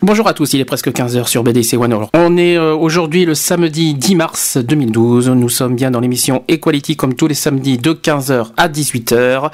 [0.00, 3.34] Bonjour à tous, il est presque 15h sur BDC One On est euh, aujourd'hui le
[3.34, 5.30] samedi 10 mars 2012.
[5.30, 9.50] Nous sommes bien dans l'émission Equality comme tous les samedis de 15h à 18h.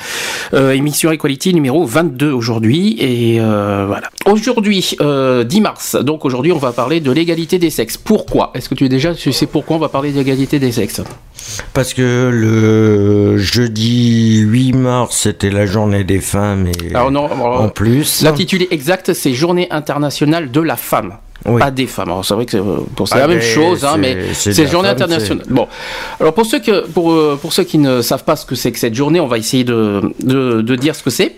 [0.52, 2.94] Euh, émission Equality numéro 22 aujourd'hui.
[2.98, 4.10] Et euh, voilà.
[4.26, 7.96] Aujourd'hui, 10 mars, donc aujourd'hui on va parler de l'égalité des sexes.
[7.96, 8.50] Pourquoi?
[8.52, 11.00] Est-ce que tu es déjà, tu sais pourquoi on va parler d'égalité des sexes?
[11.72, 17.68] Parce que le jeudi 8 mars c'était la journée des femmes et alors non, en
[17.68, 18.22] plus.
[18.22, 21.14] L'intitulé exact c'est Journée internationale de la femme.
[21.44, 22.08] Pas des femmes.
[22.08, 24.96] Alors c'est vrai que c'est Ah, la même mais chose, hein, mais c'est journée femme,
[24.96, 25.44] internationale.
[25.50, 25.68] Bon,
[26.18, 28.72] alors pour ceux que pour euh, pour ceux qui ne savent pas ce que c'est
[28.72, 31.36] que cette journée, on va essayer de de, de dire ce que c'est.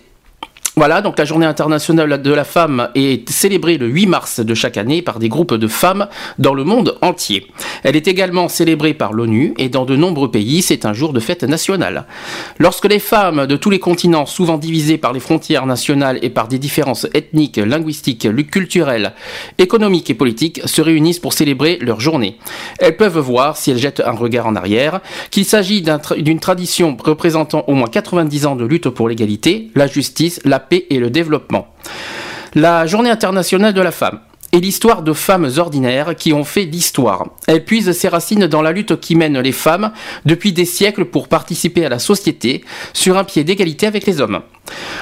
[0.75, 4.77] Voilà, donc la journée internationale de la femme est célébrée le 8 mars de chaque
[4.77, 6.07] année par des groupes de femmes
[6.39, 7.47] dans le monde entier.
[7.83, 11.21] Elle est également célébrée par l'ONU et dans de nombreux pays, c'est un jour de
[11.21, 12.05] fête nationale.
[12.59, 16.47] Lorsque les femmes de tous les continents, souvent divisées par les frontières nationales et par
[16.47, 19.15] des différences ethniques, linguistiques, culturelles,
[19.57, 22.37] économiques et politiques, se réunissent pour célébrer leur journée,
[22.81, 25.01] elles peuvent voir, si elles jettent un regard en arrière,
[25.31, 25.83] qu'il s'agit
[26.19, 30.87] d'une tradition représentant au moins 90 ans de lutte pour l'égalité, la justice, la paix
[30.91, 31.69] et le développement.
[32.55, 34.21] La journée internationale de la femme
[34.53, 37.27] est l'histoire de femmes ordinaires qui ont fait l'histoire.
[37.47, 39.93] Elle puise ses racines dans la lutte qui mène les femmes
[40.25, 44.41] depuis des siècles pour participer à la société sur un pied d'égalité avec les hommes.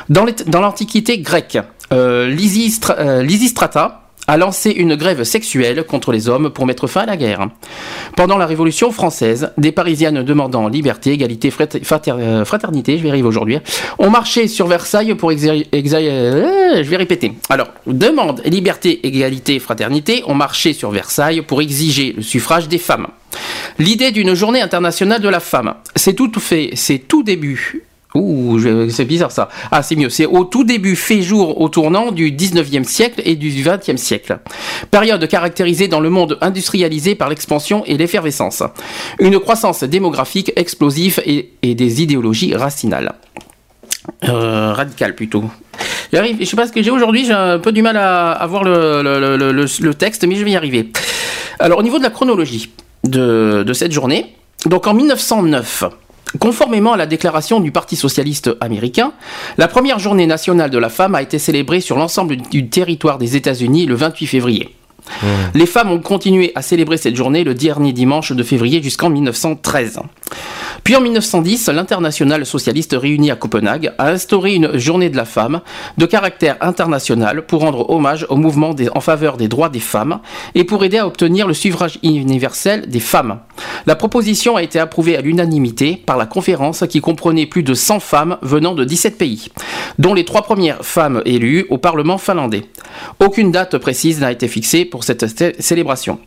[0.09, 0.27] Dans
[0.61, 1.59] l'Antiquité grecque,
[1.93, 7.03] euh, Lysistra- euh, Lysistrata a lancé une grève sexuelle contre les hommes pour mettre fin
[7.03, 7.49] à la guerre.
[8.17, 11.53] Pendant la Révolution française, des Parisiennes demandant liberté, égalité,
[12.09, 13.59] euh, fraternité, je vais arriver aujourd'hui,
[13.99, 17.33] ont marché sur Versailles pour exa- euh, je vais répéter.
[17.49, 23.07] Alors, demande liberté, égalité, fraternité ont marché sur Versailles pour exiger le suffrage des femmes.
[23.79, 27.83] L'idée d'une journée internationale de la femme, c'est tout fait, c'est tout début.
[28.15, 28.61] Ouh,
[28.91, 29.49] c'est bizarre ça.
[29.73, 30.09] Ah, c'est mieux.
[30.09, 34.39] C'est au tout début fait jour au tournant du 19e siècle et du 20e siècle.
[34.93, 38.63] Période caractérisée dans le monde industrialisé par l'expansion et l'effervescence.
[39.19, 43.15] Une croissance démographique explosive et, des idéologies racinales.
[44.29, 45.45] Euh, radicales plutôt.
[46.13, 49.93] Je sais pas ce que j'ai aujourd'hui, j'ai un peu du mal à, voir le
[49.93, 50.91] texte, mais je vais y arriver.
[51.59, 52.71] Alors, au niveau de la chronologie
[53.03, 54.37] de, de cette journée,
[54.67, 55.85] donc en 1909,
[56.39, 59.13] Conformément à la déclaration du Parti socialiste américain,
[59.57, 63.37] la première journée nationale de la femme a été célébrée sur l'ensemble du territoire des
[63.37, 64.75] États-Unis le 28 février.
[65.55, 70.01] Les femmes ont continué à célébrer cette journée le dernier dimanche de février jusqu'en 1913.
[70.85, 75.63] Puis en 1910, l'international socialiste réuni à Copenhague a instauré une journée de la femme
[75.97, 80.21] de caractère international pour rendre hommage au mouvement en faveur des droits des femmes
[80.55, 83.39] et pour aider à obtenir le suffrage universel des femmes.
[83.87, 88.01] La proposition a été approuvée à l'unanimité par la conférence qui comprenait plus de 100
[88.01, 89.49] femmes venant de 17 pays,
[89.99, 92.65] dont les trois premières femmes élues au Parlement finlandais.
[93.21, 96.19] Aucune date précise n'a été fixée pour cette cé- célébration.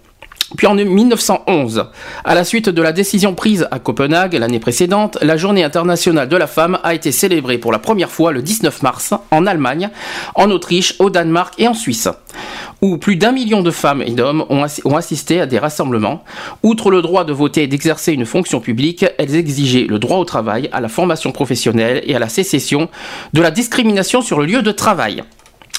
[0.56, 1.88] Puis en 1911,
[2.24, 6.38] à la suite de la décision prise à Copenhague l'année précédente, la journée internationale de
[6.38, 9.90] la femme a été célébrée pour la première fois le 19 mars en Allemagne,
[10.36, 12.08] en Autriche, au Danemark et en Suisse,
[12.82, 16.24] où plus d'un million de femmes et d'hommes ont, assi- ont assisté à des rassemblements.
[16.64, 20.26] Outre le droit de voter et d'exercer une fonction publique, elles exigeaient le droit au
[20.26, 22.88] travail, à la formation professionnelle et à la sécession
[23.34, 25.24] de la discrimination sur le lieu de travail.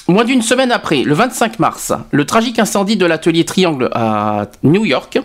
[0.09, 4.83] Moins d'une semaine après, le 25 mars, le tragique incendie de l'atelier Triangle à New
[4.83, 5.19] York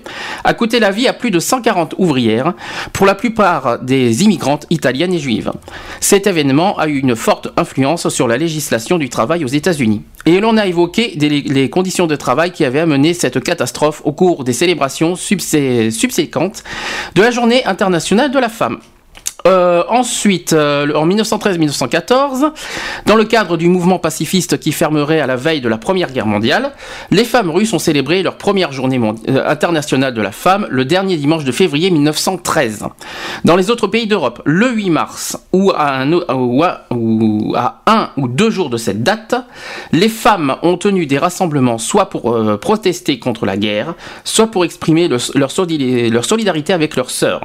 [0.45, 2.53] a coûté la vie à plus de 140 ouvrières,
[2.93, 5.53] pour la plupart des immigrantes italiennes et juives.
[6.01, 10.03] Cet événement a eu une forte influence sur la législation du travail aux États-Unis.
[10.27, 14.45] Et l'on a évoqué les conditions de travail qui avaient amené cette catastrophe au cours
[14.45, 16.63] des célébrations subsé- subséquentes
[17.15, 18.81] de la Journée internationale de la femme.
[19.47, 22.51] Euh, ensuite, euh, en 1913-1914,
[23.05, 26.27] dans le cadre du mouvement pacifiste qui fermerait à la veille de la Première Guerre
[26.27, 26.73] mondiale,
[27.11, 28.99] les femmes russes ont célébré leur première journée
[29.29, 32.87] euh, internationale de la femme le dernier dimanche de février 1913.
[33.45, 38.29] Dans les autres pays d'Europe, le 8 mars ou à, un, ou, à, un ou
[38.29, 39.35] deux jours de cette date,
[39.93, 43.93] les femmes ont tenu des rassemblements soit pour protester contre la guerre,
[44.25, 47.43] soit pour exprimer leur, leur solidarité avec leurs sœurs.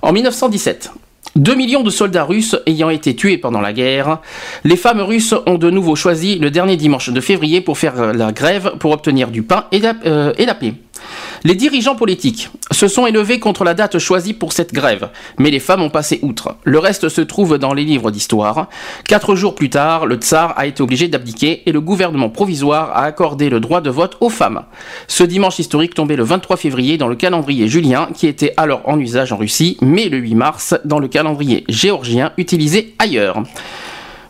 [0.00, 0.92] En 1917,
[1.36, 4.18] 2 millions de soldats russes ayant été tués pendant la guerre,
[4.64, 8.32] les femmes russes ont de nouveau choisi le dernier dimanche de février pour faire la
[8.32, 10.74] grève pour obtenir du pain et la, euh, et la paix.
[11.44, 15.60] Les dirigeants politiques se sont élevés contre la date choisie pour cette grève, mais les
[15.60, 16.56] femmes ont passé outre.
[16.64, 18.68] Le reste se trouve dans les livres d'histoire.
[19.04, 23.04] Quatre jours plus tard, le tsar a été obligé d'abdiquer et le gouvernement provisoire a
[23.04, 24.64] accordé le droit de vote aux femmes.
[25.08, 28.98] Ce dimanche historique tombait le 23 février dans le calendrier julien qui était alors en
[28.98, 33.42] usage en Russie, mais le 8 mars dans le calendrier géorgien utilisé ailleurs.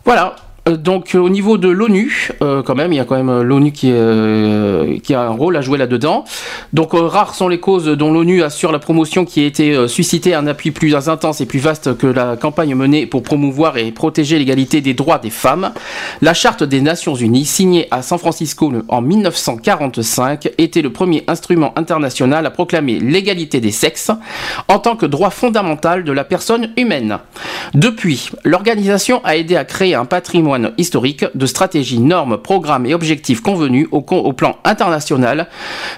[0.05, 0.35] Voilà,
[0.67, 3.71] donc au niveau de l'ONU, euh, quand même, il y a quand même euh, l'ONU
[3.71, 3.91] qui,
[5.01, 6.23] qui a un rôle à jouer là-dedans.
[6.73, 10.45] Donc rares sont les causes dont l'ONU assure la promotion qui a été suscitée un
[10.47, 14.81] appui plus intense et plus vaste que la campagne menée pour promouvoir et protéger l'égalité
[14.81, 15.71] des droits des femmes.
[16.21, 21.73] La Charte des Nations Unies, signée à San Francisco en 1945, était le premier instrument
[21.77, 24.11] international à proclamer l'égalité des sexes
[24.67, 27.17] en tant que droit fondamental de la personne humaine.
[27.73, 33.41] Depuis, l'organisation a aidé à créer un patrimoine historique de stratégies, normes, programmes et objectifs
[33.41, 35.47] convenus au, au plan international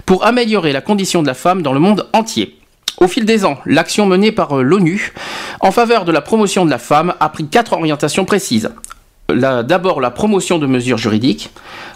[0.06, 2.58] pour améliorer la condition de la femme dans le monde entier.
[3.00, 5.14] Au fil des ans, l'action menée par euh, l'ONU
[5.60, 8.70] en faveur de la promotion de la femme a pris quatre orientations précises
[9.30, 11.50] d'abord la promotion de mesures juridiques,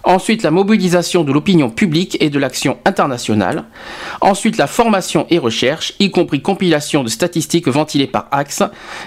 [0.03, 3.65] ensuite la mobilisation de l'opinion publique et de l'action internationale,
[4.21, 8.63] ensuite la formation et recherche, y compris compilation de statistiques ventilées par Axe,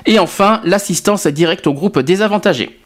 [0.07, 2.79] et enfin l'assistance directe aux groupes désavantagés.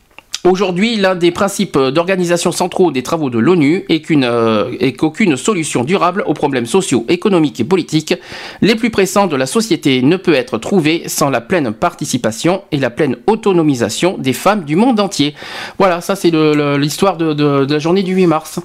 [0.47, 6.23] Aujourd'hui, l'un des principes d'organisation centraux des travaux de l'ONU euh, est qu'aucune solution durable
[6.27, 8.13] aux problèmes sociaux, économiques et politiques
[8.61, 12.77] les plus pressants de la société ne peut être trouvée sans la pleine participation et
[12.77, 15.35] la pleine autonomisation des femmes du monde entier.
[15.79, 18.61] Voilà, ça c'est l'histoire de la journée du 8 mars.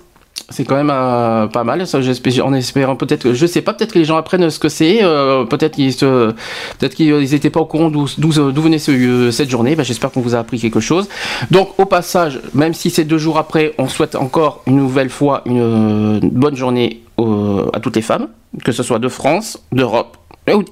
[0.50, 1.86] C'est quand même euh, pas mal.
[1.88, 2.00] Ça,
[2.44, 5.00] en espérant peut-être, je sais pas, peut-être que les gens apprennent ce que c'est.
[5.04, 6.32] Euh, peut-être qu'ils se,
[6.80, 9.76] peut-être qu'ils n'étaient pas au courant d'où, d'où, venait ce, cette journée.
[9.76, 11.10] Ben, j'espère qu'on vous a appris quelque chose.
[11.52, 15.42] Donc, au passage, même si c'est deux jours après, on souhaite encore une nouvelle fois
[15.46, 18.28] une bonne journée à toutes les femmes,
[18.64, 20.19] que ce soit de France, d'Europe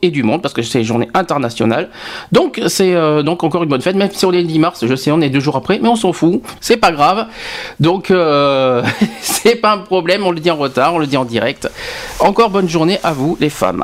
[0.02, 1.90] et du monde parce que c'est journée internationale.
[2.32, 4.86] Donc c'est euh, donc encore une bonne fête, même si on est le 10 mars,
[4.86, 7.28] je sais on est deux jours après, mais on s'en fout, c'est pas grave.
[7.80, 8.84] Donc euh,
[9.22, 11.70] c'est pas un problème, on le dit en retard, on le dit en direct.
[12.20, 13.84] Encore bonne journée à vous les femmes.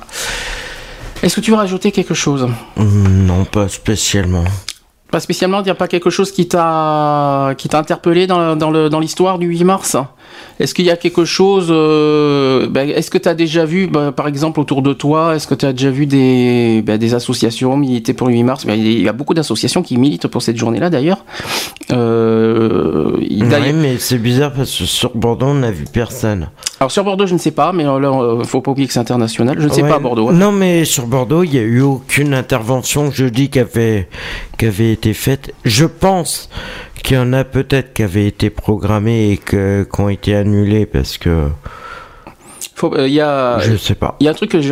[1.21, 2.47] Est-ce que tu veux rajouter quelque chose?
[2.77, 4.43] Non, pas spécialement.
[5.09, 8.99] Pas spécialement, il n'y a pas quelque chose qui t'a qui t'a interpellé dans, dans
[8.99, 9.97] l'histoire du 8 mars?
[10.59, 14.11] Est-ce qu'il y a quelque chose euh, ben, Est-ce que tu as déjà vu, ben,
[14.11, 17.75] par exemple, autour de toi, est-ce que tu as déjà vu des, ben, des associations
[17.77, 18.65] militer pour le 8 mars?
[18.67, 21.25] Il y a beaucoup d'associations qui militent pour cette journée-là, d'ailleurs.
[21.91, 23.11] Euh,
[23.63, 26.49] oui, mais c'est bizarre parce que sur Bordeaux, on n'a vu personne.
[26.79, 28.99] Alors sur Bordeaux, je ne sais pas, mais là, euh, faut pas oublier que c'est
[28.99, 29.57] international.
[29.59, 30.31] Je ne sais pas à Bordeaux.
[30.31, 34.09] Non, mais sur Bordeaux, il n'y a eu aucune intervention jeudi qui avait,
[34.57, 35.53] qui avait été faite.
[35.63, 36.49] Je pense
[37.03, 41.17] qu'il y en a peut-être qui avaient été programmés et qui ont été annulés parce
[41.17, 41.49] que.
[42.91, 44.17] Euh, il y a, je sais pas.
[44.19, 44.71] Il y a un truc que j'ai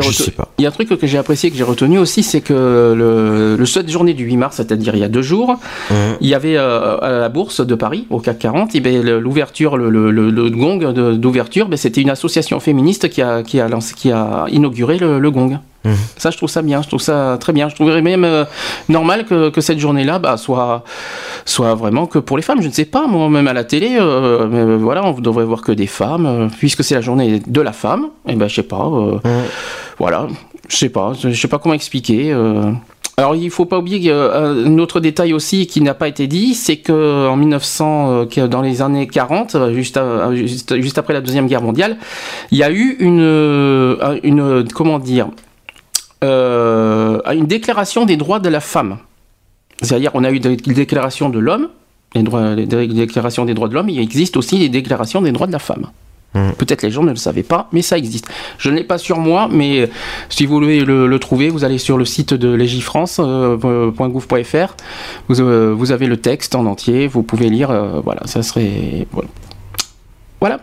[0.57, 3.89] Il un truc que j'ai apprécié que j'ai retenu aussi, c'est que le, le cette
[3.89, 5.93] journée du 8 mars, c'est-à-dire il y a deux jours, mmh.
[6.19, 9.89] il y avait euh, à la bourse de Paris, au CAC 40, ben, l'ouverture, le,
[9.89, 10.79] le, le, gong
[11.17, 15.31] d'ouverture, ben, c'était une association féministe qui a, qui a, lancé, qui a inauguré le,
[15.31, 15.59] gong.
[16.17, 17.69] Ça, je trouve ça bien, je trouve ça très bien.
[17.69, 18.45] Je trouverais même euh,
[18.89, 20.83] normal que, que cette journée-là bah, soit,
[21.45, 22.61] soit vraiment que pour les femmes.
[22.61, 25.45] Je ne sais pas, moi, même à la télé, euh, mais, euh, voilà, on devrait
[25.45, 28.09] voir que des femmes, puisque c'est la journée de la femme.
[28.27, 28.89] Et eh ben, je sais pas,
[29.97, 30.27] voilà,
[30.67, 32.35] je sais pas, je sais pas comment expliquer.
[33.17, 36.77] Alors il faut pas oublier un autre détail aussi qui n'a pas été dit, c'est
[36.77, 39.99] que en 1900, dans les années 40, juste,
[40.33, 41.97] juste, juste, après la deuxième guerre mondiale,
[42.51, 45.50] il y a eu une, une comment dire, euh,
[46.21, 48.97] à une déclaration des droits de la femme.
[49.81, 51.69] C'est-à-dire, on a eu des déclarations de l'homme,
[52.13, 55.47] les, droits, les déclarations des droits de l'homme, il existe aussi des déclarations des droits
[55.47, 55.87] de la femme.
[56.33, 56.51] Mmh.
[56.57, 58.29] Peut-être les gens ne le savaient pas, mais ça existe.
[58.57, 59.89] Je ne l'ai pas sur moi, mais
[60.29, 64.55] si vous voulez le, trouver, vous allez sur le site de légifrance.gouv.fr.
[64.55, 64.67] Euh,
[65.27, 67.73] vous, euh, vous, avez le texte en entier, vous pouvez lire.
[68.03, 69.07] voilà, ça serait.
[69.11, 69.29] Voilà.
[70.39, 70.59] voilà.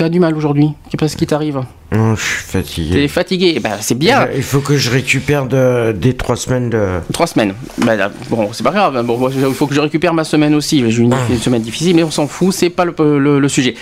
[0.00, 1.60] T'as du mal aujourd'hui Qu'est-ce qui t'arrive
[1.92, 2.94] Non, je suis fatigué.
[2.94, 4.28] T'es fatigué bah, C'est bien.
[4.34, 7.00] Il faut que je récupère de, des trois semaines de.
[7.12, 7.52] Trois semaines.
[7.84, 9.04] Bah, là, bon, c'est pas grave.
[9.04, 10.82] Bon, moi, il faut que je récupère ma semaine aussi.
[10.90, 12.54] J'ai une, une semaine difficile, mais on s'en fout.
[12.54, 13.74] C'est pas le, le- le sujet.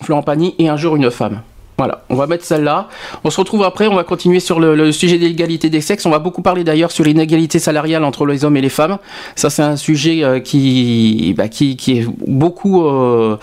[0.02, 1.42] Florent Pagny et un jour une femme.
[1.78, 2.88] Voilà, on va mettre celle-là.
[3.24, 6.06] On se retrouve après, on va continuer sur le, sujet de l'égalité des sexes.
[6.06, 8.98] On va beaucoup parler d'ailleurs sur l'inégalité salariale entre les hommes et les femmes.
[9.36, 13.38] Ça, c'est un sujet euh, qui, bah, qui, qui est beaucoup euh,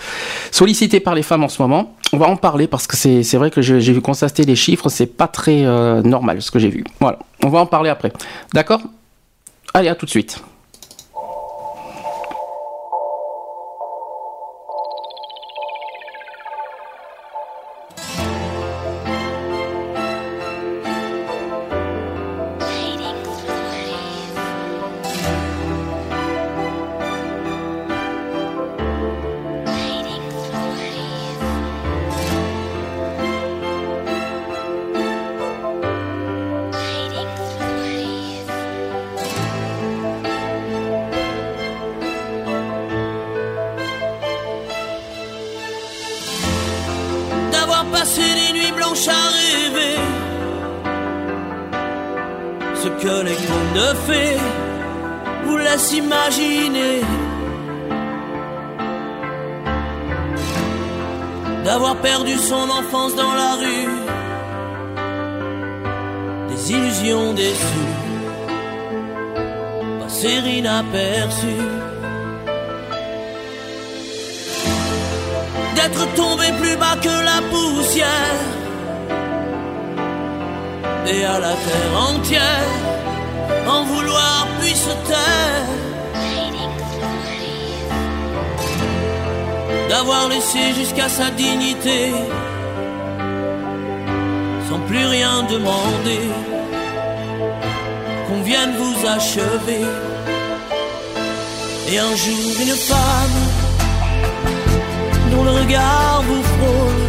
[0.51, 1.95] sollicité par les femmes en ce moment.
[2.13, 5.05] On va en parler parce que c'est vrai que j'ai vu constater les chiffres, c'est
[5.05, 6.83] pas très euh, normal ce que j'ai vu.
[6.99, 8.11] Voilà, on va en parler après.
[8.53, 8.81] D'accord?
[9.73, 10.41] Allez, à tout de suite.
[53.93, 54.37] Fées
[55.45, 57.01] vous laissent imaginer.
[61.65, 63.89] D'avoir perdu son enfance dans la rue,
[66.49, 67.95] des illusions déçues,
[69.99, 71.91] passer inaperçues.
[75.81, 78.41] d'être tombé plus bas que la poussière
[81.07, 82.90] et à la terre entière
[83.67, 85.67] en vouloir puis se taire
[89.89, 92.13] d'avoir laissé jusqu'à sa dignité
[94.71, 96.25] sans plus rien demander.
[98.27, 99.85] Qu'on vienne vous achever.
[101.89, 103.39] Et un jour une femme
[105.31, 107.01] dont le regard vous frôle,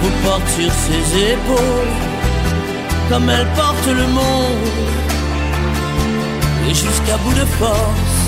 [0.00, 1.94] vous porte sur ses épaules,
[3.08, 4.68] comme elle porte le monde,
[6.68, 8.18] et jusqu'à bout de force,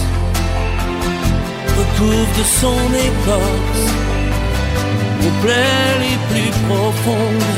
[1.79, 3.85] recouvre de son écorce
[5.21, 7.51] vos plaies les plus profondes.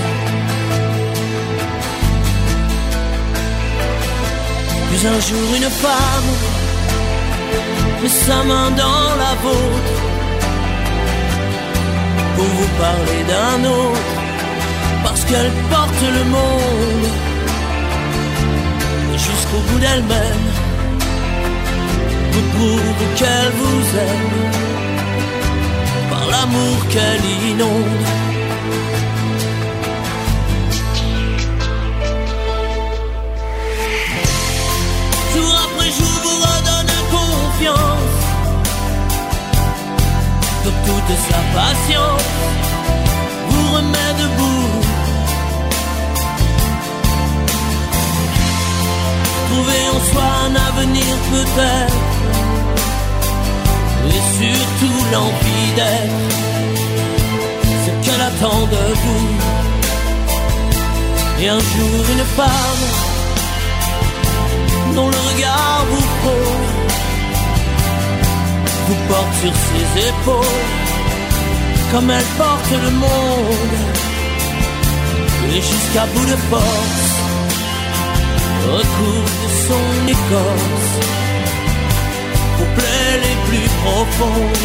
[4.88, 6.30] Puis un jour une femme
[8.02, 10.00] met sa main dans la vôtre
[12.37, 14.15] pour vous parler d'un autre,
[15.26, 17.09] parce qu'elle porte le monde
[19.12, 20.47] jusqu'au bout d'elle-même,
[22.33, 24.50] vous prouve qu'elle vous aime
[26.11, 28.06] par l'amour qu'elle inonde.
[35.35, 38.16] Jour après jour vous redonne confiance
[40.64, 42.23] de toute sa patience
[43.49, 44.85] vous remet debout.
[49.56, 52.02] Trouver en soi un avenir peut-être,
[54.14, 56.26] et surtout l'envie d'être
[57.84, 59.28] ce qu'elle attend de vous.
[61.40, 62.84] Et un jour une femme
[64.94, 66.68] dont le regard vous frôle
[68.88, 70.66] vous porte sur ses épaules,
[71.92, 73.76] comme elle porte le monde,
[75.54, 77.05] et jusqu'à bout de force,
[78.66, 80.92] recouvre son écorce
[82.56, 84.64] pour plaies les plus profondes,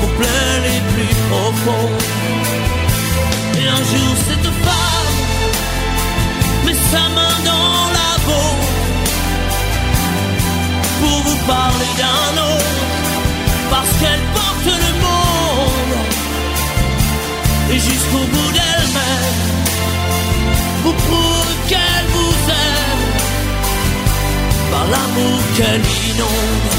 [0.00, 2.02] pour plaies les plus profondes.
[3.60, 5.14] Et un jour cette femme
[6.64, 8.50] met sa main dans la peau
[11.00, 12.78] pour vous parler d'un autre
[13.70, 15.96] parce qu'elle porte le monde
[17.70, 19.67] et jusqu'au bout d'elle-même
[20.96, 23.04] vous qu'elle vous aime.
[24.70, 26.74] Par l'amour qu'elle inonde,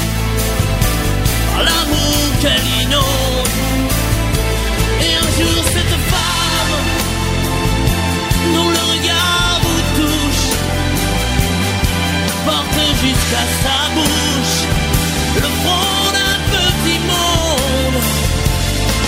[1.52, 3.48] par l'amour qu'elle inonde.
[5.02, 6.74] Et un jour cette femme
[8.54, 10.46] dont le regard vous touche
[12.46, 14.60] porte jusqu'à sa bouche
[15.36, 18.02] le front d'un petit monde.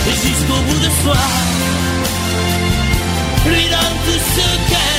[0.09, 1.23] Et jusqu'au bout de soi
[3.45, 4.92] lui donne tout ce qu'elle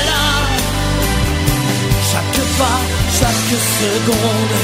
[3.10, 4.54] chaque seconde,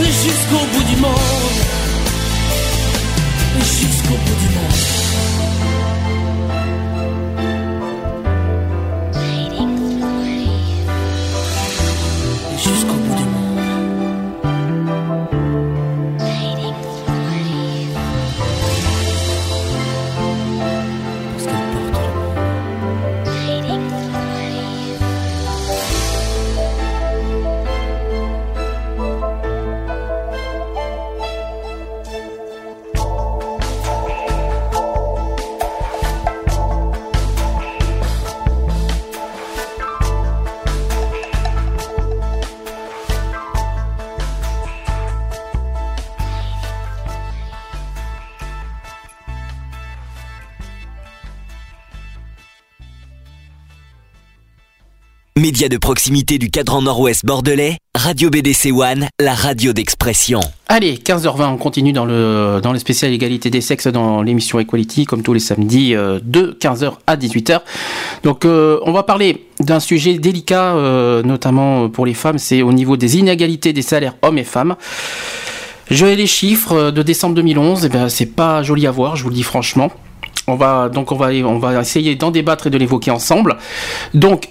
[0.00, 1.12] jusqu'au bout du monde.
[3.58, 5.05] Jusqu'au bout du monde.
[55.56, 60.40] Média de proximité du cadran nord-ouest bordelais, Radio BDC One, la radio d'expression.
[60.68, 65.06] Allez, 15h20, on continue dans le, dans le spécial égalité des sexes dans l'émission Equality,
[65.06, 67.60] comme tous les samedis, euh, de 15h à 18h.
[68.22, 72.74] Donc, euh, on va parler d'un sujet délicat, euh, notamment pour les femmes, c'est au
[72.74, 74.76] niveau des inégalités des salaires hommes et femmes.
[75.90, 79.30] Je les chiffres de décembre 2011, et ben, c'est pas joli à voir, je vous
[79.30, 79.90] le dis franchement.
[80.48, 83.56] On va, donc, on va, on va essayer d'en débattre et de l'évoquer ensemble.
[84.12, 84.50] Donc,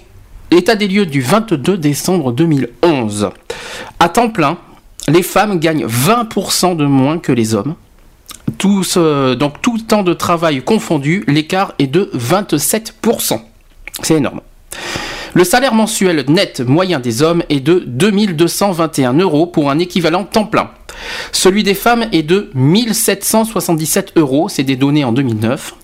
[0.52, 3.30] État des lieux du 22 décembre 2011.
[3.98, 4.58] À temps plein,
[5.08, 7.74] les femmes gagnent 20% de moins que les hommes.
[8.56, 13.40] Tous, euh, donc tout temps de travail confondu, l'écart est de 27%.
[14.02, 14.40] C'est énorme.
[15.34, 20.46] Le salaire mensuel net moyen des hommes est de 2221 euros pour un équivalent temps
[20.46, 20.70] plein.
[21.32, 25.74] Celui des femmes est de 1777 euros, c'est des données en 2009.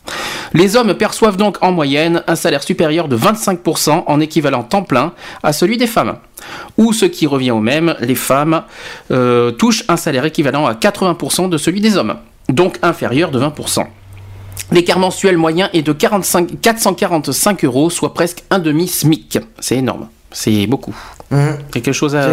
[0.55, 5.13] Les hommes perçoivent donc en moyenne un salaire supérieur de 25% en équivalent temps plein
[5.43, 6.17] à celui des femmes.
[6.77, 8.63] Ou ce qui revient au même, les femmes
[9.11, 12.17] euh, touchent un salaire équivalent à 80% de celui des hommes,
[12.49, 13.87] donc inférieur de 20%.
[14.71, 19.39] L'écart mensuel moyen est de 45 445 euros, soit presque un demi-SMIC.
[19.59, 20.09] C'est énorme.
[20.31, 20.95] C'est beaucoup.
[21.33, 22.29] Hum, Quelque chose à.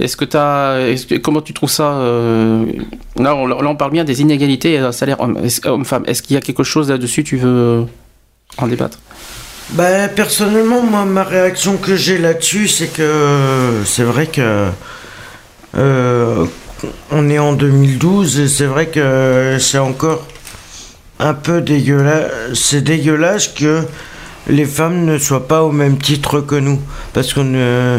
[0.00, 1.18] Est-ce que tu as.
[1.22, 2.64] comment tu trouves ça euh,
[3.18, 6.04] Là, on, là, on parle bien des inégalités euh, salaire homme-femme.
[6.06, 7.84] Est-ce qu'il y a quelque chose là-dessus Tu veux
[8.58, 8.98] en débattre?
[9.70, 14.68] Bah, personnellement, moi, ma réaction que j'ai là-dessus, c'est que c'est vrai que.
[15.76, 16.46] euh,
[17.10, 20.26] on est en 2012 et c'est vrai que c'est encore
[21.20, 22.30] un peu dégueulasse.
[22.54, 23.82] C'est dégueulasse que
[24.48, 26.80] les femmes ne soient pas au même titre que nous.
[27.12, 27.54] Parce qu'on.
[27.54, 27.98] euh,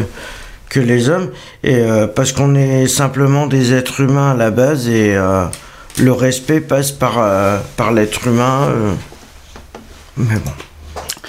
[0.74, 1.30] que les hommes.
[1.62, 5.44] Et euh, parce qu'on est simplement des êtres humains à la base et euh,
[6.00, 8.68] le respect passe par, euh, par l'être humain.
[8.70, 8.92] euh.
[10.16, 10.50] Mais bon.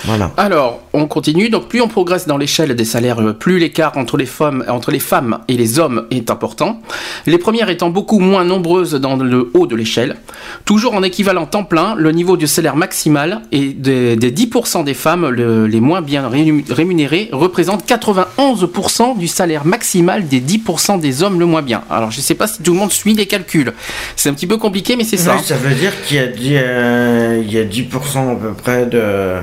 [0.03, 0.31] Voilà.
[0.38, 1.49] Alors, on continue.
[1.49, 4.91] Donc, plus on progresse dans l'échelle des salaires, euh, plus l'écart entre les femmes, entre
[4.91, 6.81] les femmes et les hommes est important.
[7.25, 10.17] Les premières étant beaucoup moins nombreuses dans le haut de l'échelle.
[10.65, 14.93] Toujours en équivalent temps plein, le niveau du salaire maximal et des, des 10% des
[14.93, 21.23] femmes le- les moins bien rému- rémunérées représente 91% du salaire maximal des 10% des
[21.23, 21.84] hommes le moins bien.
[21.89, 23.73] Alors, je ne sais pas si tout le monde suit les calculs.
[24.15, 25.36] C'est un petit peu compliqué, mais c'est ça.
[25.38, 28.53] Oui, ça veut dire qu'il y a, dix- euh, il y a 10% à peu
[28.53, 29.36] près de.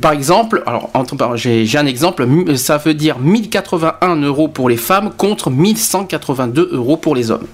[0.00, 0.90] Par exemple, alors
[1.36, 6.96] j'ai un exemple, mu- ça veut dire 1081 euros pour les femmes contre 1182 euros
[6.96, 7.46] pour les hommes.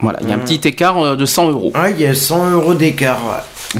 [0.00, 1.72] Voilà, il y a un petit écart euh, de 100 euros.
[1.74, 3.18] Ah, il y a 100 euros d'écart.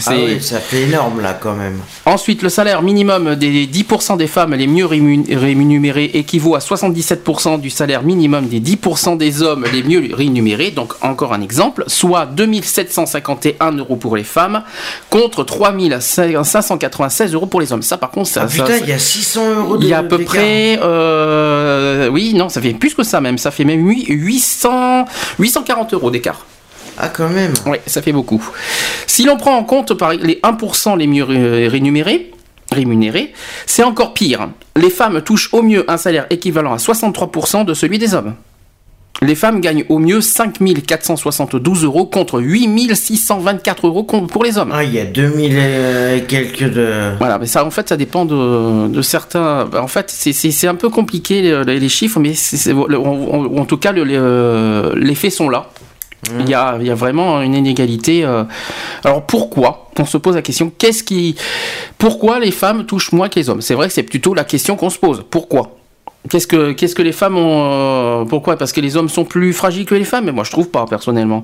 [0.07, 1.79] Ah oui, ça fait énorme là quand même.
[2.07, 7.59] Ensuite, le salaire minimum des 10% des femmes les mieux rémun- rémunérées équivaut à 77%
[7.61, 10.71] du salaire minimum des 10% des hommes les mieux rémunérés.
[10.71, 14.63] Donc, encore un exemple, soit 2751 euros pour les femmes
[15.11, 17.83] contre 3596 euros pour les hommes.
[17.83, 20.03] Ça, par contre, ça, Ah putain, il y a 600 euros Il y a à
[20.05, 23.39] peu près, euh, oui, non, ça fait plus que ça même.
[23.39, 25.05] Ça fait même huit- 800,
[25.39, 26.47] 840 euros d'écart.
[27.03, 27.53] Ah, quand même.
[27.67, 28.43] Oui, ça fait beaucoup.
[29.07, 32.31] Si l'on prend en compte par les 1% les mieux ré- rémunérés,
[32.71, 33.33] rémunérés,
[33.67, 34.49] c'est encore pire.
[34.77, 38.35] Les femmes touchent au mieux un salaire équivalent à 63% de celui des hommes.
[39.23, 44.71] Les femmes gagnent au mieux 5 472 euros contre 8 624 euros pour les hommes.
[44.73, 47.11] Ah, il y a 2000 et quelques de.
[47.19, 49.69] Voilà, mais ça, en fait, ça dépend de, de certains.
[49.79, 50.33] En fait, c'est-
[50.69, 52.33] un peu compliqué les, les chiffres, mais
[52.73, 55.69] en, en- en tout cas, le- le- les faits sont là.
[56.39, 58.25] Il y, a, il y a vraiment une inégalité.
[58.25, 58.45] euh.
[59.05, 61.35] Alors pourquoi On se pose la question qu'est-ce qui,
[61.99, 63.63] pourquoi les femmes touchent moins que les hommes?
[63.63, 65.25] C'est vrai que c'est plutôt la question qu'on se pose.
[65.31, 65.77] Pourquoi?
[66.29, 68.57] Qu'est-ce que que les femmes euh, Pourquoi?
[68.57, 70.27] Parce que les hommes sont plus fragiles que les femmes?
[70.27, 71.41] Mais moi, je trouve pas personnellement.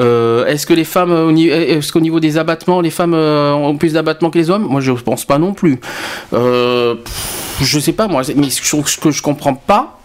[0.00, 4.30] Euh, est-ce que les femmes, est-ce qu'au niveau des abattements, les femmes ont plus d'abattements
[4.30, 4.66] que les hommes?
[4.68, 5.78] Moi, je pense pas non plus.
[6.32, 8.60] Je sais pas moi, mais ce
[9.00, 10.00] que je comprends pas,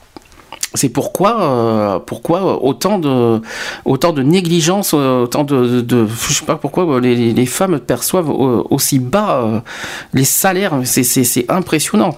[0.73, 3.41] c'est pourquoi, euh, pourquoi autant de,
[3.85, 7.79] autant de négligence, euh, autant de, de, de- je sais pas pourquoi euh, les, femmes
[7.79, 9.59] perçoivent aussi bas euh,
[10.13, 10.73] les salaires.
[10.83, 12.15] C'est, impressionnant.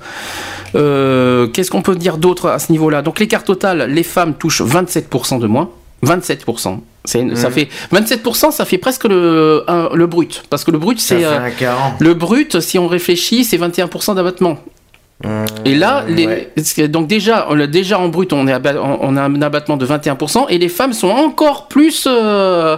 [0.75, 3.01] Euh, qu'est-ce qu'on peut dire d'autre à ce niveau-là?
[3.01, 5.69] Donc l'écart total, les femmes touchent 27% de moins.
[6.05, 6.79] 27%.
[7.05, 10.99] C'est, Ça fait 27%, ça fait presque le, un- le brut, parce que le brut
[10.99, 11.99] c'est fait euh, un 40.
[11.99, 14.57] le brut, si on réfléchit, c'est 21% d'abattement.
[15.63, 16.51] Et là, les- ouais.
[16.53, 20.47] parce que donc déjà, déjà en brut, on, est on a un abattement de 21%,
[20.49, 22.75] et les femmes sont encore plus, euh,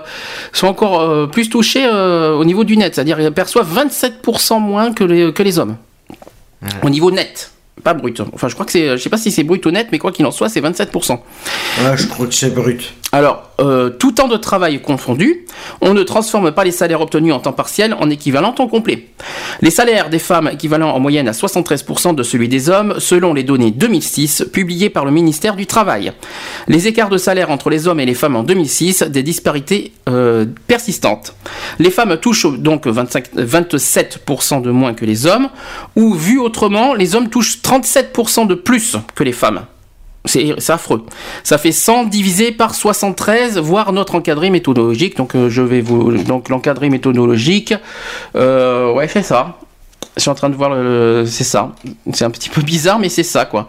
[0.54, 4.94] sont encore euh, plus touchées euh, au niveau du net, c'est-à-dire qu'elles perçoivent 27% moins
[4.94, 5.76] que les, que les hommes.
[6.84, 7.52] Au niveau net,
[7.84, 8.20] pas brut.
[8.34, 10.12] Enfin, je crois que c'est, je sais pas si c'est brut ou net, mais quoi
[10.12, 11.12] qu'il en soit, c'est 27%.
[11.14, 11.20] Ouais,
[11.98, 12.94] je crois que c'est brut.
[13.16, 15.46] Alors, euh, tout temps de travail confondu,
[15.80, 19.08] on ne transforme pas les salaires obtenus en temps partiel en équivalent temps complet.
[19.62, 23.44] Les salaires des femmes équivalent en moyenne à 73% de celui des hommes, selon les
[23.44, 26.12] données 2006 publiées par le ministère du Travail.
[26.68, 30.46] Les écarts de salaire entre les hommes et les femmes en 2006, des disparités euh,
[30.68, 31.36] persistantes.
[31.80, 35.48] Les femmes touchent donc 25, 27% de moins que les hommes,
[35.96, 39.62] ou vu autrement, les hommes touchent 37% de plus que les femmes.
[40.26, 41.06] C'est affreux.
[41.44, 45.18] Ça fait 100 divisé par 73, voire notre encadré méthodologique.
[45.18, 47.74] Donc euh, je vais vous donc l'encadré méthodologique.
[48.36, 49.58] Euh, ouais, c'est ça.
[50.16, 50.72] Je suis en train de voir
[51.28, 51.74] c'est ça.
[52.14, 53.68] C'est un petit peu bizarre, mais c'est ça quoi.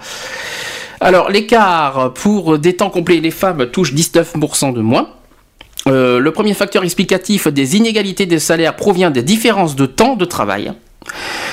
[1.00, 5.08] Alors l'écart pour des temps complets, les femmes touchent 19% de moins.
[5.86, 10.24] Euh, le premier facteur explicatif des inégalités des salaires provient des différences de temps de
[10.24, 10.72] travail.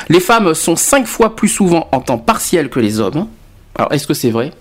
[0.09, 3.27] Les femmes sont 5 fois plus souvent en temps partiel que les hommes.
[3.75, 4.51] Alors est-ce que c'est vrai?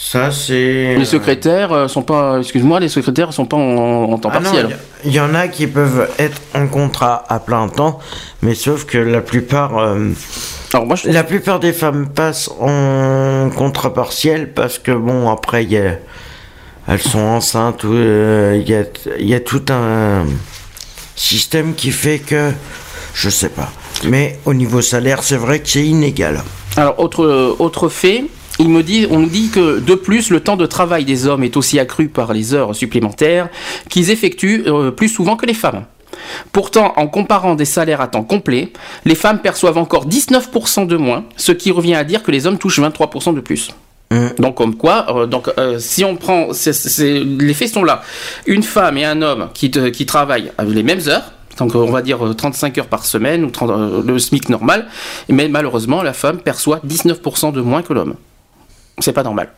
[0.00, 0.94] Ça, c'est.
[0.96, 4.78] les secrétaires euh, sont pas, excuse-moi, les secrétaires sont pas en, en temps Ah partiel.
[5.04, 7.98] Il y, y en a qui peuvent être en contrat à plein temps,
[8.40, 10.10] mais sauf que la plupart, euh,
[10.72, 11.08] Alors moi, je...
[11.08, 15.96] la plupart des femmes passent en contrat partiel parce que bon, après, il y a-
[16.86, 18.84] elles sont enceintes, euh, il y, a,
[19.18, 20.26] il y a tout un
[21.16, 22.52] système qui fait que,
[23.14, 23.70] je sais pas.
[24.04, 26.40] Mais au niveau salaire, c'est vrai que c'est inégal.
[26.76, 28.24] alors autre euh, autre fait,
[28.58, 31.44] il me dit, on nous dit que de plus, le temps de travail des hommes
[31.44, 33.48] est aussi accru par les heures supplémentaires
[33.88, 35.84] qu'ils effectuent euh, plus souvent que les femmes.
[36.52, 38.72] Pourtant, en comparant des salaires à temps complet,
[39.04, 42.58] les femmes perçoivent encore 19% de moins, ce qui revient à dire que les hommes
[42.58, 43.70] touchent 23% de plus.
[44.10, 44.28] Mm.
[44.38, 48.02] Donc comme quoi, euh, donc euh, si on prend, les faits sont là.
[48.46, 52.02] Une femme et un homme qui, te- qui travaillent les mêmes heures, donc on va
[52.02, 54.86] dire euh, 35 heures par semaine ou 30, euh, le SMIC normal,
[55.28, 58.14] mais malheureusement la femme perçoit 19% de moins que l'homme.
[59.00, 59.48] C'est pas normal.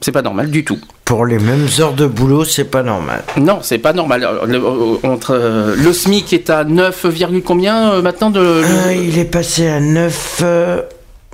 [0.00, 0.78] C'est pas normal du tout.
[1.06, 3.22] Pour les mêmes heures de boulot, c'est pas normal.
[3.38, 4.24] Non, c'est pas normal.
[4.24, 8.62] Euh, Le, euh, entre, euh, le SMIC est à 9, virgule combien maintenant de le-
[8.86, 10.40] Ah, il est passé à 9.
[10.42, 10.82] euh,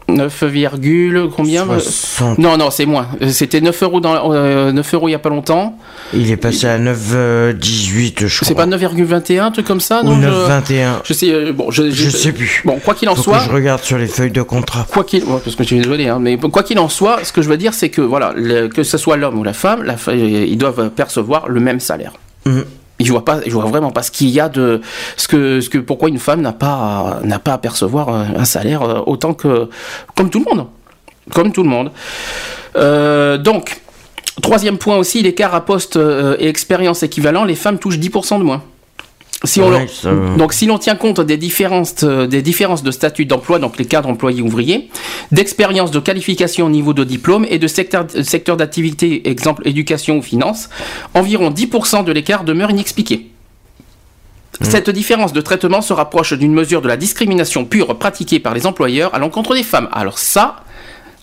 [0.08, 2.38] 9, virgule combien euh, 60.
[2.38, 3.06] Non, non, c'est moins.
[3.22, 5.78] Euh, C'était 9 euros dans euh, 9 euros il y a pas longtemps.
[6.12, 8.48] Il est passé à 9,18 je crois.
[8.48, 11.00] C'est pas 9,21, un truc comme ça Ou non, je- 9,21.
[11.04, 12.62] Je sais, euh, bon, je, Je sais plus.
[12.64, 14.86] Bon, quoi qu'il en Faut soit, que je regarde sur les feuilles de contrat.
[14.90, 17.32] quoi qu'il, ouais, parce que je suis désolé, hein, mais quoi qu'il en soit, ce
[17.32, 19.82] que je veux dire, c'est que voilà, le- que ce soit l'homme ou la femme,
[19.82, 22.12] la ils doivent percevoir le même salaire.
[22.44, 22.64] Mhm.
[23.04, 24.80] Je vois pas, je vois vraiment pas ce qu'il y a de,
[25.16, 29.68] ce que, pourquoi une femme n'a pas, n'a à percevoir un salaire euh, autant que,
[30.14, 30.66] comme tout le monde,
[31.32, 31.90] comme tout le monde.
[32.76, 33.80] Euh, donc,
[34.40, 38.44] troisième point aussi, l'écart à poste euh, et expérience équivalent, les femmes touchent 10% de
[38.44, 38.62] moins.
[39.44, 40.36] Si on Ouais, leur- ça va.
[40.36, 43.86] donc si l'on tient compte des différences, euh, des différences de statut d'emploi, donc les
[43.86, 44.88] cadres employés ouvriers,
[45.32, 50.22] d'expérience de qualification au niveau de diplôme et de secteur, secteur d'activité, exemple éducation ou
[50.22, 50.68] finance,
[51.14, 53.28] environ 10% de l'écart demeure inexpliqué.
[54.60, 58.64] Cette différence de traitement se rapproche d'une mesure de la discrimination pure pratiquée par les
[58.66, 59.88] employeurs à l'encontre des femmes.
[59.92, 60.56] Alors ça,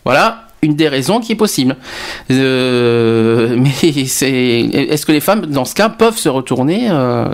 [0.03, 1.77] voilà une des raisons qui est possible.
[2.31, 3.71] Euh, mais
[4.07, 7.25] c'est, est-ce que les femmes, dans ce cas, peuvent se retourner euh,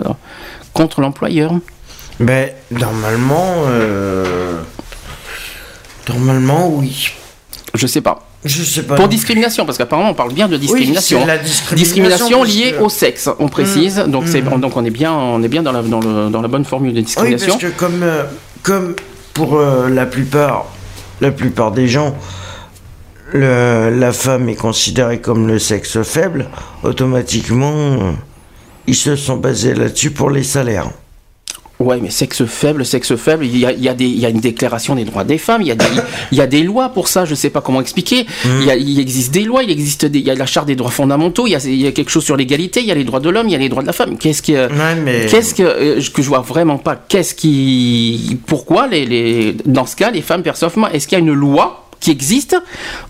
[0.76, 1.52] contre l'employeur
[2.20, 3.64] Ben, normalement.
[3.66, 4.60] euh,
[6.08, 7.10] Normalement, oui.
[7.74, 8.20] Je sais pas.
[8.44, 8.94] Je sais pas.
[8.94, 11.18] Pour discrimination, parce qu'apparemment on parle bien de discrimination.
[11.20, 11.38] c'est la
[11.76, 13.96] discrimination, liée que- au sexe, on précise.
[14.06, 16.48] Donc c'est donc on est bien on est bien dans la dans, le- dans la
[16.48, 17.58] bonne formule de Oui, discrimination.
[17.58, 18.22] parce que comme, euh,
[18.62, 18.94] comme
[19.34, 20.66] pour euh, la plupart,
[21.20, 22.14] la plupart des gens,
[23.32, 26.46] le- la femme est considérée comme le sexe faible,
[26.84, 28.14] automatiquement,
[28.86, 30.90] ils se sont basés là-dessus pour les salaires.
[31.78, 34.24] Ouais, mais sexe faible, sexe faible, il y a, il y a des, il y
[34.24, 35.84] a une déclaration des droits des femmes, il y a des,
[36.32, 38.24] il y a des lois pour ça, je sais pas comment expliquer.
[38.46, 40.66] Il, y a- il existe des lois, il existe des, il y a la charte
[40.66, 42.90] des droits fondamentaux, il y a, il y a quelque chose sur l'égalité, il y
[42.92, 44.16] a les droits de l'homme, il y a les droits de la femme.
[44.16, 48.86] Qu'est-ce que, Ouais, mais qu'est-ce que, euh, que je vois vraiment pas, qu'est-ce qui, pourquoi
[48.88, 50.88] les, les, dans ce cas, les femmes perçoivent moins?
[50.92, 52.56] Est-ce qu'il y a une loi qui existe,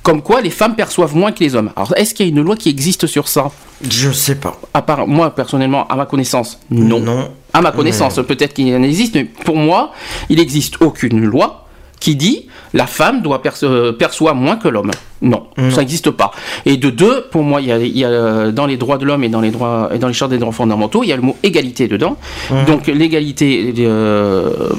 [0.02, 1.70] comme quoi les femmes perçoivent moins que les hommes?
[1.76, 3.50] Alors, est-ce qu'il y a une loi qui existe sur ça?
[3.90, 4.58] je sais pas.
[4.72, 6.98] À part, moi, personnellement, à ma connaissance, non.
[7.00, 7.30] Non.
[7.52, 9.92] À ma connaissance, peut-être qu'il en existe, mais pour moi,
[10.30, 11.66] il n'existe aucune loi
[12.00, 14.92] qui dit la femme doit euh, perçoit moins que l'homme.
[15.20, 16.30] Non, ça n'existe pas.
[16.64, 18.96] Et de deux, pour moi, il y a, il y a, euh, dans les droits
[18.96, 21.12] de l'homme et dans les droits et dans les chartes des droits fondamentaux, il y
[21.12, 22.16] a le mot égalité dedans.
[22.66, 24.70] Donc l'égalité, euh,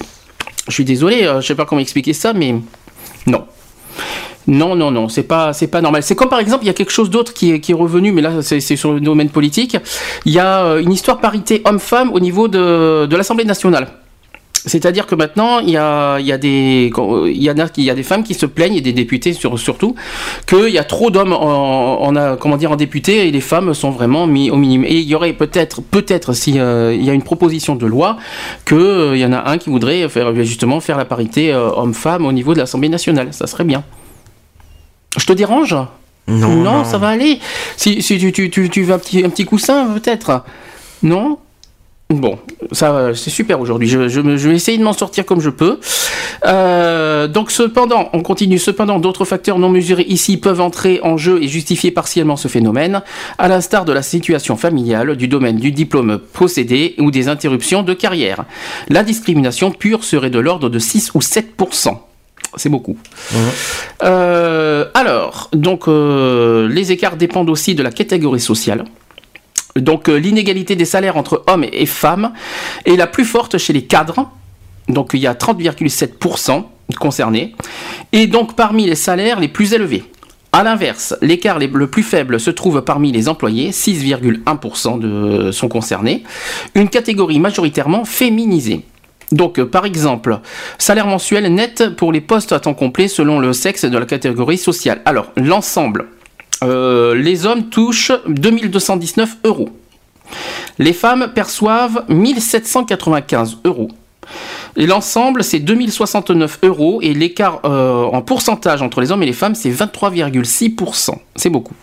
[0.67, 2.55] je suis désolé, euh, je sais pas comment expliquer ça, mais
[3.27, 3.45] non.
[4.47, 6.03] Non, non, non, c'est pas, c'est pas normal.
[6.03, 8.41] C'est comme par exemple, il y a quelque chose d'autre qui est, revenu, mais là,
[8.41, 9.77] c'est sur le domaine politique.
[10.25, 13.87] Il y a euh, une histoire parité homme-femme au niveau de l'Assemblée nationale.
[14.67, 16.91] C'est-à-dire que maintenant, il y a, il y a des,
[17.25, 19.57] il y a, il y a des femmes qui se plaignent et des députés sur,
[19.57, 19.95] surtout
[20.45, 23.73] qu'il y a trop d'hommes en, en a, comment dire, en députés et les femmes
[23.73, 24.85] sont vraiment mis au minimum.
[24.85, 28.17] Et il y aurait peut-être, peut-être, si euh, il y a une proposition de loi,
[28.65, 32.25] que euh, y en a un qui voudrait faire justement faire la parité euh, homme-femme
[32.25, 33.29] au niveau de l'Assemblée nationale.
[33.31, 33.83] Ça serait bien.
[35.17, 35.75] Je te dérange?
[36.27, 36.83] Non, non.
[36.83, 37.39] ça va aller.
[37.77, 40.43] Si, si tu, tu, tu, tu veux un petit, un petit coussin, peut-être.
[41.01, 41.37] Non?
[42.09, 42.39] Bon,
[42.71, 43.89] ça, c'est super aujourd'hui.
[43.89, 45.77] Je, je, me- je vais essayer de m'en sortir comme je peux.
[46.45, 48.59] Euh, donc, cependant, on continue.
[48.59, 53.01] Cependant, d'autres facteurs non mesurés ici peuvent entrer en jeu et justifier partiellement ce phénomène,
[53.37, 57.93] à l'instar de la situation familiale, du domaine du diplôme possédé ou des interruptions de
[57.93, 58.45] carrière.
[58.87, 61.97] La discrimination pure serait de l'ordre de 6 ou 7%
[62.55, 62.97] c'est beaucoup.
[64.03, 68.85] Euh, alors, donc, euh, les écarts dépendent aussi de la catégorie sociale.
[69.79, 72.33] Donc, euh, l'inégalité des salaires entre hommes et femmes
[72.85, 74.29] est la plus forte chez les cadres.
[74.87, 76.63] Donc, il y a 30,7%
[76.99, 77.55] concernés.
[78.11, 80.03] Et donc, parmi les salaires les plus élevés.
[80.53, 86.23] À l'inverse, l'écart le plus faible se trouve parmi les employés, 6,1% de, sont concernés.
[86.73, 88.83] Une catégorie majoritairement féminisée.
[89.31, 90.39] Donc, euh, par exemple,
[90.77, 94.57] salaire mensuel net pour les postes à temps complet selon le sexe de la catégorie
[94.57, 95.01] sociale.
[95.05, 96.07] Alors, l'ensemble,
[96.63, 99.69] euh, les hommes touchent 2219 euros.
[100.79, 103.89] Les femmes perçoivent 1795 euros.
[104.75, 106.99] Et l'ensemble, c'est 2069 euros.
[107.01, 111.11] Et l'écart euh, en pourcentage entre les hommes et les femmes, c'est 23,6%.
[111.35, 111.73] C'est beaucoup.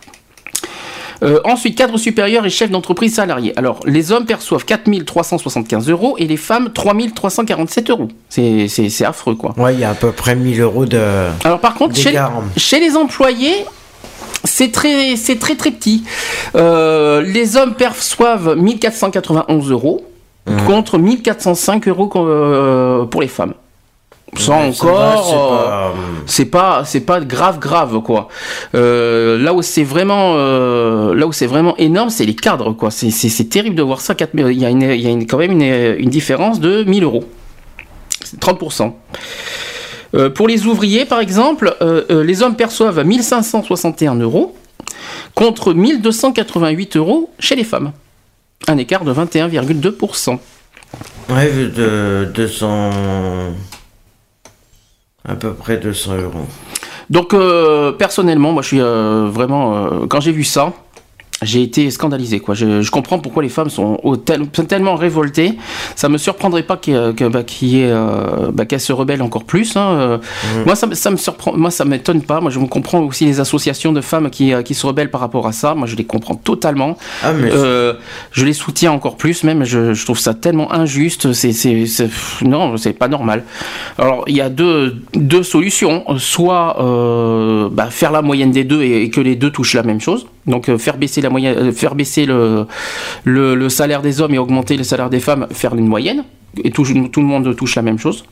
[1.22, 3.56] Euh, ensuite, cadre supérieur et chef d'entreprise salarié.
[3.58, 8.08] Alors, les hommes perçoivent 4375 euros et les femmes 3347 euros.
[8.28, 9.54] C'est- affreux, quoi.
[9.56, 11.00] Ouais, il y a à peu près 1000 euros de.
[11.44, 11.94] Alors par contre,
[12.56, 13.64] chez les employés,
[14.44, 16.04] c'est très, c'est très très petit.
[16.54, 20.04] Euh, les hommes perçoivent 1491 euros
[20.66, 23.54] contre 1405 euros euh, pour les femmes.
[24.36, 25.94] Ça va, encore, c'est euh, pas,
[26.26, 28.28] c'est pas, c'est pas grave grave quoi.
[28.74, 32.90] Euh, là où c'est vraiment, euh, là où c'est vraiment énorme, c'est les cadres quoi.
[32.90, 34.14] C'est, terrible de voir ça.
[34.14, 36.82] 4000 Il y a, une, il y a une- quand même une, une différence de
[36.82, 37.24] 1000 euros.
[38.24, 38.92] C'est 30%.
[40.14, 44.56] Euh, pour les ouvriers, par exemple, euh, euh, les hommes perçoivent 1561 euros
[45.34, 47.92] contre 1288 euros chez les femmes.
[48.68, 50.38] Un écart de 21,2%.
[51.30, 52.90] Ouais, de 200.
[55.26, 56.46] À peu près 200 euros.
[57.10, 60.72] Donc euh, personnellement, moi je suis vraiment quand j'ai vu ça,
[61.44, 62.54] j'ai été scandalisé quoi.
[62.54, 65.54] Je, je comprends pourquoi les femmes sont au- tel- tellement révoltées.
[65.96, 67.44] Ça me surprendrait pas bah,
[67.84, 69.76] euh, bah, qu'elles se rebellent encore plus.
[69.76, 70.18] hein, euh.
[70.66, 72.40] Moi ça, me- ça me surprend, moi ça m'étonne pas.
[72.40, 75.20] Moi je me comprends aussi les associations de femmes qui, euh, qui se rebellent par
[75.20, 75.74] rapport à ça.
[75.74, 76.96] Moi je les comprends totalement.
[77.22, 77.50] Ah, mais.
[77.52, 77.94] Euh,
[78.32, 79.64] je les soutiens encore plus, même.
[79.64, 81.32] Je, je trouve ça tellement injuste.
[81.32, 81.52] C'est,
[82.42, 83.44] non, c'est pas normal.
[83.98, 86.04] Alors, il y a deux, deux solutions.
[86.18, 89.82] Soit euh, bah, faire la moyenne des deux et, et que les deux touchent la
[89.82, 90.26] même chose.
[90.46, 92.66] Donc, euh, faire baisser la moyenne, euh, faire baisser le,
[93.24, 96.24] le, le salaire des hommes et augmenter le salaire des femmes, faire une moyenne.
[96.62, 98.24] Et tout, tout le monde touche la même chose.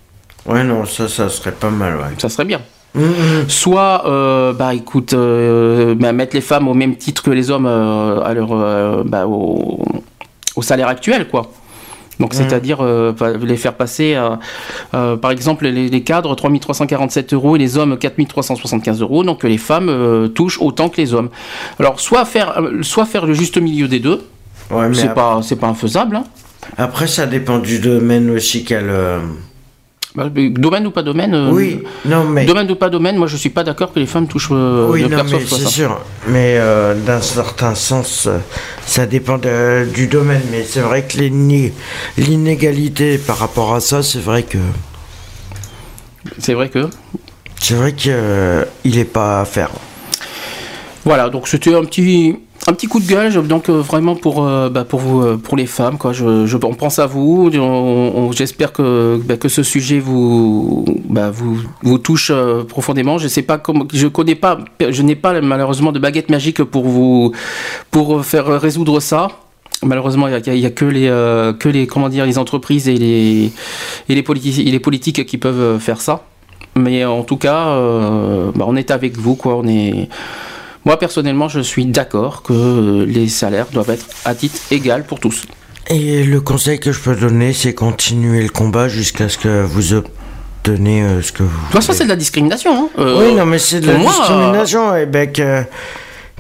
[0.47, 2.15] Ouais, non, ça, ça serait pas mal, ouais.
[2.19, 2.61] Ça serait bien.
[2.95, 3.49] Hum, hum.
[3.49, 7.67] Soit, euh, bah écoute, euh, bah, mettre les femmes au même titre que les hommes
[7.67, 9.83] euh, à leur, bah, au,
[10.57, 11.51] au salaire actuel, quoi.
[12.21, 14.37] Donc, c'est-à-dire euh, les faire passer, euh,
[14.95, 19.25] euh, par exemple, les, les cadres 3347 euros et les hommes 4375 euros.
[19.25, 21.31] Donc, que les femmes touchent autant que les hommes.
[21.79, 24.23] Alors, soit faire, soit faire le juste milieu des deux.
[24.71, 26.17] Ouais, C'est pas, c'est pas infaisable.
[26.17, 26.25] Hein.
[26.79, 28.91] après, ça dépend du domaine aussi qu'elle.
[30.15, 31.35] Bah, Domaine ou pas domaine.
[31.35, 32.45] euh, Oui, non, mais.
[32.45, 34.51] Domaine ou pas domaine, moi je suis pas d'accord que les femmes touchent.
[34.53, 35.99] euh, Oui, ne non, mais c'est sûr.
[36.29, 38.29] Mais euh, d'un certain sens,
[38.85, 40.43] ça dépend de- du domaine.
[40.51, 41.73] Mais c'est vrai que l'iné-
[42.19, 44.59] l'inégalité par rapport à ça, c'est vrai que
[46.39, 46.89] C'est vrai que.
[47.59, 48.13] c'est vrai qu'il
[48.99, 49.71] est pas à faire.
[51.07, 52.37] Voilà, donc c'était un petit,
[52.69, 55.57] un petit coup de gueule, donc euh, vraiment pour, euh, bah, pour vous, euh, pour
[55.57, 56.13] les femmes, quoi.
[56.21, 57.51] On pense à vous.
[58.33, 62.31] J'espère que, bah, que ce sujet vous, bah, vous, touche
[62.69, 63.19] profondément.
[63.19, 66.85] Je sais pas comment, je connais pas, je n'ai pas malheureusement de baguette magique pour
[66.85, 67.33] vous,
[67.91, 69.29] pour faire résoudre ça.
[69.85, 71.09] Malheureusement, il y a, que les,
[71.59, 73.51] que les, comment dire, les entreprises et les,
[74.09, 74.23] et les
[74.71, 76.23] les politiques qui peuvent faire ça.
[76.77, 79.57] Mais en tout cas, on est avec vous, quoi.
[79.57, 80.09] On est,
[80.85, 85.21] moi, personnellement, je suis d'accord que euh, les salaires doivent être à titre égal pour
[85.21, 85.43] tous.
[85.89, 89.95] Et le conseil que je peux donner, c'est continuer le combat jusqu'à ce que vous
[89.95, 91.49] obtenez euh, ce que vous.
[91.51, 92.73] De toute façon, c'est de la discrimination.
[92.85, 92.89] Hein.
[92.99, 95.63] Euh, Oui, non, mais c'est de la moi, discrimination, et ben que-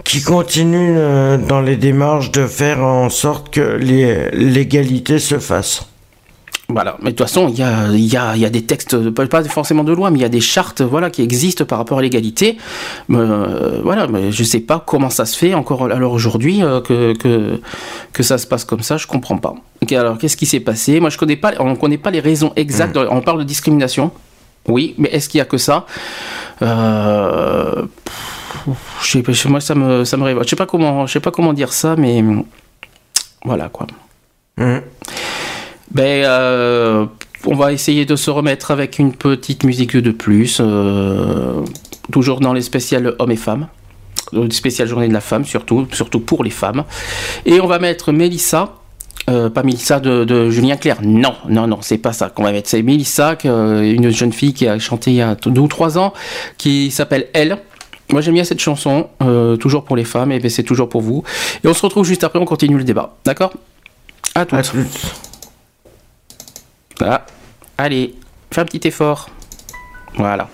[0.04, 5.86] qui continue euh, dans les démarches de faire en sorte que les- l'égalité se fasse.
[6.72, 9.44] Voilà, mais de toute façon, il y a, y, a, y a des textes, pas,
[9.44, 12.02] forcément de loi, mais il y a des chartes voilà, qui existent par rapport à
[12.02, 12.56] l'égalité.
[13.10, 17.12] Euh, voilà, mais je sais pas comment ça se fait encore l'heure aujourd'hui euh, que,
[17.14, 17.60] que,
[18.12, 19.54] que ça se passe comme ça, je comprends pas.
[19.82, 20.98] Ok, alors, qu'est-ce qui s'est passé?
[20.98, 22.96] Moi, je connais pas, on ne connaît pas les raisons exactes.
[22.96, 24.10] On parle de discrimination,
[24.66, 25.86] oui, mais est-ce qu'il y a que ça?
[26.62, 27.82] Euh,
[29.02, 30.46] je sais moi, ça me, ça me révolte.
[30.46, 32.22] Je sais pas comment, je sais pas comment dire ça, mais
[33.44, 33.86] voilà quoi.
[34.58, 34.80] Hum.
[35.94, 37.06] Ben, euh,
[37.44, 41.60] on va essayer de se remettre avec une petite musique de plus, euh,
[42.10, 43.66] toujours dans les spéciales hommes et femmes,
[44.34, 46.84] Euh, spéciale journée de la femme surtout, surtout pour les femmes.
[47.44, 48.76] Et on va mettre Mélissa.
[49.28, 52.52] euh, pas Mélissa de, de Julien Clerc, non, non, non, c'est pas ça qu'on va
[52.52, 52.70] mettre.
[52.70, 56.14] C'est Mélissa, une jeune fille qui a chanté il y a deux ou trois ans,
[56.56, 57.58] qui s'appelle Elle.
[58.10, 59.08] Moi j'aime bien cette chanson,
[59.60, 61.22] toujours pour les femmes, et ben, c'est toujours pour vous.
[61.62, 63.52] Et on se retrouve juste après, on continue le débat, d'accord?
[64.34, 65.31] À toutes.
[67.00, 67.24] Ah,
[67.78, 68.14] allez,
[68.52, 69.28] fais un petit effort.
[70.14, 70.48] Voilà.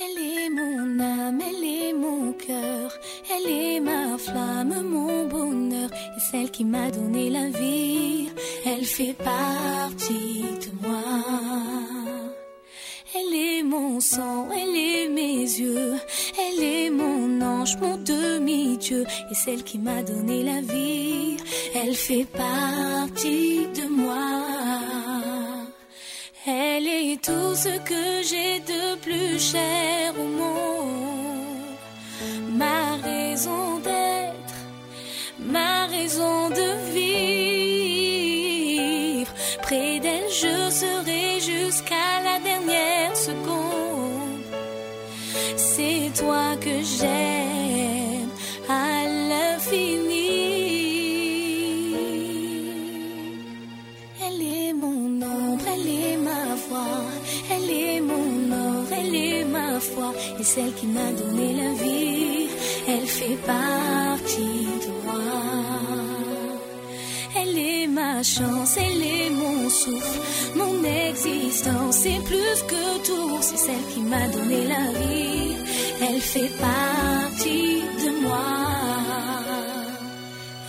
[0.00, 2.92] Elle est mon âme, elle est mon cœur,
[3.30, 8.30] elle est ma flamme, mon bonheur, et celle qui m'a donné la vie,
[8.64, 9.71] elle fait partie
[13.82, 15.94] mon sang, elle est mes yeux,
[16.42, 21.36] elle est mon ange, mon demi-dieu, et celle qui m'a donné la vie,
[21.74, 24.28] elle fait partie de moi.
[26.46, 31.76] Elle est tout ce que j'ai de plus cher au monde,
[32.62, 34.58] ma raison d'être,
[35.54, 37.61] ma raison de vivre.
[39.72, 44.44] Près d'elle, je serai jusqu'à la dernière seconde.
[45.56, 48.28] C'est toi que j'aime
[48.68, 50.28] à l'infini.
[54.26, 55.06] Elle est mon
[55.36, 57.04] ombre, elle est ma voix,
[57.54, 62.46] elle est mon or, elle est ma foi, et celle qui m'a donné la vie,
[62.88, 64.91] elle fait partie de
[67.92, 70.20] ma chance, elle est mon souffle,
[70.56, 75.54] mon existence, c'est plus que tout, c'est celle qui m'a donné la vie,
[76.00, 78.50] elle fait partie de moi.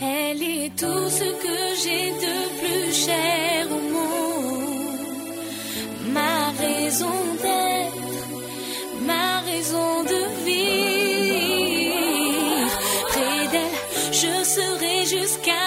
[0.02, 5.00] Elle est tout ce que j'ai de plus cher au monde,
[6.18, 8.26] ma raison d'être,
[9.10, 10.74] ma raison de vivre.
[13.14, 13.80] Près d'elle,
[14.22, 15.63] je serai jusqu'à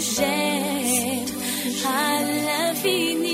[0.00, 1.26] j'aime
[1.84, 3.27] à l'infini.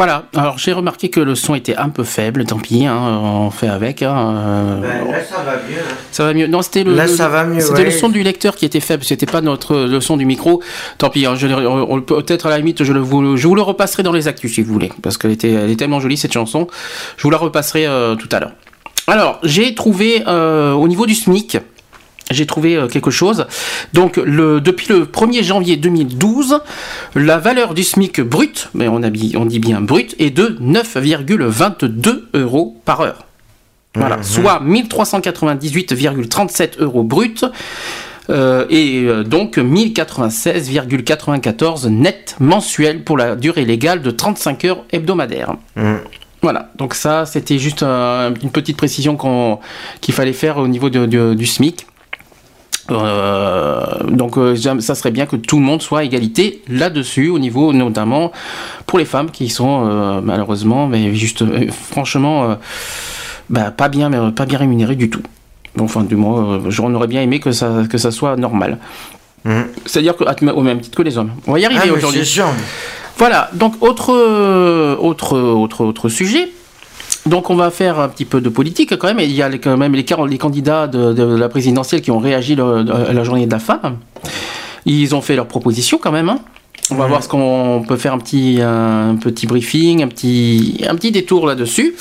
[0.00, 3.50] Voilà, alors j'ai remarqué que le son était un peu faible, tant pis, hein, on
[3.50, 4.00] fait avec.
[4.02, 5.76] hein, euh, Ben, là, ça va mieux.
[5.78, 5.94] hein.
[6.10, 6.46] Ça va mieux.
[6.46, 8.80] Non, c'était le, Là, le- ça va mieux, C'était le son du lecteur qui était
[8.80, 9.04] faible.
[9.04, 10.62] C'était pas notre le son du micro.
[10.96, 11.26] Tant pis.
[11.26, 11.46] hein, je,
[12.00, 14.62] peut-être à la limite, je le vous, je vous le repasserai dans les actus si
[14.62, 16.66] vous voulez, parce qu'elle était, elle est tellement jolie cette chanson.
[17.18, 18.52] Je vous la repasserai euh, tout à l'heure.
[19.06, 21.58] Alors, j'ai trouvé euh, au niveau du SMIC.
[22.30, 23.46] J'ai trouvé euh, quelque chose.
[23.92, 26.60] Donc, le, depuis le 1er janvier 2012,
[27.16, 30.56] la valeur du SMIC brut, mais on, a, bi- on dit bien brut, est de
[30.62, 33.24] 9,22 euros par heure.
[33.96, 37.44] Voilà, soit 1398,37 euros brut.
[38.28, 45.54] euh, et euh, donc 1096,94 net mensuel pour la durée légale de 35 heures hebdomadaires.
[45.76, 45.94] Mm.
[46.42, 49.18] Voilà, donc ça c'était juste une petite précision
[50.00, 51.86] qu'il fallait faire au niveau de- de- du SMIC.
[52.90, 57.38] Euh, donc euh, ça serait bien que tout le monde soit à égalité là-dessus, au
[57.38, 58.32] niveau notamment
[58.86, 62.56] pour les femmes qui sont euh, malheureusement, mais juste franchement,
[63.48, 65.22] bah, pas bien, mais pas bien rémunérées du tout.
[65.78, 68.78] Enfin, du moins, j'en aurais bien aimé que ça, que ça soit normal.
[69.44, 69.62] Mm.
[69.86, 71.30] C'est-à-dire que, au même titre que les hommes.
[71.46, 72.28] On va y Ah, arriver aujourd'hui.
[73.16, 74.12] Voilà, donc autre,
[74.98, 76.50] autre, autre, autre sujet.
[77.30, 79.20] Donc on va faire un petit peu de politique quand même.
[79.20, 82.84] Il y a quand même les, candidats de, de la présidentielle qui ont réagi le-
[83.08, 83.98] à la journée de la femme.
[84.84, 86.28] Ils ont fait leurs propositions quand même.
[86.28, 86.40] hein.
[86.90, 90.96] On va voir ce qu'on peut faire un petit, un petit briefing, un petit, un
[90.96, 91.94] petit détour là-dessus.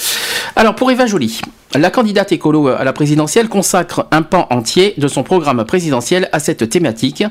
[0.56, 1.42] Alors pour Eva Joly,
[1.76, 6.40] la candidate écolo à la présidentielle consacre un pan entier de son programme présidentiel à
[6.40, 7.24] cette thématique.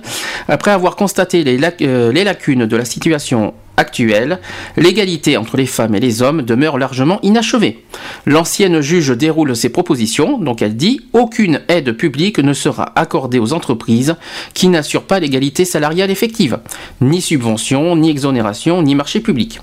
[0.47, 4.41] Après avoir constaté les, lac- euh, les lacunes de la situation actuelle,
[4.77, 7.85] l'égalité entre les femmes et les hommes demeure largement inachevée.
[8.27, 13.53] L'ancienne juge déroule ses propositions, donc elle dit aucune aide publique ne sera accordée aux
[13.53, 14.17] entreprises
[14.53, 16.59] qui n'assurent pas l'égalité salariale effective,
[17.01, 19.61] ni subvention, ni exonération, ni marché public.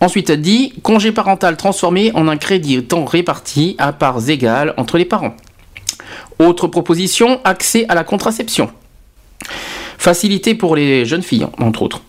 [0.00, 4.98] Ensuite, elle dit congé parental transformé en un crédit temps réparti à parts égales entre
[4.98, 5.34] les parents.
[6.38, 8.70] Autre proposition, accès à la contraception.
[9.98, 12.02] Facilité pour les jeunes filles, entre autres.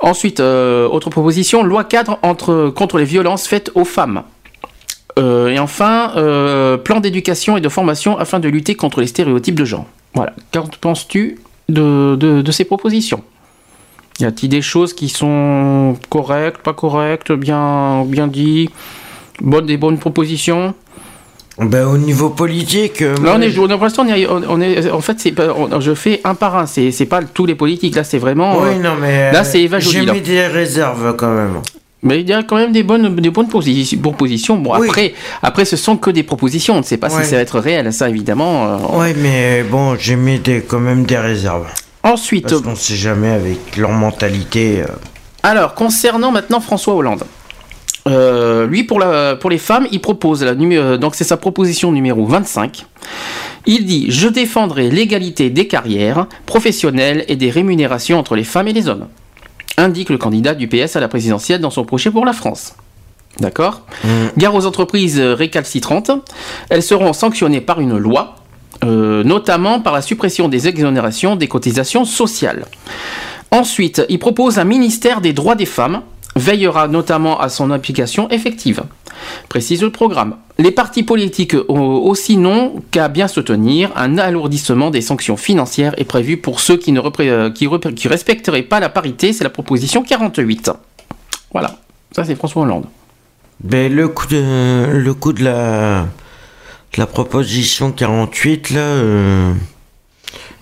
[0.00, 2.18] Ensuite, euh, autre proposition, loi cadre
[2.74, 4.22] contre les violences faites aux femmes.
[5.18, 9.54] Euh, et enfin, euh, plan d'éducation et de formation afin de lutter contre les stéréotypes
[9.54, 9.86] de genre.
[10.14, 10.32] Voilà.
[10.52, 11.38] Qu'en penses-tu
[11.68, 13.22] de, ces propositions?
[14.20, 18.70] Y a-t-il des choses qui sont correctes, pas correctes, bien, bien dit,
[19.40, 20.74] bonnes, des bonnes propositions?
[21.58, 23.02] Ben, au niveau politique.
[23.02, 25.34] euh, Là, on est, pour l'instant, on est, on est- en fait, c'est
[25.80, 26.66] je fais un par un.
[26.66, 27.94] C'est, c'est pas tous les politiques.
[27.94, 28.58] Là, c'est vraiment.
[28.58, 29.32] Oui, euh, non, mais.
[29.32, 30.14] là, euh, c'est Eva J'ai là.
[30.14, 31.60] mis des réserves quand même.
[32.02, 34.56] mais il y a quand même des bonnes, des bonnes posi- propositions.
[34.56, 34.88] Bon, Oui.
[34.88, 36.74] après, après, ce sont que des propositions.
[36.74, 37.22] On ne sait pas Ouais.
[37.22, 37.92] si ça va être réel.
[37.92, 38.98] Ça, évidemment.
[38.98, 41.66] Ouais, mais bon, j'ai mis des, quand même des réserves.
[42.02, 44.82] Ensuite, Parce qu'on sait jamais avec leur mentalité.
[45.44, 47.24] Alors, concernant maintenant François Hollande.
[48.08, 51.92] Euh, lui, pour, la, pour les femmes, il propose, la euh, donc c'est sa proposition
[51.92, 52.86] numéro 25.
[53.66, 58.72] Il dit Je défendrai l'égalité des carrières professionnelles et des rémunérations entre les femmes et
[58.72, 59.06] les hommes.
[59.76, 62.74] Indique le candidat du PS à la présidentielle dans son projet pour la France.
[63.40, 63.82] D'accord?
[64.36, 66.10] Gare aux entreprises euh, récalcitrantes.
[66.68, 68.36] Elles seront sanctionnées par une loi,
[68.84, 72.66] euh, notamment par la suppression des exonérations des cotisations sociales.
[73.50, 76.02] Ensuite, il propose un ministère des droits des femmes,
[76.36, 78.82] veillera notamment à son application effective.
[79.48, 80.36] Précise le programme.
[80.58, 83.90] Les partis politiques aussi non qu'à bien se tenir.
[83.96, 87.50] Un alourdissement des sanctions financières est prévu pour ceux qui ne euh,
[88.04, 89.32] respecteraient pas la parité.
[89.32, 90.70] C'est la proposition 48.
[91.52, 91.78] Voilà.
[92.12, 92.86] Ça, c'est François Hollande.
[93.60, 96.06] Ben, le coup de, le coup de la
[97.06, 99.52] proposition 48, là, euh,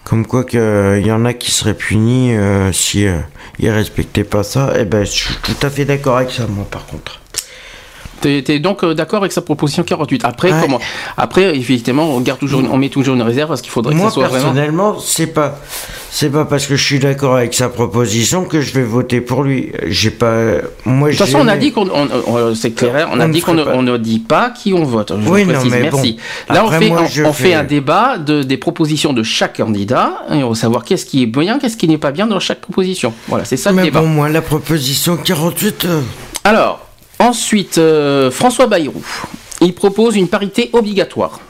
[0.05, 3.19] comme quoi qu'il y en a qui seraient punis euh, si euh,
[3.59, 6.67] ils respectaient pas ça, eh ben, je suis tout à fait d'accord avec ça, moi,
[6.71, 7.20] par contre.
[8.21, 10.59] T'es t'es donc euh, d'accord avec sa proposition 48 Après, Ouais.
[10.63, 10.81] comment
[11.17, 14.09] Après, effectivement, on garde toujours, on met toujours une réserve parce qu'il faudrait que Moi,
[14.09, 14.45] ça soit vraiment.
[14.53, 15.59] personnellement, c'est pas,
[16.11, 19.43] c'est pas parce que je suis d'accord avec sa proposition que je vais voter pour
[19.43, 19.73] lui.
[19.87, 20.35] J'ai pas.
[20.85, 23.29] Moi, De toute façon, on a dit qu'on, on- on- c'est clair, on a On
[23.29, 25.13] ne dit qu'on ne, dit pas qui on vote.
[25.23, 26.19] Je Oui, non, mais merci.
[26.49, 26.55] bon.
[26.55, 30.43] Là, on, fait, moi, on, fait un débat de, des propositions de chaque candidat et
[30.43, 33.13] on va savoir qu'est-ce qui est bien, qu'est-ce qui n'est pas bien dans chaque proposition.
[33.29, 34.01] Voilà, c'est ça le Mais débat.
[34.01, 35.85] bon, moi, la proposition 48.
[35.87, 36.01] euh,
[36.45, 36.87] Alors,
[37.21, 39.05] ensuite, euh, François Bayrou,
[39.61, 41.41] il propose une parité obligatoire.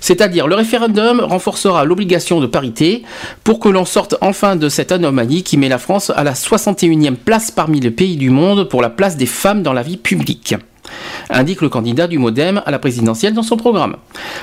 [0.00, 3.04] C'est-à-dire, le référendum renforcera l'obligation de parité
[3.42, 7.14] pour que l'on sorte enfin de cette anomalie qui met la France à la 61e
[7.14, 10.56] place parmi les pays du monde pour la place des femmes dans la vie publique
[11.30, 13.96] indique le candidat du Modem à la présidentielle dans son programme.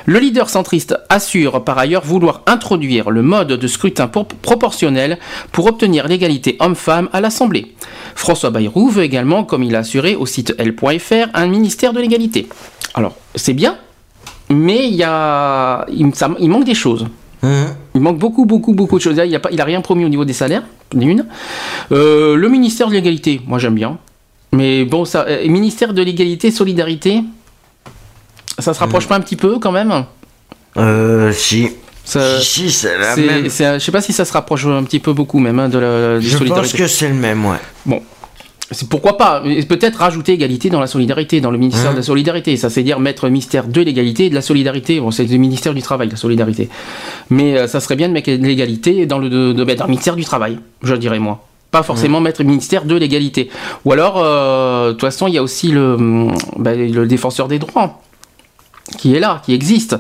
[0.06, 5.18] Le leader centriste assure par ailleurs vouloir introduire le mode de scrutin pour- proportionnel
[5.52, 7.74] pour obtenir l'égalité homme-femme à l'Assemblée.
[8.16, 12.48] François Bayrou veut également, comme il a assuré au site L.fr, un ministère de l'égalité.
[12.94, 13.78] Alors, c'est bien,
[14.50, 17.06] mais il, y a, il, ça- il manque des choses.
[17.44, 17.68] hein?
[17.96, 19.20] Il manque beaucoup, beaucoup, beaucoup de choses.
[19.26, 20.64] Il n'a rien promis au niveau des salaires,
[20.94, 21.26] d'une.
[21.92, 23.98] Euh, le ministère de l'égalité, moi j'aime bien.
[24.52, 27.22] Mais bon, ça, euh, ministère de l'égalité, solidarité,
[28.60, 30.06] ça se rapproche pas un petit peu quand même
[30.78, 31.70] Euh, si.
[32.04, 33.50] Ça- si, si, c'est la c'est- même.
[33.50, 35.78] c'est- Je sais pas si ça se rapproche un petit peu beaucoup même hein, de
[35.78, 37.58] la des Je pense que c'est le même, ouais.
[37.86, 38.02] Bon.
[38.74, 42.04] C'est pourquoi pas Peut-être rajouter égalité dans la solidarité, dans le ministère Hein de la
[42.04, 42.56] solidarité.
[42.56, 45.00] Ça, c'est dire mettre ministère de l'égalité et de la solidarité.
[45.02, 46.70] Bon, c'est le ministère du travail, la solidarité.
[47.30, 50.16] Mais euh, ça serait bien de mettre l'égalité dans le, de, de- dans le ministère
[50.16, 51.46] du travail, je dirais moi.
[51.72, 53.50] Pas forcément mettre ministère de l'égalité.
[53.86, 57.48] Ou alors, euh, de toute façon, il y a aussi le, hum, bah, le défenseur
[57.48, 58.02] des droits
[58.98, 59.96] qui est là, qui existe,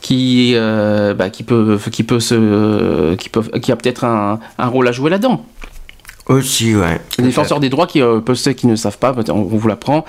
[0.00, 4.66] qui, euh, bah, qui peut, qui peut se, qui peut, qui a peut-être un, un
[4.66, 5.44] rôle à jouer là-dedans.
[6.30, 7.00] Aussi, ouais.
[7.18, 10.04] Les défenseurs des droits, qui, euh, ceux qui ne savent pas, on vous l'apprend,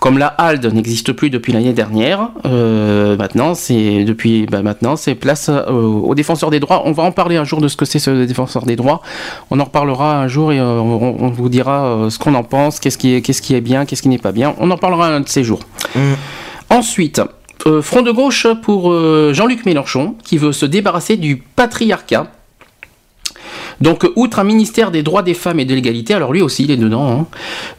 [0.00, 5.14] comme la HALD n'existe plus depuis l'année dernière, euh, maintenant c'est depuis bah, maintenant c'est
[5.14, 6.84] place euh, aux défenseurs des droits.
[6.86, 9.02] On va en parler un jour de ce que c'est ce défenseur des droits.
[9.50, 12.80] On en reparlera un jour et euh, on, on vous dira ce qu'on en pense,
[12.80, 14.54] qu'est-ce qui est qu'est-ce qui est bien, qu'est-ce qui n'est pas bien.
[14.58, 15.60] On en parlera un de ces jours.
[15.94, 16.14] Mm.
[16.70, 17.20] Ensuite.
[17.82, 18.92] front de gauche pour
[19.34, 22.28] Jean-Luc Mélenchon qui veut se débarrasser du patriarcat
[23.80, 26.70] donc, outre un ministère des droits des femmes et de l'égalité, alors lui aussi il
[26.70, 27.26] est dedans, hein,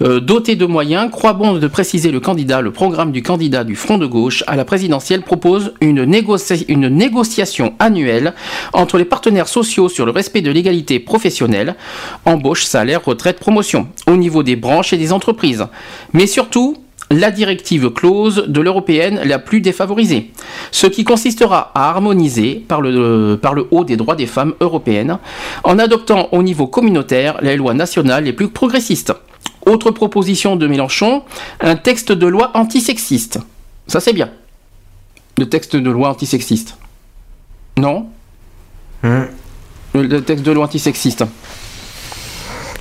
[0.04, 3.76] euh, doté de moyens, croit bon de préciser le candidat, le programme du candidat du
[3.76, 8.34] Front de gauche à la présidentielle propose une, négoci- une négociation annuelle
[8.74, 11.76] entre les partenaires sociaux sur le respect de l'égalité professionnelle,
[12.26, 15.66] embauche, salaire, retraite, promotion, au niveau des branches et des entreprises.
[16.14, 16.78] Mais surtout,
[17.10, 20.32] la directive clause de l'européenne la plus défavorisée,
[20.72, 25.18] ce qui consistera à harmoniser par le, par le haut des droits des femmes européennes
[25.64, 29.14] en adoptant au niveau communautaire les lois nationales les plus progressistes.
[29.66, 31.24] Autre proposition de Mélenchon,
[31.62, 33.40] un texte de loi antisexiste.
[33.88, 34.30] Ça c'est bien.
[35.38, 36.78] Le texte de loi antisexiste.
[37.78, 38.08] Non?
[39.04, 39.28] Hein?
[39.94, 41.24] le, le texte de loi antisexiste.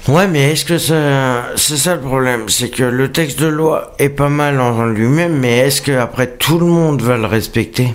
[0.09, 1.47] Ouais, mais est-ce que ça.
[1.57, 5.37] C'est ça le problème, c'est que le texte de loi est pas mal en lui-même,
[5.37, 7.89] mais est-ce que après tout le monde va le respecter?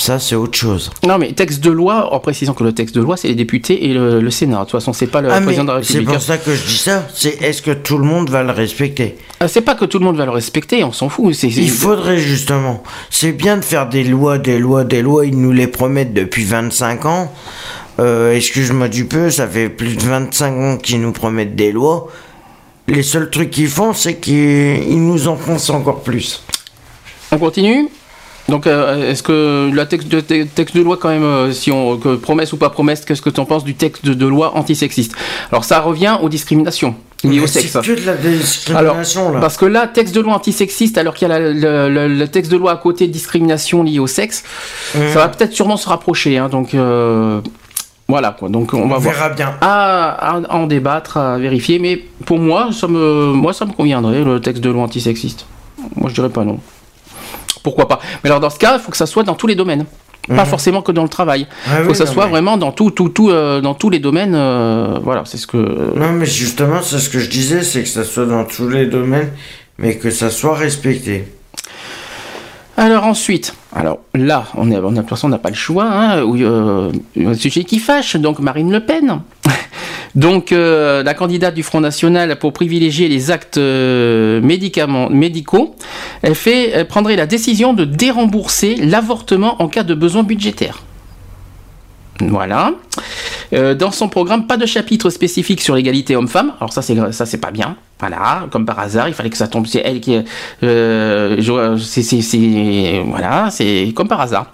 [0.00, 0.90] Ça, c'est autre chose.
[1.04, 3.86] Non mais texte de loi, en précisant que le texte de loi c'est les députés
[3.90, 4.58] et le, le Sénat.
[4.58, 6.14] De toute façon c'est pas le ah, président de la c'est République.
[6.14, 7.04] pour ça que je dis ça.
[7.12, 9.16] C'est est-ce que tout le monde va le respecter?
[9.40, 11.34] Ah, C'est pas que tout le monde va le respecter, on s'en fout.
[11.34, 12.82] c'est- c'est- Il faudrait justement.
[13.10, 15.26] C'est bien de faire des lois, des lois, des lois.
[15.26, 17.32] Ils nous les promettent depuis 25 ans.
[18.00, 22.08] Euh, Excuse-moi du peu, ça fait plus de 25 ans qu'ils nous promettent des lois.
[22.86, 26.42] Les seuls trucs qu'ils font, c'est qu'ils ils nous enfoncent encore plus.
[27.32, 27.88] On continue
[28.48, 31.70] donc, euh, est-ce que la texte de, te- texte de loi, quand même, euh, si
[31.70, 34.24] on que promesse ou pas promesse, qu'est-ce que tu en penses du texte de, de
[34.26, 35.12] loi antisexiste?
[35.52, 36.94] Alors, ça revient aux discriminations
[37.24, 37.72] liées au sexe.
[37.72, 39.40] C'est que de la discrimination là.
[39.40, 42.28] Parce que là, texte de loi antisexiste, alors qu'il y a la- le, le- le
[42.28, 44.42] texte de loi à côté de discrimination liée au sexe,
[44.94, 44.98] Mmh.
[45.12, 46.38] ça va peut-être sûrement se rapprocher.
[46.38, 47.42] hein, donc, euh,
[48.08, 48.48] voilà quoi.
[48.48, 49.34] Donc, on va voir.
[49.34, 49.54] bien.
[49.60, 53.72] À, à- à en débattre, à vérifier, mais pour moi, ça me, moi, ça me
[53.72, 55.46] conviendrait, le texte de loi antisexiste.
[55.96, 56.58] Moi, je dirais pas non.
[57.62, 59.54] Pourquoi pas Mais alors, dans ce cas, il faut que ça soit dans tous les
[59.54, 59.84] domaines.
[60.28, 61.46] Pas forcément que dans le travail.
[61.66, 63.62] Il Ah faut oui, que ça non, soit mais- vraiment dans tout, tout, tout, euh,
[63.62, 64.34] dans tous les domaines.
[64.34, 65.56] euh, voilà, c'est ce que.
[65.96, 68.84] Non, mais justement, c'est ce que je disais, c'est que ça soit dans tous les
[68.86, 69.30] domaines,
[69.78, 71.24] mais que ça soit respecté.
[72.78, 75.86] Alors ensuite, alors là, on est, on a, on n'a pas le choix.
[75.86, 79.18] Hein, euh, un sujet qui fâche, donc Marine Le Pen.
[80.14, 85.74] donc euh, la candidate du Front National pour privilégier les actes euh, médicaments, médicaux,
[86.22, 90.84] elle, fait, elle prendrait la décision de dérembourser l'avortement en cas de besoin budgétaire.
[92.20, 92.72] Voilà.
[93.52, 96.52] Euh, dans son programme, pas de chapitre spécifique sur l'égalité homme-femme.
[96.60, 97.76] Alors ça, c'est ça, c'est pas bien.
[98.00, 99.66] Voilà, comme par hasard, il fallait que ça tombe.
[99.66, 100.18] C'est elle qui,
[100.62, 104.46] euh, c'est- voilà, c'est comme par hasard.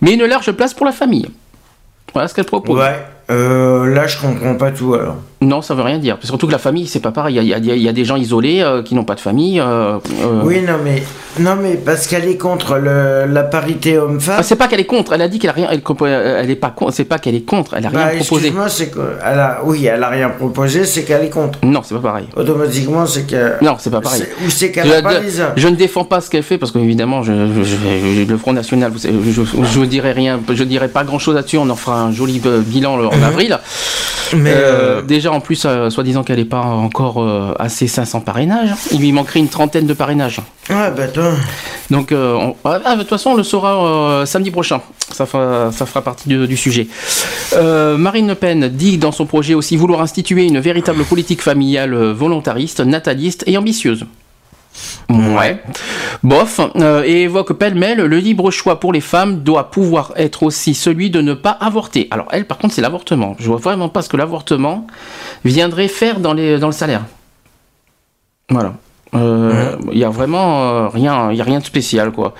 [0.00, 1.28] Mais une large place pour la famille.
[2.12, 2.78] Voilà ce qu'elle propose.
[2.80, 3.04] Ouais.
[3.30, 5.16] euh, là, je comprends pas tout alors.
[5.44, 6.16] Non, ça veut rien dire.
[6.22, 7.36] Surtout que la famille, c'est pas pareil.
[7.36, 9.60] Il y a, y y des gens isolés euh, qui n'ont pas de famille.
[9.60, 11.02] euh, euh, Oui, non, mais,
[11.38, 14.36] non, mais parce qu'elle est contre le, la parité homme-femme.
[14.38, 15.12] Ah, c'est pas qu'elle est contre.
[15.12, 15.68] Elle a dit qu'elle a rien.
[15.70, 16.92] Elle, est pas contre.
[16.94, 17.74] C'est pas qu'elle est contre.
[17.76, 18.46] Elle a rien Bah, proposé.
[18.46, 21.58] excuse-moi, c'est que, elle a, oui, elle a rien proposé, c'est qu'elle est contre.
[21.62, 22.26] Non, c'est pas pareil.
[22.36, 23.62] Automatiquement, c'est que.
[23.64, 24.22] Non, c'est pas pareil.
[24.46, 26.82] Ou c'est qu'elle a pas les je ne défends pas ce qu'elle fait parce je,
[27.62, 31.18] je- je- le Front National, vous savez, je, je, dirais rien, je dirais pas grand
[31.18, 31.58] chose là-dessus.
[31.58, 33.58] On en fera un joli bilan en avril.
[34.36, 37.24] Mais, Euh, euh, déjà, en plus, euh, soi-disant qu'elle n'est pas encore
[37.58, 38.70] à ses 500 parrainages.
[38.92, 40.40] Il lui manquerait une trentaine de parrainages.
[40.70, 41.32] ouais, bah, toi.
[41.90, 44.80] Donc, on- ah, ah, de toute façon, on le saura samedi prochain.
[45.12, 46.88] Ça fera, ça fera partie de- du sujet.
[47.52, 52.80] Marine Le Pen dit dans son projet aussi vouloir instituer une véritable politique familiale volontariste,
[52.80, 54.06] nataliste et ambitieuse.
[55.08, 55.62] Ouais.
[56.22, 56.60] Bof.
[56.76, 61.10] euh, et évoque pêle-mêle le libre choix pour les femmes doit pouvoir être aussi celui
[61.10, 62.08] de ne pas avorter.
[62.10, 63.36] Alors elle, par contre, c'est l'avortement.
[63.38, 64.86] Je vois vraiment pas ce que l'avortement
[65.44, 67.02] viendrait faire dans, les, dans le salaire.
[68.50, 68.74] Voilà.
[69.14, 72.34] Euh, Il y a vraiment euh, rien, il y a rien de spécial quoi.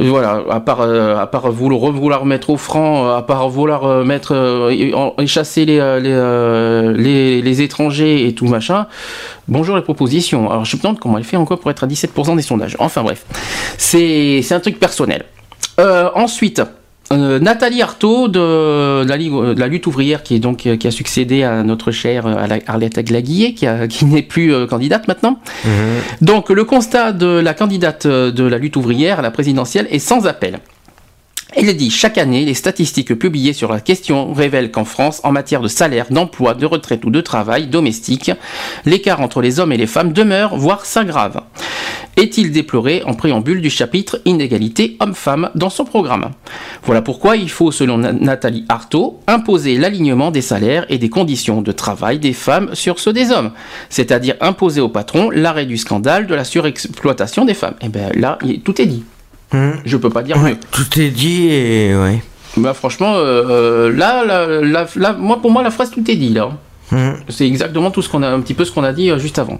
[0.00, 4.04] Euh, Voilà, à part, euh, à part vouloir, mettre au franc, euh, à part vouloir
[4.04, 5.78] mettre, euh, et- en- et chasser les,
[6.96, 8.86] les, les, étrangers et tout machin.
[9.48, 10.50] Bonjour les propositions.
[10.50, 12.76] Alors je me demande comment elle fait encore pour être à 17% des sondages.
[12.78, 13.24] Enfin bref,
[13.76, 15.24] c'est un truc personnel.
[16.14, 16.62] Ensuite,
[17.12, 20.76] euh, Nathalie Arthaud de, de la, Ligue- de la lutte ouvrière qui est donc euh,
[20.76, 23.52] qui a succédé à notre chère euh, Arlette Aglaguillet
[23.88, 25.38] qui, n'est plus euh, candidate maintenant.
[26.20, 29.98] Donc le constat de la candidate euh, de la lutte ouvrière à la présidentielle est
[30.00, 30.58] sans appel.
[31.56, 35.62] Elle dit chaque année, les statistiques publiées sur la question révèlent qu'en France, en matière
[35.62, 38.30] de salaire, d'emploi, de retraite ou de travail domestique,
[38.84, 41.40] l'écart entre les hommes et les femmes demeure, voire s'aggrave.
[42.16, 46.30] Est-il déploré en préambule du chapitre Inégalité homme-femme dans son programme?
[46.82, 51.62] Voilà pourquoi il faut, selon Na- Nathalie Arthaud, imposer l'alignement des salaires et des conditions
[51.62, 53.52] de travail des femmes sur ceux des hommes,
[53.88, 57.74] c'est-à-dire imposer au patron l'arrêt du scandale de la surexploitation des femmes.
[57.80, 59.04] Et bien là, il- tout est dit.
[59.52, 59.80] Hum.
[59.84, 60.58] Je peux pas dire Ouais, mieux.
[60.70, 62.22] tout est dit et ouais.
[62.56, 66.16] Bah franchement, euh, euh, là, là, là, là, moi pour moi la phrase tout est
[66.16, 66.50] dit là.
[66.92, 67.16] Hum.
[67.28, 69.38] C'est exactement tout ce qu'on a, un petit peu ce qu'on a dit euh, juste
[69.38, 69.58] avant.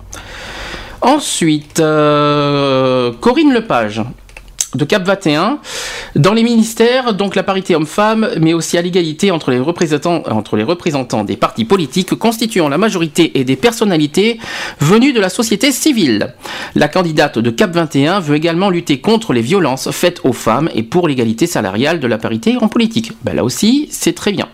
[1.00, 4.02] Ensuite, euh, Corinne Lepage
[4.74, 5.58] de Cap 21.
[6.16, 10.56] Dans les ministères, donc la parité homme-femme, mais aussi à l'égalité entre les représentants, entre
[10.56, 14.38] les représentants des partis politiques constituant la majorité et des personnalités
[14.80, 16.34] venues de la société civile.
[16.74, 20.82] La candidate de Cap 21 veut également lutter contre les violences faites aux femmes et
[20.82, 23.12] pour l'égalité salariale de la parité en politique.
[23.22, 24.48] Ben là aussi, c'est très bien.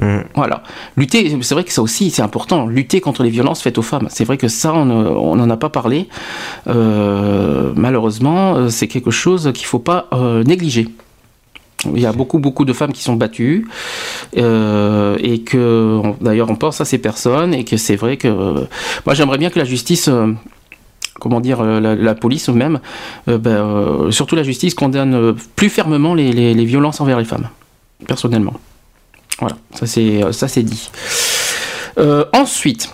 [0.00, 0.24] Hum.
[0.34, 0.62] Voilà.
[0.96, 2.66] Lutter, c'est vrai que ça aussi, c'est important.
[2.66, 4.08] Lutter contre les violences faites aux femmes.
[4.10, 6.08] C'est vrai que ça, on n'en a pas parlé.
[6.68, 10.88] Euh, malheureusement, euh, c'est quelque chose qu'il ne faut pas euh, négliger.
[11.94, 13.66] Il y a beaucoup, beaucoup de femmes qui sont battues.
[14.34, 14.38] et
[15.44, 17.52] que, d'ailleurs, on pense à ces personnes.
[17.54, 18.28] Et que c'est vrai que.
[19.06, 20.08] moi, j'aimerais bien que la justice.
[21.18, 22.80] Comment dire, la, police même,
[23.28, 27.48] euh, ben, surtout la justice condamne plus fermement les, les- les violences envers les femmes,
[28.06, 28.54] personnellement.
[29.40, 29.86] Voilà, ça
[30.48, 30.90] c'est dit.
[31.98, 32.92] Euh, ensuite,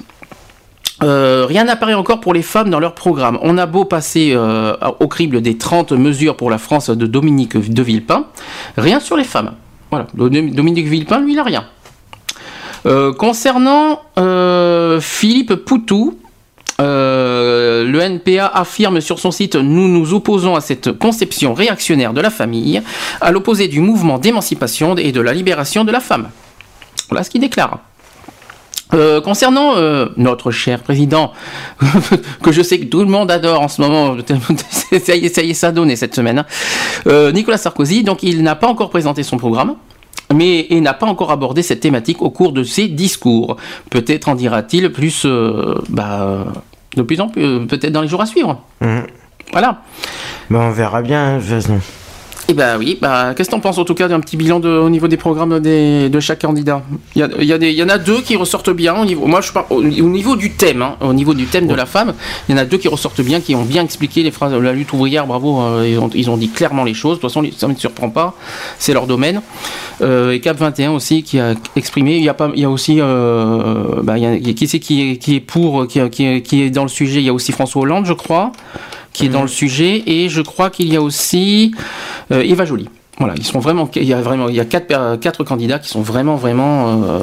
[1.02, 3.38] euh, rien n'apparaît encore pour les femmes dans leur programme.
[3.42, 7.56] On a beau passer euh, au crible des 30 mesures pour la France de Dominique
[7.56, 8.26] de Villepin,
[8.76, 9.52] rien sur les femmes.
[9.90, 11.64] Voilà, Dominique Villepin, lui, il n'a rien.
[13.18, 14.02] Concernant
[15.00, 16.18] Philippe Poutou,
[16.80, 22.20] euh, le NPA affirme sur son site Nous nous opposons à cette conception réactionnaire de
[22.20, 22.82] la famille,
[23.20, 26.30] à l'opposé du mouvement d'émancipation et de la libération de la femme.
[27.08, 27.80] Voilà ce qu'il déclare.
[28.94, 31.32] Euh, concernant euh, notre cher président,
[32.42, 34.16] que je sais que tout le monde adore en ce moment,
[34.70, 36.44] ça y est, ça y est, ça a donné cette semaine,
[37.06, 37.32] hein.
[37.32, 39.74] Nicolas Sarkozy, donc il n'a pas encore présenté son programme,
[40.34, 43.56] mais et n'a pas encore abordé cette thématique au cours de ses discours.
[43.90, 46.46] Peut-être en dira-t-il plus, euh, bah,
[46.96, 48.60] de plus en plus, euh, peut-être dans les jours à suivre.
[48.80, 49.04] Hum.
[49.52, 49.82] Voilà.
[50.50, 51.80] Bah, on verra bien, hein, de toute façon.
[52.48, 54.68] Et bah oui, bah, qu'est-ce que t'en penses en tout cas d'un petit bilan de,
[54.68, 56.80] au niveau des programmes des- de chaque candidat?
[57.16, 58.94] Il y, a, il y a des- il y en a deux qui ressortent bien
[58.94, 61.66] au niveau, moi je parle au, au niveau du thème, hein, au niveau du thème
[61.66, 62.14] de la femme,
[62.48, 64.58] il y en a deux qui ressortent bien, qui ont bien expliqué les phrases de
[64.58, 67.30] la lutte ouvrière, bravo, euh, ils, ont, ils ont dit clairement les choses, de toute
[67.32, 68.34] façon ça ne me surprend pas,
[68.78, 69.42] c'est leur domaine.
[70.02, 72.70] Euh, et Cap 21 aussi qui a exprimé, il y a, pas, il y a
[72.70, 76.24] aussi, euh, bah, il y a- qui c'est qui est, qui est pour, qui, qui
[76.24, 78.52] est, qui est dans le sujet, il y a aussi François Hollande je crois
[79.16, 81.72] qui est dans le sujet et je crois qu'il y a aussi
[82.32, 82.88] euh, Eva Joly.
[83.18, 85.88] Voilà, ils sont vraiment, il y a vraiment, il y a quatre, quatre candidats qui
[85.88, 87.20] sont vraiment, vraiment euh,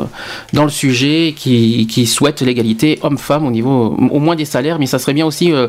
[0.52, 4.88] dans le sujet, qui, qui souhaitent l'égalité homme-femme au niveau, au moins des salaires, mais
[4.88, 5.68] ça serait bien aussi, euh,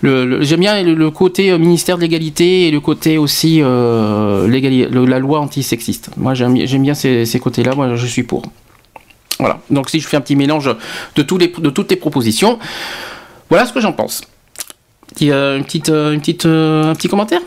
[0.00, 4.46] le, le- j'aime bien le, le côté ministère de l'égalité et le côté aussi euh,
[4.48, 6.08] le- la loi antisexiste.
[6.16, 7.74] Moi, j'aime, j'aime bien ces, ces côtés-là.
[7.74, 8.44] Moi, je suis pour.
[9.38, 9.60] Voilà.
[9.68, 10.74] Donc, si je fais un petit mélange
[11.16, 12.58] de tous les, de toutes les propositions,
[13.50, 14.22] voilà ce que j'en pense.
[15.16, 17.40] Petit, euh, une petite, euh, une petite, euh, un petit commentaire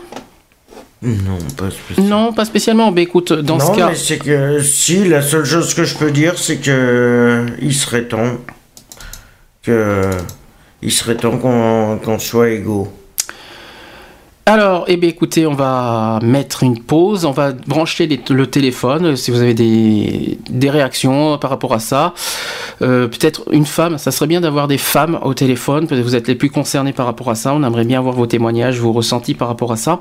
[1.02, 2.26] Non, pas spécialement.
[2.26, 2.90] Non, pas spécialement.
[2.90, 3.90] Mais écoute, dans non, ce cas.
[3.90, 8.08] mais c'est que si la seule chose que je peux dire, c'est que il serait
[8.08, 8.38] temps
[9.62, 10.02] que
[10.82, 12.92] il serait temps qu'on qu'on soit égaux.
[14.52, 19.14] Alors, eh bien, écoutez, on va mettre une pause, on va brancher le téléphone, euh,
[19.14, 22.14] si vous avez des, des réactions par rapport à ça.
[22.82, 26.26] Euh, Peut-être une femme, ça serait bien d'avoir des femmes au téléphone, peut-être vous êtes
[26.26, 29.34] les plus concernés par rapport à ça, on aimerait bien avoir vos témoignages, vos ressentis
[29.34, 30.00] par rapport à ça.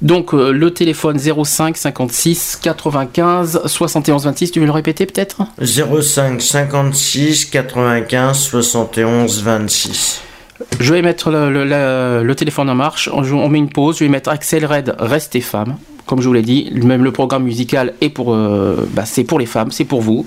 [0.00, 5.42] Donc, euh, le téléphone 05 56 95 71 26, tu veux le répéter peut-être?
[5.62, 10.22] 05 56 95 71 26.
[10.78, 14.64] Je vais mettre le, téléphone en marche, on, met une pause, je vais mettre Axel
[14.66, 15.76] Red, Restez femmes.
[16.06, 19.38] Comme je vous l'ai dit, même le programme musical est pour, euh, bah, c'est pour
[19.38, 20.26] les femmes, c'est pour vous.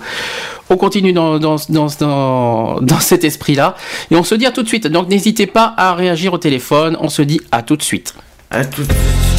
[0.69, 3.75] On continue dans, dans, dans, dans, cet esprit-là
[4.09, 4.87] et on se dit à tout de suite.
[4.87, 8.15] Donc n'hésitez pas à réagir au téléphone, on se dit à tout de suite.
[8.49, 8.83] À tout.
[8.83, 9.32] Laisse-moi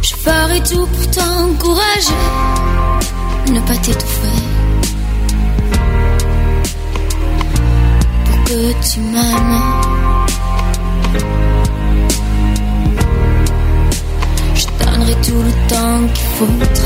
[0.00, 2.14] Je ferai tout pour t'encourager,
[3.52, 4.38] ne pas t'étouffer.
[8.24, 9.60] Pour que tu m'aimes.
[14.54, 16.83] Je donnerai tout le temps qu'il faudra.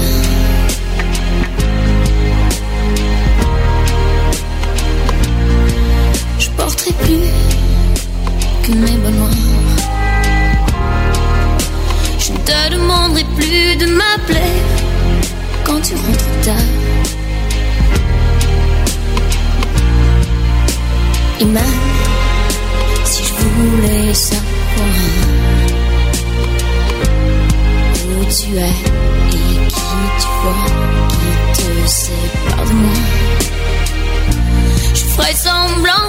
[15.64, 16.54] Quand tu rentres tard.
[21.40, 21.64] Et même
[23.04, 24.42] si je voulais savoir
[28.10, 28.76] où tu es
[29.30, 29.90] et qui
[30.20, 30.66] tu vois
[31.08, 32.98] qui te sépare de moi.
[34.94, 36.08] Je ferai semblant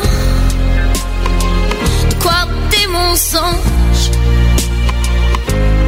[2.10, 4.12] de croire des mensonges.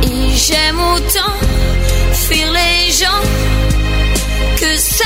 [0.03, 1.51] Et j'aime autant
[2.32, 3.22] fuir les gens
[4.58, 5.06] que ça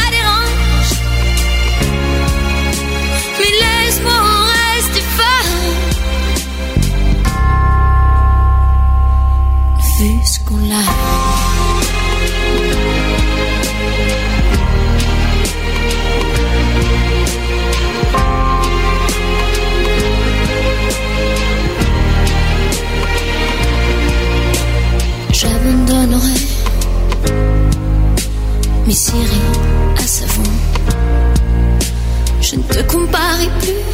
[32.95, 33.84] Comparerai plus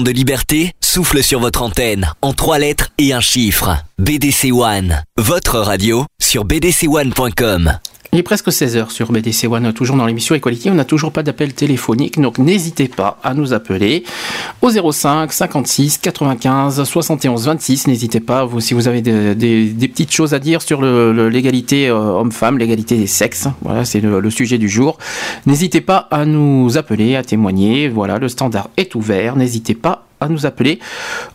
[0.00, 3.76] de liberté souffle sur votre antenne en trois lettres et un chiffre.
[3.98, 7.78] BDC One, votre radio sur bdc1.com.
[8.12, 10.70] Il est presque 16h sur BDC One, toujours dans l'émission Equality.
[10.70, 14.04] On n'a toujours pas d'appel téléphonique, donc n'hésitez pas à nous appeler
[14.62, 17.86] au 05 56 95 71 26.
[17.88, 22.96] N'hésitez pas, si vous avez des, petites choses à dire sur l'égalité euh, homme-femme, l'égalité
[22.96, 23.48] des sexes.
[23.62, 24.98] Voilà, c'est le, le sujet du jour.
[25.46, 27.88] N'hésitez pas à nous appeler, à témoigner.
[27.88, 29.36] Voilà, le standard est ouvert.
[29.36, 30.78] N'hésitez pas à nous appeler.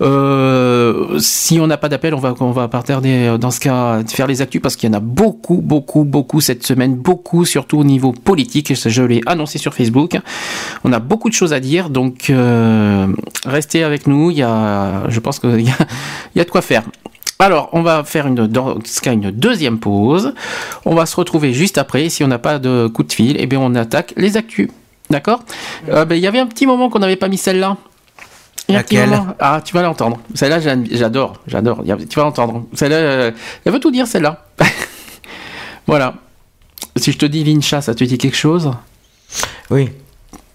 [0.01, 4.01] Euh, si on n'a pas d'appel, on va, on va tarder euh, dans ce cas
[4.07, 7.79] faire les actus parce qu'il y en a beaucoup, beaucoup, beaucoup cette semaine, beaucoup, surtout
[7.79, 8.73] au niveau politique.
[8.73, 10.17] Je, l'ai annoncé sur Facebook.
[10.83, 13.07] On a beaucoup de choses à dire, donc euh,
[13.45, 14.31] restez avec nous.
[14.31, 15.61] Il y a, je pense qu'il
[16.35, 16.83] y a, de quoi faire.
[17.37, 20.33] Alors, on va faire une, dans ce cas une deuxième pause.
[20.85, 22.09] On va se retrouver juste après.
[22.09, 24.69] Si on n'a pas de coup de fil, eh bien, on attaque les actus.
[25.09, 25.43] D'accord?
[25.87, 27.77] Ben, Il y avait un petit moment qu'on n'avait pas mis celle-là.
[28.69, 29.19] Laquelle.
[29.39, 30.19] Ah, tu vas l'entendre.
[30.33, 31.33] Celle-là, j'aime- j'adore.
[31.47, 31.83] J'adore.
[32.09, 32.65] Tu vas l'entendre.
[32.73, 33.31] Celle-là, euh,
[33.65, 34.45] elle veut tout dire, celle-là.
[35.87, 36.13] voilà.
[36.95, 38.71] Si je te dis Lincha, ça te dit quelque chose?
[39.69, 39.89] Oui.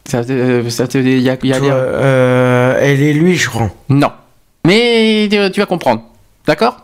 [0.07, 3.13] ça, te- euh, ça te- il y a- il y a- Toi, euh, elle est
[3.13, 3.71] lui, je crois.
[3.89, 4.11] Non.
[4.65, 6.03] Mais tu, vas comprendre.
[6.47, 6.77] D'accord?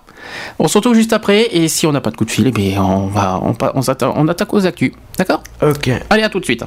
[0.59, 1.49] On se retrouve juste après.
[1.55, 3.83] Et si on n'a pas de coup de fil, eh bien, on, va, on, on,
[4.16, 4.93] on attaque aux actus.
[5.18, 5.43] D'accord?
[5.62, 5.91] Ok.
[6.11, 6.64] Allez, à tout de suite.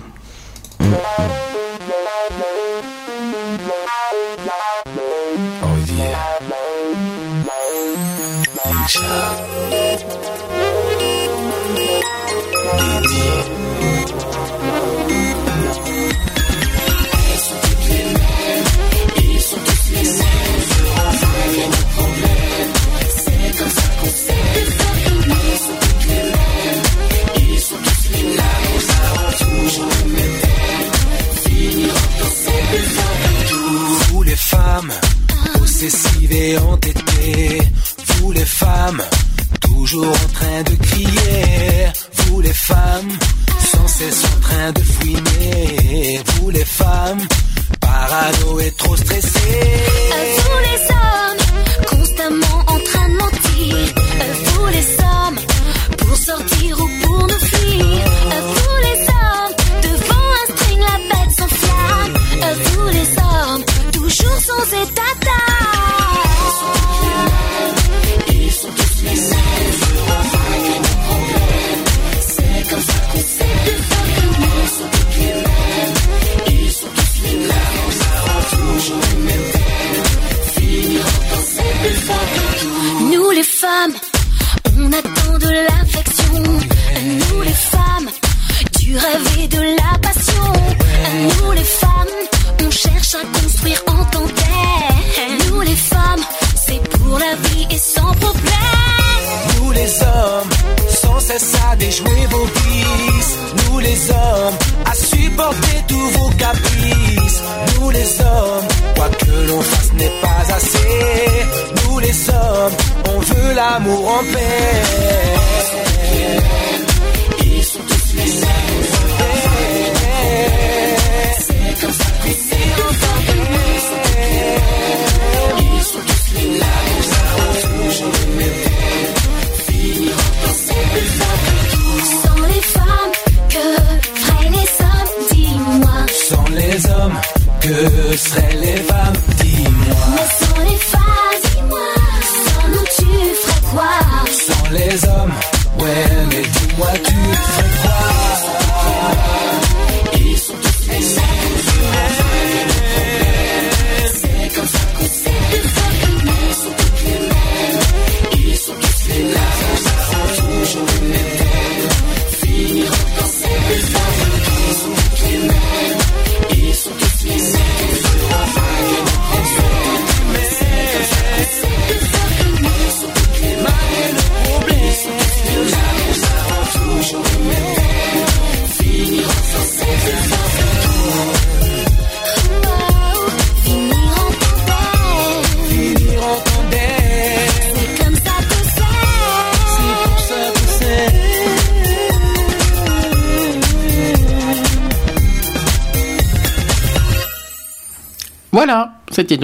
[8.87, 9.54] Show.
[39.85, 40.94] Toujours en train de crier.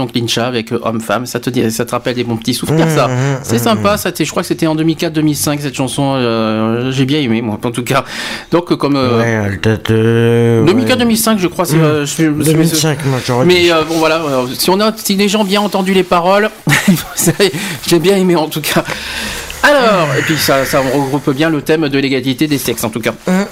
[0.02, 1.26] Donc Lincha avec euh, Homme-Femme.
[1.26, 3.08] Ça te, dit, ça te rappelle des bons petits souvenirs, ça.
[3.08, 6.14] Mmh, mmh, C'est mmh, sympa, ça, je crois que c'était en 2004-2005, cette chanson.
[6.16, 8.04] euh, J'ai bien aimé, moi, en tout cas.
[8.52, 8.95] Donc, euh, comme.
[8.95, 10.64] euh, Ouais, elle date de.
[10.68, 11.66] 2004-2005, je crois.
[11.66, 11.76] Mmh.
[11.82, 13.54] euh, je- je- 2005, moi j'aurais dit.
[13.54, 14.22] Mais bon voilà,
[14.58, 16.49] si on a, si les gens ont bien entendu les paroles,
[17.88, 18.84] j'ai bien aimé en tout cas.
[19.64, 22.99] Alors, et puis ça, ça regroupe bien le thème de l'égalité des sexes en tout
[22.99, 23.14] cas.
[23.28, 23.47] Alors,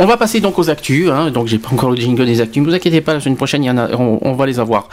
[0.00, 1.08] on va passer donc aux actus.
[1.10, 2.62] Hein, donc j'ai pas encore le jingle des actus.
[2.62, 3.62] Ne vous inquiétez pas, la semaine prochaine,
[3.98, 4.88] on, va les avoir.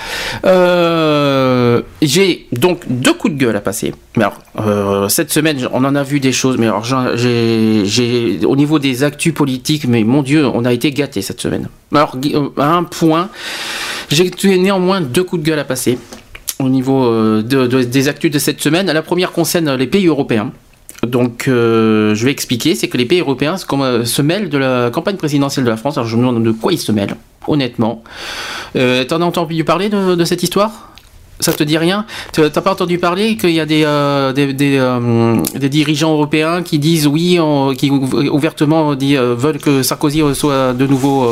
[0.46, 3.94] Euh, j'ai donc deux coups de gueule à passer.
[4.60, 6.58] Euh, cette semaine, on en a vu des choses.
[6.58, 6.86] Mais alors,
[8.50, 11.68] au niveau des actus politiques, mais mon Dieu, on a été gâtés cette semaine.
[12.16, 13.30] Guy- euh, à un point,
[14.10, 15.98] j'ai néanmoins deux coups de gueule à passer
[16.60, 17.10] au niveau
[17.42, 18.86] de- de- des actus de cette semaine.
[18.92, 20.52] La première concerne les pays européens.
[21.06, 24.92] Donc, euh, je vais expliquer, c'est que les pays européens euh, se mêlent de la
[24.92, 25.98] campagne présidentielle de la France.
[25.98, 27.16] Alors, je me demande de quoi ils se mêlent,
[27.48, 28.04] honnêtement.
[28.76, 30.91] Euh, T'en as entendu parler de cette histoire?
[31.42, 34.78] Ça te dit rien T'as pas entendu parler qu'il y a des, euh, des, des,
[34.80, 39.84] euh, des dirigeants européens qui disent oui, on- qui ouv- ouvertement dit, euh, veulent que
[39.84, 41.28] Sarkozy soit de nouveau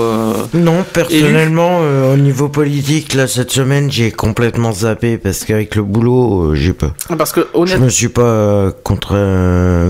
[0.53, 1.79] Non, personnellement,
[2.13, 6.91] au niveau politique, là, cette semaine, j'ai complètement zappé parce qu'avec le boulot, j'ai pas.
[7.17, 9.15] parce que Je me suis pas contre,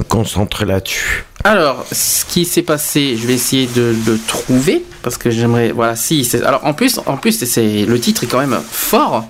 [0.08, 1.26] concentré là-dessus.
[1.46, 5.72] Alors, ce qui s'est passé, je vais essayer de le trouver parce que j'aimerais.
[5.72, 6.30] Voilà, si.
[6.46, 9.26] Alors, en plus, en plus, c'est le titre est quand même fort.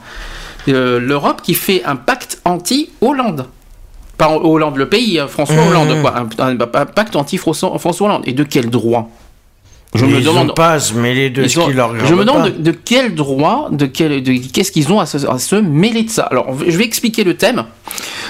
[0.68, 3.46] Euh, L'Europe qui fait un pacte anti-Hollande.
[4.18, 5.68] Pas Hollande, le pays, hein, François Mmh.
[5.70, 6.14] Hollande, quoi.
[6.18, 8.24] Un, un- un pacte anti-François François Hollande.
[8.26, 9.10] Et de quel droit?
[9.96, 10.54] Je me demande.
[10.54, 13.70] pas se mêler de ce ont- qui leur je me demande de, de quel droit,
[13.72, 16.24] de quel, de qu'est-ce qu'ils ont à se, à se mêler de ça?
[16.26, 17.64] Alors, je vais expliquer le thème.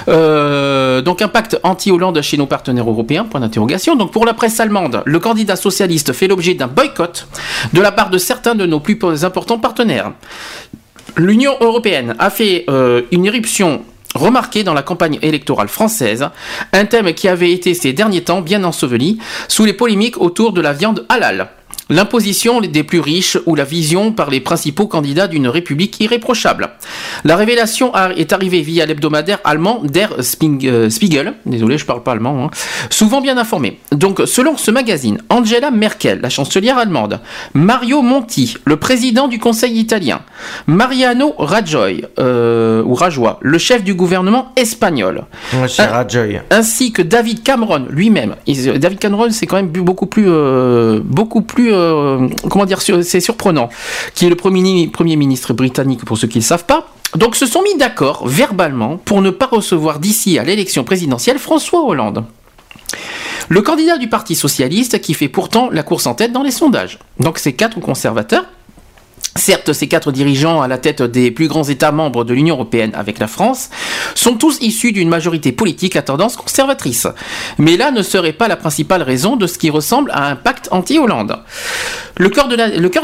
[0.07, 3.25] Euh, donc, un pacte anti-Hollande chez nos partenaires européens.
[3.25, 3.95] Point d'interrogation.
[3.97, 7.27] Donc, pour la presse allemande, le candidat socialiste fait l'objet d'un boycott
[7.73, 10.11] de la part de certains de nos plus importants partenaires.
[11.17, 13.83] L'Union européenne a fait euh, une éruption
[14.15, 16.27] remarquée dans la campagne électorale française,
[16.73, 20.61] un thème qui avait été ces derniers temps bien enseveli sous les polémiques autour de
[20.61, 21.49] la viande halal.
[21.89, 26.69] L'imposition des plus riches ou la vision par les principaux candidats d'une république irréprochable.
[27.23, 32.11] La révélation est arrivée via l'hebdomadaire allemand Der Sping- euh, Spiegel, désolé je parle pas
[32.11, 32.49] allemand, hein,
[32.91, 33.79] souvent bien informé.
[33.91, 37.19] Donc selon ce magazine, Angela Merkel, la chancelière allemande,
[37.55, 40.21] Mario Monti, le président du Conseil italien,
[40.67, 45.23] Mariano Rajoy, euh, ou Rajoy, le chef du gouvernement espagnol.
[45.53, 46.39] Rajoy.
[46.51, 48.35] ainsi que David Cameron lui-même.
[48.45, 51.78] Il- David Cameron, c'est quand même beaucoup plus, euh, beaucoup plus, euh,
[52.49, 53.69] comment dire, c'est surprenant,
[54.13, 56.87] qui est le premier, ministre britannique pour ceux qui ne savent pas.
[57.15, 61.83] Donc, se sont mis d'accord verbalement pour ne pas recevoir d'ici à l'élection présidentielle François
[61.83, 62.23] Hollande.
[63.47, 66.99] Le candidat du Parti socialiste qui fait pourtant la course en tête dans les sondages.
[67.19, 68.45] Donc, ces quatre conservateurs
[69.39, 72.91] Certes, ces quatre dirigeants à la tête des plus grands États membres de l'Union européenne
[72.93, 73.69] avec la France
[74.13, 77.07] sont tous issus d'une majorité politique à tendance conservatrice.
[77.57, 80.67] Mais là ne serait pas la principale raison de ce qui ressemble à un pacte
[80.71, 81.39] anti-Hollande.
[82.17, 82.55] Le cœur de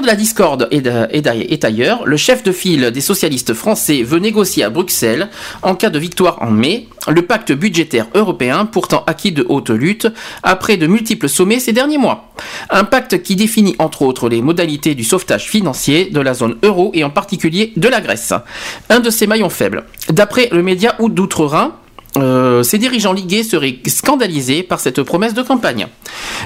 [0.06, 2.06] la, discorde est, est ailleurs.
[2.06, 5.30] Le chef de file des socialistes français veut négocier à Bruxelles,
[5.62, 10.08] en cas de victoire en mai, le pacte budgétaire européen, pourtant acquis de haute lutte,
[10.44, 12.34] après de multiples sommets ces derniers mois.
[12.70, 16.92] Un pacte qui définit entre autres les modalités du sauvetage financier de la zone euro
[16.94, 18.34] et en particulier de la Grèce.
[18.90, 19.86] Un de ses maillons faibles.
[20.10, 21.74] D'après le média ou d'outre-Rhin,
[22.18, 25.88] euh, ces dirigeants ligués seraient scandalisés par cette promesse de campagne.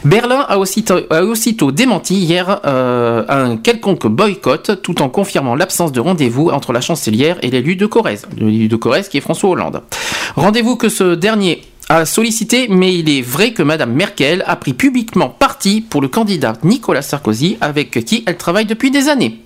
[0.03, 5.91] Berlin a aussitôt, a aussitôt démenti hier euh, un quelconque boycott, tout en confirmant l'absence
[5.91, 9.49] de rendez-vous entre la chancelière et l'élu de Corrèze, l'élu de Corrèze qui est François
[9.49, 9.81] Hollande.
[10.35, 14.73] Rendez-vous que ce dernier a sollicité, mais il est vrai que Madame Merkel a pris
[14.73, 19.39] publiquement parti pour le candidat Nicolas Sarkozy, avec qui elle travaille depuis des années.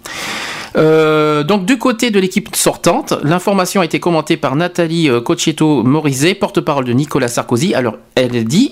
[0.75, 6.33] Euh, donc du côté de l'équipe sortante, l'information a été commentée par Nathalie euh, Coccietto-Morizet,
[6.35, 7.73] porte-parole de Nicolas Sarkozy.
[7.75, 8.71] Alors elle dit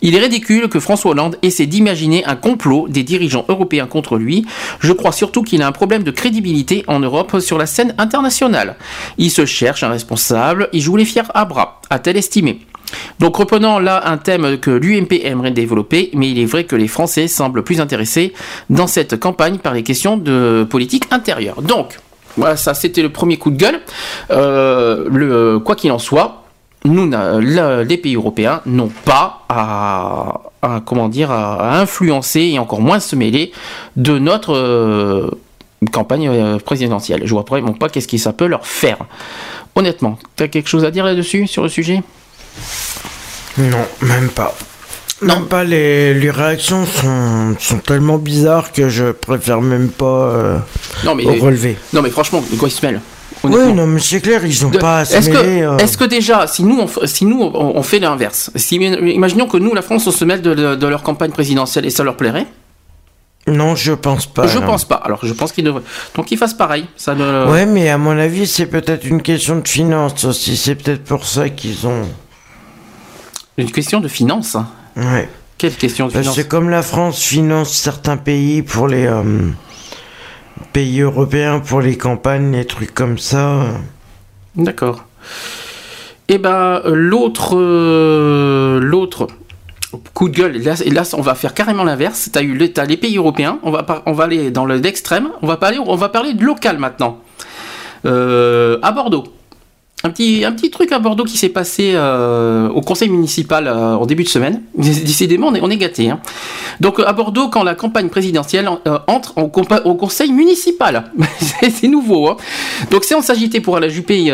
[0.00, 4.46] il est ridicule que François Hollande essaie d'imaginer un complot des dirigeants européens contre lui.
[4.80, 8.76] Je crois surtout qu'il a un problème de crédibilité en Europe sur la scène internationale.
[9.18, 12.60] Il se cherche un responsable, il joue les fiers à bras, a-t-elle estimé.
[13.18, 16.88] Donc reprenant là un thème que l'UMP aimerait développer, mais il est vrai que les
[16.88, 18.32] Français semblent plus intéressés
[18.70, 21.62] dans cette campagne par les questions de politique intérieure.
[21.62, 21.98] Donc,
[22.36, 23.80] voilà, ça c'était le premier coup de gueule.
[24.30, 26.44] Euh, quoi qu'il en soit,
[26.84, 27.10] nous,
[27.40, 33.52] les pays européens n'ont pas à, à, influencer et encore moins se mêler
[33.96, 35.30] de notre euh,
[35.92, 37.22] campagne euh, présidentielle.
[37.24, 38.98] Je vois vraiment pas qu'est-ce que ça peut leur faire?
[39.74, 42.02] Honnêtement, tu as quelque chose à dire là-dessus, sur le sujet?
[43.58, 44.54] Non, même pas.
[45.20, 50.58] Non, pas les, les réactions sont, sont tellement bizarres que je préfère même pas euh,
[51.04, 51.76] Non mais relever.
[51.92, 53.00] non mais franchement, de quoi ils se mêlent
[53.42, 55.42] Oui, non, mais c'est clair, ils ont De- pas à se Est-ce mêler.
[55.60, 55.76] que, euh.
[55.78, 59.48] est-ce que déjà, si nous, on, f- si nous, on, on fait l'inverse, si, imaginons
[59.48, 62.04] que nous, la France, on se mêle de, de- de leur campagne présidentielle et ça
[62.04, 62.46] leur plairait?
[63.48, 64.46] Non, je pense pas.
[64.46, 64.66] Je non.
[64.66, 64.96] pense pas.
[64.96, 65.82] Alors, je pense qu'ils devraient.
[66.14, 66.84] Donc, qu'ils fassent pareil.
[66.96, 67.50] Ça ne...
[67.50, 70.56] Ouais, mais à mon avis, c'est peut-être une question de finance aussi.
[70.56, 72.02] C'est peut-être pour ça qu'ils ont.
[73.58, 74.54] Une question de finance.
[74.56, 74.68] hein.
[74.96, 75.28] Ouais.
[75.58, 79.22] Quelle question de Parce finance que comme la France finance certains pays pour les euh,
[80.72, 83.64] pays européens pour les campagnes, les trucs comme ça.
[84.54, 85.04] D'accord.
[86.28, 89.26] Et ben, euh, l'autre, euh, l'autre
[90.14, 90.56] coup de gueule.
[90.56, 92.28] Et là, et là, on va faire carrément l'inverse.
[92.32, 93.58] T'as eu, les- t'as les pays européens.
[93.62, 95.28] On va, par- on va aller dans le- l'extrême.
[95.42, 97.18] On va parler, on va parler de local maintenant.
[98.06, 99.24] Euh, à Bordeaux.
[100.04, 104.22] Un petit, truc à Bordeaux qui s'est passé euh, au conseil municipal euh, en début
[104.22, 104.62] de semaine.
[104.76, 106.08] Décidément, on est, on gâtés.
[106.08, 106.20] hein.
[106.78, 108.68] Donc, euh, à Bordeaux, quand la campagne présidentielle
[109.08, 111.10] entre au conseil municipal.
[111.72, 112.28] C'est- nouveau.
[112.28, 112.36] hein.
[112.92, 114.30] Donc, séance agitée pour la Juppé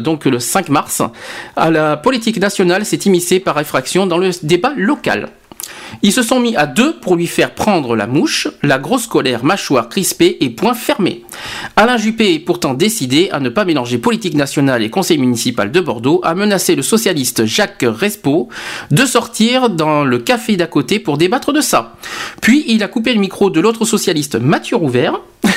[0.00, 1.02] donc, le 5 mars.
[1.56, 5.28] La politique nationale s'est immiscée par effraction dans le débat local.
[6.02, 9.44] Ils se sont mis à deux pour lui faire prendre la mouche, la grosse colère,
[9.44, 11.24] mâchoire crispée et poing fermé.
[11.76, 15.80] Alain Juppé est pourtant décidé à ne pas mélanger politique nationale et conseil municipal de
[15.80, 18.48] Bordeaux, a menacé le socialiste Jacques Respo
[18.90, 21.96] de sortir dans le café d'à côté pour débattre de ça.
[22.40, 25.20] Puis il a coupé le micro de l'autre socialiste Mathieu Rouvert,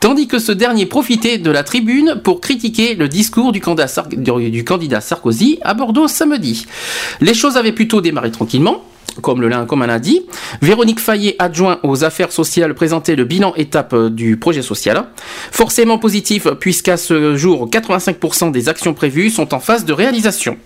[0.00, 5.58] tandis que ce dernier profitait de la tribune pour critiquer le discours du candidat, Sarkozy
[5.62, 6.66] à Bordeaux samedi.
[7.20, 8.82] Les choses avaient plutôt démarré tranquillement.
[9.20, 10.22] Comme, le, lin- comme un lundi,
[10.62, 15.04] Véronique Fayet, adjoint aux affaires sociales, présentait le bilan étape euh, du projet social.
[15.52, 20.56] Forcément positif, puisqu'à ce jour, 85% des actions prévues sont en phase de réalisation.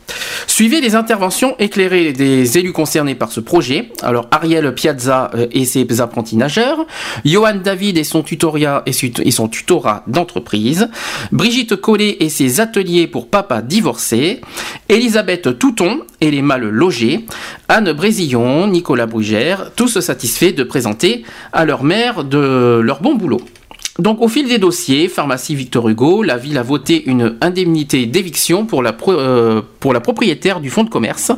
[0.47, 3.91] Suivez les interventions éclairées des élus concernés par ce projet.
[4.03, 6.87] Alors, Ariel Piazza euh, et ses apprentis nageurs,
[7.25, 10.89] Johan David et son tutorat, et son tutorat d'entreprise,
[11.33, 14.41] Brigitte Collet et ses ateliers pour papa divorcé,
[14.89, 17.25] Elisabeth Touton et les mal logés,
[17.69, 23.40] Anne Brésillon, Nicolas Brugère, tous satisfaits de présenter à leur mère de leur bon boulot.
[24.01, 28.66] Donc au fil des dossiers, pharmacie Victor Hugo, la ville a voté une indemnité d'éviction
[28.66, 31.30] pour, la pro- euh, pour la propriétaire du fonds de commerce.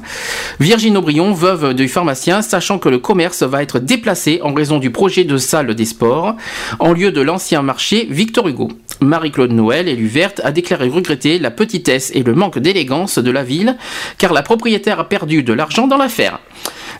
[0.58, 4.90] Virginie Aubryon, veuve du pharmacien, sachant que le commerce va être déplacé en raison du
[4.90, 6.34] projet de salle des sports
[6.78, 8.68] en lieu de l'ancien marché Victor Hugo.
[9.02, 13.44] Marie-Claude Noël, élue verte, a déclaré regretter la petitesse et le manque d'élégance de la
[13.44, 13.76] ville,
[14.16, 16.38] car la propriétaire a perdu de l'argent dans l'affaire.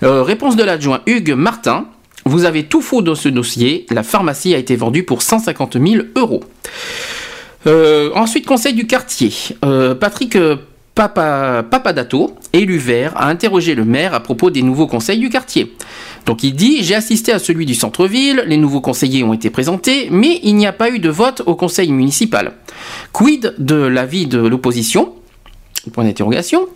[0.03, 1.87] Euh, réponse de l'adjoint Hugues Martin.
[2.25, 3.87] Vous avez tout faux dans ce dossier.
[3.91, 6.43] La pharmacie a été vendue pour 150 000 euros.
[7.67, 9.33] Euh, ensuite, conseil du quartier.
[9.65, 10.37] Euh, Patrick
[10.95, 15.75] Papa, Papadato, élu vert, a interrogé le maire à propos des nouveaux conseils du quartier.
[16.25, 20.09] Donc il dit J'ai assisté à celui du centre-ville, les nouveaux conseillers ont été présentés,
[20.11, 22.53] mais il n'y a pas eu de vote au conseil municipal.
[23.13, 25.13] Quid de l'avis de l'opposition?
[25.91, 26.67] Point d'interrogation.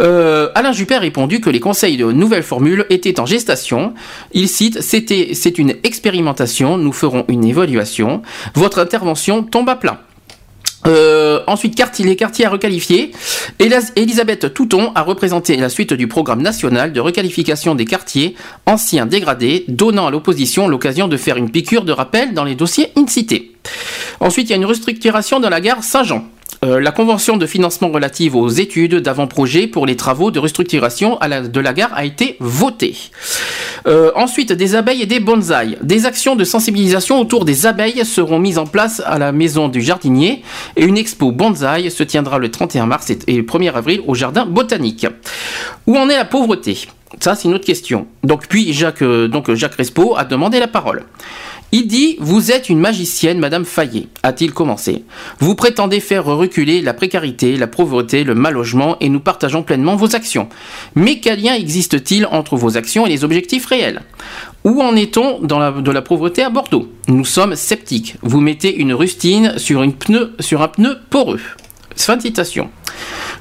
[0.00, 3.94] Euh, Alain Juppé a répondu que les conseils de nouvelles formules étaient en gestation.
[4.32, 8.22] Il cite C'était, C'est une expérimentation, nous ferons une évaluation.
[8.54, 10.00] Votre intervention tombe à plat.
[10.86, 13.12] Euh, ensuite, les quartiers à requalifier.
[13.96, 18.36] Elisabeth Touton a représenté la suite du programme national de requalification des quartiers
[18.66, 22.92] anciens dégradés, donnant à l'opposition l'occasion de faire une piqûre de rappel dans les dossiers
[22.96, 23.52] incités.
[24.20, 26.24] Ensuite, il y a une restructuration dans la gare Saint-Jean.
[26.66, 31.60] Euh, la convention de financement relative aux études d'avant-projet pour les travaux de restructuration de
[31.60, 32.96] la gare a été votée.
[33.86, 35.76] Euh, ensuite, des abeilles et des bonsaïs.
[35.82, 39.80] Des actions de sensibilisation autour des abeilles seront mises en place à la maison du
[39.80, 40.42] jardinier
[40.76, 44.14] et une expo bonsaï se tiendra le 31 mars et et le 1er avril au
[44.14, 45.06] jardin botanique.
[45.86, 46.86] Où en est la pauvreté?
[47.20, 48.06] Ça, c'est une autre question.
[48.24, 51.04] Donc, puis Jacques, euh, donc Jacques Respo a demandé la parole.
[51.72, 55.04] Il dit Vous êtes une magicienne, Madame Fayet, a-t-il commencé.
[55.40, 59.96] Vous prétendez faire reculer la précarité, la pauvreté, le mal logement et nous partageons pleinement
[59.96, 60.48] vos actions.
[60.94, 64.02] Mais quel lien existe-t-il entre vos actions et les objectifs réels?
[64.64, 66.88] Où en est-on de la pauvreté à Bordeaux?
[67.08, 68.16] Nous sommes sceptiques.
[68.22, 71.40] Vous mettez une rustine sur un pneu poreux.
[71.96, 72.70] Fin de citation.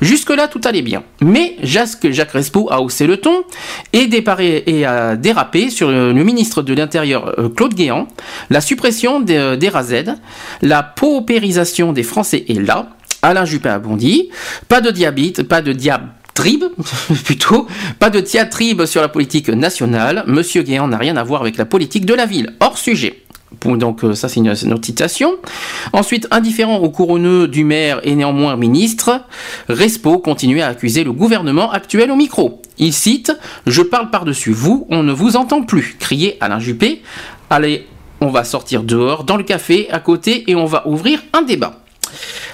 [0.02, 1.04] Jusque-là, tout allait bien.
[1.22, 3.44] Mais Jacques, Jacques Respo a haussé le ton
[3.94, 4.10] et,
[4.86, 8.08] a dérapé sur le, ministre de l'Intérieur euh, Claude Guéant,
[8.50, 9.94] la suppression des, des RAZ,
[10.62, 14.30] la paupérisation des Français est là, Alain Juppé a bondi,
[14.68, 16.66] pas de diabète, pas de diatribe,
[17.24, 17.68] plutôt,
[18.00, 21.66] pas de diatribe sur la politique nationale, Monsieur Guéant n'a rien à voir avec la
[21.66, 23.24] politique de la ville, hors sujet.
[23.64, 25.36] Donc euh, ça c'est une, autre citation.
[25.94, 29.22] Ensuite, indifférent au couronneux du maire et néanmoins ministre,
[29.70, 32.62] Respo continuait à accuser le gouvernement actuel au micro.
[32.78, 33.32] Il cite
[33.68, 37.02] Je parle par-dessus vous, on ne vous entend plus, criait Alain Juppé.
[37.50, 37.88] Allez,
[38.22, 41.80] on va sortir dehors dans le café à côté et on va ouvrir un débat.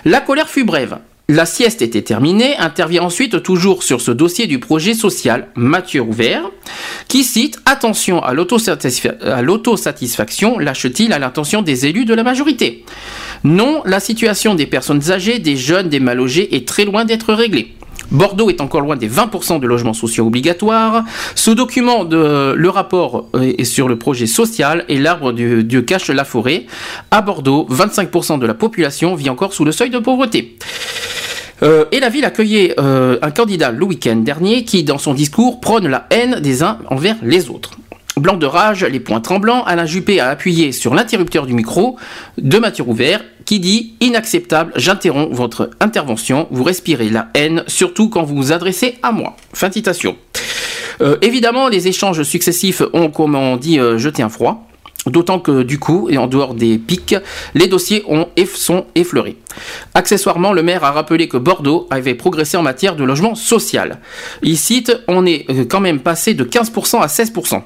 [0.05, 0.97] La colère fut brève.
[1.30, 6.43] La sieste était terminée, intervient ensuite toujours sur ce dossier du projet social Mathieu Rouvert,
[7.07, 12.84] qui cite Attention à l'autosatisfaction, lâche-t-il à l'intention des élus de la majorité.
[13.43, 17.34] Non, la situation des personnes âgées, des jeunes, des mal logés est très loin d'être
[17.34, 17.73] réglée.
[18.11, 21.03] Bordeaux est encore loin des 20% de logements sociaux obligatoires.
[21.35, 26.09] Ce document, de, le rapport est sur le projet social et l'arbre du Dieu cache
[26.09, 26.65] la forêt.
[27.09, 30.57] À Bordeaux, 25% de la population vit encore sous le seuil de pauvreté.
[31.63, 35.59] Euh, et la ville accueillait euh, un candidat le week-end dernier qui, dans son discours,
[35.59, 37.71] prône la haine des uns envers les autres.
[38.17, 41.97] Blanc de rage, les poings tremblants, Alain Juppé a appuyé sur l'interrupteur du micro
[42.38, 48.23] de Mathieu Rouvert qui dit Inacceptable, j'interromps votre intervention, vous respirez la haine, surtout quand
[48.23, 49.38] vous vous adressez à moi.
[49.53, 50.17] Fin de citation.
[51.01, 54.67] Euh, évidemment, les échanges successifs ont, comme on dit, euh, jeté un froid.
[55.07, 57.15] D'autant que du coup, et en dehors des pics,
[57.55, 59.37] les dossiers ont, sont effleurés.
[59.95, 63.99] Accessoirement, le maire a rappelé que Bordeaux avait progressé en matière de logement social.
[64.43, 67.61] Il cite, on est euh, quand même passé de 15% à 16%.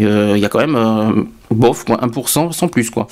[0.00, 2.90] Euh, il y a quand même, euh, bof, quoi, 1% sans plus.
[2.90, 3.08] quoi.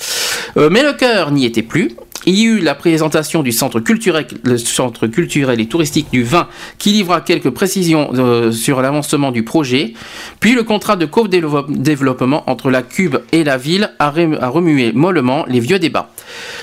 [0.55, 1.95] Mais le cœur n'y était plus.
[2.25, 6.47] Il y a la présentation du centre culturel, et touristique du vin
[6.77, 9.93] qui livra quelques précisions euh, sur l'avancement du projet.
[10.39, 15.45] Puis le contrat de co-développement entre la Cube et la ville a, a remué mollement
[15.47, 16.09] les vieux débats.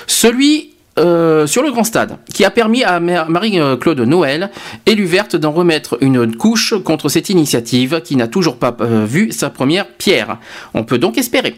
[0.07, 4.51] Celui euh, sur le grand stade, qui a permis à Marie-Claude Noël,
[4.85, 9.31] élue verte, d'en remettre une couche contre cette initiative qui n'a toujours pas euh, vu
[9.31, 10.37] sa première pierre.
[10.75, 11.55] On peut donc espérer.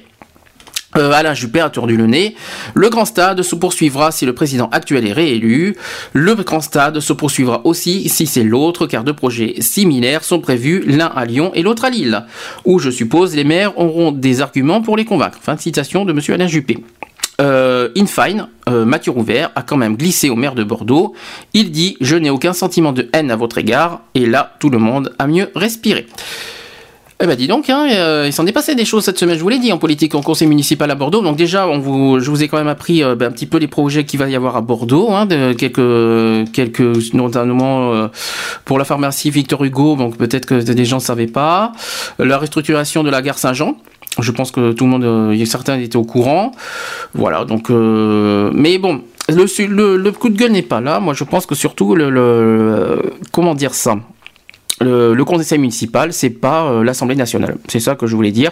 [0.98, 2.36] Euh, Alain Juppé a tordu le nez.
[2.74, 5.76] Le grand stade se poursuivra si le président actuel est réélu.
[6.14, 10.84] Le grand stade se poursuivra aussi si c'est l'autre, car deux projets similaires sont prévus,
[10.86, 12.26] l'un à Lyon et l'autre à Lille,
[12.64, 15.40] où je suppose les maires auront des arguments pour les convaincre.
[15.42, 16.20] Fin de citation de M.
[16.30, 16.78] Alain Juppé.
[17.42, 21.14] Euh, in fine, euh, Mathieu Rouvert a quand même glissé au maire de Bordeaux.
[21.54, 24.02] Il dit Je n'ai aucun sentiment de haine à votre égard.
[24.14, 26.08] Et là, tout le monde a mieux respiré.
[27.22, 29.42] Eh ben dis donc, hein, euh, il s'en est passé des choses cette semaine, je
[29.42, 31.22] vous l'ai dit, en politique, en conseil municipal à Bordeaux.
[31.22, 33.58] Donc déjà, on vous, je vous ai quand même appris euh, ben, un petit peu
[33.58, 38.08] les projets qu'il va y avoir à Bordeaux, hein, de, quelques, quelques, notamment euh,
[38.66, 41.72] pour la pharmacie Victor Hugo, donc peut-être que des gens ne savaient pas.
[42.20, 43.78] La restructuration de la gare Saint-Jean.
[44.20, 46.52] Je pense que tout le monde, a certains étaient au courant.
[47.14, 51.00] Voilà, donc, mais bon, le, le, le, coup de gueule n'est pas là.
[51.00, 53.98] Moi, je pense que surtout, le, le comment dire ça?
[54.82, 57.58] Le, conseil municipal, c'est pas euh, l'Assemblée nationale.
[57.68, 58.52] C'est ça que je voulais dire.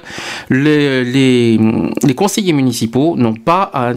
[0.49, 3.93] Les, les conseillers municipaux n'ont pas à,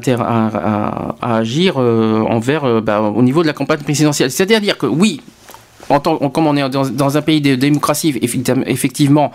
[1.37, 4.31] agir euh, envers, euh, bah, au niveau de la campagne présidentielle.
[4.31, 5.21] C'est-à-dire que oui,
[5.89, 9.31] en tant, comme on est dans, un pays de démocratie, effectivement,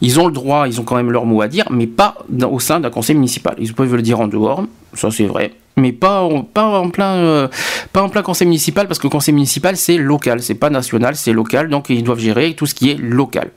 [0.00, 2.16] ils ont le droit, ils ont quand même leur mot à dire, mais pas
[2.50, 3.54] au sein d'un conseil municipal.
[3.58, 4.64] Ils peuvent le dire en dehors,
[4.94, 7.48] ça c'est vrai mais pas, pas, en plein, euh,
[7.92, 11.16] pas en plein conseil municipal, parce que le conseil municipal, c'est local, c'est pas national,
[11.16, 13.50] c'est local, donc ils doivent gérer tout ce qui est local.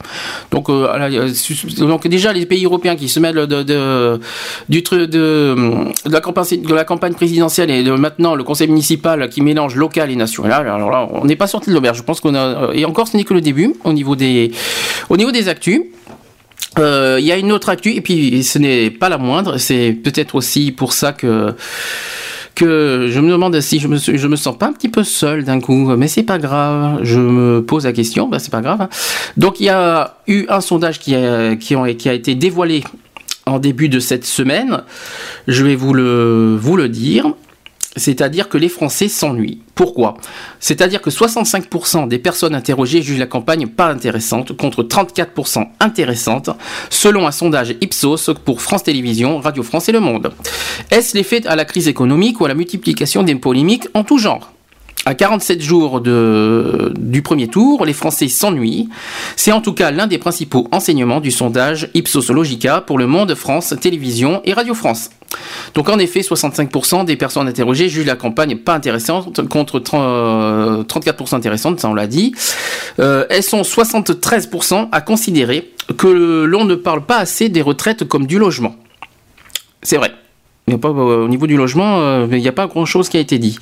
[0.52, 3.64] Donc, euh, euh donc déjà, les pays européens qui se mêlent de,
[4.70, 5.56] du, de,
[6.10, 10.16] la campagne, de la campagne présidentielle et maintenant le conseil municipal qui mélange local et
[10.16, 11.98] national, alors là, on n'est pas sorti de l'auberge.
[11.98, 14.52] Je pense qu'on a, et encore, ce n'est que le début au niveau des,
[15.10, 15.82] au niveau des actus.
[16.80, 19.91] Euh, il y a une autre actu, et puis ce n'est pas la moindre, c'est
[19.91, 21.53] peut-être aussi pour ça que
[22.53, 25.43] que je me demande si je me, je me sens pas un petit peu seul
[25.43, 26.99] d'un coup, mais c'est pas grave.
[27.03, 28.81] Je me pose la question, ben c'est pas grave.
[28.81, 28.89] Hein.
[29.35, 32.84] Donc il y a eu un sondage qui a, qui, ont, qui a été dévoilé
[33.45, 34.84] en début de cette semaine.
[35.47, 37.34] Je vais vous le, vous le dire
[37.95, 39.61] c'est-à-dire que les Français s'ennuient.
[39.73, 40.15] Pourquoi?
[40.59, 46.49] C'est-à-dire que 65% des personnes interrogées jugent la campagne pas intéressante, contre 34% intéressante,
[46.89, 50.34] selon un sondage Ipsos pour France Télévisions, Radio France et Le Monde.
[50.91, 54.55] Est-ce l'effet à la crise économique ou à la multiplication des polémiques en tout genre?
[55.06, 58.90] À 47 jours du premier tour, les Français s'ennuient.
[59.36, 63.36] C'est en tout cas l'un des principaux enseignements du sondage Ipsos Logica pour le Monde,
[63.36, 65.11] France Télévisions et Radio France.
[65.73, 71.80] Donc en effet, 65% des personnes interrogées jugent la campagne pas intéressante contre 34% intéressantes,
[71.80, 72.34] ça on l'a dit.
[72.99, 78.26] Euh, elles sont 73% à considérer que l'on ne parle pas assez des retraites comme
[78.26, 78.76] du logement.
[79.82, 80.11] C'est vrai.
[80.68, 83.18] Il a pas, euh, au niveau du logement, euh, il n'y a pas grand-chose qui
[83.18, 83.60] a été dit.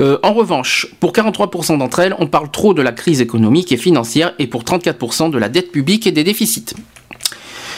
[0.00, 3.76] Euh, en revanche, pour 43% d'entre elles, on parle trop de la crise économique et
[3.76, 6.74] financière et pour 34% de la dette publique et des déficits.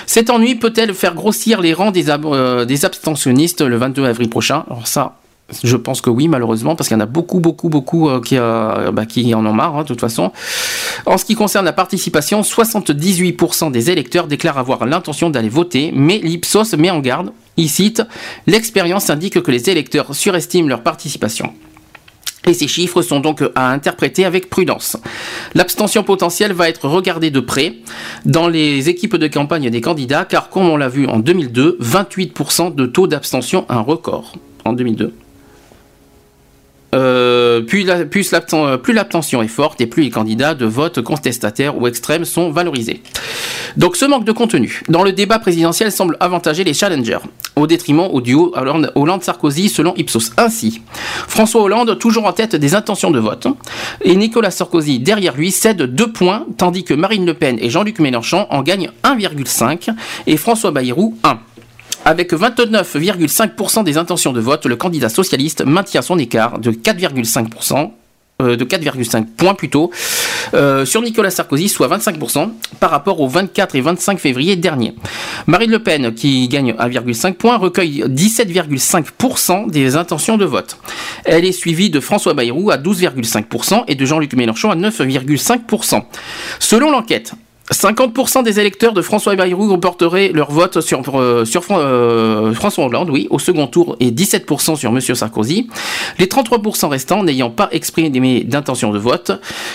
[0.07, 4.65] Cet ennui peut-elle faire grossir les rangs des, euh, abstentionnistes le 22 avril prochain?
[4.69, 5.16] Alors ça,
[5.65, 8.93] je pense que oui, malheureusement, parce qu'il y en a beaucoup, beaucoup, beaucoup qui, euh,
[8.93, 10.32] bah, qui en ont marre, hein, de toute façon.
[11.07, 16.19] En ce qui concerne la participation, 78% des électeurs déclarent avoir l'intention d'aller voter, mais
[16.19, 17.32] l'Ipsos met en garde.
[17.57, 18.03] Il cite
[18.47, 21.53] L'expérience indique que les électeurs surestiment leur participation.
[22.47, 24.97] Et ces chiffres sont donc à interpréter avec prudence.
[25.55, 27.74] L'abstention potentielle va être regardée de près
[28.24, 32.74] dans les équipes de campagne des candidats, car comme on l'a vu en 2002, 28%
[32.74, 35.14] de taux d'abstention, un record en 2002.
[36.94, 42.24] Euh, euh, plus l'abstention est forte et plus les candidats de vote contestataires ou extrêmes
[42.24, 43.02] sont valorisés.
[43.77, 47.19] Donc ce manque de contenu dans le débat présidentiel semble avantager les challengers,
[47.56, 50.32] au détriment au duo Hollande- Hollande-Sarkozy selon Ipsos.
[50.36, 50.82] Ainsi,
[51.28, 53.47] François Hollande toujours en tête des intentions de vote,
[54.02, 57.98] et Nicolas Sarkozy derrière lui cède 2 points, tandis que Marine Le Pen et Jean-Luc
[57.98, 59.89] Mélenchon en gagnent 1,5
[60.27, 61.39] et François Bayrou 1.
[62.04, 67.92] Avec 29,5% des intentions de vote, le candidat socialiste maintient son écart de 4,5%.
[68.42, 69.90] euh, de 4,5 points plutôt
[70.54, 72.50] euh, sur Nicolas Sarkozy, soit 25%
[72.80, 74.94] par rapport aux 24 et 25 février dernier.
[75.46, 80.78] Marine Le Pen, qui gagne 1,5 points, recueille 17,5% des intentions de vote.
[81.24, 86.02] Elle est suivie de François Bayrou à 12,5% et de Jean-Luc Mélenchon à 9,5%.
[86.58, 87.34] Selon l'enquête,
[87.73, 93.11] 50% des électeurs de François Bayrou reporteraient leur vote sur, euh, sur euh, François Hollande,
[93.11, 95.69] oui, au second tour, et 17% sur Monsieur Sarkozy.
[96.19, 99.32] Les 33% restants n'ayant pas exprimé d'intention de vote,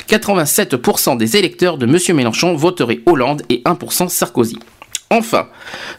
[0.09, 4.57] 87% des électeurs de Monsieur Mélenchon voteraient Hollande et 1% Sarkozy.
[5.09, 5.47] Enfin,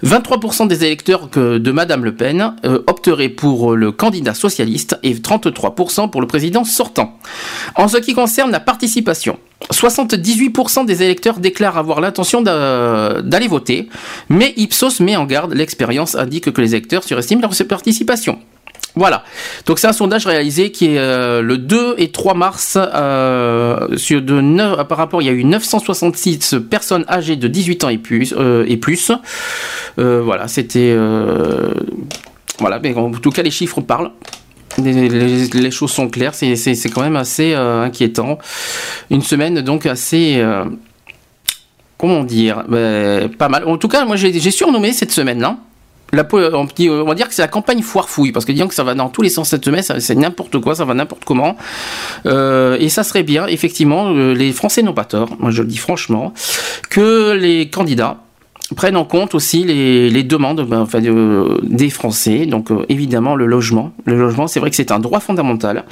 [0.05, 6.11] 23% des électeurs de Madame Le Pen euh, opteraient pour le candidat socialiste et 33%
[6.11, 7.19] pour le président sortant.
[7.75, 9.39] En ce qui concerne la participation,
[9.73, 13.89] 78% des électeurs déclarent avoir l'intention d'a- d'aller voter,
[14.29, 18.39] mais Ipsos met en garde, l'expérience indique que les électeurs surestiment leur participation.
[18.95, 19.23] Voilà.
[19.67, 24.21] Donc c'est un sondage réalisé qui est euh, le 2 et 3 mars euh, sur
[24.23, 27.99] de neuf- par rapport il y a eu 966 personnes âgées de 18 ans et
[27.99, 29.13] plus euh, et plus.
[30.01, 31.73] Euh, voilà, c'était euh,
[32.59, 34.11] voilà, mais en tout cas les chiffres parlent.
[34.83, 38.39] Les, les- choses sont claires, c'est- quand même assez euh, inquiétant.
[39.11, 40.65] Une semaine donc assez euh,
[41.99, 43.65] comment dire, ben, pas mal.
[43.65, 45.57] En tout cas, moi j'ai surnommé cette semaine-là.
[46.13, 48.95] On, va dire que c'est la campagne foire fouille parce que disons que ça va
[48.95, 51.57] dans tous les sens cette semaine, c'est n'importe quoi, ça va n'importe comment.
[52.25, 55.69] Euh, et ça serait bien, effectivement, euh, les Français n'ont pas tort, moi je le
[55.69, 56.33] dis franchement,
[56.89, 58.19] que les candidats
[58.75, 62.47] prennent en compte aussi les, demandes ben, euh, des Français.
[62.47, 63.93] Donc évidemment le logement.
[64.07, 65.85] Le logement, c'est vrai que c'est un droit fondamental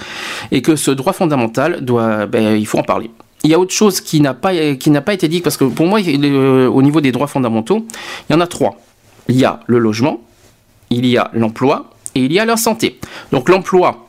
[0.51, 3.11] et que ce droit fondamental doit, ben, il faut en parler.
[3.45, 6.83] Il y a autre chose qui n'a pas été dit parce que pour moi, au
[6.83, 7.87] niveau des droits fondamentaux,
[8.29, 8.79] il y en a trois.
[9.29, 10.21] Il y a le logement,
[10.91, 13.01] il y a l'emploi et il y a la santé.
[13.33, 14.07] Donc l'emploi,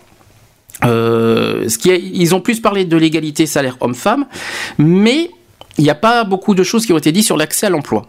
[0.86, 4.26] euh, ce qui ils ont plus parlé de l'égalité salaire homme-femme,
[4.78, 5.32] mais
[5.78, 8.08] il n'y a pas beaucoup de choses qui ont été dites sur l'accès à l'emploi.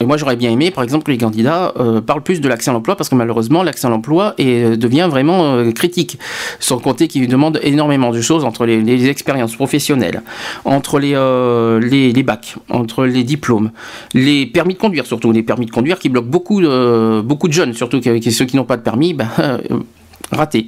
[0.00, 2.70] Et moi, j'aurais bien aimé, par exemple, que les candidats euh, parlent plus de l'accès
[2.70, 6.18] à l'emploi, parce que malheureusement, l'accès à l'emploi euh, devient vraiment euh, critique.
[6.60, 10.22] Sans compter qu'il demande énormément de choses entre les, les expériences professionnelles,
[10.64, 13.72] entre les, euh, les, les bacs, entre les diplômes,
[14.14, 17.52] les permis de conduire surtout, les permis de conduire qui bloquent beaucoup, de- beaucoup de
[17.52, 19.58] jeunes, surtout que ceux qui n'ont pas de permis, ben, euh,
[20.30, 20.66] raté.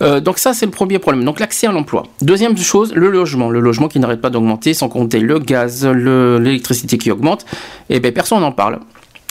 [0.00, 1.24] Euh, donc ça, c'est le premier problème.
[1.24, 2.04] Donc l'accès à l'emploi.
[2.20, 3.50] Deuxième chose, le logement.
[3.50, 7.44] Le logement qui n'arrête pas d'augmenter, sans compter le gaz, le- l'électricité qui augmente.
[7.90, 8.80] Et ben personne n'en parle.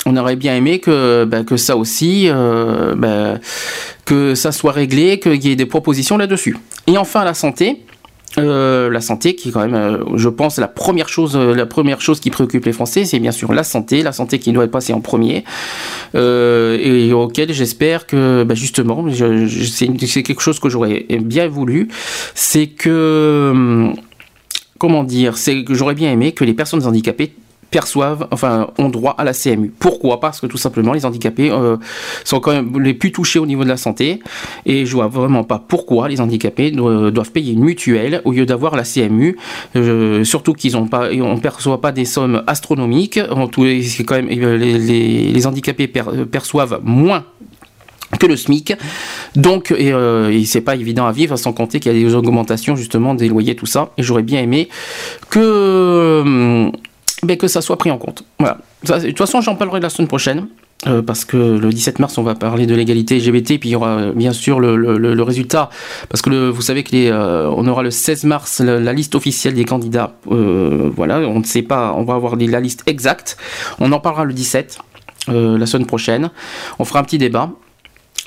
[0.05, 3.39] On aurait bien aimé que, ben, que ça aussi, euh, ben,
[4.05, 6.57] que ça soit réglé, qu'il y ait des propositions là-dessus.
[6.87, 7.83] Et enfin la santé.
[8.37, 11.65] Euh, la santé qui est quand même, euh, je pense, la première chose, euh, la
[11.65, 14.67] première chose qui préoccupe les Français, c'est bien sûr la santé, la santé qui doit
[14.67, 15.43] passer en premier,
[16.13, 21.89] et auquel j'espère que, bah, justement, je- c'est quelque chose que j'aurais bien voulu,
[22.33, 23.95] c'est que, hum,
[24.77, 27.33] comment dire, c'est que j'aurais bien aimé que les personnes handicapées
[27.71, 29.71] perçoivent, enfin, ont droit à la CMU.
[29.79, 30.19] Pourquoi?
[30.19, 31.77] Parce que tout simplement, les handicapés euh,
[32.25, 34.19] sont quand même les plus touchés au niveau de la santé,
[34.65, 38.45] et je vois vraiment pas pourquoi les handicapés do- doivent payer une mutuelle au lieu
[38.45, 39.37] d'avoir la CMU,
[39.77, 43.19] euh, surtout qu'ils ont pas, on perçoit pas des sommes astronomiques.
[43.31, 47.23] En quand même euh, les, handicapés per- perçoivent moins
[48.19, 48.73] que le SMIC.
[49.35, 52.75] Donc, et, euh, c'est pas évident à vivre, sans compter qu'il y a des augmentations
[52.75, 53.91] justement des loyers, tout ça.
[53.97, 54.67] Et j'aurais bien aimé
[55.29, 56.69] que,
[57.23, 58.23] ben, que ça soit pris en compte.
[58.39, 58.57] Voilà.
[58.83, 60.47] De toute façon, j'en parlerai la semaine prochaine.
[60.87, 63.75] euh, parce que le 17 mars, on va parler de l'égalité LGBT, puis il y
[63.75, 65.69] aura euh, bien sûr le, résultat,
[66.09, 69.65] parce que vous savez les, euh, on aura le 16 mars la, liste officielle des
[69.65, 70.15] candidats.
[70.31, 73.37] Euh, voilà, on ne sait pas, on va avoir la liste exacte.
[73.79, 74.79] On en parlera le 17,
[75.29, 76.31] euh, la semaine prochaine.
[76.79, 77.51] On fera un petit débat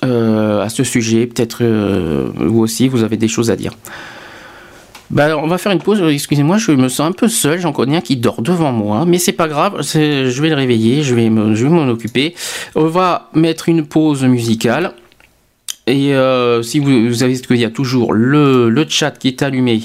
[0.03, 1.27] à ce sujet.
[1.27, 3.73] Peut-être vous aussi, vous avez des choses à dire.
[5.10, 6.02] Ben, on va faire une pause.
[6.02, 7.60] Excusez-moi, je me sens un peu seul.
[7.60, 9.82] J'en connais un qui dort devant moi, mais c'est pas grave.
[9.82, 11.02] Je vais le réveiller.
[11.02, 12.35] Je vais m'en occuper.
[12.74, 14.94] On va mettre une pause musicale.
[15.86, 19.82] Et euh, si vous, vous savez qu'il y a toujours le, chat qui est allumé,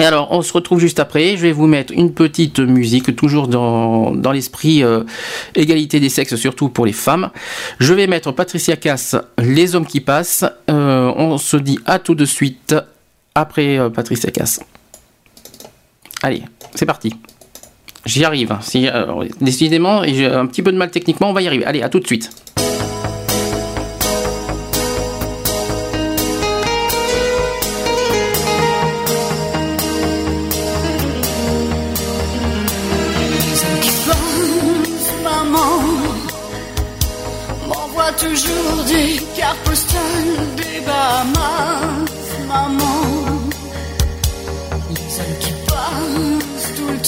[0.00, 1.36] Et alors, on se retrouve juste après.
[1.36, 5.04] Je vais vous mettre une petite musique, toujours dans, dans l'esprit euh,
[5.54, 7.28] égalité des sexes, surtout pour les femmes.
[7.80, 10.46] Je vais mettre Patricia Cass, Les hommes qui passent.
[10.70, 12.74] Euh, on se dit à tout de suite
[13.34, 14.60] après euh, Patricia Cass.
[16.22, 16.44] Allez,
[16.74, 17.14] c'est parti.
[18.06, 18.56] J'y arrive.
[18.62, 21.66] Si, euh, décidément, j'ai un petit peu de mal techniquement, on va y arriver.
[21.66, 22.30] Allez, à tout de suite.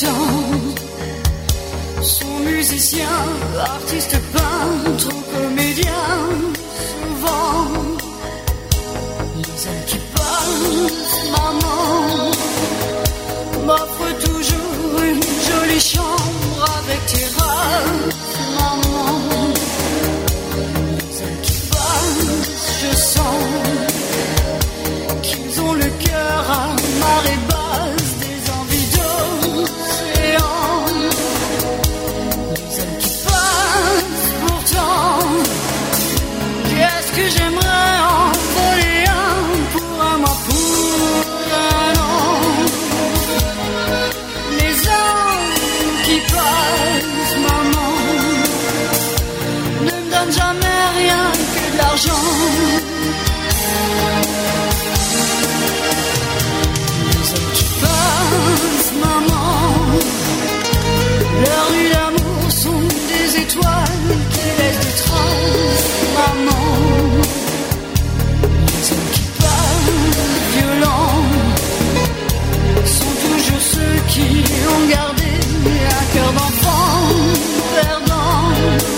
[0.03, 3.25] Temps sont musiciens,
[3.61, 6.29] artistes, peintres ou comédiens,
[6.89, 7.69] souvent.
[9.37, 9.45] Les
[9.87, 12.31] qui passent, maman
[13.67, 19.15] m'offre toujours une jolie chambre avec terrasse, maman.
[21.19, 23.45] Les qui passent, je sens
[25.23, 26.53] qu'ils ont le cœur à
[37.15, 37.62] que j'aimerais
[74.29, 75.31] qui ont gardé
[76.01, 77.09] un cœur d'enfant
[77.75, 78.92] perdant.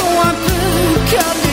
[0.00, 1.49] Qui sont un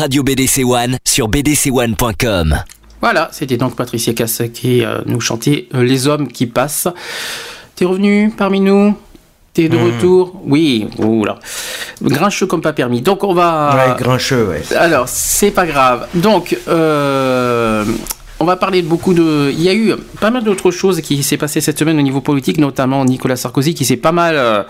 [0.00, 2.56] Radio BDC One sur bdc1.com.
[3.02, 6.88] Voilà, c'était donc Patricia Cass qui euh, nous chantait euh, Les hommes qui passent.
[7.76, 8.96] T'es revenu parmi nous?
[9.52, 9.84] T'es de Hmm.
[9.96, 10.40] retour?
[10.46, 11.38] Oui, oula.
[12.02, 13.02] Grincheux comme pas permis.
[13.02, 13.74] Donc on va...
[13.76, 14.62] Ouais, grincheux, ouais.
[14.74, 16.06] Alors, c'est pas grave.
[16.14, 17.84] Donc, euh,
[18.38, 19.50] on va parler de beaucoup de.
[19.52, 22.22] Il y a eu pas mal d'autres choses qui s'est passé cette semaine au niveau
[22.22, 24.64] politique, notamment Nicolas Sarkozy qui s'est pas mal.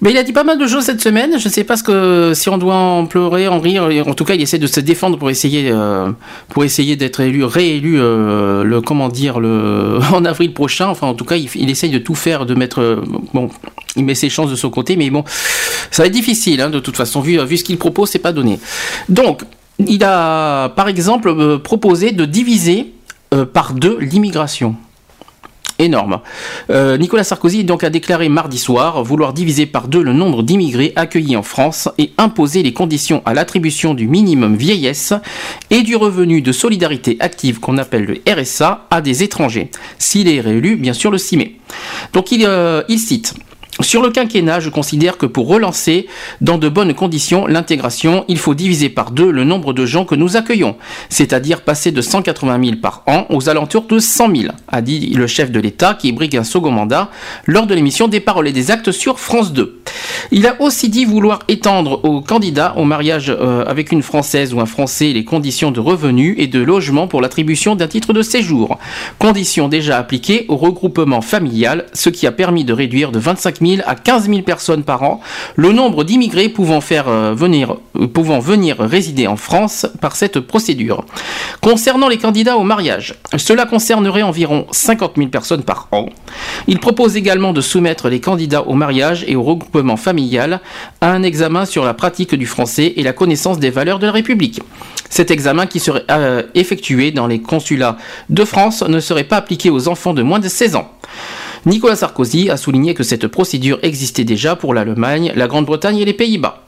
[0.00, 1.38] Mais il a dit pas mal de choses cette semaine.
[1.38, 3.88] Je ne sais pas ce que si on doit en pleurer, en rire.
[4.06, 6.10] En tout cas, il essaie de se défendre pour essayer, euh,
[6.48, 10.88] pour essayer d'être élu, réélu, euh, le comment dire, le en avril prochain.
[10.88, 12.80] Enfin, en tout cas, il, essaye de tout faire, de mettre.
[12.80, 13.02] euh,
[13.34, 13.50] bon,
[13.96, 15.24] il met ses chances de son côté, mais bon,
[15.90, 16.60] ça va être difficile.
[16.60, 18.60] hein, de toute façon, vu, vu ce qu'il propose, c'est pas donné.
[19.08, 19.42] Donc,
[19.86, 22.92] il a, par exemple, proposé de diviser
[23.52, 24.76] par deux l'immigration.
[25.78, 26.20] Énorme.
[26.70, 30.92] Euh, Nicolas Sarkozy donc a déclaré mardi soir vouloir diviser par deux le nombre d'immigrés
[30.96, 35.12] accueillis en France et imposer les conditions à l'attribution du minimum vieillesse
[35.70, 40.40] et du revenu de solidarité active qu'on appelle le RSA à des étrangers, s'il est
[40.40, 41.56] réélu bien sûr le 6 mai.
[42.12, 43.34] Donc il, euh, il cite
[43.80, 46.08] sur le quinquennat, je considère que pour relancer
[46.40, 50.14] dans de bonnes conditions l'intégration, il faut diviser par deux le nombre de gens que
[50.14, 50.76] nous accueillons,
[51.08, 55.26] c'est-à-dire passer de 180 000 par an aux alentours de 100 000, a dit le
[55.26, 57.10] chef de l'État qui brigue un second mandat
[57.46, 59.80] lors de l'émission des paroles et des actes sur France 2.
[60.32, 64.60] Il a aussi dit vouloir étendre aux candidats au mariage euh, avec une Française ou
[64.60, 68.78] un Français les conditions de revenus et de logement pour l'attribution d'un titre de séjour,
[69.18, 73.67] conditions déjà appliquées au regroupement familial, ce qui a permis de réduire de 25 000
[73.86, 75.20] à 15 000 personnes par an
[75.56, 81.04] le nombre d'immigrés pouvant, euh, venir, euh, pouvant venir résider en France par cette procédure.
[81.60, 86.06] Concernant les candidats au mariage, cela concernerait environ 50 000 personnes par an.
[86.66, 90.60] Il propose également de soumettre les candidats au mariage et au regroupement familial
[91.00, 94.12] à un examen sur la pratique du français et la connaissance des valeurs de la
[94.12, 94.60] République.
[95.10, 97.96] Cet examen qui serait euh, effectué dans les consulats
[98.28, 100.92] de France ne serait pas appliqué aux enfants de moins de 16 ans.
[101.66, 106.12] Nicolas Sarkozy a souligné que cette procédure existait déjà pour l'Allemagne, la Grande-Bretagne et les
[106.12, 106.62] Pays-Bas.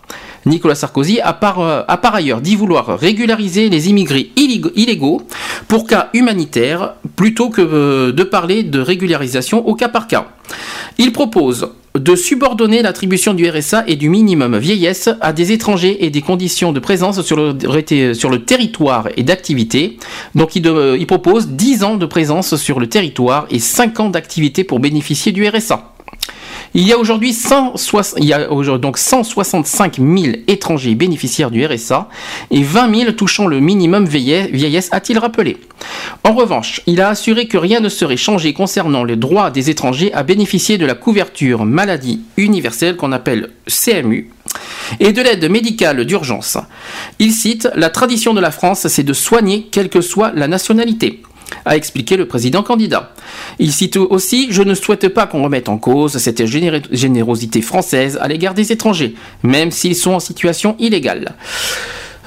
[0.46, 5.22] Nicolas Sarkozy a par, euh, ailleurs dit vouloir régulariser les immigrés illégaux
[5.68, 10.26] pour cas humanitaires plutôt que euh, de parler de régularisation au cas par cas.
[10.98, 11.68] Il propose
[11.98, 16.72] de subordonner l'attribution du RSA et du minimum vieillesse à des étrangers et des conditions
[16.72, 19.98] de présence sur le, territoire et d'activité.
[20.34, 20.66] Donc il,
[20.98, 25.32] il propose 10 ans de présence sur le territoire et 5 ans d'activité pour bénéficier
[25.32, 25.92] du RSA.
[26.72, 31.66] Il y a aujourd'hui 160 il y a aujourd'hui donc 165 000 étrangers bénéficiaires du
[31.66, 32.09] RSA
[32.52, 35.56] et 20 000 touchant le minimum vieillesse, a-t-il rappelé.
[36.22, 40.12] En revanche, il a assuré que rien ne serait changé concernant le droit des étrangers
[40.12, 44.30] à bénéficier de la couverture maladie universelle qu'on appelle CMU
[45.01, 46.56] et de l'aide médicale d'urgence.
[47.18, 51.22] Il cite La tradition de la France, c'est de soigner quelle que soit la nationalité
[51.64, 53.12] a expliqué le président candidat.
[53.59, 58.18] Il cite aussi Je ne souhaite pas qu'on remette en cause cette géné- générosité française
[58.20, 61.35] à l'égard des étrangers, même s'ils sont en situation illégale.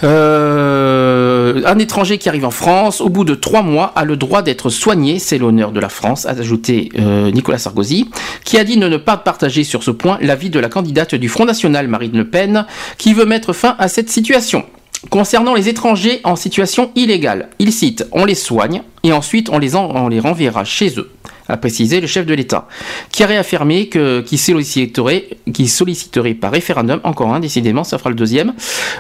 [0.04, 4.42] Euh, un étranger qui arrive en France, au bout de trois mois, a le droit
[4.42, 5.20] d'être soigné.
[5.20, 8.10] C'est l'honneur de la France, a ajouté euh, Nicolas Sarkozy,
[8.44, 11.46] qui a dit ne pas partager sur ce point l'avis de la candidate du Front
[11.46, 12.66] National, Marine Le Pen,
[12.98, 14.66] qui veut mettre fin à cette situation.
[15.10, 19.76] Concernant les étrangers en situation illégale, il cite On les soigne et ensuite on les,
[19.76, 21.12] en- on les renverra chez eux,
[21.50, 22.68] a précisé le chef de l'État,
[23.12, 28.10] qui a réaffirmé que- qu'il solliciterait, qu'il solliciterait par référendum, encore un décidément, ça fera
[28.12, 28.54] le deuxième,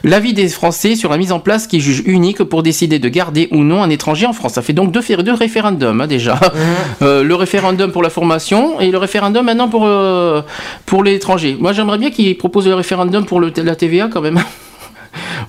[0.03, 3.47] l'avis des Français sur la mise en place qui juge unique pour décider de garder
[3.51, 4.53] ou non un étranger en France.
[4.55, 6.39] Ça fait donc deux, deux référendums hein, déjà.
[7.01, 10.41] Euh, le référendum pour la formation et le référendum maintenant pour, euh,
[10.85, 11.57] pour l'étranger.
[11.59, 14.39] Moi j'aimerais bien qu'ils proposent le référendum pour le- la TVA quand même.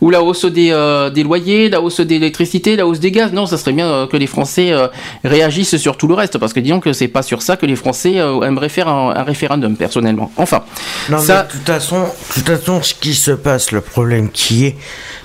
[0.01, 3.32] Ou la hausse des, euh, des loyers, la hausse de l'électricité, la hausse des gaz.
[3.32, 4.89] Non, ça serait bien euh, que les Français euh,
[5.24, 7.77] réagissent sur tout le reste, parce que disons que c'est pas sur ça que les
[7.77, 10.31] Français aimeraient faire un, un référendum, personnellement.
[10.36, 10.65] Enfin,
[11.09, 14.31] Non, ça, mais de toute façon, de toute façon, ce qui se passe, le problème
[14.31, 14.77] qui est,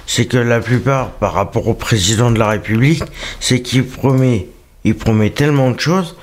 [0.06, 3.04] c'est que la plupart, par rapport au président de la République,
[3.40, 4.48] c'est qu'il promet,
[4.84, 6.16] il promet tellement de choses,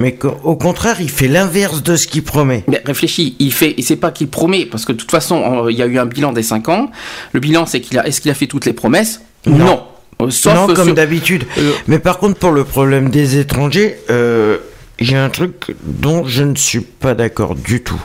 [0.00, 2.64] mais qu'au contraire, il fait l'inverse de ce qu'il promet.
[2.66, 5.70] Mais réfléchis, il fait, et c'est pas qu'il promet, parce que de toute façon, euh,
[5.70, 6.90] il y a eu un bilan des 5 ans.
[7.32, 9.84] Le bilan, c'est qu'il a, est-ce qu'il a fait toutes les promesses Non.
[10.22, 11.44] Euh, Sauf non, comme sur- d'habitude.
[11.58, 14.56] Euh, Mais par contre, pour le problème des étrangers, euh,
[14.98, 18.02] j'ai un truc dont je ne suis pas d'accord du tout.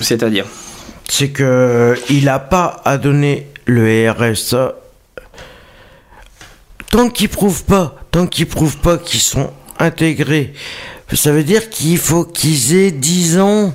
[0.00, 0.44] C'est-à-dire?
[1.08, 4.74] C'est que il n'a pas à donner le RSA
[6.90, 10.52] tant qu'ils prouvent pas, tant qu'ils prouvent pas qu'ils sont intégrés.
[11.12, 13.74] Ça veut dire qu'il faut qu'ils aient 10 ans,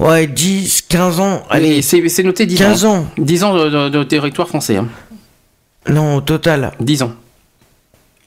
[0.00, 2.96] ouais, 10, 15 ans, Allez, c'est noté 10 15 ans.
[2.98, 3.06] ans.
[3.18, 4.76] 10 ans de, de- de territoire français.
[4.76, 4.88] hein.
[5.88, 6.72] Non, au total.
[6.80, 7.12] 10 ans.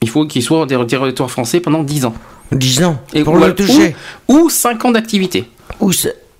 [0.02, 2.14] Il faut qu'il soit en territoire français pendant 10 ans.
[2.52, 3.94] 10 ans Et pour ou, le toucher.
[4.28, 5.48] Ou, ou 5 ans d'activité.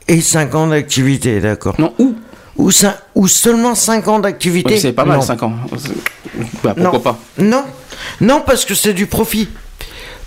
[0.09, 1.75] Et 5 ans d'activité, d'accord.
[1.79, 2.15] Non, ou.
[2.57, 4.75] Ou, cin- ou seulement 5 ans d'activité.
[4.75, 5.23] Ouais, c'est pas mal, Non.
[5.23, 5.53] 5 ans.
[6.65, 6.99] Bah, pourquoi non.
[7.01, 7.65] pas Non,
[8.21, 9.49] non, parce que c'est du profit.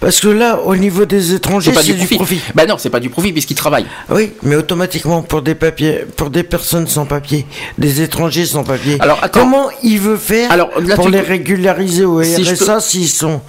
[0.02, 2.42] Parce que là, au niveau des étrangers, C'est pas c'est du profit.
[2.56, 3.86] Bah non, c'est pas du profit puisqu'ils travaillent.
[4.10, 7.46] Oui, mais automatiquement pour des papiers, pour des personnes sans papier,
[7.78, 8.98] des étrangers sans papier.
[9.00, 9.40] Alors, attends.
[9.42, 13.42] comment il veut faire Alors, là, pour les régulariser au RSA s'ils sont,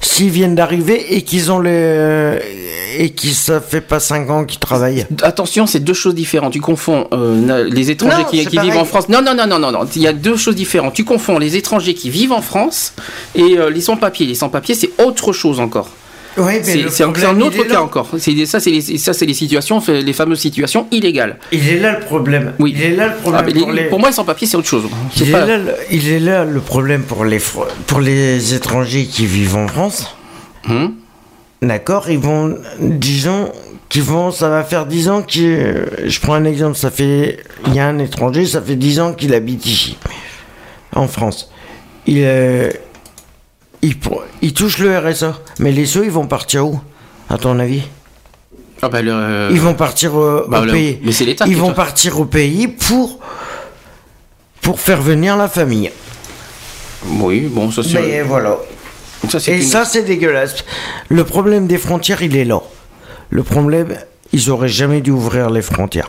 [0.00, 2.38] s'ils viennent d'arriver et qu'ils ont les,
[2.96, 5.06] et qui ça fait pas 5 ans qu'ils travaillent.
[5.22, 6.52] Attention, c'est deux choses différentes.
[6.52, 9.08] Tu confonds euh, les étrangers Non, qui, vivent en France.
[9.08, 9.86] Non, non, non, non, non, non.
[9.94, 10.94] Il y a deux choses différentes.
[10.94, 12.92] Tu confonds les étrangers qui vivent en France
[13.34, 14.26] et euh, les sans-papiers.
[14.26, 15.90] Les sans-papiers, c'est autre chose encore.
[16.38, 18.08] Oui, C'est un, autre cas encore.
[18.12, 18.60] Ça, c'est les, ça,
[19.12, 21.36] c'est les situations, les fameuses situations illégales.
[21.52, 22.52] Il est là le problème.
[22.58, 22.74] Oui.
[22.76, 23.82] Il est là le Ah, problème pour les.
[23.84, 24.84] Pour moi, les sans-papiers, c'est autre chose.
[25.16, 29.06] Il est, là, le- il est là le problème pour les, fr- pour les étrangers
[29.06, 30.16] qui vivent en France.
[30.68, 30.94] Hum
[31.60, 33.50] D'accord, ils vont, disons,
[33.88, 37.74] qu'ils vont, ça va faire 10 ans que, je prends un exemple, ça fait, il
[37.74, 39.96] y a un étranger, ça fait 10 ans qu'il habite ici,
[40.94, 41.50] en France.
[42.06, 42.22] Il,
[43.82, 46.80] euh, il, pour- il touche le RSA, mais les sous, ils vont partir où,
[47.30, 47.82] à ton avis?
[48.82, 50.98] Ah bah, le- Ils vont partir au, bah, au le- pays.
[51.02, 53.18] mais c'est l'État Ils vont partir au pays pour,
[54.62, 55.90] pour faire venir la famille.
[57.06, 58.00] Oui, bon, ça c'est.
[58.00, 58.56] Mais voilà.
[59.28, 60.64] ça, Et une- ça, c'est dégueulasse.
[61.08, 62.60] Le problème des frontières, il est là.
[63.30, 63.96] Le problème,
[64.32, 66.08] ils auraient jamais dû ouvrir les frontières.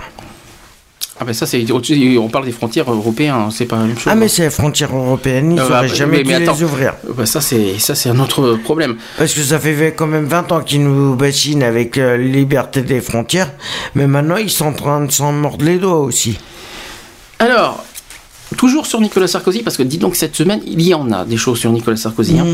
[1.22, 4.08] Ah bah ça c'est on parle des frontières européennes, hein, c'est pas la même chose.
[4.10, 6.64] Ah, mais c'est les frontières européennes, ils Ah, auraient bah, jamais mais- dû mais les
[6.64, 6.94] ouvrir.
[7.16, 8.96] Bah, ça c'est ça c'est un autre problème.
[9.18, 12.82] Parce que ça fait quand même 20 ans qu'ils nous bassinent avec euh, la liberté
[12.84, 13.52] des frontières.
[13.96, 16.38] Mais maintenant, ils sont en train de s'en mordre les doigts aussi.
[17.40, 17.84] Alors,
[18.58, 21.38] toujours sur Nicolas Sarkozy, parce que dis donc cette semaine, il y en a des
[21.38, 22.40] choses sur Nicolas Sarkozy.
[22.40, 22.46] hein.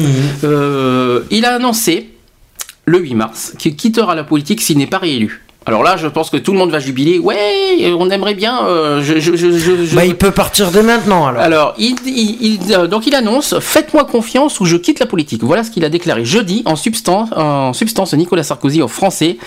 [0.44, 2.10] Euh, il a annoncé
[2.86, 5.45] le 8 mars qu'il quittera la politique s'il n'est pas réélu.
[5.68, 7.18] Alors là, je pense que tout le monde va jubiler.
[7.18, 8.66] Ouais, on aimerait bien.
[8.68, 11.42] euh, je, je- je- je- je- Bah, il peut partir dès maintenant, alors.
[11.42, 12.38] Alors, il, il-
[12.68, 15.44] il- euh, donc il annonce Faites-moi confiance ou je quitte la politique.
[15.44, 19.38] Voilà ce qu'il a déclaré jeudi en substance, en substance Nicolas Sarkozy aux Français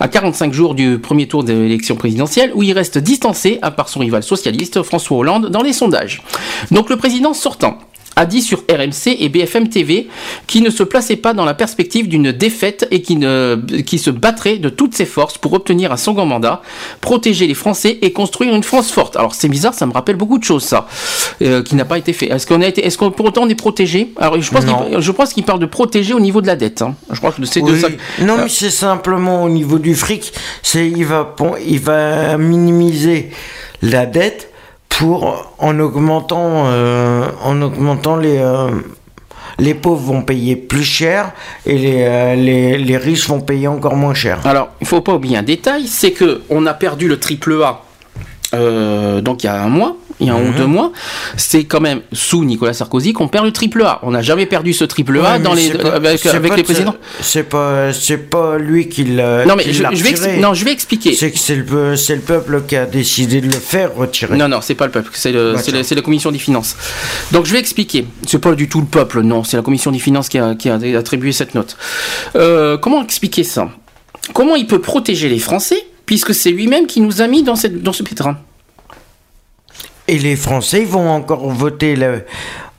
[0.00, 3.90] à 45 jours du premier tour de l'élection présidentielle où il reste distancé à part
[3.90, 6.22] son rival socialiste François Hollande dans les sondages.
[6.70, 7.78] Donc le président sortant
[8.16, 10.08] a dit sur RMC et BFM TV
[10.46, 14.10] qu'il ne se plaçait pas dans la perspective d'une défaite et qu'il ne- qui se
[14.10, 16.62] battrait de toutes ses forces pour obtenir un second mandat,
[17.02, 19.16] protéger les Français et construire une France forte.
[19.16, 20.86] Alors c'est bizarre, ça me rappelle beaucoup de choses ça,
[21.42, 22.26] euh, qui n'a pas été fait.
[22.32, 24.12] Est-ce qu'on a été, est-ce qu'on pour autant on est protégé?
[24.16, 26.82] Alors je pense qu'il, je pense qu'il parle de protéger au niveau de la dette.
[26.82, 26.94] hein.
[27.12, 27.80] Je crois que c'est de Oui.
[27.80, 27.88] ça.
[28.24, 28.42] Non, Ah.
[28.44, 30.32] mais c'est simplement au niveau du fric.
[30.62, 31.34] C'est il va
[31.66, 33.30] il va minimiser
[33.82, 34.50] la dette
[34.96, 38.70] pour en augmentant euh, en augmentant les euh,
[39.58, 41.32] les pauvres vont payer plus cher
[41.66, 44.46] et les, euh, les, les riches vont payer encore moins cher.
[44.46, 47.82] Alors, il faut pas oublier un détail, c'est que on a perdu le triple A.
[49.20, 50.56] donc il y a un mois, il y a un ou Mhm.
[50.56, 50.92] deux mois,
[51.36, 54.00] c'est quand même sous Nicolas Sarkozy qu'on perd le triple A.
[54.02, 56.28] On n'a jamais perdu ce triple A Ouais, dans mais les, c'est pas- avec, c'est
[56.30, 56.94] avec pas les de- présidents.
[57.20, 61.14] C'est pas c'est pas lui qui l'a Non mais je, vais non, je vais expliquer.
[61.14, 64.36] C'est que c'est le c'est le peuple qui a décidé de le faire retirer.
[64.36, 66.76] Non, non, c'est pas le peuple, c'est le- Bah, c'est la commission des finances.
[67.32, 68.06] Donc je vais expliquer.
[68.26, 70.68] C'est pas du tout le peuple, non, c'est la commission des finances qui a, qui
[70.68, 71.76] a attribué cette note.
[72.36, 73.68] Euh, comment expliquer ça?
[74.32, 77.82] Comment il peut protéger les Français puisque c'est lui-même qui nous a mis dans, cette,
[77.82, 78.38] dans ce pétrin?
[80.08, 81.96] Et les Français vont encore voter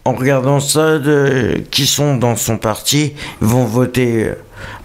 [0.05, 4.35] en regardant ça, de, qui sont dans son parti, vont voter, euh,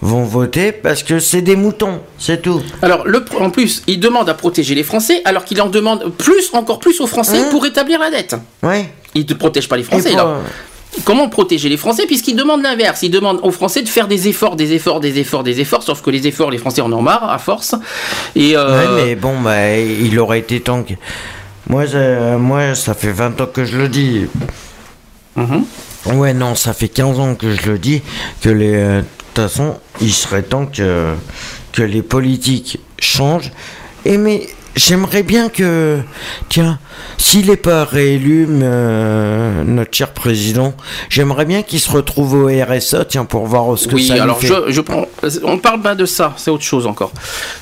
[0.01, 2.60] vont voter parce que c'est des moutons, c'est tout.
[2.82, 6.51] Alors, le, en plus, il demande à protéger les Français alors qu'il en demande plus,
[6.55, 8.35] encore plus aux Français Hein pour rétablir la dette.
[8.64, 8.86] Ouais.
[9.14, 10.39] Il ne protège pas les Français là.
[11.05, 14.56] Comment protéger les Français puisqu'il demande l'inverse Il demande aux Français de faire des efforts,
[14.56, 15.82] des efforts, des efforts, des efforts.
[15.82, 17.74] Sauf que les efforts, les Français en ont marre à force.
[18.36, 20.94] Et euh, Ouais, mais bon, bah, il aurait été temps que.
[21.69, 24.27] Moi, ça- moi, ça fait 20 ans que je le dis.
[25.37, 25.65] mhm.
[26.15, 28.03] Ouais, non, ça fait 15 ans que je le dis,
[28.41, 28.75] que les.
[28.75, 31.15] euh, De toute façon, il serait temps que,
[31.73, 33.51] que les politiques changent.
[34.05, 35.99] Et mais j'aimerais bien que.
[36.49, 36.78] Tiens,
[37.19, 40.74] s'il n'est pas réélu, euh, notre cher président,
[41.09, 44.20] j'aimerais bien qu'il se retrouve au RSA, tiens, pour voir ce que oui, ça lui
[44.20, 44.49] alors fait.
[44.49, 45.07] je, je prends.
[45.44, 47.12] On parle pas de ça, c'est autre chose encore.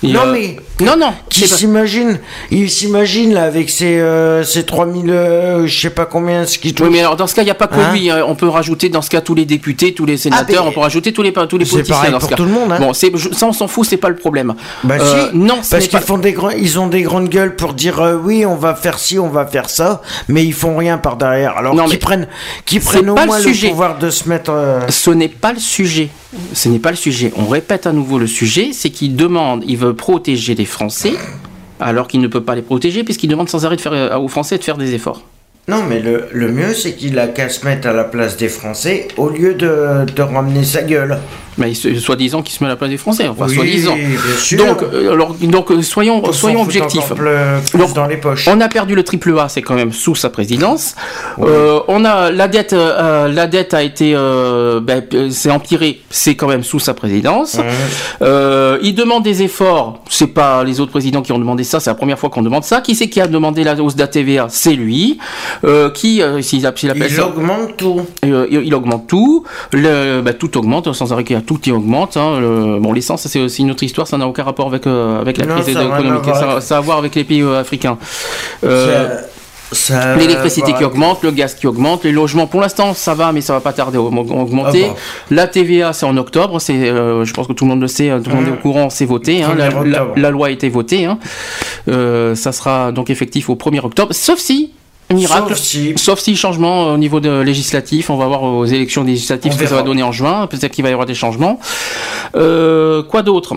[0.03, 1.13] Non, euh, mais- non, non.
[1.29, 2.19] Qui s'imagine
[2.51, 6.73] Il s'imagine là avec ses, euh, ses 3000, euh, je sais pas combien, ce qui
[6.75, 6.87] touche.
[6.87, 8.11] Oui, mais alors dans ce cas, il n'y a pas que Hein lui.
[8.11, 8.25] hein.
[8.27, 10.81] On peut rajouter dans ce cas tous les députés, tous les sénateurs, mais on peut
[10.81, 12.37] rajouter tous les, tous les c'est politiciens pareil dans ce pour cas.
[12.37, 12.79] tout le monde, hein.
[12.81, 14.55] Bon, ça on s'en fout, c'est pas le problème.
[14.85, 17.73] Bah si, non, ce parce qu'ils font des ils ont des des grandes gueules pour
[17.73, 20.99] dire euh, oui, on va faire ci, on va faire ça, mais ils font rien
[20.99, 21.57] par derrière.
[21.57, 22.29] Alors qu'ils prennent,
[22.67, 23.71] qu'ils prennent au le moins le, sujet.
[23.71, 24.51] pouvoir de se mettre.
[24.53, 26.11] euh, Ce n'est pas le sujet.
[26.53, 27.33] Ce n'est pas le sujet.
[27.37, 31.15] On répète à nouveau le sujet, c'est qu'il demande, il veut protéger les Français,
[31.81, 34.29] alors qu'il ne peut pas les protéger, puisqu'il demande sans arrêt de faire, euh, aux
[34.29, 35.23] Français de faire des efforts.
[35.69, 38.49] Non, mais le, le mieux, c'est qu'il a qu'à se mettre à la place des
[38.49, 41.19] Français au lieu de, de ramener sa gueule.
[41.59, 43.95] Mais soi-disant qu'il se met à la place des Français, enfin Oui, soi-disant.
[43.95, 44.65] bien sûr.
[44.65, 46.25] Donc, euh, alors, donc euh, soyons,
[46.61, 47.03] objectifs.
[47.03, 48.49] encore plus- plus Donc, dans les poches.
[48.49, 50.95] On a perdu le triple A, c'est quand même sous sa présidence.
[51.41, 56.35] Euh, on a la dette, euh, la dette a été, euh, ben, c'est empiré, c'est
[56.35, 57.59] quand même sous sa présidence.
[58.23, 61.95] Il demande des efforts, c'est pas les autres présidents qui ont demandé ça, c'est la
[61.95, 62.81] première fois qu'on demande ça.
[62.81, 65.19] Qui c'est qui a demandé la hausse de la TVA C'est lui.
[65.65, 68.01] Euh, qui, euh, s'il appelle, Il ça- augmente tout.
[68.25, 71.57] euh, il il augmente tout, le, bah, tout augmente, sans arrêt qu'il y a tout
[71.59, 72.17] qui augmente.
[72.17, 75.21] Hein, le- bon, l'essence, c'est aussi une autre histoire, ça n'a aucun rapport avec, euh,
[75.21, 76.25] avec la Non, crise ça économique,
[76.61, 77.99] ça, a à voir avec les pays euh, africains.
[80.19, 83.53] L'électricité qui augmente, le gaz qui augmente, les logements pour l'instant ça va, mais ça
[83.53, 84.87] va pas tarder à aug- augmenter.
[84.91, 84.97] Ah.
[85.31, 88.11] La TVA c'est en octobre, c'est, euh, je pense que tout le monde le sait,
[88.11, 90.21] hein, tout le monde est au courant, c'est voté, hein, la, 1er la- octobre.
[90.21, 91.19] la loi a été votée, hein.
[91.89, 94.73] Euh, ça sera donc effectif au 1er octobre, sauf si
[95.15, 98.65] miracle, Sauf si- sauf si changement euh, au niveau de législatif, on va voir aux
[98.65, 101.15] élections législatives ce que ça va donner en juin, peut-être qu'il va y avoir des
[101.15, 101.59] changements.
[102.37, 103.55] Euh, quoi d'autre?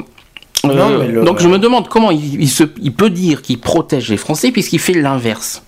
[0.65, 4.09] Euh, le- Donc je me demande comment il, il se, il peut dire qu'il protège
[4.09, 5.63] les Français puisqu'il fait l'inverse.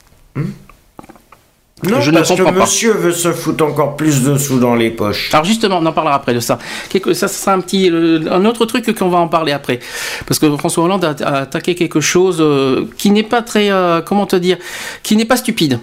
[1.84, 2.62] Non, Je ne que comprends pas.
[2.62, 5.30] monsieur veut se foutre encore plus de sous dans les poches.
[5.34, 6.58] Alors justement, on en parlera après de ça.
[6.90, 9.80] Quelque- ça, ça sera un petit, euh, un autre truc qu'on va en parler après,
[10.26, 14.02] parce que François Hollande a, a attaqué quelque chose euh, qui n'est pas très, euh,
[14.02, 14.58] comment te dire,
[15.04, 15.80] qui n'est pas stupide.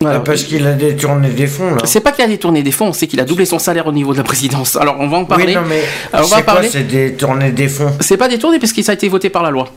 [0.00, 1.82] Parce qu'il a détourné des fonds, là.
[1.84, 4.12] C'est pas qu'il a détourné des fonds, c'est qu'il a doublé son salaire au niveau
[4.12, 4.76] de la présidence.
[4.76, 5.46] Alors on va en parler.
[5.48, 6.68] Oui, non, mais Alors, on va c'est quoi parler.
[6.70, 7.92] C'est détourner des fonds?
[8.00, 9.68] C'est pas détourné parce que ça a été voté par la loi.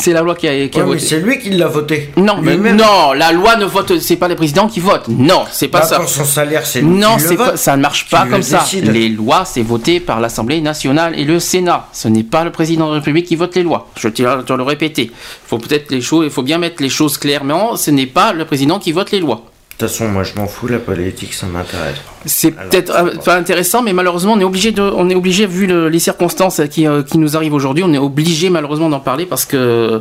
[0.00, 1.06] C'est la loi qui a, qui a Ouais, mais voté.
[1.06, 2.10] c'est lui qui l'a voté.
[2.16, 5.08] Non, mais non, la loi ne vote, c'est pas les présidents qui votent.
[5.08, 5.96] Non, c'est pas Bah, ça.
[6.00, 8.64] pour son salaire, c'est Non, c'est pas, ça ne marche pas le comme ça.
[8.82, 11.86] Les lois, c'est voté par l'Assemblée nationale et le Sénat.
[11.92, 13.88] Ce n'est pas le président de la République qui vote les lois.
[13.96, 15.04] Je tiens à le répéter.
[15.04, 17.76] Il faut peut-être les choses, il faut bien mettre les choses clairement.
[17.76, 19.42] Ce n'est pas le président qui vote les lois.
[19.80, 21.96] De toute façon, moi, je m'en fous, la politique, ça m'intéresse.
[22.26, 25.66] C'est peut-être euh, pas intéressant, mais malheureusement, on est obligé de, on est obligé vu
[25.66, 29.24] le- les circonstances qui, euh, qui nous arrivent aujourd'hui, on est obligé malheureusement d'en parler
[29.24, 29.98] parce que euh,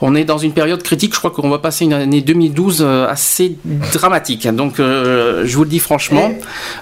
[0.00, 1.14] on est dans une période critique.
[1.14, 3.56] Je crois qu'on va passer une année 2012 euh, assez
[3.92, 4.48] dramatique.
[4.48, 6.32] Donc, euh, je vous le dis franchement,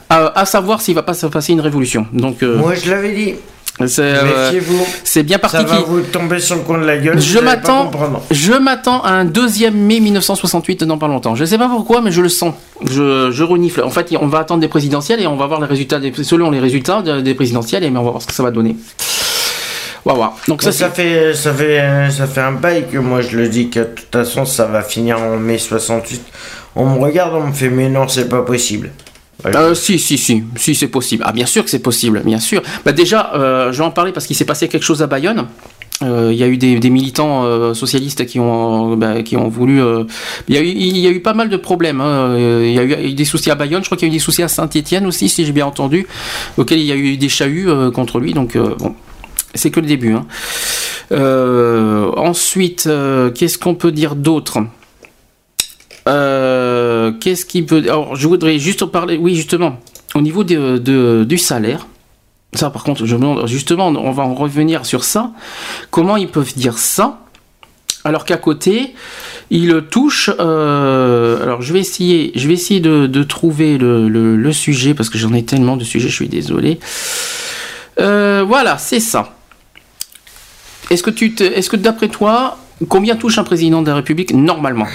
[0.09, 2.07] à, à savoir s'il va pas se passer une révolution.
[2.15, 3.35] Donc, Moi, je l'avais dit.
[3.87, 4.87] C'est euh, Méfiez-vous.
[5.05, 7.21] c'est bien parti Ça va vous tomber sur le coin de la gueule.
[7.21, 7.91] Je m'attends,
[8.31, 11.35] je m'attends à un deuxième mai 1968 dans pas longtemps.
[11.35, 12.55] Je sais pas pourquoi, mais je le sens.
[12.85, 13.83] Je, je renifle.
[13.83, 16.51] En fait, on va attendre des présidentielles et on va voir les résultats des, selon
[16.51, 18.77] les résultats de- des présidentielles et on va voir ce que ça va donner.
[20.05, 20.37] On va voir.
[20.49, 23.69] Donc ça, ça fait, ça fait, ça fait un bail que moi je le dis
[23.71, 26.23] que de toute façon ça va finir en mai 68.
[26.77, 28.91] On me regarde, on me fait mais non c'est pas possible.
[29.47, 31.23] Ouais, Euh, si, si, si, si, c'est possible.
[31.27, 32.63] Ah, bien sûr que c'est possible, bien sûr.
[32.85, 35.47] Bah, déjà, euh, je vais en parler parce qu'il s'est passé quelque chose à Bayonne.
[36.03, 39.81] Euh, Il y a eu des, militants euh, socialistes qui ont, bah, qui ont voulu.
[40.49, 42.01] il, y a eu, pas mal de problèmes.
[42.01, 42.35] hein.
[42.37, 43.83] Il y a eu, des soucis à Bayonne.
[43.83, 46.07] Je crois qu'il y a eu des soucis à Saint-Étienne aussi, si j'ai bien entendu,
[46.59, 48.35] auxquels il y a eu des chahuts contre lui.
[48.35, 48.95] Donc bon,
[49.55, 50.13] c'est que le début.
[50.15, 50.27] hein.
[52.17, 52.89] Ensuite,
[53.35, 54.59] qu'est-ce qu'on peut dire d'autre?
[56.09, 57.83] Euh, Qu'est-ce qui peut.
[57.85, 59.17] Alors, je voudrais juste en parler.
[59.17, 59.81] Oui, justement,
[60.15, 61.87] au niveau du salaire.
[62.55, 63.47] Ça, par contre, je me demande.
[63.47, 65.33] Justement, on va en revenir sur ça.
[65.91, 67.21] Comment ils peuvent dire ça
[68.05, 68.95] alors qu'à côté,
[69.51, 70.31] ils touchent.
[70.39, 72.31] euh, alors, je vais essayer.
[72.37, 76.09] Je vais essayer de, trouver le, sujet parce que j'en ai tellement de sujets.
[76.09, 76.79] Je suis désolé.
[77.99, 79.35] Euh, voilà, c'est ça.
[80.89, 82.59] Est-ce que tu, est-ce que d'après toi,
[82.89, 84.87] combien touche un président de la République normalement?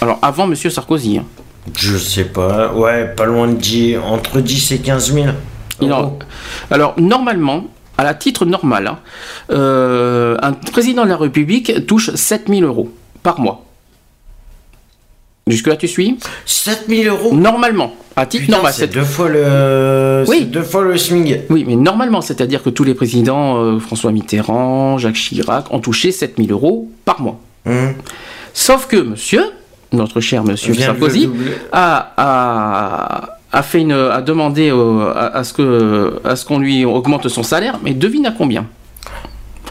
[0.00, 1.18] Alors, avant Monsieur Sarkozy.
[1.18, 1.24] hein.
[1.76, 5.26] Je sais pas, ouais, pas loin de 10, entre 10 et 15 000.
[5.80, 6.18] Il en- euros.
[6.70, 7.64] Alors, normalement,
[7.98, 8.98] à la titre normal, hein,
[9.50, 12.90] euh, un président de la République touche 7000 euros
[13.22, 13.62] par mois.
[15.48, 17.34] Jusque-là, tu suis 7 000 euros?
[17.34, 18.72] Normalement, à titre normal.
[18.74, 20.44] c'est deux fois le, Oui.
[20.44, 21.42] deux fois le SMIG.
[21.50, 26.10] Oui, mais normalement, c'est-à-dire que tous les présidents, euh, François Mitterrand, Jacques Chirac, ont touché
[26.10, 27.38] 7000 euros par mois.
[27.64, 27.94] Hum.
[28.54, 29.44] Sauf que monsieur,
[29.92, 31.30] notre cher monsieur le Sarkozy,
[31.72, 36.58] a, a, a fait une, a demandé euh, à, à ce que, à ce qu'on
[36.58, 38.66] lui augmente son salaire, mais devine à combien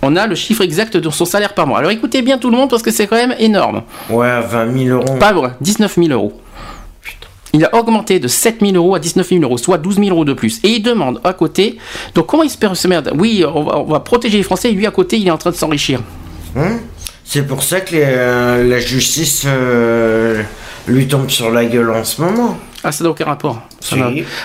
[0.02, 1.80] On a le chiffre exact de son salaire par mois.
[1.80, 3.84] Alors écoutez bien tout le monde parce que c'est quand même énorme.
[4.10, 5.18] Ouais, à 20 000 euros.
[5.20, 6.34] Pas vrai, 19 000 euros.
[7.54, 10.26] Il a augmenté de 7 000 euros à 19 000 euros, soit 12 000 euros
[10.26, 10.60] de plus.
[10.64, 11.78] Et il demande à côté,
[12.14, 12.76] donc comment il se permet
[13.18, 15.38] Oui, on va, on va protéger les Français, et lui à côté, il est en
[15.38, 16.02] train de s'enrichir.
[16.56, 16.80] Hum
[17.26, 20.42] C'est pour ça que les, euh, la justice euh,
[20.88, 22.58] lui tombe sur la gueule en ce moment.
[22.88, 23.64] Ah, ça n'a aucun rapport.
[23.80, 23.96] Ça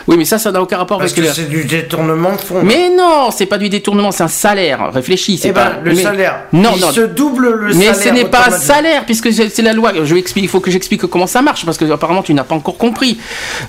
[0.09, 2.40] Oui, mais ça, ça n'a aucun rapport Parce avec que le- c'est du détournement de
[2.40, 2.62] fonds.
[2.62, 4.90] Mais non, c'est pas du détournement, c'est un salaire.
[4.94, 6.36] Réfléchis, c'est Eh pas ben, le mais- salaire.
[6.55, 6.90] Non, il non.
[6.90, 7.97] se double le Mais salaire.
[7.97, 9.93] ce n'est pas un salaire, puisque c'est la loi.
[10.02, 12.44] Je vais expliquer, il faut que j'explique comment ça marche, parce que apparemment tu n'as
[12.44, 13.19] pas encore compris.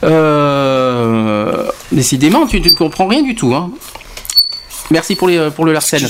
[0.04, 3.54] Euh, décidément, tu tu ne comprends rien du tout.
[3.54, 3.72] Hein.
[4.90, 6.02] Merci pour, les, pour le Larsen.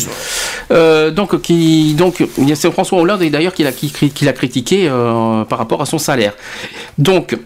[0.72, 2.24] Euh, donc, qui, donc,
[2.56, 5.98] c'est François Hollande d'ailleurs qui l'a qui, qui l'a critiqué euh, par rapport à son
[5.98, 6.34] salaire.
[6.98, 7.38] Donc,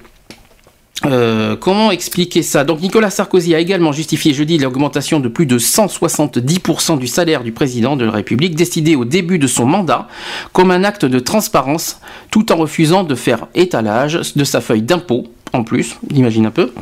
[1.04, 2.64] euh, comment expliquer ça?
[2.64, 7.52] Donc Nicolas Sarkozy a également justifié jeudi l'augmentation de plus de 170% du salaire du
[7.52, 10.08] président de la République décidé au début de son mandat
[10.54, 12.00] comme un acte de transparence
[12.32, 16.74] tout en refusant de faire étalage de sa feuille d'impôt en plus, imagine un peu.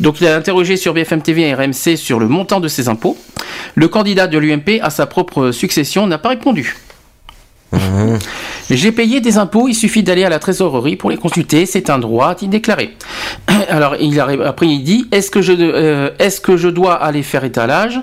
[0.00, 3.16] Donc il a interrogé sur BFM TV et RMC sur le montant de ses impôts.
[3.74, 6.74] Le candidat de l'UMP à sa propre succession n'a pas répondu.
[8.70, 11.98] J'ai payé des impôts, il suffit d'aller à la trésorerie pour les consulter, c'est un
[11.98, 12.96] droit, a-t-il déclaré.
[13.68, 17.44] Alors, il après, il dit Est-ce que, je, euh, est-ce que je dois aller faire
[17.44, 18.00] étalage?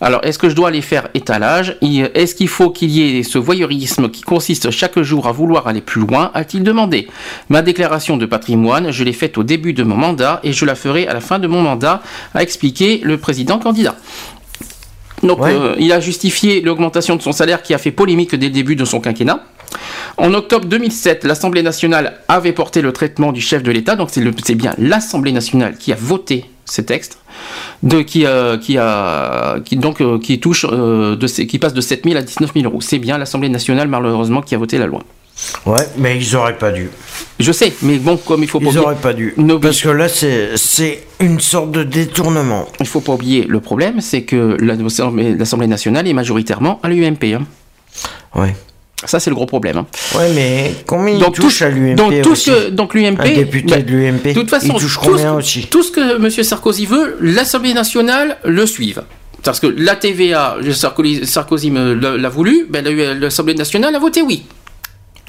[0.00, 1.76] Alors, est-ce que je dois aller faire étalage?
[1.82, 5.80] Est-ce qu'il faut qu'il y ait ce voyeurisme qui consiste chaque jour à vouloir aller
[5.80, 6.30] plus loin?
[6.34, 7.08] A-t-il demandé?
[7.48, 10.76] Ma déclaration de patrimoine, je l'ai faite au début de mon mandat et je la
[10.76, 12.00] ferai à la fin de mon mandat,
[12.34, 13.96] a expliqué le président candidat.
[15.22, 15.52] Donc, Ouais.
[15.52, 18.76] euh, il a justifié l'augmentation de son salaire qui a fait polémique dès le début
[18.76, 19.44] de son quinquennat.
[20.16, 24.54] En octobre 2007, l'Assemblée nationale avait porté le traitement du chef de l'État, donc c'est
[24.54, 27.18] bien l'Assemblée nationale qui a voté ces textes,
[27.82, 31.72] de, qui, euh, qui, a, qui, donc, euh, qui, touche, euh, de, ces- qui passe
[31.74, 32.80] de 7 000 à 19 000 euros.
[32.80, 35.02] C'est bien l'Assemblée nationale, malheureusement, qui a voté la loi.
[35.66, 36.90] Ouais, mais ils auraient pas dû.
[37.38, 39.34] Je sais, mais bon, comme il faut pas Ils oublier- auraient pas dû.
[39.62, 42.66] Parce que là, c'est une sorte de détournement.
[42.80, 47.34] il faut pas oublier le problème, c'est que l'Assemblée nationale est majoritairement à l'UMP.
[47.34, 47.46] hein.
[48.34, 48.54] Ouais.
[49.04, 49.76] Ça, c'est le gros problème.
[49.76, 49.86] hein.
[50.16, 53.20] Ouais, mais combien Donc, touchent tout- à l'UMP donc, tout aussi ce que, donc l'UMP,
[53.20, 55.82] Un député bah, de l'UMP, de toute façon, il touche tout ce- combien aussi Tout
[55.84, 56.28] ce que M.
[56.44, 59.02] Sarkozy veut, l'Assemblée nationale le suive.
[59.44, 64.42] Parce que la TVA, Sarkozy, Sarkozy l'a voulu, ben, la- l'Assemblée nationale a voté oui.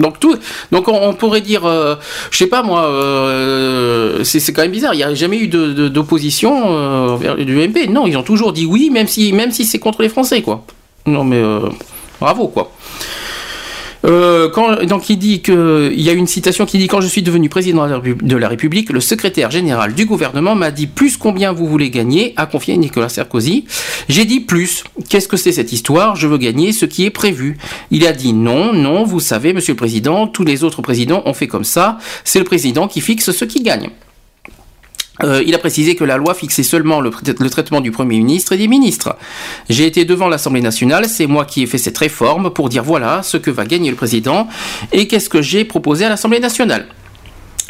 [0.00, 0.34] Donc tout,
[0.72, 1.94] donc on, pourrait dire, euh,
[2.30, 4.94] je sais pas moi, euh, c'est quand même bizarre.
[4.94, 7.86] Il n'y a jamais eu de- de- d'opposition euh, vers l'UMP.
[7.90, 10.64] Non, ils ont toujours dit oui, même si même si c'est contre les Français quoi.
[11.06, 11.68] Non mais euh,
[12.20, 12.72] bravo quoi.
[14.04, 17.06] Euh, quand, donc il dit que il y a une citation qui dit quand je
[17.06, 21.52] suis devenu président de la, République, le secrétaire général du gouvernement m'a dit plus combien
[21.52, 23.64] vous voulez gagner, a confié Nicolas Sarkozy.
[24.08, 24.84] J'ai dit plus.
[25.08, 26.16] Qu'est-ce que c'est cette histoire?
[26.16, 27.58] Je veux gagner ce qui est prévu.
[27.90, 29.04] Il a dit non, non.
[29.04, 31.98] Vous savez, Monsieur le Président, tous les autres présidents ont fait comme ça.
[32.24, 33.90] C'est le président qui fixe ce qui gagne.
[35.24, 37.10] Euh, il a précisé que la loi fixait seulement le,
[37.50, 39.16] traitement du Premier ministre et des ministres.
[39.68, 43.22] J'ai été devant l'Assemblée nationale, c'est moi qui ai fait cette réforme pour dire voilà
[43.22, 44.48] ce que va gagner le président
[44.92, 46.86] et qu'est-ce que j'ai proposé à l'Assemblée nationale.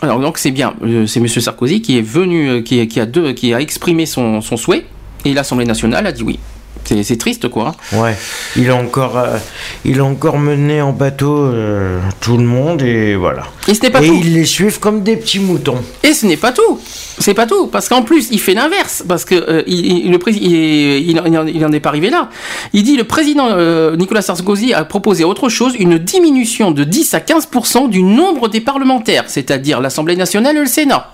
[0.03, 1.29] Alors donc c'est bien, euh, c'est M.
[1.29, 4.87] Sarkozy qui est venu, euh, qui, a, exprimé son souhait
[5.25, 6.39] et l'Assemblée nationale a dit oui.
[6.85, 7.75] C'est triste quoi.
[7.93, 8.17] Ouais.
[8.57, 9.37] Il a encore, euh,
[9.85, 13.45] il a encore mené en bateau euh, tout le monde et voilà.
[13.69, 14.19] Et ce n'est pas et tout.
[14.21, 15.79] ils les suivent comme des petits moutons.
[16.03, 16.81] Et ce n'est pas tout.
[17.19, 17.67] C'est pas tout.
[17.69, 19.05] Parce qu'en plus, il fait l'inverse.
[19.07, 22.29] Parce que euh, il, il- le il, en- est pas arrivé là.
[22.73, 23.49] Il dit le président
[23.97, 28.61] Nicolas Sarkozy a proposé autre chose, une diminution de 10 à 15% du nombre des
[28.61, 31.11] parlementaires, c'est-à-dire l'Assemblée nationale et le Sénat.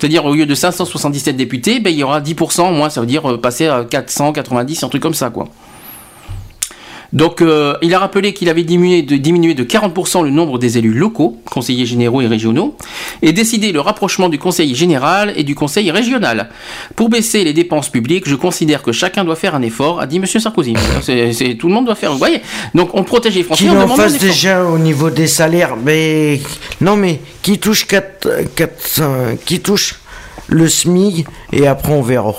[0.00, 3.06] C'est-à-dire au lieu de 577 députés, ben, il y aura 10% en moins, ça veut
[3.06, 5.48] dire euh, passer à 490, un truc comme ça, quoi.
[7.12, 10.78] Donc, euh, il a rappelé qu'il avait diminué de, diminué de 40% le nombre des
[10.78, 12.76] élus locaux, conseillers généraux et régionaux,
[13.22, 16.50] et décidé le rapprochement du conseil général et du conseil régional.
[16.94, 20.18] Pour baisser les dépenses publiques, je considère que chacun doit faire un effort, a dit
[20.18, 20.26] M.
[20.26, 20.74] Sarkozy.
[21.02, 22.40] C'est- c'est- tout le monde doit faire, vous voyez
[22.74, 26.40] Donc, on protège les Français Qu'il en fasse déjà au niveau des salaires, mais
[26.80, 29.96] non mais qui touche 4, 4 qui touche
[30.48, 32.34] le SMIC et après on verra.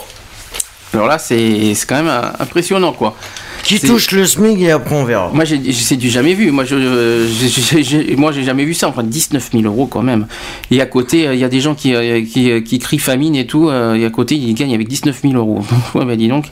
[0.94, 3.16] Alors là, c'est quand même euh, impressionnant, quoi.
[3.64, 5.30] Qui touche le SMIC et après on verra.
[5.34, 6.52] Moi, j'ai- c'est du jamais vu.
[6.52, 8.88] Moi, je, moi, j'ai jamais vu ça.
[8.90, 10.26] Enfin, 19 000 euros quand même.
[10.72, 13.36] Et à côté, euh, il y a des gens qui, euh, qui, qui crient famine
[13.36, 13.70] et tout.
[13.72, 15.64] et à côté, ils gagnent avec 19 000 euros.
[15.96, 16.46] ouais, bah dis donc.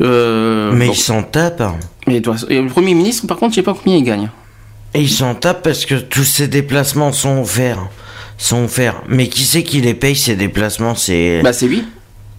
[0.00, 0.92] Euh, Mais bon.
[0.92, 1.62] ils s'en tapent.
[2.08, 4.28] Et toi- et le Premier ministre, par contre, je sais pas combien il gagne.
[4.94, 7.88] Et ils s'en tapent parce que tous ces déplacements sont offerts.
[8.38, 9.02] Sont offerts.
[9.08, 10.94] Mais qui c'est qui les paye ces déplacements?
[10.94, 11.40] C'est.
[11.42, 11.84] Bah, c'est lui.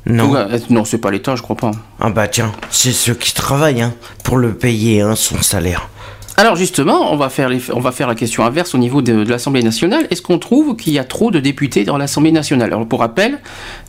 [0.06, 0.30] Non.
[0.32, 1.72] Ouais, euh, non, c'est pas l'État, je crois pas.
[2.00, 3.94] Ah bah tiens, c'est ceux qui travaillent hein,
[4.24, 5.90] pour le payer, hein, son salaire.
[6.36, 9.24] Alors justement, on va faire, les- on va faire la question inverse au niveau de,
[9.24, 10.08] de l'Assemblée nationale.
[10.10, 12.74] Est-ce qu'on trouve qu'il y a trop de députés dans l'Assemblée nationale?
[12.74, 13.40] Alors pour rappel,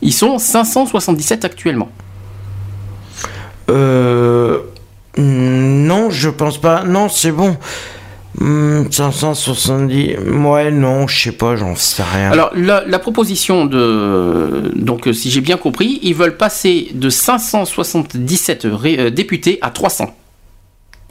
[0.01, 1.89] ils sont 577 actuellement.
[3.69, 4.59] Euh.
[5.17, 6.83] Non, je pense pas.
[6.83, 7.57] Non, c'est bon.
[8.37, 10.17] Hmm, 570.
[10.43, 12.31] Ouais, non, je sais pas, j'en sais rien.
[12.31, 17.09] Alors la, la proposition de donc euh, si j'ai bien compris, ils veulent passer de
[17.09, 20.13] 577 ré- euh, députés à 300.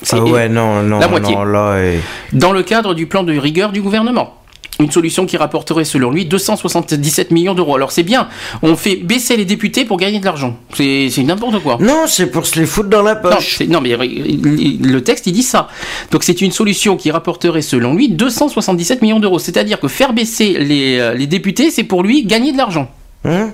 [0.02, 1.34] C'est- ah ouais, non, non, la moitié.
[1.34, 2.00] non, là, et-
[2.32, 4.34] Dans le cadre du plan de rigueur du gouvernement.
[4.80, 7.76] Une solution qui rapporterait selon lui 277 millions d'euros.
[7.76, 8.28] Alors c'est bien,
[8.62, 10.56] on fait baisser les députés pour gagner de l'argent.
[10.74, 11.78] C'est n'importe quoi.
[11.80, 13.60] Non, c'est pour se les foutre dans la poche.
[13.68, 15.68] non, mais le texte il dit ça.
[16.10, 19.38] Donc c'est une solution qui rapporterait selon lui 277 millions d'euros.
[19.38, 22.90] C'est-à-dire que faire baisser les, euh, les députés, c'est pour lui gagner de l'argent.
[23.24, 23.50] Hein?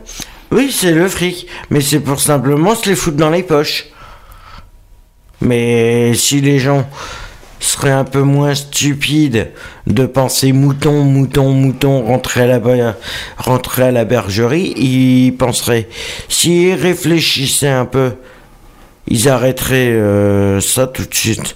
[0.51, 1.47] Oui, c'est le fric.
[1.69, 3.87] Mais c'est pour simplement se les foutre dans les poches.
[5.41, 6.87] Mais si les gens
[7.61, 9.51] seraient un peu moins stupides
[9.87, 12.97] de penser mouton, mouton, mouton, rentrer à la,
[13.37, 15.89] rentrer à la bergerie, ils penseraient.
[16.29, 18.15] S'ils réfléchissaient un peu,
[19.07, 21.55] ils arrêteraient euh, ça tout de suite.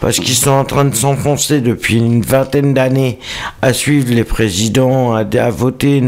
[0.00, 3.18] Parce qu'ils sont en train de s'enfoncer depuis une vingtaine d'années
[3.62, 6.02] à suivre les présidents, à, voter.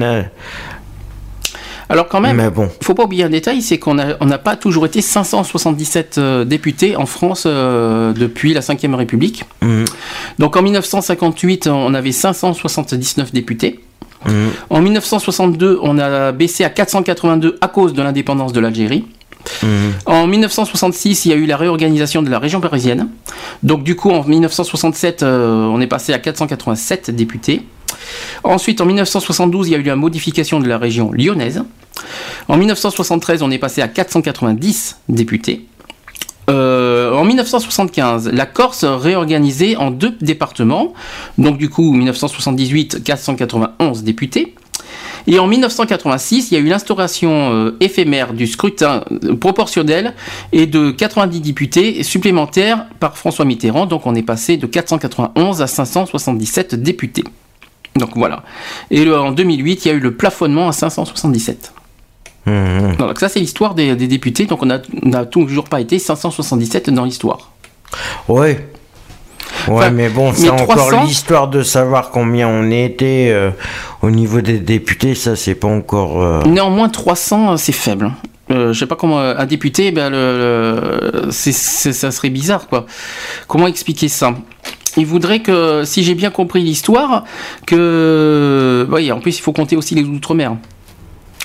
[1.90, 2.68] Alors quand même, Mais bon.
[2.82, 6.44] faut pas oublier un détail, c'est qu'on n'a on n'a pas toujours été 577 euh,
[6.44, 9.44] députés en France euh, depuis la Ve République.
[9.62, 9.84] Mhm.
[10.38, 13.80] Donc en 1958, on avait 579 députés.
[14.26, 14.50] Mhm.
[14.70, 19.06] En 1962, on a baissé à 482 à cause de l'indépendance de l'Algérie.
[19.62, 19.92] Mhm.
[20.06, 23.08] En 1966, il y a eu la réorganisation de la région parisienne.
[23.62, 27.62] Donc du coup, en 1967, euh, on est passé à 487 députés.
[28.44, 31.62] Ensuite, en 1972, il y a eu la modification de la région lyonnaise.
[32.48, 35.66] En 1973, on est passé à 490 députés.
[36.48, 40.94] Euh, en 1975, la Corse réorganisée en deux départements.
[41.36, 44.54] Donc du coup, 1978, 491 députés.
[45.26, 50.14] Et en 1986, il y a eu l'instauration euh, éphémère du scrutin euh, proportionnel
[50.52, 53.84] et de 90 députés supplémentaires par François Mitterrand.
[53.84, 57.24] Donc on est passé de 491 à 577 députés.
[57.98, 58.42] Donc voilà.
[58.90, 61.72] Et le- en 2008, il y a eu le plafonnement à 577.
[62.46, 62.96] Mhm.
[62.96, 64.46] Donc ça, c'est l'histoire des, des députés.
[64.46, 67.50] Donc on n'a toujours pas été 577 dans l'histoire.
[68.28, 68.66] Ouais.
[69.66, 73.50] Ouais, Enfin, mais bon, c'est encore 300 l'histoire de savoir combien on était euh,
[74.02, 76.22] au niveau des députés, ça c'est pas encore.
[76.22, 78.06] euh, Néanmoins, 300, euh, c'est faible.
[78.06, 78.14] hein.
[78.50, 82.66] Euh, je sais pas comment un député, ben, le, le- c'est- c'est- ça serait bizarre
[82.68, 82.86] quoi.
[83.46, 84.34] Comment expliquer ça?
[84.96, 87.24] Il voudrait que, si j'ai bien compris l'histoire,
[87.66, 90.56] que, oui, en plus il faut compter aussi les outre-mer.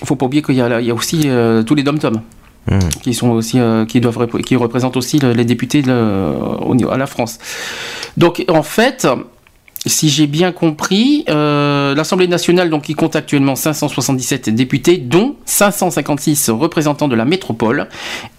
[0.02, 2.22] Il faut pas oublier qu'il y y a aussi euh, tous les dom-toms
[2.72, 2.80] Hmm.
[3.04, 5.92] qui sont aussi, euh, qui doivent, qui représentent aussi le- les députés de,
[6.62, 7.38] au niveau- à la France.
[8.16, 9.06] Donc en fait,
[9.86, 16.50] si j'ai bien compris, euh, l'Assemblée nationale donc qui compte actuellement 577 députés, dont 556
[16.52, 17.88] représentants de la métropole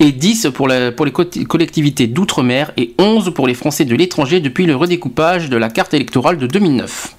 [0.01, 4.65] et 10 pour, les co- collectivités d'outre-mer et 11 pour les Français de l'étranger depuis
[4.67, 7.15] le redécoupage de la carte électorale de 2009.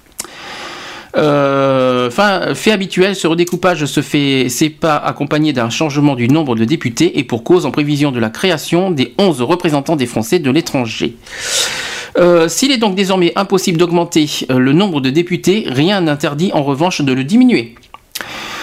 [1.16, 6.64] Euh, fait habituel, ce redécoupage se fait, c'est pas accompagné d'un changement du nombre de
[6.66, 10.50] députés et pour cause en prévision de la création des 11 représentants des Français de
[10.50, 11.16] l'étranger.
[12.18, 16.62] Euh, S'il est donc désormais impossible d'augmenter euh, le nombre de députés, rien n'interdit en
[16.62, 17.74] revanche de le diminuer.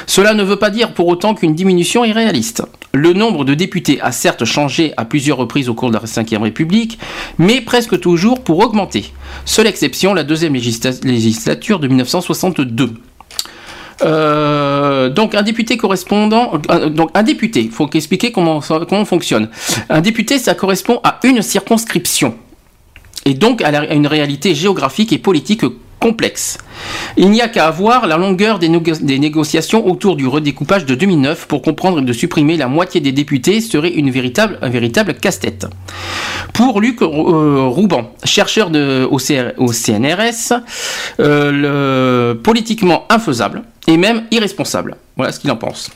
[0.05, 2.63] Cela ne veut pas dire pour autant qu'une diminution est réaliste.
[2.93, 6.41] Le nombre de députés a certes changé à plusieurs reprises au cours de la Ve
[6.41, 6.99] République,
[7.37, 9.13] mais presque toujours pour augmenter.
[9.45, 12.93] Seule exception, la deuxième législa- législature de 1962.
[14.01, 16.53] Euh, donc un député correspondant,
[16.89, 19.49] donc un député, il faut expliquer comment comment fonctionne.
[19.89, 22.35] Un député, ça correspond à une circonscription
[23.25, 25.63] et donc à, une réalité géographique et politique
[25.99, 26.57] complexe.
[27.15, 30.95] Il n'y a qu'à voir la longueur des, négo- des négociations autour du redécoupage de
[30.95, 34.59] 2009 pour comprendre que de supprimer la moitié des députés serait une véritable,
[35.21, 35.65] casse-tête.
[36.51, 38.69] Pour Luc euh, Rouban, chercheur
[39.09, 40.53] au, CNRS,
[41.21, 44.97] euh, politiquement infaisable et même irresponsable.
[45.15, 45.89] Voilà ce qu'il en pense.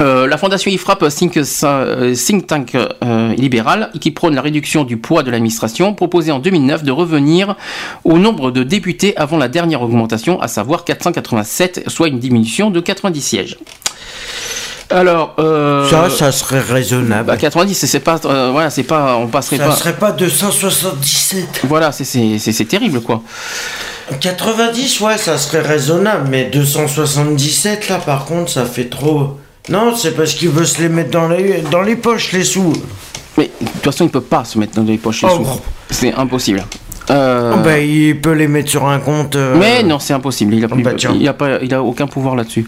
[0.00, 4.96] Euh, la fondation IFRAP, think, euh, think tank euh, libéral, qui prône la réduction du
[4.96, 7.54] poids de l'administration, proposait en 2009 de revenir
[8.04, 12.80] au nombre de députés avant la dernière augmentation, à savoir 487, soit une diminution de
[12.80, 13.58] 90 sièges.
[14.90, 17.26] Alors, euh, Ça, ça serait raisonnable.
[17.26, 19.76] bah, 90, c'est- c'est pas, euh, voilà, c'est pas, on passerait ça pas.
[19.76, 21.60] serait pas 277.
[21.64, 23.22] Voilà, c'est terrible quoi.
[24.20, 29.36] 90, ouais, ça serait raisonnable, mais 277, là, par contre, ça fait trop.
[29.68, 32.72] Non, c'est parce qu'il veut se les mettre dans les, dans les poches, les sous.
[33.36, 35.60] Mais de toute façon, il peut pas se mettre dans les poches les Oh, sous.
[35.90, 36.64] C'est impossible.
[37.10, 39.36] Euh, Oh, bah, il peut les mettre sur un compte.
[39.36, 40.54] euh, Mais non, c'est impossible.
[40.54, 41.14] Il a, bah, tiens.
[41.18, 42.66] il a pas, il a aucun pouvoir là-dessus.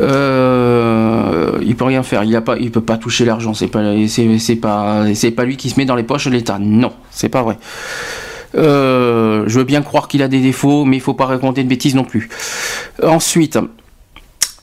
[0.00, 2.22] Euh, il peut rien faire.
[2.24, 3.54] Il a pas, il peut pas toucher l'argent.
[3.54, 6.30] C'est pas, c'est, c'est pas, c'est pas lui qui se met dans les poches de
[6.30, 6.58] l'État.
[6.60, 7.58] Non, c'est pas vrai.
[8.54, 11.68] Euh, je veux bien croire qu'il a des défauts, mais il faut pas raconter de
[11.68, 12.28] bêtises non plus.
[13.02, 13.58] Ensuite,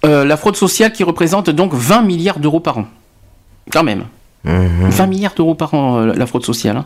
[0.06, 2.86] euh, la fraude sociale qui représente donc 20 milliards d'euros par an.
[3.72, 4.06] Quand même.
[4.44, 6.78] 20 milliards d'euros par an, euh, la fraude sociale.
[6.78, 6.86] hein.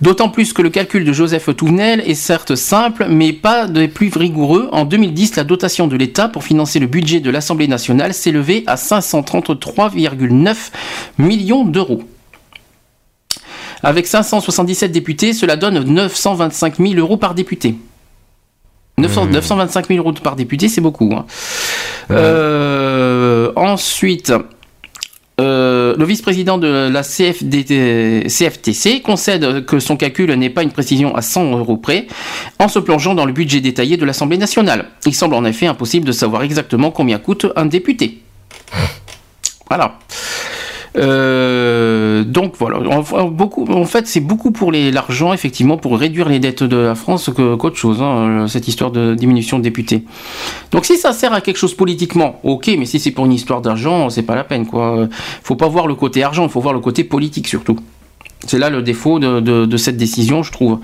[0.00, 4.10] D'autant plus que le calcul de Joseph Touvenel est certes simple, mais pas des plus
[4.16, 4.68] rigoureux.
[4.72, 8.76] En 2010, la dotation de l'État pour financer le budget de l'Assemblée nationale s'élevait à
[8.76, 10.54] 533,9
[11.18, 12.02] millions d'euros.
[13.82, 17.76] Avec 577 députés, cela donne 925 000 euros par député.
[18.98, 21.12] 900 925 000 euros par député, c'est beaucoup.
[21.14, 21.26] hein.
[22.10, 24.32] Euh, ensuite,
[25.38, 31.14] euh, le vice-président de la CFD CFTC concède que son calcul n'est pas une précision
[31.14, 32.06] à 100 euros près
[32.58, 34.86] en se plongeant dans le budget détaillé de l'Assemblée nationale.
[35.04, 38.22] Il semble en effet impossible de savoir exactement combien coûte un député.
[39.68, 39.98] Voilà.
[40.96, 46.38] Euh, donc voilà, Enfin, beaucoup, en fait c'est beaucoup pour l'argent effectivement pour réduire les
[46.38, 50.04] dettes de la France qu'autre chose, hein, cette histoire de diminution de députés.
[50.70, 53.60] Donc si ça sert à quelque chose politiquement, ok, mais si c'est pour une histoire
[53.60, 55.08] d'argent, c'est pas la peine quoi.
[55.42, 57.78] Faut pas voir le côté argent, faut voir le côté politique surtout.
[58.46, 60.78] C'est là le défaut de, cette décision, je trouve.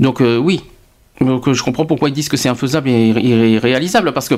[0.00, 0.62] Donc euh, oui.
[1.20, 4.34] Donc, je comprends pourquoi ils disent que c'est infaisable et irré- irréalisable parce que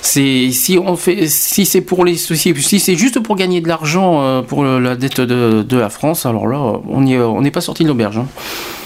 [0.00, 3.68] c'est si on fait si c'est pour les si, si c'est juste pour gagner de
[3.68, 7.50] l'argent euh, pour la dette de, de la France alors là on y on n'est
[7.50, 8.18] pas sorti de l'auberge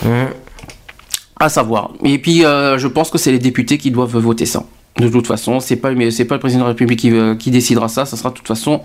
[0.04, 0.28] hein.
[1.38, 1.92] à savoir.
[2.04, 4.64] Et puis euh, je pense que c'est les députés qui doivent voter ça.
[4.98, 7.52] De toute façon c'est pas c'est pas le président de la République qui, euh, qui
[7.52, 8.04] décidera ça.
[8.04, 8.82] Ça sera de toute façon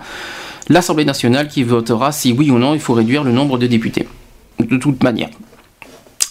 [0.70, 4.08] l'Assemblée nationale qui votera si oui ou non il faut réduire le nombre de députés.
[4.60, 5.30] De toute manière.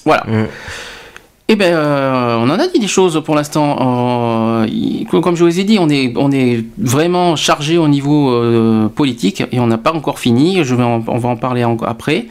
[0.05, 0.25] Voilà
[1.53, 3.77] eh ben, euh, on en a dit des choses pour l'instant.
[4.65, 8.89] Euh, comme je vous ai dit, on est, on est vraiment chargé au niveau euh,
[8.89, 10.65] politique et on n'a pas encore fini.
[10.65, 12.27] Je vais en- on va en parler en- après.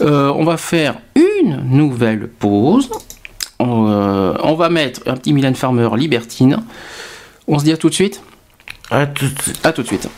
[0.00, 2.88] On va faire une nouvelle pause.
[3.58, 6.58] On, on va mettre un petit Mylène Farmer libertine.
[7.48, 8.22] On se dit à tout de suite
[8.90, 9.60] À tout de suite.
[9.64, 10.08] À tout de suite.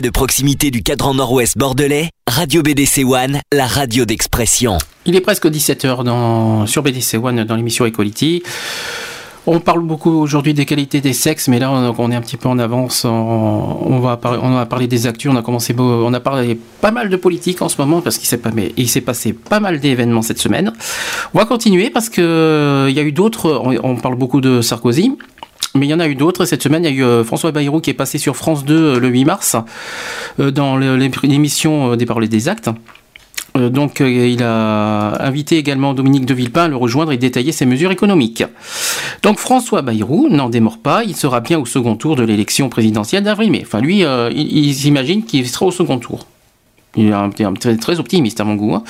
[0.00, 4.78] De proximité du cadran nord-ouest bordelais, Radio BDC One, la radio d'expression.
[5.04, 8.42] Il est presque 17h dans, sur BDC One dans l'émission Equality.
[9.46, 12.48] On parle beaucoup aujourd'hui des qualités des sexes, mais là on, est un petit peu
[12.48, 13.04] en avance.
[13.04, 17.16] On, va parler, on des actus, on a commencé, on a parlé pas mal de
[17.16, 18.50] politique en ce moment parce qu'il s'est pas,
[19.04, 20.72] passé pas mal d'événements cette semaine.
[21.34, 23.62] On va continuer parce que il y a eu d'autres.
[23.82, 25.18] On parle beaucoup de Sarkozy,
[25.74, 26.44] mais il y en a eu d'autres.
[26.44, 28.74] Cette semaine, il y a eu euh, François Bayrou qui est passé sur France 2
[28.74, 29.56] euh, le 8 mars
[30.38, 32.70] euh, dans l'émission des paroles et des actes.
[33.54, 37.90] Donc il a invité également Dominique de Villepin à le rejoindre et détailler ses mesures
[37.90, 38.44] économiques.
[39.22, 43.24] Donc François Bayrou n'en démord pas, il sera bien au second tour de l'élection présidentielle
[43.24, 43.62] d'avril-mai.
[43.66, 46.26] Enfin lui, il s'imagine qu'il sera au second tour.
[46.96, 48.74] Il est un, très, très, optimiste à mon goût.
[48.74, 48.84] Hein.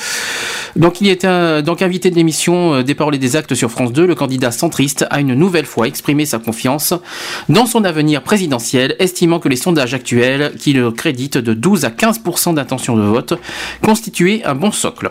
[0.75, 3.93] Donc il était donc invité de l'émission euh, Des paroles et des actes sur France
[3.93, 4.07] 2.
[4.07, 6.95] Le candidat centriste a une nouvelle fois exprimé sa confiance
[7.49, 11.91] dans son avenir présidentiel, estimant que les sondages actuels, qui le créditent de 12 à
[11.91, 13.35] 15% d'intention de vote,
[13.83, 15.11] constituaient un bon socle.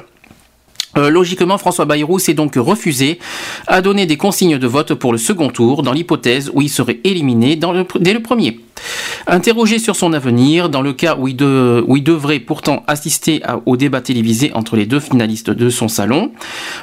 [0.97, 3.19] Euh, logiquement, François Bayrou s'est donc refusé
[3.68, 6.99] à donner des consignes de vote pour le second tour, dans l'hypothèse où il serait
[7.03, 7.59] éliminé
[7.99, 8.59] dès le premier.
[9.27, 14.51] Interrogé sur son avenir, dans le cas où il, devrait pourtant assister au débat télévisé
[14.53, 16.31] entre les deux finalistes de son salon,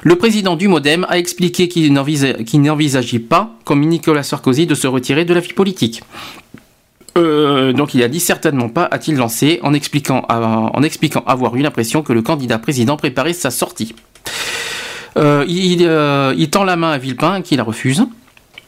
[0.03, 5.25] le président du Modem a expliqué qu'il n'envisageait pas, comme Nicolas Sarkozy, de se retirer
[5.25, 6.03] de la vie politique.
[7.17, 12.13] Euh, donc il a dit certainement pas, a-t-il lancé, en expliquant, avoir eu l'impression que
[12.13, 13.95] le candidat président préparait sa sortie.
[15.17, 18.05] Euh, il, euh, il, tend la main à Villepin, qui la refuse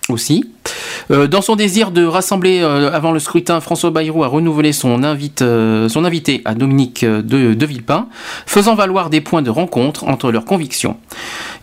[0.08, 0.44] aussi.
[1.08, 6.54] Dans son désir de rassembler avant le scrutin, François Bayrou a renouvelé son, invité à
[6.54, 8.06] Dominique de, Villepin,
[8.46, 10.98] faisant valoir des points de rencontre entre leurs convictions.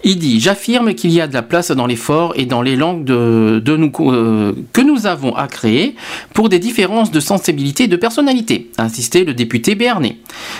[0.04, 3.10] Il dit J'affirme qu'il y a de la place dans l'effort et dans les langues
[3.10, 5.96] nous, que nous avons à créer
[6.34, 10.18] pour des différences de sensibilité et de personnalité, a insisté le député béarnais.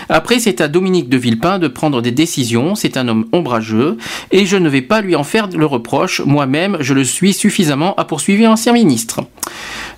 [0.08, 2.74] Après, c'est à Dominique de Villepin de prendre des décisions.
[2.74, 3.96] C'est un homme ombrageux
[4.30, 6.20] et je ne vais pas lui en faire le reproche.
[6.20, 9.20] Moi-même, je le suis suffisamment à poursuivre un ancien ministre.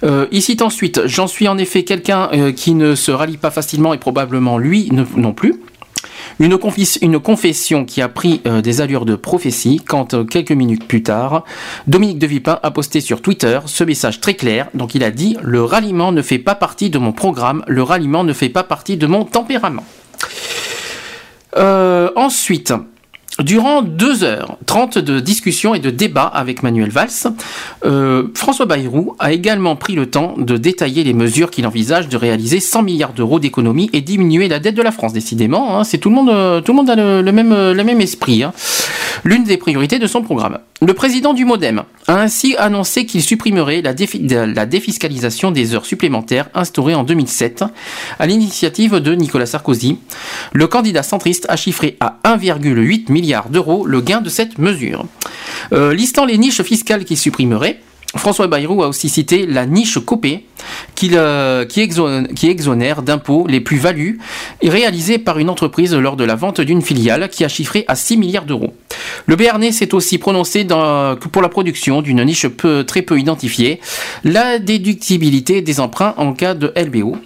[0.02, 3.50] Euh, il cite ensuite J'en suis en effet quelqu'un euh, qui ne se rallie pas
[3.50, 5.60] facilement et probablement lui non plus.
[6.40, 11.02] Une, confession qui a pris euh, des allures de prophétie quand euh, quelques minutes plus
[11.02, 11.44] tard,
[11.86, 14.68] Dominique de Villepin a posté sur Twitter ce message très clair.
[14.72, 18.24] Donc il a dit Le ralliement ne fait pas partie de mon programme, le ralliement
[18.24, 19.84] ne fait pas partie de mon tempérament.
[22.16, 22.72] ensuite,
[23.42, 27.08] Durant deux heures 30 de discussions et de débats avec Manuel Valls,
[27.84, 32.16] euh, François Bayrou a également pris le temps de détailler les mesures qu'il envisage de
[32.16, 35.12] réaliser 100 milliards d'euros d'économie et diminuer la dette de la France.
[35.12, 37.84] Décidément, hein, c'est tout le monde, euh, tout le monde a le, même, euh, le
[37.84, 38.42] même esprit.
[38.42, 38.52] Hein.
[39.24, 40.58] L'une des priorités de son programme.
[40.80, 43.92] Le président du MoDem a ainsi annoncé qu'il supprimerait la,
[44.66, 47.64] défiscalisation des heures supplémentaires instaurée en 2007
[48.18, 49.98] à l'initiative de Nicolas Sarkozy.
[50.52, 55.04] Le candidat centriste a chiffré à 1,8 milliard d'euros le gain de cette mesure.
[55.72, 57.80] Euh, listant les niches fiscales qu'il supprimerait,
[58.16, 60.44] François Bayrou a aussi cité la niche copée
[60.96, 61.12] qui,
[61.68, 64.18] qui, exonère d'impôts les plus-values
[64.62, 68.16] réalisées par une entreprise lors de la vente d'une filiale qui a chiffré à 6
[68.16, 68.74] milliards d'euros.
[69.26, 73.80] Le Béarnais s'est aussi prononcé pour la production d'une niche peu, très peu identifiée,
[74.24, 77.16] la déductibilité des emprunts en cas de LBO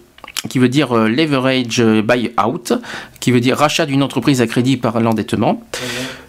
[0.49, 2.75] qui veut dire euh, leverage buyout,
[3.21, 5.63] qui veut dire rachat d'une entreprise à crédit par l'endettement.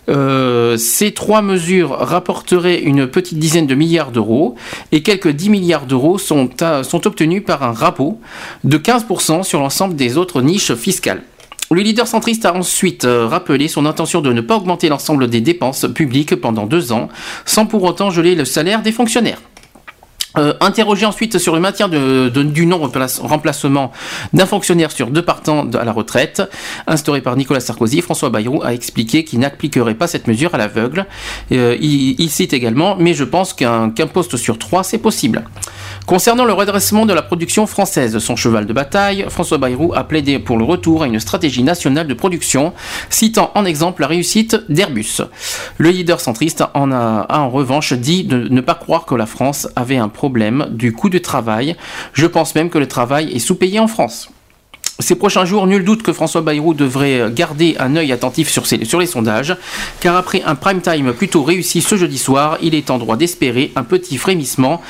[0.10, 4.56] Euh, ces trois mesures rapporteraient une petite dizaine de milliards d'euros
[4.92, 6.50] et quelques 10 milliards d'euros sont,
[6.84, 8.20] sont obtenus par un rabot
[8.64, 11.24] de 15% sur l'ensemble des autres niches fiscales.
[11.72, 15.42] Le leader centriste a ensuite euh, rappelé son intention de ne pas augmenter l'ensemble des
[15.42, 17.10] dépenses publiques pendant deux ans,
[17.44, 19.42] sans pour autant geler le salaire des fonctionnaires.
[20.38, 23.92] Euh, interrogé ensuite sur le maintien du non-remplacement
[24.34, 26.42] d'un fonctionnaire sur deux partants à la retraite,
[26.88, 31.06] instauré par Nicolas Sarkozy, François Bayrou a expliqué qu'il n'appliquerait pas cette mesure à l'aveugle.
[31.52, 35.44] Euh, il, cite également, mais je pense qu'un poste sur trois, c'est possible.
[36.06, 40.38] Concernant le redressement de la production française, son cheval de bataille, François Bayrou a plaidé
[40.38, 42.74] pour le retour à une stratégie nationale de production,
[43.10, 45.22] citant en exemple la réussite d'Airbus.
[45.80, 49.26] Le leader centriste en a, a, en revanche dit de ne pas croire que la
[49.26, 51.76] France avait un problème du coût du travail.
[52.14, 54.30] Je pense même que le travail est sous-payé en France.
[55.00, 59.06] Ces prochains jours, nul doute que François Bayrou devrait garder un œil attentif sur, les
[59.06, 59.58] sondages,
[60.00, 63.74] car après un prime time plutôt réussi ce jeudi soir, il est en droit d'espérer
[63.76, 64.82] un petit frémissement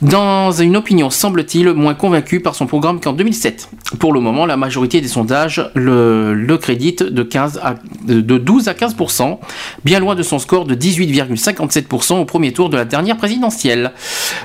[0.00, 3.68] dans une opinion, semble-t-il, moins convaincue par son programme qu'en 2007.
[3.98, 7.74] Pour le moment, la majorité des sondages le, le crédite de, 15 à,
[8.06, 9.38] de 12 à 15%,
[9.84, 13.92] bien loin de son score de 18,57% au premier tour de la dernière présidentielle.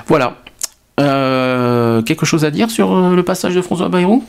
[0.08, 0.38] Voilà.
[1.00, 4.24] Euh, quelque chose à dire sur euh, le passage de François Bayrou?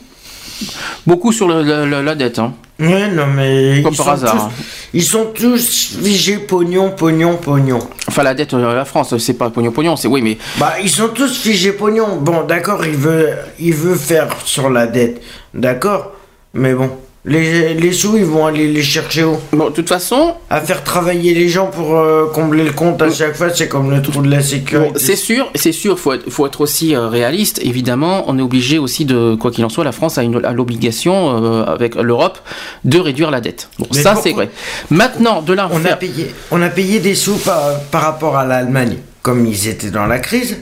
[1.06, 2.40] Beaucoup sur le- la- dette.
[2.40, 2.54] Hein.
[2.80, 3.82] Ouais, non, mais.
[3.84, 4.34] Comme par hasard.
[4.50, 7.80] tous- ils sont tous figés pognon, pognon, pognon.
[8.08, 11.10] Enfin, la dette de la France, c'est pas pognon-pognon, c'est oui, mais Bah, ils sont
[11.10, 12.18] tous figés pognon.
[12.18, 15.22] Bon, d'accord, il veut, il veut faire sur la dette.
[15.54, 16.12] D'accord
[16.54, 16.90] Mais bon,
[17.27, 20.84] les, les sous, ils vont aller les chercher où bon, de toute façon, À faire
[20.84, 24.22] travailler les gens pour euh, combler le compte à chaque fois, c'est comme le trou
[24.22, 24.99] de la bon, sécurité.
[24.99, 27.60] c'est sûr, c'est sûr, faut être, faut être aussi euh, réaliste.
[27.64, 30.52] Évidemment, on est obligé aussi de, quoi qu'il en soit, la France a, une- a
[30.53, 32.38] l'obligation euh, avec l'Europe
[32.84, 33.69] de réduire la dette.
[33.80, 34.49] Bon, Mais ça pourquoi- c'est vrai.
[34.91, 38.45] Maintenant, de là on, a payé, on a payé des sous par, par rapport à
[38.45, 40.57] l'Allemagne, comme ils étaient dans la crise.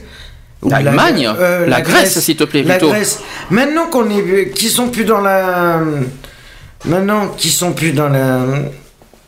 [0.66, 1.28] L'Allemagne
[1.66, 2.88] La Grèce, s'il te plaît, La plutôt.
[2.90, 3.20] Grèce.
[3.50, 5.78] Maintenant qu'on est, qu'ils sont plus dans la,
[6.84, 8.46] maintenant qu'ils sont plus dans la,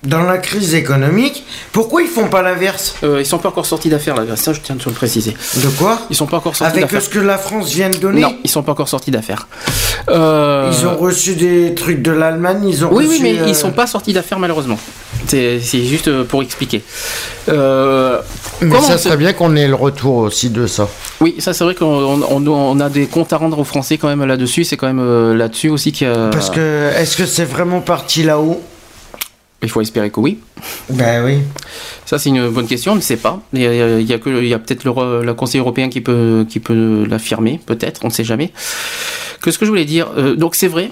[0.07, 3.89] dans la crise économique, pourquoi ils font pas l'inverse Euh, ils sont pas encore sortis
[3.89, 4.41] d'affaires, la Grèce.
[4.41, 5.35] Ça, je tiens à le préciser.
[5.57, 7.03] De quoi Ils sont pas encore sortis Avec d'affaires.
[7.03, 8.20] ce que la France vient de donner.
[8.23, 9.47] Non, ils sont pas encore sortis d'affaires.
[10.09, 13.47] Euh, Ils ont reçu des trucs de l'Allemagne, ils ont Oui, reçu, oui, mais euh,
[13.49, 14.78] ils sont pas sortis d'affaires malheureusement.
[15.28, 16.83] C'est juste euh, pour expliquer.
[17.49, 18.20] Euh,
[18.61, 20.89] Mais ça se- serait bien qu'on ait le retour aussi de ça.
[21.20, 21.87] Oui, ça c'est vrai qu'on
[22.31, 24.65] on- on a des comptes à rendre aux Français quand même là-dessus.
[24.65, 26.28] C'est quand même là-dessus aussi qu'il y a.
[26.31, 28.62] Parce que, est-ce que c'est vraiment parti là-haut?
[29.66, 30.38] Il faut espérer que oui.
[30.90, 31.38] Ben oui.
[32.05, 33.43] Ça c'est une bonne question, on ne sait pas.
[33.52, 35.88] Il y a, il y a que, il y a peut-être le, le Conseil européen
[35.88, 38.52] qui peut, qui peut l'affirmer, peut-être, on ne sait jamais.
[39.43, 40.90] Que ce que je voulais dire, euh, donc c'est vrai.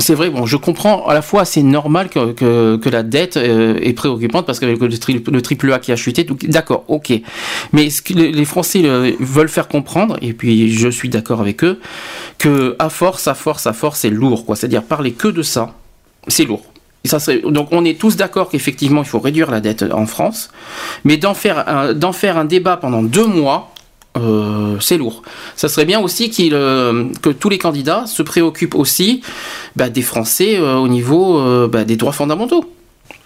[0.00, 3.36] C'est vrai, bon, je comprends à la fois, c'est normal que, que, que la dette
[3.36, 7.12] euh, est préoccupante parce qu'avec le, tri- le triple A qui a chuté, d'accord, ok.
[7.72, 11.62] Mais ce que les Français euh, veulent faire comprendre, et puis je suis d'accord avec
[11.62, 11.78] eux,
[12.38, 14.56] que à force, à force, à force, c'est lourd, quoi.
[14.56, 15.74] C'est-à-dire parler que de ça,
[16.26, 16.64] c'est lourd.
[17.44, 20.50] Donc on est tous d'accord qu'effectivement il faut réduire la dette en France,
[21.04, 23.72] mais d'en faire un, débat pendant deux mois,
[24.16, 25.22] euh, c'est lourd.
[25.54, 29.22] Ça serait bien aussi euh, que tous les candidats se préoccupent aussi
[29.76, 32.64] bah, des Français euh, au niveau bah, des droits fondamentaux.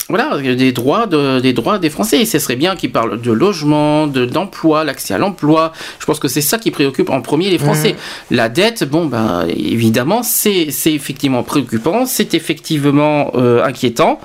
[0.09, 2.21] Voilà, des droits, de- des droits des Français.
[2.23, 5.73] Et ce serait bien qu'ils parlent de logement, de, d'emploi, l'accès à l'emploi.
[5.99, 7.95] Je pense que c'est ça qui préoccupe en premier les Français.
[8.31, 14.19] La dette, bon, ben, évidemment, c'est, effectivement préoccupant, c'est effectivement euh, inquiétant.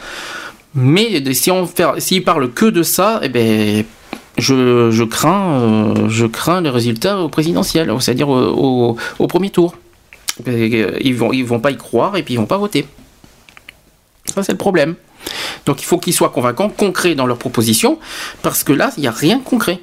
[0.74, 3.84] Mais si on s'ils parlent que de ça, eh ben,
[4.38, 9.50] je, je crains, euh, je crains les résultats au présidentiel, c'est-à-dire au, au- au premier
[9.50, 9.76] tour.
[10.48, 12.86] Euh, Ils vont, ils vont pas y croire et puis ils vont pas voter.
[14.34, 14.96] Ça, c'est le problème.
[15.66, 18.00] Donc il faut qu'ils soient convaincants, concrets dans leurs propositions,
[18.42, 19.80] parce que là, il n'y a rien de concret.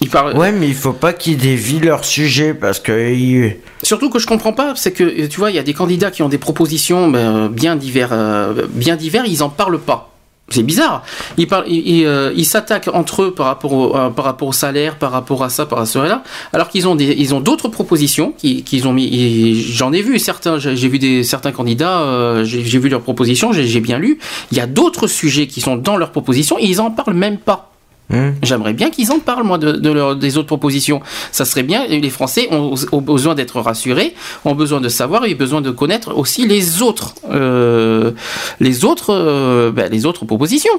[0.00, 0.36] Ils parlent...
[0.36, 3.50] Ouais, mais il faut pas qu'ils dévient leur sujet parce que.
[3.82, 6.22] Surtout que je comprends pas, c'est que tu vois, il y a des candidats qui
[6.22, 10.15] ont des propositions ben, bien divers, euh, bien divers, ils en parlent pas.
[10.48, 11.02] C'est bizarre.
[11.38, 14.96] Ils, parlent, euh, ils s'attaquent entre eux par rapport, au, euh, par rapport au salaire,
[14.96, 17.66] par rapport à ça, par rapport à cela, alors qu'ils ont des, ils ont d'autres
[17.68, 19.60] propositions qui- qu'ils ont mis.
[19.72, 20.58] J'en ai vu certains.
[20.60, 22.00] J'ai vu des certains candidats.
[22.02, 23.52] euh, j'ai vu leurs propositions.
[23.52, 24.18] J'ai j'ai bien lu.
[24.52, 27.38] Il y a d'autres sujets qui sont dans leurs propositions et ils en parlent même
[27.38, 27.72] pas.
[28.08, 28.30] Hmm.
[28.42, 31.00] J'aimerais bien qu'ils en parlent, moi, de, de leur- des autres propositions.
[31.32, 31.86] Ça serait bien.
[31.88, 34.14] Les Français ont, ont besoin d'être rassurés,
[34.44, 38.12] ont besoin de savoir et ont besoin de connaître aussi les autres, euh,
[38.60, 40.70] les autres, euh, ben, les autres propositions.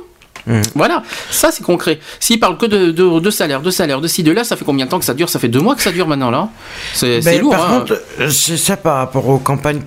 [0.45, 0.61] Mhm.
[0.75, 1.99] Voilà, ça c'est concret.
[2.21, 4.63] S'ils parlent que de, de, de salaire, de salaire, de ci, de là, ça fait
[4.63, 5.27] combien de temps que ça dure?
[5.27, 6.47] Ça fait deux mois que ça dure maintenant là.
[6.93, 7.51] C'est Ben, lourd.
[7.51, 7.79] Par hein.
[7.79, 9.81] contre, euh, c'est ça par rapport aux campagnes,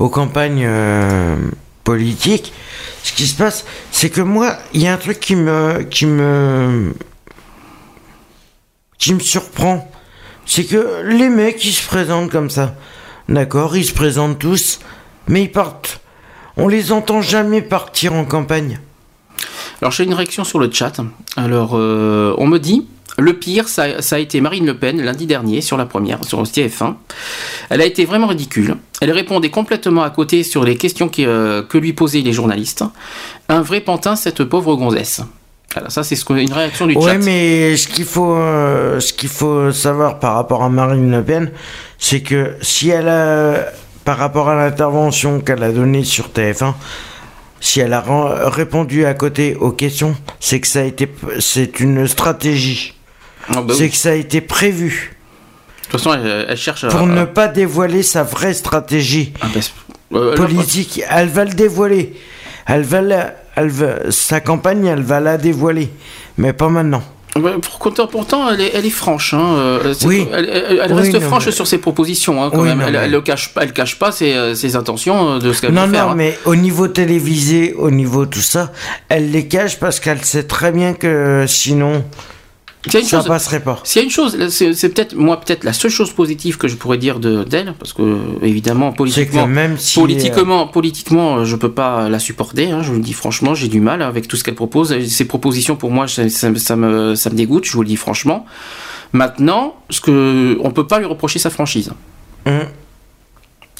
[0.00, 1.36] aux campagnes euh,
[1.96, 6.06] Ce qui se passe, c'est que moi, il y a un truc qui me, qui
[6.06, 6.94] me,
[8.98, 9.90] qui me surprend.
[10.44, 12.74] C'est que les mecs, ils se présentent comme ça.
[13.28, 14.80] D'accord, ils se présentent tous,
[15.28, 16.00] mais ils partent.
[16.56, 18.80] On les entend jamais partir en campagne.
[19.80, 21.00] Alors j'ai une réaction sur le chat.
[21.36, 25.26] Alors euh, on me dit le pire ça, ça a été Marine Le Pen lundi
[25.26, 26.94] dernier sur la première sur TF1.
[27.70, 28.76] Elle a été vraiment ridicule.
[29.00, 32.84] Elle répondait complètement à côté sur les questions qui, euh, que lui posaient les journalistes.
[33.48, 35.20] Un vrai pantin cette pauvre gonzesse.
[35.74, 37.18] Voilà, ça c'est ce une réaction du Ouais, chat.
[37.18, 41.50] mais ce qu'il faut, euh, ce qu'il faut savoir par rapport à Marine Le Pen,
[41.98, 43.66] c'est que si elle a,
[44.04, 46.72] par rapport à l'intervention qu'elle a donnée sur TF1,
[47.60, 48.02] si elle a
[48.48, 51.08] répondu à côté aux questions, c'est que ça a été,
[51.40, 52.94] c'est une stratégie,
[53.50, 53.74] Ah bah oui.
[53.76, 55.16] c'est que ça a été prévu.
[55.90, 56.88] toute façon, elle, elle cherche à.
[56.88, 59.46] pour ne pas dévoiler sa vraie stratégie Ah,
[60.10, 61.02] bah, politique.
[61.10, 62.14] Elle va le dévoiler.
[62.66, 65.88] Elle va, la- elle va- sa campagne, elle va la dévoiler,
[66.36, 67.02] mais pas maintenant.
[67.62, 69.32] Pour- pourtant, elle est, elle est franche.
[69.32, 69.54] Hein.
[69.58, 70.26] euh, Oui.
[70.32, 72.42] Elle, elle- elle Oui, reste non, franche mais- sur ses propositions.
[72.42, 72.78] Hein, quand Oui, même.
[72.80, 75.60] non, elle, le cache, pas- elle cache pas ses, euh, ses intentions euh, de ce
[75.60, 76.06] qu'elle Non, veut faire.
[76.06, 76.16] non, hein.
[76.16, 78.72] mais au niveau télévisé, au niveau tout ça,
[79.08, 82.04] elle les cache parce qu'elle sait très bien que sinon,
[82.86, 83.80] ça chose- passerait pas.
[83.84, 86.76] S'il y a une chose, c'est peut-être moi peut-être la seule chose positive que je
[86.76, 89.98] pourrais dire de d'elle, parce que euh, évidemment politiquement, même si.
[89.98, 92.70] politiquement, politiquement, euh, je peux pas la supporter.
[92.70, 94.96] hein, je vous le dis franchement, j'ai du mal avec tout ce qu'elle propose.
[95.06, 97.64] Ses propositions pour moi, ça, ça- ça me ça me dégoûte.
[97.64, 98.46] Je vous le dis franchement.
[99.12, 101.90] Maintenant, ce que on peut pas lui reprocher sa franchise.
[102.46, 102.60] Hum.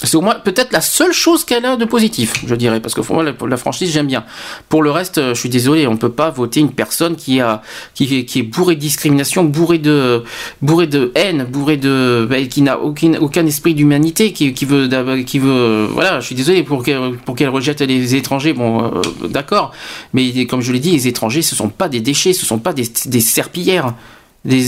[0.05, 3.01] C'est au moins peut-être la seule chose qu'elle a de positif, je dirais, parce que
[3.01, 4.25] pour moi la, franchise j'aime bien.
[4.69, 7.63] Pour le reste, euh, je suis désolé, on peut pas voter une personne qui a
[7.95, 10.23] qui, est- qui est bourrée de discrimination, bourrée de
[10.63, 14.89] bourrée de haine, bourrée de bah, qui n'a aucun aucun esprit d'humanité, qui, qui veut
[15.25, 18.85] qui veut euh, voilà, je suis désolé pour qu'elle pour qu'elle rejette les étrangers, bon
[18.85, 19.73] euh, d'accord,
[20.15, 22.73] mais comme je l'ai dit, les étrangers ce sont pas des déchets, ce sont pas
[22.73, 23.95] des, des serpillères.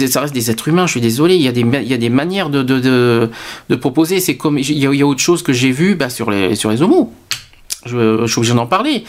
[0.08, 3.76] Ça reste des êtres humains, je suis désolé, il y a des, manières de, de,
[3.76, 4.20] proposer.
[4.20, 7.12] C'est comme, il y, a, autre chose que j'ai vu bah, sur, les, sur homos.
[7.86, 9.04] Je, suis obligé d'en parler.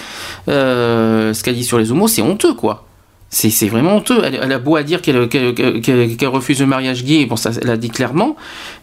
[0.48, 2.86] Euh, ce qu'elle dit sur les homos, c'est honteux, quoi.
[3.30, 4.22] C'est vraiment honteux.
[4.24, 5.18] Elle, a beau dire qu'elle
[6.28, 8.36] refuse le mariage gay, bon, ça, elle l'a dit clairement,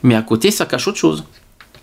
[0.02, 1.24] mais à côté, ça cache autre chose.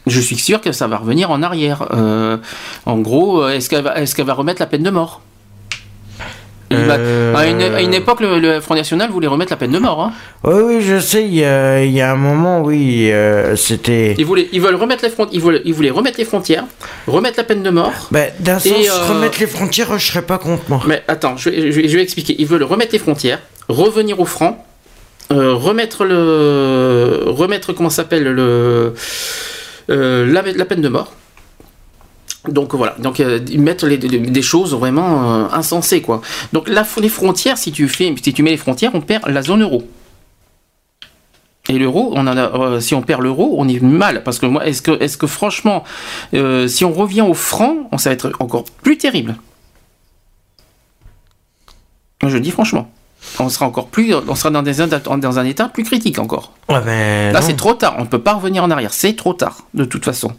[0.07, 1.87] Je suis sûr que ça va revenir en arrière.
[1.93, 2.37] Euh,
[2.85, 3.69] en gros, euh, est-ce
[4.15, 5.21] qu'elle va remettre la peine de mort?
[6.73, 9.77] Euh, à, une, à une époque, le, le Front National voulait remettre la peine de
[9.77, 10.01] mort.
[10.01, 10.11] Hein.
[10.43, 14.15] Oui, oui, je sais, il y a, il y a un moment, oui, euh, c'était.
[14.17, 16.63] Ils, voulaient, ils veulent remettre les frontières, ils voulaient, ils voulaient remettre les frontières,
[17.07, 17.93] remettre la peine de mort.
[18.11, 20.81] Bah, D'un sens, euh, remettre les frontières, je serais pas contre moi.
[20.87, 22.35] Mais attends, je vais, je vais- je vais expliquer.
[22.39, 23.39] Ils veulent remettre les frontières,
[23.69, 24.65] revenir au franc,
[25.31, 28.93] euh, remettre le, remettre comment s'appelle le,
[29.87, 31.13] la, la peine de mort.
[32.51, 36.21] Donc voilà, donc euh, ils mettent les- les- des choses vraiment euh, insensées quoi.
[36.53, 39.61] Donc les frontières, si tu fais, si tu mets les frontières, on perd la zone
[39.63, 39.83] euro.
[41.67, 44.45] Et l'euro, on en a, euh, si on perd l'euro, on est mal parce que
[44.45, 45.83] moi, est-ce que, est-ce que franchement,
[46.35, 49.35] euh, si on revient au franc, on- ça va être encore plus terrible.
[52.25, 52.89] Je dis franchement.
[53.39, 56.53] On sera encore plus, on sera dans, des, dans un état plus critique encore.
[56.69, 57.95] Ouais, mais Là, c'est trop tard.
[57.97, 58.93] On ne peut pas revenir en arrière.
[58.93, 60.31] C'est trop tard, de toute façon.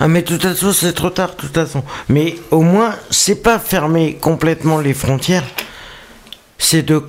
[0.00, 1.82] Ah, mais de toute façon, c'est trop tard, de toute façon.
[2.08, 5.44] Mais au moins, c'est pas fermer complètement les frontières.
[6.58, 7.02] C'est de,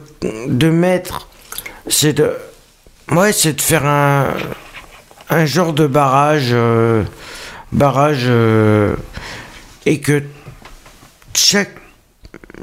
[0.47, 1.27] de mettre.
[1.87, 2.33] C'est de.
[3.11, 4.27] Ouais, c'est de faire un.
[5.29, 6.49] Un genre de barrage.
[6.51, 7.03] euh,
[7.71, 8.25] barrage.
[8.27, 8.95] euh,
[9.85, 10.23] et que
[11.33, 11.71] chaque.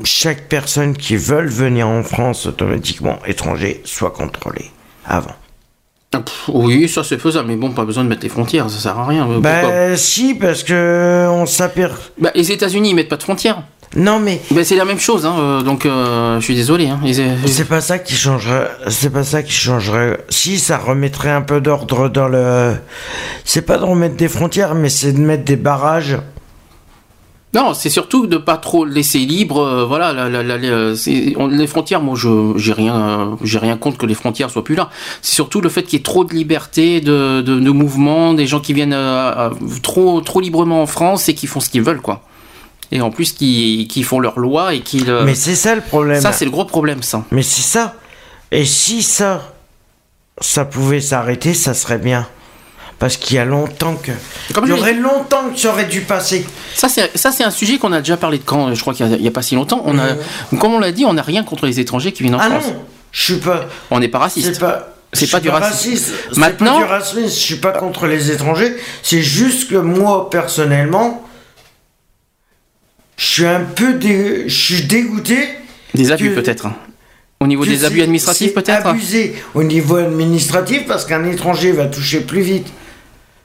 [0.05, 4.71] Chaque personne qui veut venir en France automatiquement étranger soit contrôlée
[5.05, 5.37] avant.
[6.15, 8.99] Ah, oui, ça c'est faisable, mais bon, pas besoin de mettre les frontières, ça sert
[8.99, 9.23] à rien.
[9.29, 11.99] Euh, pourquoi Bah si, parce que on s'aperçoit.
[12.21, 13.63] Bah, les États-Unis, ils mettent pas de frontières.
[13.95, 16.89] Non mais Bah, c'est la même chose, hein, euh, donc euh, je suis désolé.
[16.89, 18.71] Hein, Ils- C'est pas ça qui changerait.
[18.89, 20.19] C'est pas ça qui changerait.
[20.31, 22.75] Si ça remettrait un peu d'ordre dans le.
[23.45, 26.17] C'est pas de remettre des frontières, mais c'est de mettre des barrages.
[27.55, 29.59] Non, c'est surtout de pas trop laisser libre.
[29.61, 32.01] euh, voilà, la- la- la- les, c'est- on- les frontières.
[32.01, 34.89] Moi, je j'ai rien, euh, j'ai rien contre que les frontières soient plus là.
[35.21, 38.47] C'est surtout le fait qu'il y ait trop de liberté, de, de, de mouvement, des
[38.47, 39.51] gens qui viennent euh, euh,
[39.83, 42.23] trop, trop librement en France et qui font ce qu'ils veulent, quoi.
[42.91, 45.01] Et en plus, qui, qui font leurs lois et qui.
[45.01, 46.21] le- Mais c'est ça le problème.
[46.23, 47.25] ça, c'est le gros problème, ça.
[47.33, 47.97] Mais c'est ça.
[48.51, 49.53] Et si ça,
[50.41, 52.27] ça pouvait s'arrêter, ça serait bien.
[52.99, 54.13] Parce qu'il y a longtemps que.
[54.55, 56.47] Comme Il y aurait longtemps que ça aurait dû passer.
[56.75, 59.07] Ça, c'est ça, c'est un sujet qu'on a déjà parlé de quand Je crois qu'il
[59.21, 59.83] y a- pas si longtemps.
[59.87, 60.15] On a,
[60.61, 62.67] comme on l'a dit, on n'a rien contre les étrangers qui viennent en Ah France.
[62.67, 62.77] non,
[63.11, 63.67] je suis pas.
[63.91, 64.53] On n'est pas raciste.
[64.55, 64.89] C'est pas.
[65.15, 65.75] C'est pas suis du racisme.
[65.91, 66.13] raciste.
[66.33, 67.25] C'est Maintenant- pas du racisme.
[67.25, 68.77] Je suis pas contre les étrangers.
[69.03, 71.23] C'est juste que moi, personnellement,
[73.19, 74.45] je suis un peu dé...
[74.47, 75.49] je suis dégoûté.
[75.95, 76.67] Des abus que- peut-être.
[76.67, 76.77] hein.
[77.41, 78.87] Au niveau des abus administratifs peut-être.
[78.87, 82.69] Abusé au niveau administratif parce qu'un étranger va toucher plus vite,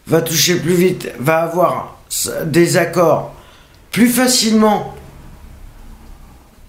[0.08, 1.98] va toucher plus vite, va avoir
[2.46, 3.34] des accords
[3.92, 4.94] plus facilement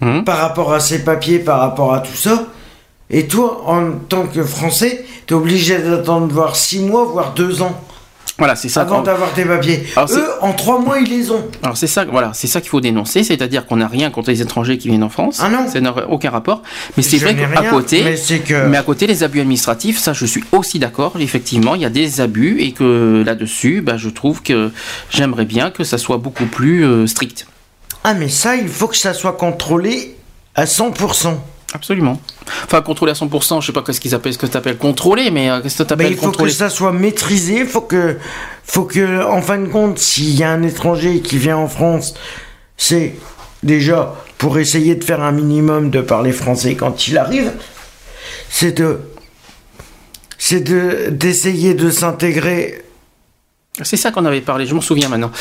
[0.01, 0.23] Mhm.
[0.23, 2.45] par rapport à ses papiers, par rapport à tout ça.
[3.09, 7.77] Et toi, en tant que Français, t'es obligé d'attendre voir 6 mois, voire 2 ans
[8.37, 8.81] Voilà, c'est ça.
[8.81, 9.83] avant d'avoir tes papiers.
[9.97, 11.43] Alors, Eux, en 3 mois, ils les ont.
[11.61, 14.41] Alors c'est ça, voilà, c'est ça qu'il faut dénoncer, c'est-à-dire qu'on n'a rien contre les
[14.41, 15.39] étrangers qui viennent en France.
[15.43, 15.67] Ah non.
[15.67, 16.61] Ça n'a aucun rapport.
[16.95, 20.13] Mais c'est vrai qu'à côté, mais c'est que- mais à côté les abus administratifs, ça
[20.13, 21.13] je suis aussi d'accord.
[21.19, 24.71] Effectivement, il y a des abus et que là-dessus, bah, je trouve que
[25.09, 27.45] j'aimerais bien que ça soit beaucoup plus euh, strict.
[28.05, 30.15] Ah, mais ça, il faut que ça soit contrôlé
[30.55, 31.37] à 100%.
[31.73, 32.19] Absolument.
[32.65, 35.29] Enfin, contrôler à 100%, je sais pas qu'est-ce qu'ils appellent, ce que tu appelles contrôler,
[35.29, 37.81] mais euh, qu'est-ce que tu Bah, appelles il faut contrôler que ça soit maîtrisé, faut
[37.81, 38.17] que,
[38.63, 42.15] faut que, en fin de compte, s'il y a un étranger qui vient en France,
[42.77, 43.15] c'est
[43.61, 47.51] déjà pour essayer de faire un minimum de parler français quand il arrive,
[48.49, 49.01] c'est de,
[50.37, 52.83] c'est de, d'essayer de s'intégrer.
[53.83, 55.31] C'est ça qu'on avait parlé, je m'en souviens maintenant.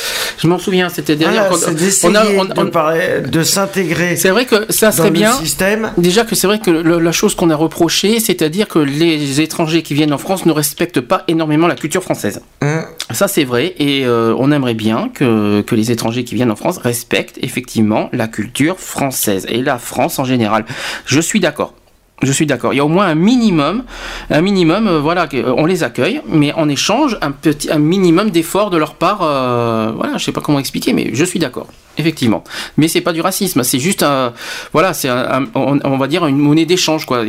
[0.40, 1.48] Je m'en souviens, c'était derrière.
[1.74, 5.32] D'essayer on a- on- on- de, s'intégrer C'est vrai que ça serait bien.
[5.32, 5.90] système.
[5.98, 9.82] Déjà que c'est vrai que le- la chose qu'on a reproché, c'est-à-dire que les étrangers
[9.82, 12.40] qui viennent en France ne respectent pas énormément la culture française.
[12.62, 12.84] Hein.
[13.10, 16.56] Ça c'est vrai et euh, on aimerait bien que, que les étrangers qui viennent en
[16.56, 20.64] France respectent effectivement la culture française et la France en général.
[21.06, 21.74] Je suis d'accord.
[22.22, 22.74] Je suis d'accord.
[22.74, 23.84] Il y a au moins un minimum,
[24.30, 28.70] un minimum, euh, voilà, euh, on les accueille, mais en échange un petit, minimum d'efforts
[28.70, 29.20] de leur part.
[29.22, 32.42] euh, voilà, je sais pas comment expliquer, mais je suis d'accord, effectivement.
[32.76, 34.32] Mais c'est pas du racisme, c'est juste un,
[34.72, 35.08] voilà, c'est
[35.54, 37.22] on, va dire une monnaie d'échange, quoi.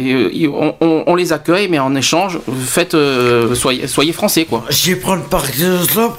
[0.81, 2.97] On, les accueille, mais en échange, faites,
[3.53, 4.65] soyez, soyez français, quoi.
[4.69, 6.17] Je vais prendre par exemple.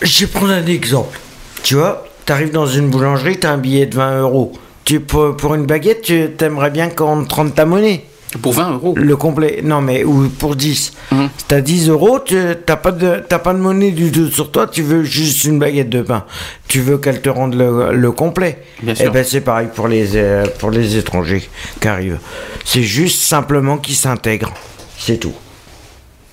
[0.00, 1.20] Je vais prendre un exemple.
[1.62, 4.52] Tu vois, t'arrives dans une boulangerie, t'as un billet de 20 euros.
[4.84, 8.04] Tu, pour, pour une baguette, tu t'aimerais bien qu'on te rende ta monnaie.
[8.40, 8.94] Pour 20 euros.
[8.96, 9.60] Le complet.
[9.62, 10.94] Non, mais ou pour 10.
[11.12, 11.28] Mhm.
[11.48, 14.82] T'as 10 euros, tu- t'as pas, de, pas de monnaie du tout sur toi, tu
[14.82, 16.24] veux juste une baguette de pain.
[16.66, 18.62] Tu veux qu'elle te rende le, le complet.
[18.82, 19.12] Bien Et sûr.
[19.12, 21.46] ben c'est pareil pour les, euh, pour les étrangers
[21.80, 22.18] qui arrivent.
[22.64, 24.54] C'est juste simplement qu'ils s'intègrent.
[24.98, 25.34] C'est tout.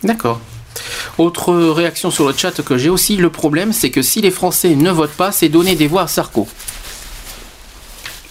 [0.01, 0.39] D'accord.
[1.17, 4.75] Autre réaction sur le chat que j'ai aussi, le problème c'est que si les Français
[4.75, 6.47] ne votent pas, c'est donner des voix à Sarko.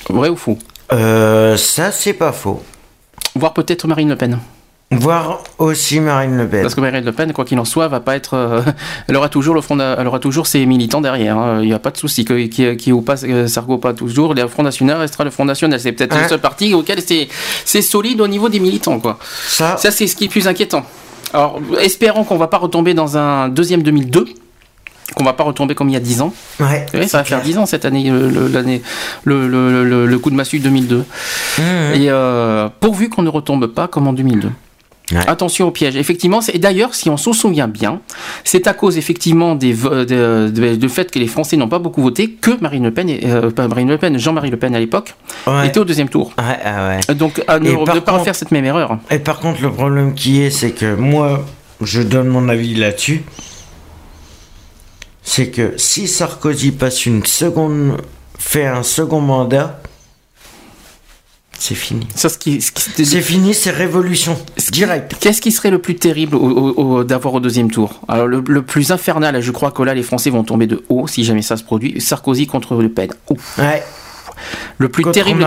[0.09, 0.59] Vrai ou faux
[0.93, 2.63] Euh, ça, c'est pas faux.
[3.35, 4.39] Voire peut-être Marine Le Pen.
[4.91, 6.63] Voir aussi Marine Le Pen.
[6.63, 8.33] Parce que Marine Le Pen, quoi qu'il en soit, va pas être.
[8.35, 8.63] euh,
[9.09, 11.37] elle aura toujours le front, elle aura toujours ses militants derrière.
[11.37, 11.59] hein.
[11.61, 14.33] Il n'y a pas de souci que qui, qui ou pas euh, Sarko pas toujours.
[14.33, 15.79] Le Front National restera le Front National.
[15.79, 17.29] C'est peut-être Hein le seul parti auquel c'est
[17.67, 19.19] c'est solide au niveau des militants, quoi.
[19.47, 20.85] Ça, Ça, c'est ce qui est plus inquiétant.
[21.35, 24.25] Alors, espérons qu'on va pas retomber dans un deuxième 2002,
[25.15, 26.33] qu'on va pas retomber comme il y a 10 ans.
[26.61, 26.87] ouais.
[26.95, 28.83] Oui, ça va faire 10 ans cette année, le, le- l'année,
[29.25, 30.97] le, le- le- le coup de massue 2002.
[30.99, 31.63] Mmh.
[31.95, 34.49] Et euh, pourvu qu'on ne retombe pas comme en 2002.
[35.11, 35.17] Ouais.
[35.27, 35.97] Attention au piège.
[35.97, 38.01] Effectivement, et d'ailleurs, si on s'en souvient bien,
[38.45, 42.51] c'est à cause effectivement des de, fait que les Français n'ont pas beaucoup voté que
[42.61, 45.15] Marine Le Pen, et- euh, pas Marine Le Pen, Jean-Marie Le Pen à l'époque,
[45.47, 45.69] Ouais.
[45.69, 46.33] était au deuxième tour.
[46.37, 47.15] Ouais, ah.
[47.15, 48.99] Donc, à ne, pas refaire cette même erreur.
[49.11, 51.43] Et par contre, le problème qui est, c'est que moi,
[51.81, 53.23] je donne mon avis là-dessus.
[55.31, 57.99] C'est que si Sarkozy passe une seconde,
[58.39, 59.79] fait un second mandat,
[61.59, 62.07] c'est fini.
[62.15, 64.39] Ça, ce qui, ce qui- C'est fini, c'est révolution.
[64.57, 65.17] Ce Direct.
[65.21, 68.01] Qu'est-ce qui serait le plus terrible au- au- au- d'avoir au deuxième tour?
[68.09, 71.07] Alors le, le plus infernal, je crois que là les Français vont tomber de haut
[71.07, 72.01] si jamais ça se produit.
[72.01, 73.11] Sarkozy contre Le Pen.
[73.29, 73.59] Ouf.
[73.59, 73.83] Ouais.
[74.79, 75.47] Le plus terrible.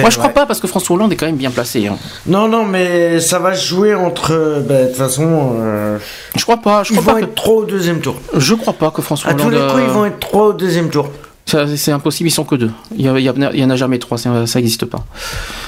[0.00, 1.86] Moi je crois pas parce que François Hollande est quand même bien placé.
[1.86, 1.96] hein.
[2.26, 4.62] Non, non, mais ça va jouer entre.
[4.68, 5.98] bah, De toute façon, euh,
[6.36, 6.82] Je crois pas.
[6.84, 7.26] Je ils crois vont pas.
[7.26, 8.16] être trop au deuxième tour.
[8.32, 9.52] Que, je crois pas que François À tous Hollande.
[9.62, 11.08] les coups, euh, ils vont être trop au deuxième tour.
[11.44, 12.28] C'est impossible.
[12.28, 12.70] Ils sont que deux.
[12.96, 14.16] Il y, a- il y a- il y en a jamais trois.
[14.16, 15.04] Ça n'existe pas.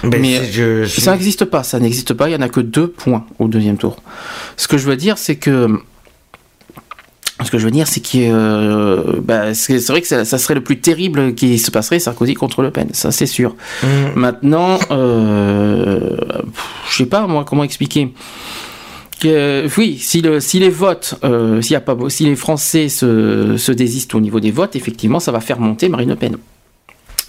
[0.02, 1.62] Ben, Mais, c'est- je, je- Ça n'existe pas.
[1.62, 2.28] Ça n'existe pas.
[2.28, 3.96] Il y en a que deux points au deuxième tour.
[4.56, 5.68] Ce que je veux dire, c'est que.
[7.44, 10.54] Ce que je veux dire, c'est que euh, bah, c'est vrai que ça, ça serait
[10.54, 13.56] le plus terrible qui se passerait Sarkozy contre Le Pen, ça c'est sûr.
[13.82, 13.86] Mm.
[14.14, 16.16] Maintenant, euh,
[16.88, 18.12] je sais pas moi comment expliquer.
[19.20, 22.88] Que, oui, si, le, si les votes, euh, s'il y a pas, si les Français
[22.88, 26.36] se, se désistent au niveau des votes, effectivement, ça va faire monter Marine Le Pen.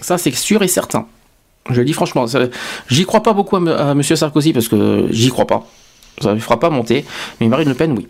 [0.02, 1.08] Ça c'est sûr et certain.
[1.70, 2.26] Je le dis franchement,
[2.90, 5.68] j'y crois pas beaucoup à, M- à Monsieur Sarkozy parce que j'y crois pas.
[6.22, 7.06] Ça ne fera pas monter,
[7.42, 8.08] mais Marine Le Pen, oui.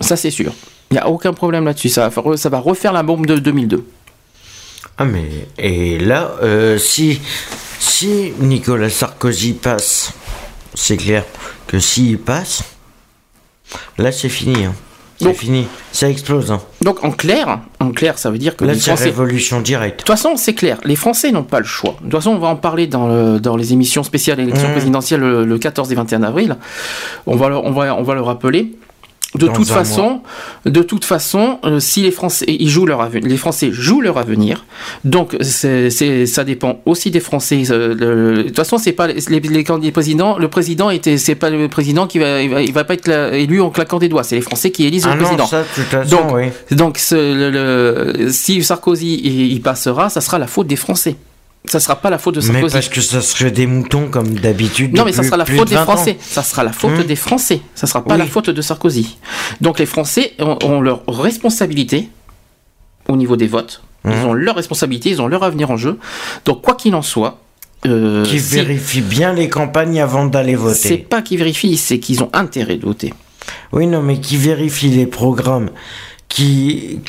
[0.00, 0.52] Ça c'est sûr.
[0.90, 1.88] Il n'y a aucun problème là-dessus.
[1.88, 3.84] Ça, va faire- ça va refaire la bombe de 2002.
[4.98, 5.24] Ah mais
[5.56, 7.20] et là euh, si
[7.78, 10.12] si Nicolas Sarkozy passe,
[10.74, 11.24] c'est clair
[11.66, 12.62] que s'il passe,
[13.98, 14.64] là c'est fini.
[14.64, 14.74] hein.
[15.22, 16.50] C'est fini, ça explose.
[16.50, 16.60] hein.
[16.80, 19.04] Donc en clair, en clair, ça veut dire que Là les c'est Français.
[19.04, 19.98] De révolution directe.
[19.98, 21.94] toute façon, c'est clair, les Français n'ont pas le choix.
[22.00, 24.72] De toute façon, on va en parler dans, le- dans les émissions spéciales élections Mmh.
[24.72, 26.56] présidentielles le, le 14 et 21 avril.
[27.26, 28.72] On va, le- on va, on va le rappeler.
[29.36, 30.22] De toute façon,
[30.64, 34.18] de toute façon, euh, si les Français ils jouent leur avenir, les Français jouent leur
[34.18, 34.64] avenir.
[35.04, 37.62] Donc ça dépend aussi des Français.
[37.70, 40.36] euh, le- de toute façon, c'est pas les, les candidats présidents.
[40.36, 43.08] Le président était, c'est pas le président qui va, il va, il va pas être
[43.34, 44.24] élu en claquant des doigts.
[44.24, 45.46] C'est les Français qui élisent Ah le non, président.
[45.46, 46.44] ça de toute façon, Donc, oui.
[46.76, 51.14] Donc, ce- le- le- si Sarkozy il, il passera, ça sera la faute des Français.
[51.66, 52.72] Ça sera pas la faute de Mais Sarkozy.
[52.72, 54.96] parce que ça serait des moutons comme d'habitude.
[54.96, 55.84] Non, mais ça sera la faute de des 20 ans.
[55.84, 56.16] Français.
[56.20, 57.04] Ça sera la faute Hum.
[57.04, 57.60] des Français.
[57.74, 58.18] Ça sera pas Oui.
[58.20, 59.18] la faute de Sarkozy.
[59.60, 62.08] Donc les Français ont, ont leur responsabilité
[63.08, 63.82] au niveau des votes.
[64.06, 64.24] Ils Hum.
[64.26, 65.98] ont leur responsabilité, ils ont leur avenir en jeu.
[66.46, 67.38] Donc quoi qu'il en soit,
[67.86, 70.96] euh, Qui vérifient bien les campagnes avant d'aller C'est voter.
[70.98, 73.12] pas qu'ils vérifient, c'est qu'ils ont intérêt de voter.
[73.72, 75.70] Oui, non, mais qui vérifient les programmes.
[76.30, 77.00] Qui,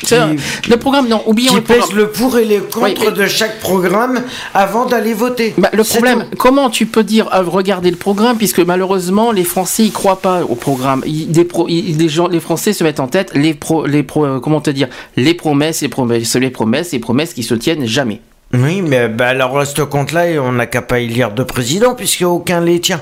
[0.68, 1.86] Le programme, non, oublions qui le programme.
[1.86, 4.20] pèsent le pour et les contre Oui, de chaque programme
[4.52, 5.54] avant d'aller voter.
[5.56, 6.36] Bah, le problème, tout.
[6.38, 10.42] comment tu peux dire euh, regarder le programme puisque malheureusement les Français ils croient pas
[10.42, 11.04] au programme.
[11.06, 14.02] Ils- des pro- ils- des gens, les Français se mettent en tête les pro, les
[14.02, 17.54] pro, euh, comment te dire, les promesses, les promesses, les promesses, les promesses qui se
[17.54, 18.20] tiennent jamais.
[18.54, 22.22] Oui, mais bah, alors à ce compte-là, on n'a qu'à pas élire de président puisque
[22.22, 23.00] aucun les tient.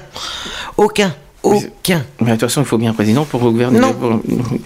[0.77, 1.15] Aucun.
[1.43, 2.05] Aucun.
[2.21, 3.81] Mais de toute façon, il faut bien un président pour gouverner.
[3.81, 3.95] Non.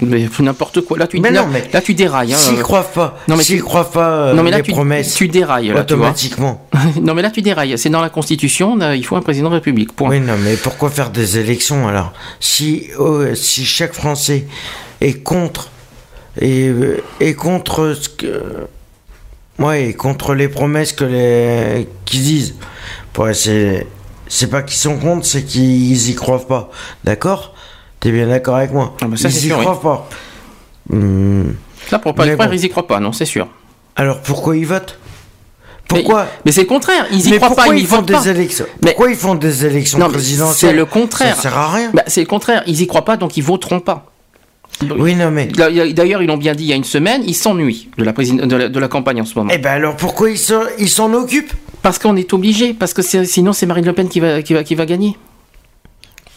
[0.03, 0.99] mais n'importe quoi.
[0.99, 2.35] Là, tu, Mais là, non, mais- là, tu dérailles.
[2.35, 2.37] hein.
[2.37, 5.15] S'ils croient pas, Non, mais s'ils croient pas euh, non, mais là, les tu, promesses
[5.15, 5.69] tu dérailles.
[5.69, 6.07] Là, tu vois.
[6.07, 6.67] automatiquement.
[7.01, 7.79] non, mais là, tu dérailles.
[7.79, 9.95] C'est dans la Constitution, là, il faut un président de la République.
[9.95, 10.11] Point.
[10.11, 12.13] Oui, non, mais pourquoi faire des élections alors?
[12.41, 14.47] Si, oh, si chaque Français
[15.01, 15.71] est contre
[16.41, 18.43] et euh, est contre ce que
[19.61, 22.55] ouais, et contre les promesses que les qu'ils disent.
[24.29, 26.71] C'est pas qu'ils sont contre, c'est qu'ils y croient pas.
[27.05, 27.55] D'accord?
[28.01, 28.95] T'es bien d'accord avec moi?
[29.03, 29.65] Ah bah ça, Ils c'est y sûr, oui.
[29.65, 30.09] croient pas.
[30.91, 31.53] Hmm.
[31.91, 32.55] Là, pour pas Mais le croire, bon.
[32.55, 33.49] ils y croient pas, non, c'est sûr.
[33.97, 34.99] Alors pourquoi ils votent?
[35.89, 37.07] Pourquoi Mais, mais c'est le contraire.
[37.13, 38.27] Ils y Mais croient pourquoi pas, ils ils font votent des pas.
[38.27, 40.71] élections Mais- Pourquoi ils font des élections Non, mais présidentielles?
[40.71, 41.37] c'est le contraire.
[41.37, 41.91] Ça sert à rien.
[41.93, 42.63] Bah, c'est le contraire.
[42.67, 44.07] Ils y croient pas, donc ils voteront pas.
[44.97, 45.47] Oui, non mais.
[45.47, 48.57] D'ailleurs, ils l'ont bien dit il y a une semaine, ils s'ennuient de la, de,
[48.57, 49.51] la, de la campagne en ce moment.
[49.55, 51.53] Eh ben alors pourquoi ils s'en ils occupent?
[51.83, 54.65] Parce qu'on est obligé, parce que sinon c'est Marine Le Pen qui va, qui va,
[54.65, 55.17] qui va gagner.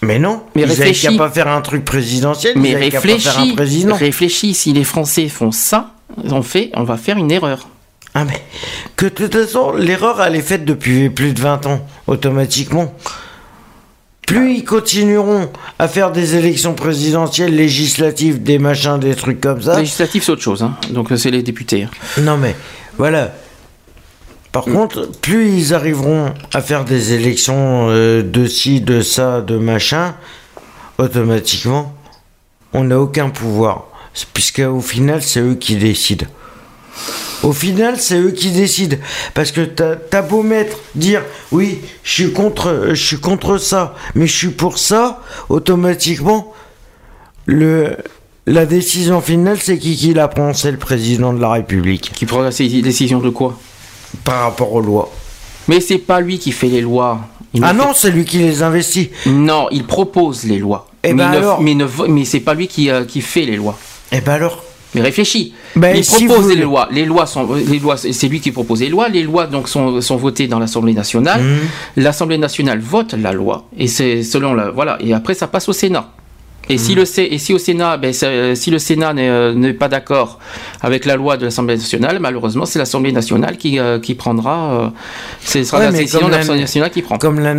[0.02, 1.08] Mais non, Mais ils réfléchis.
[1.08, 3.96] qu'à pas faire un truc présidentiel, Mais ils qu'à pas faire un réfléchis, président.
[3.96, 5.94] réfléchis, si les Français font ça,
[6.26, 7.68] on, fait, on va faire une erreur.
[8.14, 8.42] Ah mais
[8.96, 12.94] que de toute façon, l'erreur elle est faite depuis plus de 20 ans, automatiquement.
[14.28, 15.50] Plus ils continueront
[15.80, 19.80] à faire des élections présidentielles, législatives, des machins, des trucs comme ça.
[19.80, 20.76] Législatif, c'est autre chose, hein.
[20.92, 21.84] donc euh, c'est les députés.
[21.84, 21.90] hein.
[22.22, 22.56] Non mais
[22.98, 23.34] voilà.
[24.52, 24.74] Par Mm.
[24.74, 30.14] contre, plus ils arriveront à faire des élections euh, de ci, de ça, de machin,
[30.98, 31.94] automatiquement,
[32.74, 33.86] on n'a aucun pouvoir.
[34.34, 36.26] Puisque au final, c'est eux qui décident.
[37.44, 38.98] Au final, c'est eux qui décident.
[39.34, 44.26] Parce que t'as beau mettre, dire, oui, je suis contre, je suis contre ça, mais
[44.28, 46.54] je suis pour ça, automatiquement,
[47.46, 47.96] le,
[48.46, 50.54] la décision finale, c'est qui qui la prend?
[50.54, 52.12] C'est le président de la République.
[52.14, 53.58] Qui prendra ces décisions de quoi?
[54.24, 55.12] Par rapport aux lois.
[55.68, 57.20] Mais c'est pas lui qui fait les lois.
[57.54, 59.10] Il Ah non, c'est lui qui les investit.
[59.26, 60.90] Non, il propose les lois.
[61.04, 63.22] Eh mais ben ne- alors mais, ne vo- mais c'est pas lui qui, euh, qui
[63.22, 63.78] fait les lois.
[64.12, 64.64] Eh ben alors
[64.98, 65.54] Mais réfléchis.
[65.76, 66.88] Ben, il si propose vous- les lois.
[66.92, 69.10] Les lois sont, les lois, c'est lui qui propose les lois.
[69.10, 71.42] Les lois donc sont, sont votées dans l'Assemblée nationale.
[71.42, 71.58] Mhm.
[71.98, 74.98] L'Assemblée nationale vote la loi et c'est selon la voilà.
[75.00, 76.12] Et après ça passe au Sénat.
[76.70, 80.40] Et si le Sé- et si au Sénat, ben, si le Sénat n'est pas d'accord
[80.82, 84.72] avec la loi de l'Assemblée nationale, malheureusement c'est l'Assemblée nationale qui, euh, qui prendra.
[84.72, 84.88] euh,
[85.44, 87.18] ce sera Ouais, la décision de l'Assemblée la- nationale qui prend.
[87.18, 87.54] Comme la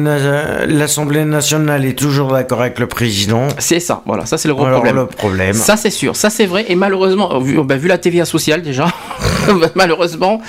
[0.67, 4.03] l'Assemblée nationale est toujours d'accord avec le président, C'est ça.
[4.07, 4.97] Voilà, ça c'est le gros alors problème.
[4.97, 6.67] le problème, Ça c'est sûr, ça c'est vrai.
[6.69, 8.87] Et malheureusement, vu, ben, vu la TVA sociale déjà,
[9.75, 10.41] malheureusement,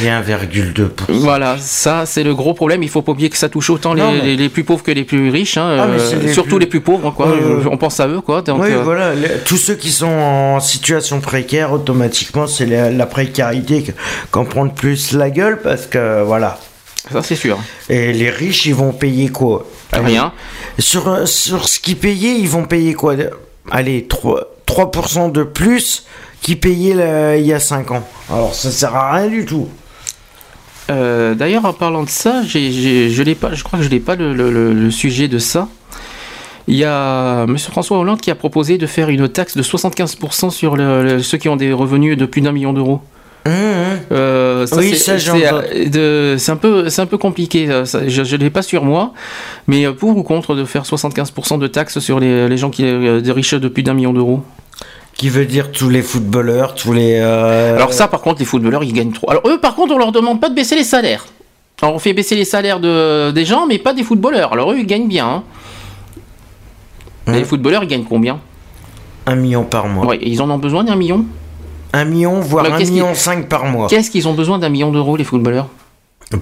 [0.00, 0.90] 21,2%.
[1.08, 2.82] Voilà, ça c'est le gros problème.
[2.82, 5.30] Il faut pas oublier que ça touche autant les, mais- plus pauvres que les plus
[5.30, 7.28] riches, hein, Ah, euh, les surtout plus- les plus pauvres, quoi.
[7.70, 8.42] On pense à eux, quoi.
[8.42, 12.90] Donc, oui, euh, voilà, les- tous ceux qui sont en situation précaire, automatiquement, c'est la,
[12.90, 13.92] la précarité que-
[14.30, 16.58] qu'en prend le plus la gueule parce que voilà.
[17.12, 17.58] ça c'est sûr.
[17.88, 19.66] Et les riches, ils vont payer quoi?
[19.92, 20.32] Rien.
[20.78, 23.14] Sur, sur ce qu'ils payaient, ils vont payer quoi?
[23.70, 26.04] Allez, 3%, 3 de plus
[26.40, 28.06] qu'ils payaient il y a 5 ans.
[28.30, 29.68] Alors ça sert à rien du tout.
[30.90, 33.54] Euh, D'ailleurs, en parlant de ça, j'ai- je l'ai pas.
[33.54, 35.68] Je crois que je n'ai pas le, le- le- le sujet de ça.
[36.66, 37.58] Il y a M.
[37.58, 41.36] François Hollande qui a proposé de faire une taxe de 75% sur le- le- ceux
[41.38, 43.00] qui ont des revenus de plus d'un million d'euros.
[44.12, 44.76] Euh, ça,
[46.38, 47.68] c'est, un peu, c'est un peu compliqué.
[47.84, 49.12] ça, je ne l'ai pas sur moi,
[49.66, 52.84] mais euh, pour ou contre de faire 75% de taxes sur les, les gens qui
[52.84, 54.42] euh, des riches de plus d'un million d'euros.
[55.16, 57.18] Qui veut dire tous les footballeurs, tous les.
[57.20, 59.30] euh, Alors ça, par contre, les footballeurs, ils gagnent trop.
[59.30, 61.26] Alors eux, par contre, on leur demande pas de baisser les salaires.
[61.82, 64.52] Alors on fait baisser les salaires de, des gens, mais pas des footballeurs.
[64.52, 65.26] Alors eux, ils gagnent bien.
[65.28, 65.42] hein.
[67.26, 68.40] Hein Les footballeurs, ils gagnent combien
[69.26, 70.06] Un million par mois.
[70.06, 71.24] Ouais, Ils en ont besoin d'un million
[71.92, 73.88] Un million, voire un million cinq par mois.
[73.88, 75.68] Qu'est-ce qu'ils ont besoin d'un million d'euros, les footballeurs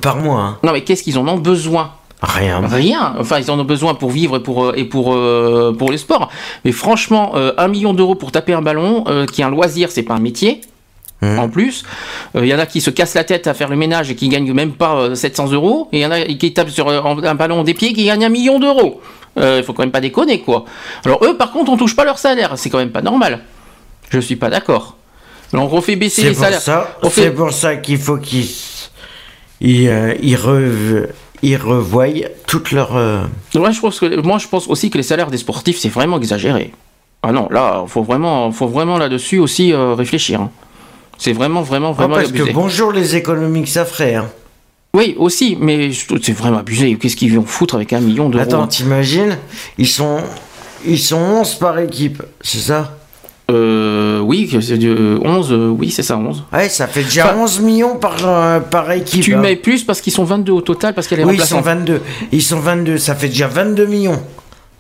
[0.01, 0.59] Par mois, hein.
[0.63, 2.61] Non, mais qu'est-ce qu'ils en ont besoin Rien.
[2.65, 3.15] Rien.
[3.19, 5.99] Enfin, ils en ont besoin pour vivre et pour, euh, et pour, euh, pour les
[5.99, 6.31] sports.
[6.65, 9.91] Mais franchement, euh, un million d'euros pour taper un ballon, euh, qui est un loisir,
[9.91, 10.61] c'est pas un métier.
[11.21, 11.39] Mhm.
[11.39, 11.85] En plus,
[12.37, 14.29] il y en a qui se cassent la tête à faire le ménage et qui
[14.29, 15.89] gagnent même pas euh, 700 euros.
[15.93, 18.29] Et il y en a qui tapent sur un ballon des pieds qui gagnent un
[18.29, 19.01] million d'euros.
[19.39, 20.65] Euh, Il faut quand même pas déconner, quoi.
[21.05, 22.53] Alors eux, par contre, on touche pas leur salaire.
[22.57, 23.41] C'est quand même pas normal.
[24.11, 24.97] Je suis pas d'accord.
[25.55, 26.61] On refait baisser les salaires.
[26.61, 28.47] ça, On fait- c'est pour ça qu'il faut qu'ils
[29.61, 31.09] ils, euh, ils, rev-
[31.43, 32.07] ils revoient
[32.47, 32.97] toutes leurs.
[32.97, 33.23] euh,
[33.55, 36.17] Ouais, je pense que, moi, je pense aussi que les salaires des sportifs, c'est vraiment
[36.19, 36.73] exagéré.
[37.23, 40.41] Ah non, là, faut vraiment, faut vraiment là-dessus aussi euh, réfléchir.
[40.41, 40.51] hein.
[41.19, 42.49] C'est vraiment, vraiment, Ah, vraiment parce abusé.
[42.49, 44.17] que bonjour les économies que ça ferait.
[44.17, 44.29] Hein.
[44.95, 45.91] Oui, aussi, mais
[46.23, 46.97] c'est vraiment abusé.
[46.97, 49.39] Qu'est-ce qu'ils vont foutre avec un million d'euros Attends, t'imagines
[49.79, 50.19] Ils sont,
[50.87, 52.99] ils sont 11 par équipe, c'est ça?
[53.51, 56.45] Euh, oui, que c'est de 11, euh, oui, c'est ça, 11.
[56.53, 59.23] Ouais, ça fait déjà Enfin, 11 millions par, euh, par équipe.
[59.23, 59.41] Tu hein.
[59.41, 61.79] mets plus parce qu'ils sont 22 au total, parce a les Oui, ils sont remplaçants.
[61.81, 62.01] 22.
[62.31, 64.23] Ils sont 22, ça fait déjà 22 millions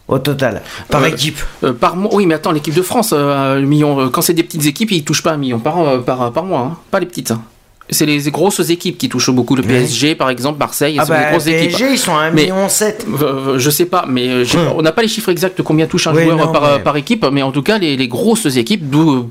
[0.08, 1.38] au total par Euh, équipe.
[1.64, 4.42] Euh, par mois, oui, mais attends, l'équipe de France, euh, million, euh, quand c'est des
[4.42, 7.06] petites équipes, ils touchent pas un million par, euh, par, par mois, hein, pas les
[7.06, 7.30] petites.
[7.30, 7.42] hein.
[7.90, 9.54] C'est les grosses équipes qui touchent beaucoup.
[9.56, 11.86] Le PSG, par exemple, Marseille, Ah c'est les bah grosses PSG, équipes.
[11.92, 13.26] ils sont à 1,7 Mais- million.
[13.26, 14.44] Euh, je sais pas, mais Hum.
[14.44, 16.62] pas- on n'a pas les chiffres exacts de combien touche un Oui, joueur non, par,
[16.78, 18.84] mais- par équipe, mais en tout cas, les, les grosses équipes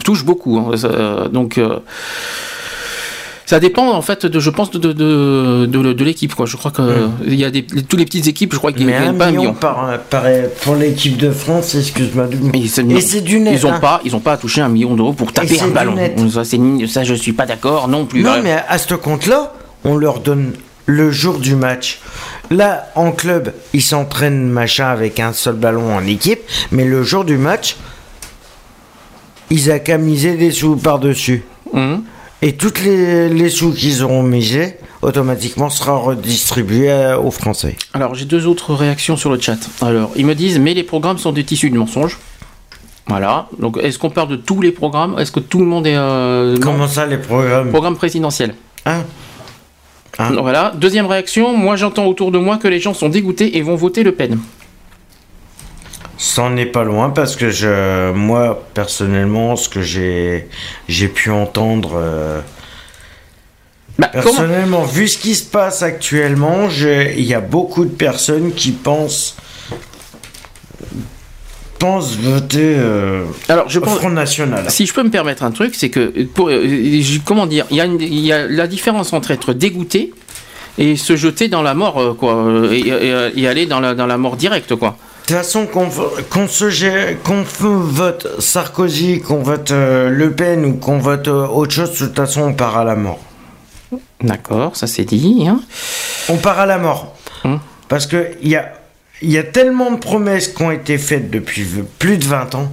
[0.04, 0.58] touchent beaucoup.
[0.60, 0.72] hein.
[0.84, 1.80] Euh, donc, euh,
[3.52, 6.34] ça dépend en fait, de, je pense, de, de, de, de- de l'équipe.
[6.36, 6.46] Quoi.
[6.46, 8.86] Je crois que il y a des, les- toutes les petites équipes, je crois qu'ils
[8.86, 10.24] Mais 1 gagnent pas un million par, euh, par,
[10.62, 12.30] pour l'équipe de France, excuse-moi.
[12.54, 12.66] Mais
[13.02, 13.54] c'est- du net.
[13.54, 13.80] Ils ont hein.
[13.82, 15.98] pas, ils ont pas à toucher un million d'euros pour taper un ballon.
[16.30, 18.24] Ça, ça, je suis pas d'accord non plus.
[18.24, 19.52] Non, mais à ce compte-là,
[19.84, 20.54] on leur donne
[20.86, 22.00] le jour du match.
[22.52, 26.40] Là, en club, ils s'entraînent machin avec un seul ballon en équipe,
[26.72, 27.76] mais le jour du match,
[29.50, 31.44] ils a miser des sous par-dessus.
[31.74, 32.04] Hum.
[32.42, 37.76] Et toutes les, les sous qu'ils auront misés, automatiquement sera redistribué à- aux Français.
[37.94, 39.58] Alors, j'ai deux autres réactions sur le chat.
[39.82, 42.18] Alors, ils me disent, mais les programmes sont des tissus de mensonges.
[43.08, 43.48] Voilà.
[43.60, 45.18] Donc, est-ce qu'on parle de tous les programmes?
[45.20, 46.60] Est-ce que tout le monde est euh, non?
[46.62, 47.70] Comment ça, les programmes?
[47.70, 48.56] Programme présidentiel
[48.86, 49.04] Hein
[50.18, 50.74] Hein Donc, Voilà.
[50.76, 54.04] Deuxième réaction, moi j'entends autour de moi que les gens sont dégoûtés et vont voter
[54.04, 54.40] Le Pen.
[56.24, 60.48] Ça n'est pas loin parce que je, moi personnellement, ce que j'ai,
[60.88, 62.42] j'ai pu entendre, euh,
[63.98, 68.54] Bah, comment personnellement, vu ce qui se passe actuellement, il y a beaucoup de personnes
[68.54, 69.36] qui pensent,
[71.80, 73.98] pensent voter euh, Alors, je au pense.
[73.98, 74.70] Front National.
[74.70, 78.26] Si je peux me permettre un truc, c'est que, pour, euh, comment dire, il y,
[78.28, 80.14] y a la différence entre être dégoûté
[80.78, 83.94] et se jeter dans la mort, euh, quoi, euh, et, et- et aller dans la,
[83.96, 84.96] dans la mort directe, quoi.
[85.24, 85.88] De toute façon, qu'on
[86.30, 86.46] qu'on
[87.44, 92.06] f- vote Sarkozy, qu'on vote euh, Le Pen ou qu'on vote euh, autre chose, de
[92.08, 93.20] toute façon, on part à la mort.
[94.22, 95.46] D'accord, ça c'est dit.
[95.48, 95.62] hein.
[96.30, 97.16] On part à la mort.
[97.44, 97.60] Hum.
[97.88, 98.72] Parce que il y a,
[99.22, 101.66] y a tellement de promesses qui ont été faites depuis
[102.00, 102.72] plus de 20 ans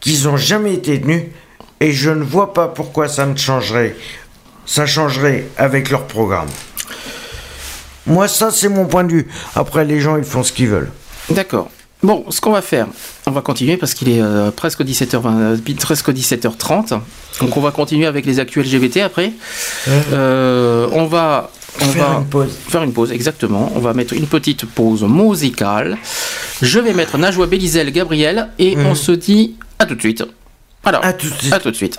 [0.00, 1.32] qu'ils n'ont jamais été tenues.
[1.80, 3.96] Et je ne vois pas pourquoi ça ne changerait.
[4.64, 6.48] Ça changerait avec leur programme.
[8.06, 9.26] Moi, ça, c'est mon point de vue.
[9.54, 10.90] Après, les gens, ils font ce qu'ils veulent.
[11.30, 11.70] D'accord.
[12.02, 12.86] Bon, ce qu'on va faire,
[13.26, 17.00] on va continuer parce qu'il est euh, presque 17h20, euh, presque 17h30.
[17.40, 19.32] Donc on va continuer avec les actuels LGBT après.
[19.88, 22.52] Euh, on va, on Faire va une pause.
[22.68, 23.72] faire une pause, exactement.
[23.74, 25.96] On va mettre une petite pause musicale.
[26.60, 30.22] Je vais mettre Najwa Belizel, Gabriel, et on se dit à tout de suite.
[30.84, 31.52] Alors, À tout de suite.
[31.52, 31.98] à tout de suite.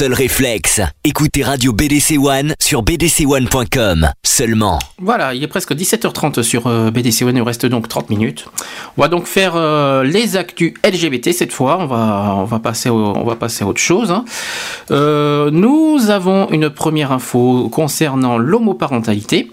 [0.00, 0.80] Seul réflexe.
[1.04, 4.78] Écoutez Radio BDC One sur bdc1.com seulement.
[4.98, 8.46] Voilà, il est presque 17h30 sur euh, BDC One, il nous reste donc 30 minutes.
[8.96, 12.88] On va donc faire euh, les actus LGBT cette fois, on va, on va, passer,
[12.88, 14.10] au- on va passer à autre chose.
[14.10, 14.24] hein.
[14.90, 19.50] Euh, nous avons une première info concernant l'homoparentalité.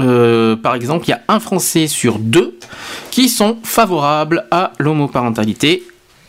[0.00, 2.58] Euh, par exemple, il y a un Français sur deux
[3.10, 5.82] qui sont favorables à l'homoparentalité.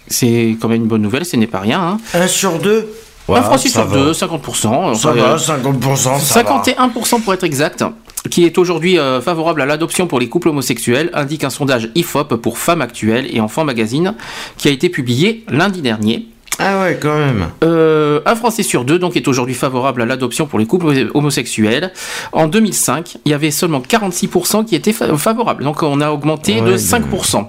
[0.08, 1.80] C'est quand même une bonne nouvelle, ce n'est pas rien.
[1.82, 1.98] hein.
[2.14, 2.90] Un sur deux?
[3.30, 3.98] Un Français ça sur va.
[3.98, 4.96] deux, 50%.
[4.96, 6.62] Ça Enfin, va, euh, 50%, ça va.
[6.64, 7.84] 51% pour être exact,
[8.30, 12.36] qui est aujourd'hui euh, favorable à l'adoption pour les couples homosexuels, indique un sondage IFOP
[12.36, 14.14] pour Femmes Actuelles et Enfants Magazine,
[14.58, 16.28] qui a été publié lundi dernier.
[16.60, 17.48] Ah ouais, quand même.
[17.64, 21.92] Euh, un Français sur deux donc est aujourd'hui favorable à l'adoption pour les couples homosexuels.
[22.32, 26.62] En 2005, il y avait seulement 46% qui étaient fa- favorables, donc on a augmenté
[26.62, 27.48] de Ouais, 5%.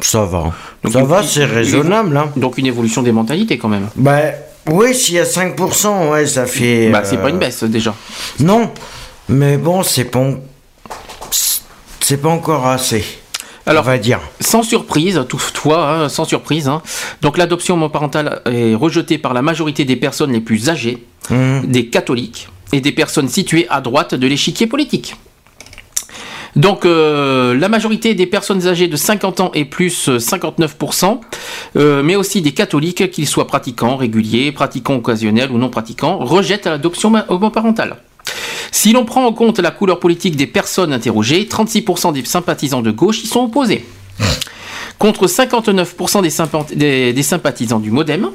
[0.00, 0.52] Ça va.
[0.84, 2.16] Donc, ça va, c'est raisonnable.
[2.16, 2.30] Hein.
[2.36, 3.88] Donc une évolution des mentalités quand même.
[3.96, 4.20] Bah,
[4.66, 6.90] oui, s'il y a 5%, ouais, ça fait.
[6.90, 7.94] Bah c'est euh, pas une baisse déjà.
[8.40, 8.70] Non,
[9.28, 10.24] mais bon, c'est pas.
[12.00, 13.04] C'est pas encore assez.
[13.66, 14.20] Alors, on va dire.
[14.40, 16.68] Sans surprise, toutefois, hein, sans surprise.
[16.68, 16.82] hein.
[17.22, 21.60] Donc l'adoption homoparentale est rejetée par la majorité des personnes les plus âgées, Mmh.
[21.68, 25.16] des catholiques et des personnes situées à droite de l'échiquier politique.
[26.56, 31.20] Donc euh, la majorité des personnes âgées de 50 ans et plus, euh, 59%,
[31.76, 36.66] euh, mais aussi des catholiques, qu'ils soient pratiquants, réguliers, pratiquants occasionnels ou non pratiquants, rejettent
[36.66, 37.96] l'adoption homoparentale.
[38.70, 42.90] Si l'on prend en compte la couleur politique des personnes interrogées, 36% des sympathisants de
[42.90, 43.84] gauche y sont opposés.
[44.98, 48.28] Contre 59% des, sympa- des- des sympathisants du Modem,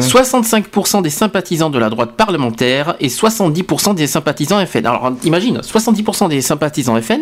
[0.00, 4.84] 65% des sympathisants de la droite parlementaire et 70% des sympathisants FN.
[4.86, 7.20] Alors imagine, 70% des sympathisants FN,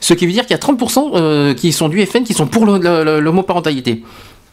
[0.00, 2.46] ce qui veut dire qu'il y a 30% euh, qui sont du FN qui sont
[2.46, 4.02] pour le- le- le- l'homoparentalité.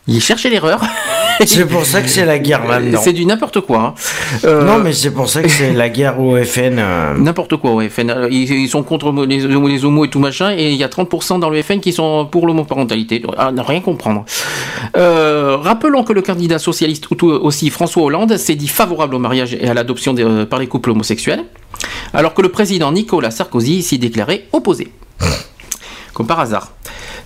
[0.07, 0.81] Ils cherchaient l'erreur.
[1.45, 2.99] C'est pour ça que c'est la guerre là-dedans.
[3.03, 3.79] C'est du n'importe quoi.
[3.79, 3.93] hein.
[4.43, 6.77] Euh, Non, mais c'est pour ça que c'est la guerre au FN.
[6.77, 8.11] euh, N'importe quoi au FN.
[8.11, 10.87] Euh, Ils, ils sont contre les, les homos et tout machin, et il y a
[10.87, 13.23] 30% dans le FN qui sont pour l'homoparentalité.
[13.39, 14.23] À ne rien comprendre.
[14.97, 19.67] Euh, rappelons que le candidat socialiste aussi François Hollande s'est dit favorable au mariage et
[19.67, 20.13] à l'adoption
[20.47, 21.43] par les couples homosexuels,
[22.13, 24.89] alors que le président Nicolas Sarkozy s'y déclarait opposé.
[26.13, 26.71] Comme par hasard.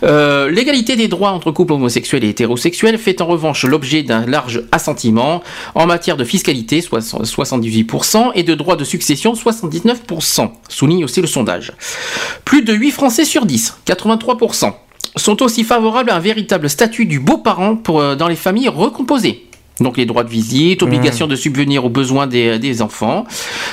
[0.04, 4.64] Euh, L'égalité des droits entre couples homosexuels et hétérosexuels fait en revanche l'objet d'un large
[4.72, 5.42] assentiment
[5.74, 11.28] en matière de fiscalité, soit 78%, et de droits de succession, 79%, souligne aussi le
[11.28, 11.74] sondage.
[12.44, 14.74] Plus de 8 Français sur 10, 83%,
[15.16, 19.46] sont aussi favorables à un véritable statut du beau-parent euh, dans les familles recomposées.
[19.80, 23.26] Donc les droits de visite, obligation de subvenir aux besoins des, des enfants,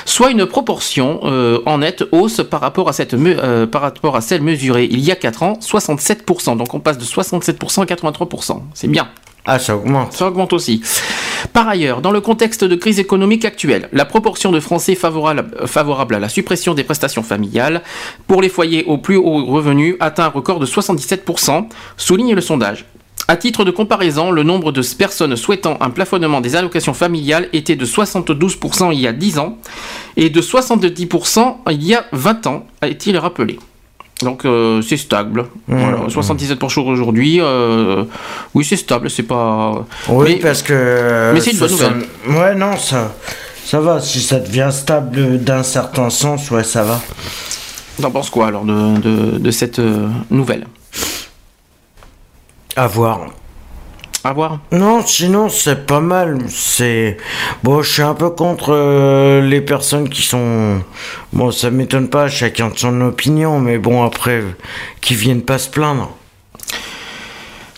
[0.05, 4.21] soit une proportion euh, en nette hausse par rapport à cette euh, par rapport à
[4.21, 6.57] celle mesurée il y a 4 ans, 67%.
[6.57, 8.61] Donc on passe de 67% à 83%.
[8.73, 9.07] C'est bien.
[9.45, 10.13] Ah, ça augmente.
[10.13, 10.81] Ça augmente aussi.
[11.51, 16.19] Par ailleurs, dans le contexte de crise économique actuelle, la proportion de Français favorable à
[16.19, 17.81] la suppression des prestations familiales
[18.27, 21.67] pour les foyers au plus haut revenu atteint un record de 77%,
[21.97, 22.85] souligne le sondage.
[23.27, 27.75] À titre de comparaison, le nombre de personnes souhaitant un plafonnement des allocations familiales était
[27.77, 29.57] de 72% il y a 10 ans
[30.17, 33.59] et de 70% il y a 20 ans, a-t-il rappelé.
[34.21, 35.45] Donc euh, c'est stable.
[35.67, 37.39] Voilà, 77% aujourd'hui.
[37.41, 38.03] euh,
[38.53, 39.85] oui, c'est stable, c'est pas.
[40.09, 41.31] Oui, Mais- parce que.
[41.33, 42.03] mais c'est une bonne nouvelle.
[42.29, 43.13] Ouais, non, ça.
[43.65, 47.01] Ça va, si ça devient stable d'un certain sens, ouais, ça va.
[48.01, 50.67] T'en penses quoi alors de, de, de cette euh, nouvelle?
[52.75, 53.27] À voir.
[54.23, 54.59] À voir.
[54.71, 56.39] Non, sinon c'est pas mal.
[56.47, 57.17] C'est
[57.63, 60.81] bon, je suis un peu contre euh, les personnes qui sont.
[61.33, 64.43] Bon, ça m'étonne pas, chacun de son opinion, mais bon après,
[65.01, 66.15] qui viennent pas se plaindre.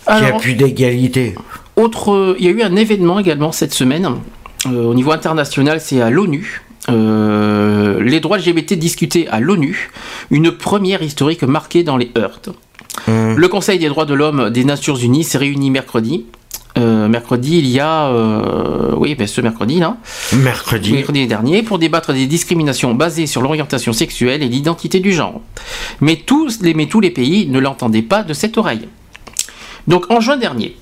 [0.06, 1.34] Qu'il n'y a plus d'égalité.
[1.74, 4.08] autre, euh, il y a eu un événement également cette semaine
[4.66, 6.62] euh, au niveau international, c'est à l'ONU.
[6.88, 9.90] Euh, les droits LGBT discutés à l'ONU,
[10.30, 12.40] une première historique marquée dans les heurts.
[13.08, 16.26] Le Conseil des droits de l'homme des Nations Unies s'est réuni mercredi.
[16.78, 19.96] Euh, mercredi, il y a, euh, oui, ben, ce mercredi là,
[20.34, 20.92] Mercredi.
[20.92, 25.40] mercredi dernier, pour débattre des discriminations basées sur l'orientation sexuelle et l'identité du genre.
[26.00, 28.88] Mais tous les, mais tous les pays ne l'entendaient pas de cette oreille.
[29.86, 30.76] Donc en juin dernier,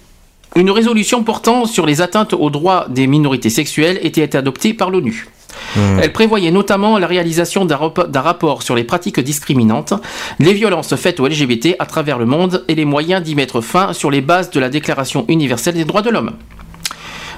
[0.56, 5.28] une résolution portant sur les atteintes aux droits des minorités sexuelles était adoptée par l'ONU.
[5.76, 9.94] Elle prévoyait notamment la réalisation d'un rapport sur les pratiques discriminantes,
[10.38, 13.92] les violences faites aux LGBT à travers le monde et les moyens d'y mettre fin
[13.92, 16.32] sur les bases de la Déclaration universelle des droits de l'homme.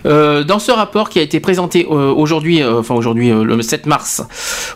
[0.07, 3.87] Euh, dans ce rapport qui a été présenté euh, aujourd'hui, euh, enfin aujourd'hui le 7
[3.87, 4.23] mars,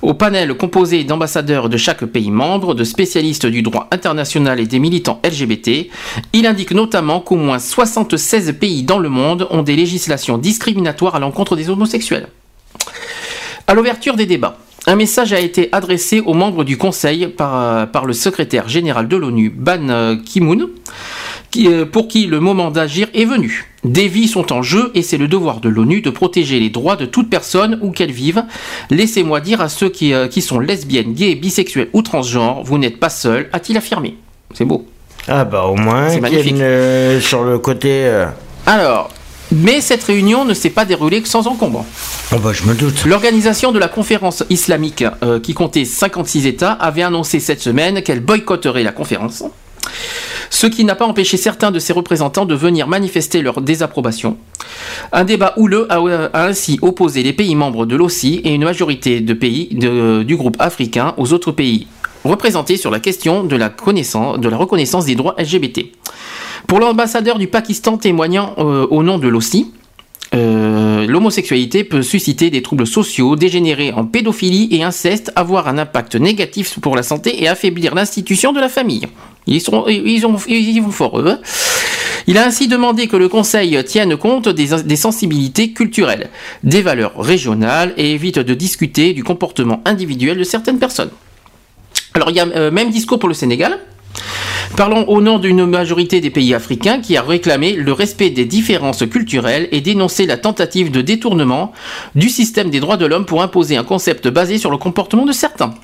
[0.02, 4.78] au panel composé d'ambassadeurs de chaque pays membre, de spécialistes du droit international et des
[4.78, 5.89] militants LGBT,
[6.33, 11.20] il indique notamment qu'au moins 76 pays dans le monde ont des législations discriminatoires à
[11.20, 12.28] l'encontre des homosexuels.
[13.70, 14.57] À l'ouverture des débats,
[14.89, 19.07] un message a été adressé aux membres du Conseil par, euh, par le secrétaire général
[19.07, 20.70] de l'ONU, Ban euh, Ki-moon,
[21.52, 23.68] qui, euh, pour qui le moment d'agir est venu.
[23.84, 26.97] Des vies sont en jeu et c'est le devoir de l'ONU de protéger les droits
[26.97, 28.42] de toute personne où qu'elle vive.
[28.90, 33.08] Laissez-moi dire à ceux qui, qui sont lesbiennes, gays, bisexuels ou transgenres, vous n'êtes pas
[33.08, 34.16] seuls, a-t-il affirmé.
[34.52, 34.84] C'est beau.
[35.28, 36.50] Ah bah au moins C'est magnifique.
[36.50, 37.89] une, euh, sur le côté...
[38.07, 38.26] euh,
[38.66, 39.10] Alors,
[39.52, 41.84] mais cette réunion ne s'est pas déroulée sans encombre.
[42.32, 43.04] Oh bah je me doute.
[43.04, 48.20] L'organisation de la conférence islamique, euh, qui comptait 56 États, avait annoncé cette semaine qu'elle
[48.20, 49.42] boycotterait la conférence.
[50.52, 54.36] Ce qui n'a pas empêché certains de ses représentants de venir manifester leur désapprobation.
[55.12, 55.98] Un débat houleux a,
[56.32, 60.36] a ainsi opposé les pays membres de l'OCI et une majorité de pays de- du
[60.36, 61.86] groupe africain aux autres pays
[62.24, 65.86] représentés sur la question de la, connaissance, de la reconnaissance des droits LGBT.
[66.66, 69.72] Pour l'ambassadeur du Pakistan témoignant euh, au nom de l'OCI,
[70.32, 76.14] euh, l'homosexualité peut susciter des troubles sociaux, dégénérer en pédophilie et inceste, avoir un impact
[76.14, 79.08] négatif pour la santé et affaiblir l'institution de la famille.
[79.47, 81.39] Ils, sont, ils, ont, ils vont fort eux.
[82.26, 86.30] Il a ainsi demandé que le Conseil tienne compte des, des sensibilités culturelles,
[86.62, 91.10] des valeurs régionales et évite de discuter du comportement individuel de certaines personnes.
[92.14, 93.78] Alors il y a euh, même discours pour le Sénégal.
[94.76, 99.05] Parlons au nom d'une majorité des pays africains qui a réclamé le respect des différences
[99.07, 101.73] culturelles et dénoncé la tentative de détournement
[102.15, 105.32] du système des droits de l'homme pour imposer un concept basé sur le comportement de
[105.32, 105.74] certains.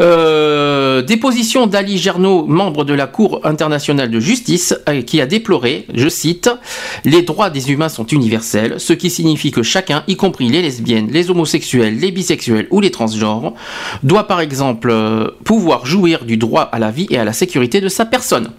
[0.00, 5.84] Euh, déposition d'Ali Gernaud, membre de la Cour internationale de justice, euh, qui a déploré,
[5.92, 6.50] je cite,
[7.04, 11.08] Les droits des humains sont universels, ce qui signifie que chacun, y compris les lesbiennes,
[11.10, 13.52] les homosexuels, les bisexuels ou les transgenres,
[14.02, 17.82] doit par exemple euh, pouvoir jouir du droit à la vie et à la sécurité
[17.82, 18.50] de sa personne,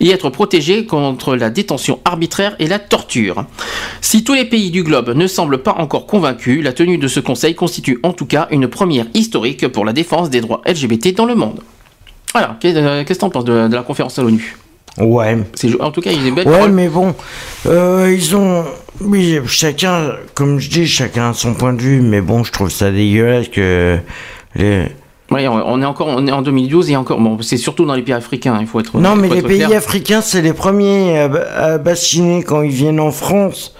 [0.00, 3.44] et être protégé contre la détention arbitraire et la torture.
[4.00, 7.20] Si tous les pays du globe ne semblent pas encore convaincus, la tenue de ce
[7.20, 11.26] conseil constitue en tout cas une première historique pour la défense des droits LGBT dans
[11.26, 11.60] le monde.
[12.32, 14.56] Voilà, qu'est- euh, qu'est-ce que t'en penses de, de la conférence à l'ONU?
[14.98, 15.36] Ouais.
[15.80, 16.48] En tout cas, il est belle.
[16.48, 17.14] Ouais, mais bon,
[17.66, 18.64] euh, ils ont.
[19.00, 22.70] Oui, chacun, comme je dis, chacun a son point de vue, mais bon, je trouve
[22.70, 23.98] ça dégueulasse que.
[24.54, 24.86] Les...
[25.30, 28.02] Ouais, on est encore on est en 2012 et encore bon, c'est surtout dans les
[28.02, 29.76] pays africains, il faut être Non, mais les pays clair.
[29.78, 33.74] africains, c'est les premiers à, ba- à bassiner quand ils viennent en France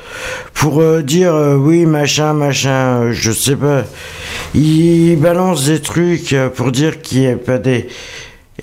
[0.55, 3.85] pour euh, dire euh, oui, machin, machin, euh, je sais pas.
[4.57, 7.87] Ils balancent des trucs euh, pour dire qu'il n'y a pas des.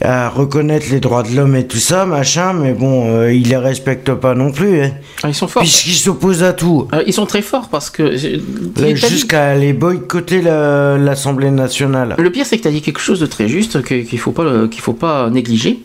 [0.04, 3.58] À reconnaître les droits de l'homme et tout ça, machin, mais bon, euh, ils les
[3.58, 4.92] respectent pas non plus, hein,
[5.24, 5.62] Ah, ils sont forts.
[5.64, 6.88] puisqu'ils s'opposent à tout.
[6.94, 12.16] Euh, ils sont très forts parce que euh, Jusqu'à aller boycotter la- l'Assemblée nationale.
[12.18, 14.68] Le pire, c'est que tu as dit quelque chose de très juste qu'il faut pas
[14.70, 15.80] qu'il faut pas négliger.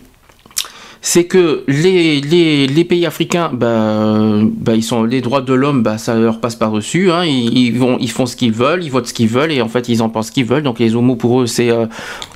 [1.00, 5.54] C'est que les, les, les pays africains, bah, euh, bah, ils sont les droits de
[5.54, 7.10] l'homme, bah, ça leur passe par dessus.
[7.12, 9.62] Hein, ils, ils vont, ils font ce qu'ils veulent, ils votent ce qu'ils veulent, et
[9.62, 10.64] en fait, ils en pensent ce qu'ils veulent.
[10.64, 11.86] Donc les homos pour eux, c'est euh,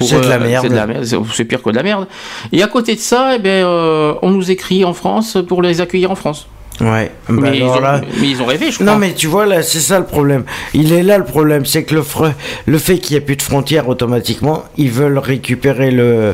[0.00, 0.62] de la euh, merde.
[0.64, 1.04] C'est de la merde.
[1.34, 2.06] C'est pire que de la merde.
[2.52, 5.80] Et à côté de ça, eh ben, euh, on nous écrit en France pour les
[5.80, 6.46] accueillir en France.
[6.80, 7.12] Ouais.
[7.28, 8.86] Bah mais, ils alors ont, là- mais ils ont rêvé, je crois.
[8.86, 10.44] Non mais tu vois là c'est ça le problème.
[10.72, 12.32] Il est là le problème, c'est que le, fre-
[12.64, 16.32] le fait qu'il n'y ait plus de frontières automatiquement, ils veulent récupérer le...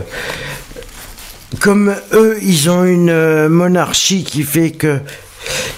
[1.60, 5.00] Comme eux, ils ont une euh, monarchie qui fait que...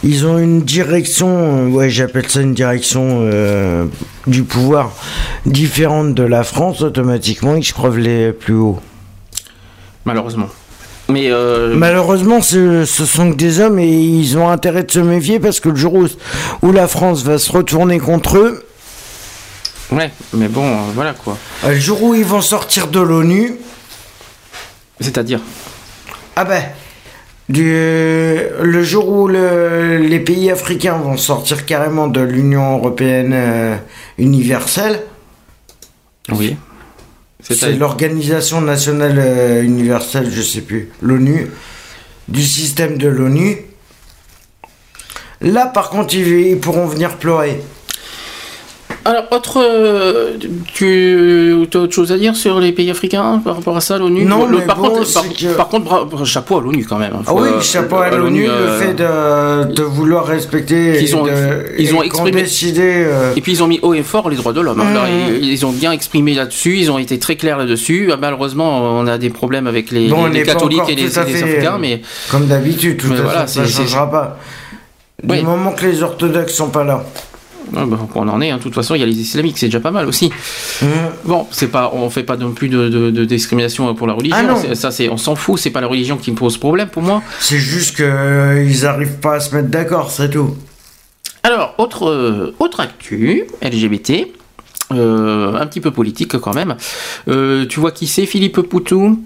[0.02, 3.84] Ils ont une direction, ouais j'appelle ça une direction euh,
[4.26, 4.92] du pouvoir
[5.46, 8.80] différente de la France, automatiquement ils se croient les plus hauts.
[10.06, 10.48] Malheureusement.
[11.10, 14.98] Mais euh, Malheureusement, ce, ce sont que des hommes et ils ont intérêt de se
[15.00, 16.06] méfier parce que le jour où,
[16.62, 18.64] où la France va se retourner contre eux,
[19.92, 21.36] ouais, mais bon, euh, voilà quoi.
[21.68, 23.54] le jour où ils vont sortir de l'ONU,
[25.00, 25.40] C'est-à-dire.
[26.36, 26.62] ah ben,
[27.48, 33.76] du, le jour où le- les pays africains vont sortir carrément de l'Union européenne euh,
[34.18, 35.00] universelle,
[36.30, 36.56] Oui.
[37.42, 41.50] c'est l'organisation nationale euh, universelle, je sais plus, l'ONU,
[42.28, 43.62] du système de l'ONU.
[45.40, 47.60] Là, par contre, ils, ils pourront venir pleurer.
[49.04, 49.58] Alors, autre.
[49.62, 50.32] euh,
[50.74, 54.24] tu as autre chose à dire sur les pays africains par rapport à ça, l'ONU?
[54.26, 56.84] Non, Le- mais par, bon, contre, par, c'est que- par contre, bra- chapeau à l'ONU
[56.86, 57.12] quand même.
[57.14, 57.22] hein.
[57.26, 61.24] Ah oui, euh, chapeau à l'ONU, le euh, fait de, de vouloir respecter et ont-
[61.24, 61.30] de,
[61.78, 64.36] ils ont et exprimé- décidé, euh, Et puis ils ont mis haut et fort les
[64.36, 64.80] droits de l'homme.
[64.80, 64.92] hein.
[64.92, 68.10] Là, ils, ils ont bien exprimé là-dessus, ils ont été très clairs là-dessus.
[68.12, 71.74] Ah, Malheureusement, on a des problèmes avec les, Bon, catholiques et les, les fait, africains,
[71.76, 74.36] euh, mais comme d'habitude, tout Mais à voilà, ça ne changera pas.
[75.22, 75.42] Du Oui.
[75.42, 77.04] moment que les orthodoxes sont pas là.
[77.72, 78.58] Ouais, bah, on en est, hein.
[78.58, 80.30] de toute façon, il y a les islamiques, c'est déjà pas mal aussi.
[80.82, 80.88] Hum.
[81.24, 84.36] Bon, c'est pas, on fait pas non plus de, de- de discrimination pour la religion.
[84.68, 85.58] Ah ça, c'est, on s'en fout.
[85.58, 87.22] C'est pas la religion qui me pose problème pour moi.
[87.38, 90.56] C'est juste qu'ils arrivent pas à se mettre d'accord, c'est tout.
[91.42, 94.26] Alors, autre, euh, autre actu LGBT,
[94.92, 96.76] euh, un petit peu politique quand même.
[97.28, 99.22] Euh, tu vois qui c'est, Philippe Poutou?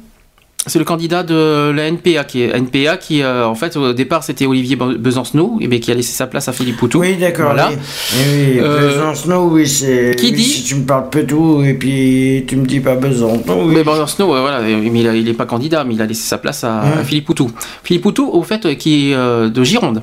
[0.66, 4.22] C'est le candidat de la NPA qui est NPA qui euh, en fait au départ
[4.24, 7.00] c'était Olivier Be- Besancenot et bien qui a laissé sa place à Philippe Poutou.
[7.00, 7.46] Oui, d'accord.
[7.46, 7.70] Voilà.
[7.70, 7.76] Oui,
[8.16, 8.60] oui, oui.
[8.60, 10.14] Euh, Besancenot, oui, c'est.
[10.18, 12.94] qui oui, dit- Si tu me parles peu tout et puis tu me dis pas
[12.94, 13.64] Besancenot.
[13.66, 16.38] Mais Besancenot, voilà, mais il, a- il est pas candidat, mais il a laissé sa
[16.38, 16.82] place à.
[17.04, 17.50] Philippe Poutou.
[17.82, 20.02] Philippe Poutou, au fait, qui est euh, de Gironde.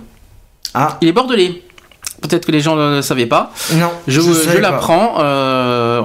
[0.73, 1.61] Ah, Il est bordelais.
[2.21, 3.51] Peut-être que les gens ne le savaient pas.
[3.79, 3.89] non.
[4.07, 5.15] Je, je l'apprends.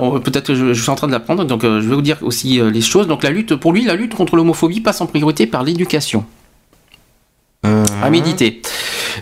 [0.03, 1.45] Euh, Peut-être que je, je suis en train de l'apprendre.
[1.45, 3.07] Donc, euh, je vais vous dire aussi euh, les choses.
[3.07, 6.25] Donc, la lutte, pour lui, la lutte contre l'homophobie passe en priorité par l'éducation.
[8.03, 8.63] À méditer.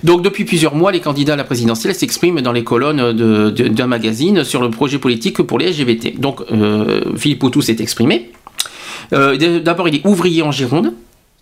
[0.03, 3.13] Donc, depuis plusieurs mois, les candidats à la présidentielle s'expriment dans les colonnes
[3.53, 6.19] d'un magazine sur le projet politique pour les LGBT.
[6.21, 8.33] Donc, euh, Philippe Poutou s'est exprimé.
[9.13, 10.93] Euh, D'abord, il est ouvrier en Gironde.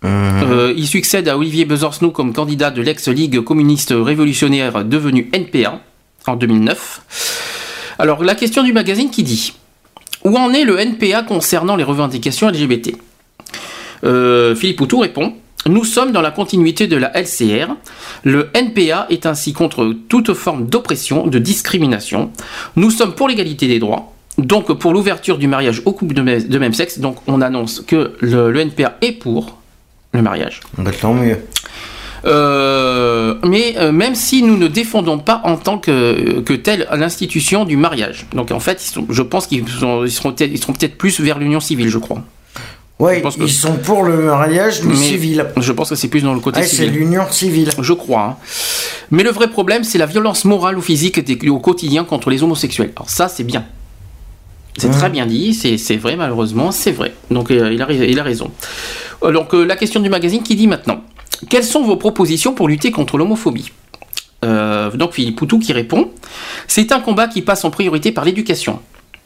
[0.05, 5.79] Euh, il succède à Olivier Besancenot comme candidat de l'ex-Ligue communiste révolutionnaire devenue NPA
[6.27, 7.62] en 2009.
[8.03, 9.53] Alors la question du magazine qui dit
[10.25, 12.97] Où en est le NPA concernant les revendications LGBT
[14.03, 15.31] Euh, Philippe Poutou répond
[15.67, 17.69] Nous sommes dans la continuité de la LCR.
[18.25, 22.31] Le NPA est ainsi contre toute forme d'oppression, de discrimination.
[22.75, 24.11] Nous sommes pour l'égalité des droits.
[24.37, 28.51] Donc pour l'ouverture du mariage aux couples de même, sexe, donc on annonce que le,
[28.51, 29.59] le NPA est pour
[30.11, 30.59] le mariage.
[30.77, 31.37] Bah, tant mieux.
[32.25, 37.65] Euh, mais euh, même si nous ne défendons pas en tant que, que telle l'institution
[37.65, 38.25] du mariage.
[38.33, 40.97] Donc en fait, ils sont- je pense qu'ils sont- ils seront peut-être ils seront peut-être
[40.97, 42.21] plus vers l'union civile, je crois.
[42.99, 45.45] Que- ils sont pour le mariage, mais, Mais civil.
[45.57, 46.93] Je pense que c'est plus dans le côté Ah, c'est civil.
[46.93, 47.69] l'union civile.
[47.81, 48.21] Je crois.
[48.23, 48.35] hein.
[49.11, 52.43] Mais le vrai problème, c'est la violence morale ou physique des- au quotidien contre les
[52.43, 52.93] homosexuels.
[52.95, 53.65] Alors ça, c'est bien.
[54.77, 54.93] C'est Ouais.
[54.93, 57.13] très bien dit, c'est vrai malheureusement, c'est vrai.
[57.29, 58.49] Donc euh, il, a, rais- il a raison.
[59.21, 61.01] Donc euh, la question du magazine qui dit maintenant,
[61.49, 63.71] quelles sont vos propositions pour lutter contre l'homophobie
[64.45, 66.09] Euh, Donc Philippe Poutou qui répond,
[66.67, 68.79] c'est un combat qui passe en priorité par l'éducation.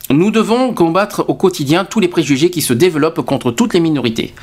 [0.09, 4.33] Nous devons combattre au quotidien tous les préjugés qui se développent contre toutes les minorités.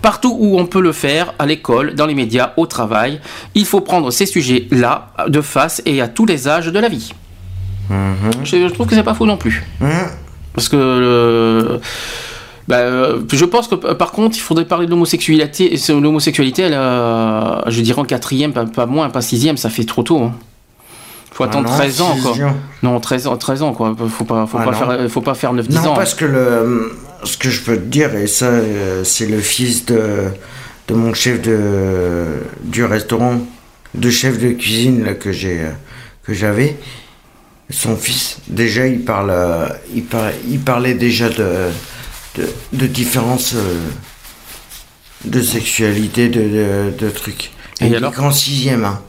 [0.00, 3.20] Partout où on peut le faire, à l'école, dans les médias, au travail,
[3.54, 7.12] il faut prendre ces sujets-là de face et à tous les âges de la vie.
[7.90, 9.62] Je, je trouve que c'est pas faux non plus.
[9.82, 9.90] Hum.
[10.54, 11.78] Parce que euh,
[12.68, 15.76] bah, euh, je pense que euh, par contre, il faudrait parler de l'homosexualité.
[15.88, 20.02] L'homosexualité, elle, euh, je dirais en quatrième, pas, pas moins, pas sixième, ça fait trop
[20.02, 20.20] tôt.
[20.22, 20.32] hein.
[21.32, 22.30] Faut attendre Ah non, 13 ans, quoi.
[22.46, 22.56] ans.
[22.82, 23.96] Non, 13 ans, 13 ans, quoi.
[24.08, 24.76] Faut pas, faut Ah pas non.
[24.98, 25.94] faire, faut pas faire 9-10 Non, ans.
[25.94, 26.92] parce que le,
[27.24, 28.50] ce que je peux te dire, et ça,
[29.02, 30.24] c'est le fils de,
[30.88, 32.26] de mon chef de,
[32.64, 33.38] du restaurant,
[33.94, 35.62] de chef de cuisine là, que j'ai,
[36.22, 36.76] que j'avais.
[37.70, 39.32] Son fils, déjà, il, parle,
[39.94, 41.46] il, par- il parlait déjà de,
[42.36, 43.78] de, de différences euh,
[45.24, 47.50] de sexualité, de, de, de trucs.
[47.80, 49.00] Et il alors qu'en sixième, hein,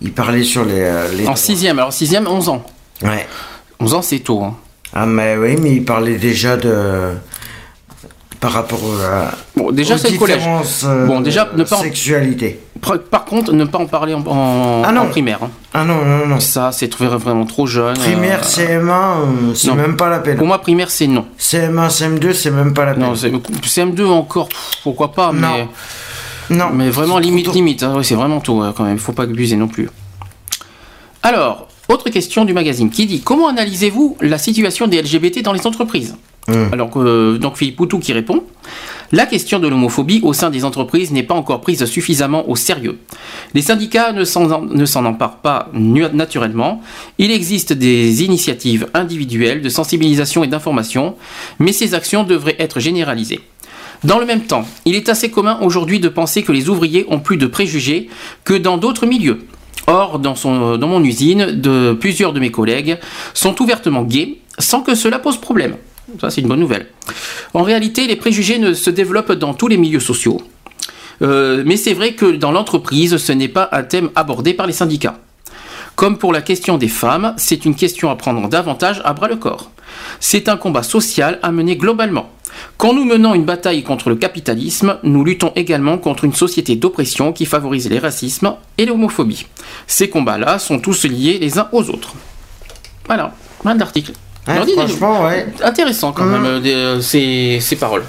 [0.00, 0.80] il parlait sur les.
[0.80, 2.64] euh, les En sixième, alors sixième, 11 ans.
[3.02, 3.26] Ouais.
[3.80, 4.42] 11 ans, c'est tôt.
[4.42, 4.56] hein.
[4.92, 7.12] Ah, mais oui, mais il parlait déjà de.
[8.40, 9.32] Par rapport à.
[9.60, 10.38] Bon, déjà, c'est le collège.
[10.38, 12.60] différences, euh, Bon, déjà, ne pas Sexualité.
[12.80, 15.02] Par, par contre, ne pas en parler en, en- Ah non.
[15.02, 15.40] en primaire.
[15.42, 15.50] hein.
[15.74, 16.40] Ah non, non, non.
[16.40, 17.96] Ça, c'est trouvé vraiment trop jeune.
[17.98, 20.38] Primaire, euh, CM1, euh, c'est même pas la peine.
[20.38, 21.26] Pour moi, primaire, c'est non.
[21.38, 23.02] CM1, CM2, c'est même pas la peine.
[23.02, 25.48] Non, c'est- CM2 encore, pff, pourquoi pas, Non.
[26.48, 26.70] mais, non.
[26.72, 27.82] mais vraiment limite, limite.
[27.82, 28.00] hein.
[28.02, 29.90] C'est vraiment tôt euh, quand même, il faut pas abuser non plus.
[31.22, 35.66] Alors, autre question du magazine qui dit Comment analysez-vous la situation des LGBT dans les
[35.66, 36.16] entreprises?
[36.48, 36.68] Hum.
[36.72, 38.42] Alors, euh, donc Philippe Poutou qui répond
[39.12, 42.98] La question de l'homophobie au sein des entreprises n'est pas encore prise suffisamment au sérieux.
[43.54, 46.80] Les syndicats ne s'en emparent pas naturellement.
[47.18, 51.14] Il existe des initiatives individuelles de sensibilisation et d'information,
[51.58, 53.40] mais ces actions devraient être généralisées.
[54.02, 57.20] Dans le même temps, il est assez commun aujourd'hui de penser que les ouvriers ont
[57.20, 58.08] plus de préjugés
[58.44, 59.40] que dans d'autres milieux.
[59.86, 62.98] Or, dans, son- dans mon usine, de, plusieurs de mes collègues
[63.34, 65.74] sont ouvertement gays sans que cela pose problème.
[66.20, 66.86] Ça, c'est une bonne nouvelle.
[67.54, 70.40] En réalité, les préjugés ne se développent dans tous les milieux sociaux.
[71.22, 74.72] Euh, mais c'est vrai que dans l'entreprise, ce n'est pas un thème abordé par les
[74.72, 75.18] syndicats.
[75.96, 79.36] Comme pour la question des femmes, c'est une question à prendre davantage à bras le
[79.36, 79.70] corps.
[80.18, 82.30] C'est un combat social à mener globalement.
[82.78, 87.32] Quand nous menons une bataille contre le capitalisme, nous luttons également contre une société d'oppression
[87.32, 89.46] qui favorise les racismes et l'homophobie.
[89.86, 92.14] Ces combats-là sont tous liés les uns aux autres.
[93.06, 94.12] Voilà, plein d'articles.
[94.50, 95.46] Hein, franchement, ouais.
[95.62, 98.04] Intéressant quand même euh, des- euh, ces, ces paroles.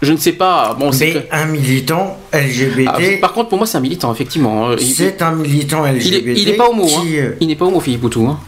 [0.00, 0.76] Je ne sais pas.
[0.78, 4.68] Bon, c'est que- un militant LGBT, Ah, par contre, pour moi, c'est un militant, effectivement.
[4.70, 6.40] Euh, il- c'est un militant Il LGBT.
[6.40, 7.00] il est pas homo, hein.
[7.02, 8.26] qui, euh, Il n'est pas homo, Philippe Poutou.
[8.28, 8.38] Hein.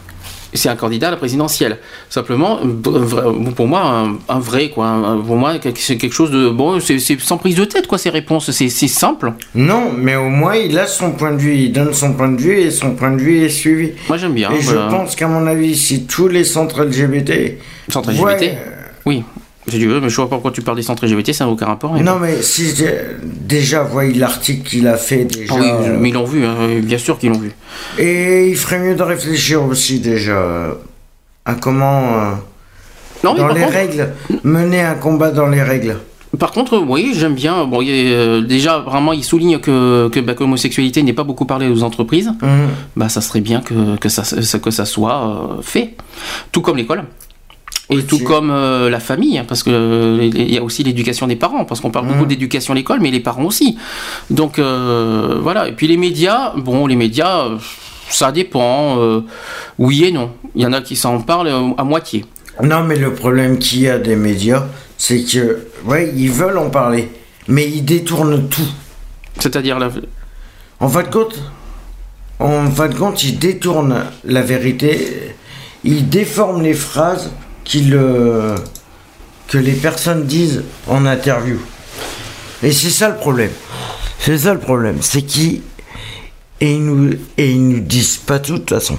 [0.53, 1.77] C'est un candidat à la présidentielle.
[2.09, 4.87] Simplement, euh, pour moi, un, un vrai, quoi.
[4.87, 6.49] Un- Pour moi, c'est quelque chose de.
[6.49, 8.51] Bon, c'est sans prise de tête, quoi, ces réponses.
[8.51, 9.33] C'est simple.
[9.55, 12.41] Non, mais au moins il a son point de vue, il donne son point de
[12.41, 13.91] vue et son point de vue est suivi.
[14.09, 14.51] Moi, j'aime bien.
[14.51, 14.89] et voilà.
[14.89, 17.57] je pense qu'à mon avis, si tous les centres LGBT.
[17.89, 18.57] Centre Ouais, LGBT
[19.05, 19.23] Oui.
[19.67, 21.51] Si tu veux, mais je vois pas pourquoi tu parles des centres LGBT, ça n'a
[21.51, 21.93] aucun rapport.
[22.01, 25.53] Non, mais si euh, déjà, voyez l'article qu'il a fait déjà.
[25.55, 27.51] Ah oui, euh, mais ils l'ont vu, hein, bien sûr qu'ils l'ont vu.
[27.99, 30.73] Et il ferait mieux de réfléchir aussi déjà euh,
[31.45, 32.31] à comment, euh,
[33.23, 34.09] Non, dans les contre, règles,
[34.43, 35.97] mener un combat dans les règles.
[36.39, 37.65] Par contre, oui, j'aime bien.
[37.65, 41.45] Bon, il euh, déjà, vraiment, il souligne que, que, bah, que l'homosexualité n'est pas beaucoup
[41.45, 42.31] parlée aux entreprises.
[42.41, 42.67] Mhm.
[42.95, 45.93] Bah, ça serait bien que, que, ça, ça- que ça soit euh, fait.
[46.51, 47.03] Tout comme l'école.
[47.91, 51.35] Et tout comme euh, la famille, hein, parce que euh, y a aussi l'éducation des
[51.35, 53.77] parents, parce qu'on parle beaucoup d'éducation à l'école, mais les parents aussi.
[54.29, 55.67] Donc euh, voilà.
[55.67, 57.49] Et puis les médias, bon, les médias,
[58.09, 58.97] ça dépend.
[59.77, 60.31] oui et non.
[60.55, 62.25] Il y en a qui s'en parlent à moitié.
[62.63, 64.65] Non, mais le problème qu'il y a des médias,
[64.97, 67.09] c'est que, ouais, ils veulent en parler,
[67.47, 68.71] mais ils détournent tout.
[69.37, 69.89] C'est-à-dire la...
[70.79, 71.41] En fin de compte,
[72.39, 75.33] en fin de compte, ils détournent la vérité,
[75.83, 77.31] ils déforment les phrases
[77.75, 78.55] euh,
[79.47, 81.59] que les personnes disent en interview.
[82.63, 83.51] Et c'est ça le problème.
[84.19, 85.61] C'est ça le problème, c'est qu'ils
[86.59, 88.97] et ils nous et ils nous disent pas tout de toute façon.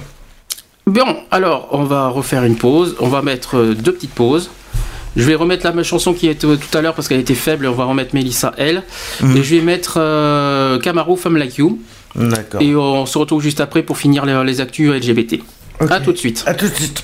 [0.85, 2.95] Bon, alors, on va refaire une pause.
[2.99, 4.49] On va mettre euh, deux petites pauses.
[5.15, 7.35] Je vais remettre la même chanson qui était euh, tout à l'heure parce qu'elle était
[7.35, 7.65] faible.
[7.65, 8.83] et On va remettre Melissa elle.
[9.21, 11.79] Et je vais mettre euh, Camaro Femme Like You.
[12.15, 12.61] D'accord.
[12.61, 15.39] Et on se retrouve juste après pour finir les, les actus LGBT.
[15.79, 15.89] Ok.
[15.89, 16.43] À tout de suite.
[16.45, 17.03] À tout de suite.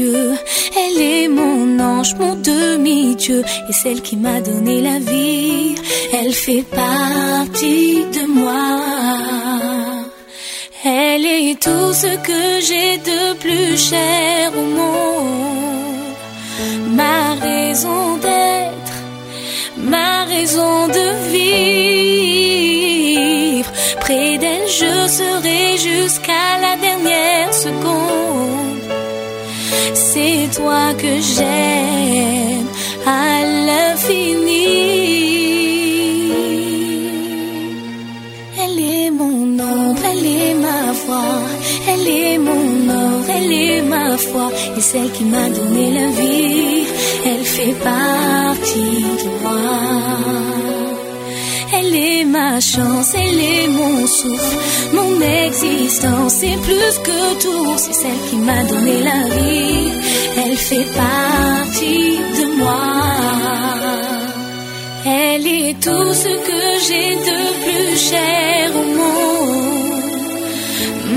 [0.00, 5.74] Elle est mon ange, mon demi-dieu, et celle qui m'a donné la vie,
[6.12, 8.80] elle fait partie de moi.
[10.84, 16.16] Elle est tout ce que j'ai de plus cher au monde,
[16.88, 18.96] ma raison d'être,
[19.76, 22.32] ma raison de vivre.
[24.00, 28.21] Près d'elle, je serai jusqu'à la dernière seconde.
[30.14, 32.66] C'est toi que j'aime
[33.06, 34.66] à l'infini.
[38.62, 41.40] Elle est mon ombre, elle est ma voix,
[41.88, 46.84] elle est mon or, elle est ma foi, et celle qui m'a donné la vie,
[47.24, 50.51] elle fait partie de moi.
[51.94, 54.56] Elle est ma chance, elle est mon souffle,
[54.94, 59.92] mon existence, c'est plus que tout, c'est celle qui m'a donné la vie,
[60.38, 62.82] elle fait partie de moi.
[65.04, 70.02] Elle est tout ce que j'ai de plus cher au monde.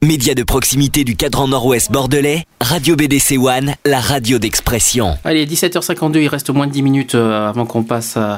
[0.07, 5.17] Média de proximité du cadran nord-ouest bordelais, Radio BDC One, la radio d'expression.
[5.25, 8.37] Allez, 17h52, il reste moins de 10 minutes euh, avant qu'on passe, euh,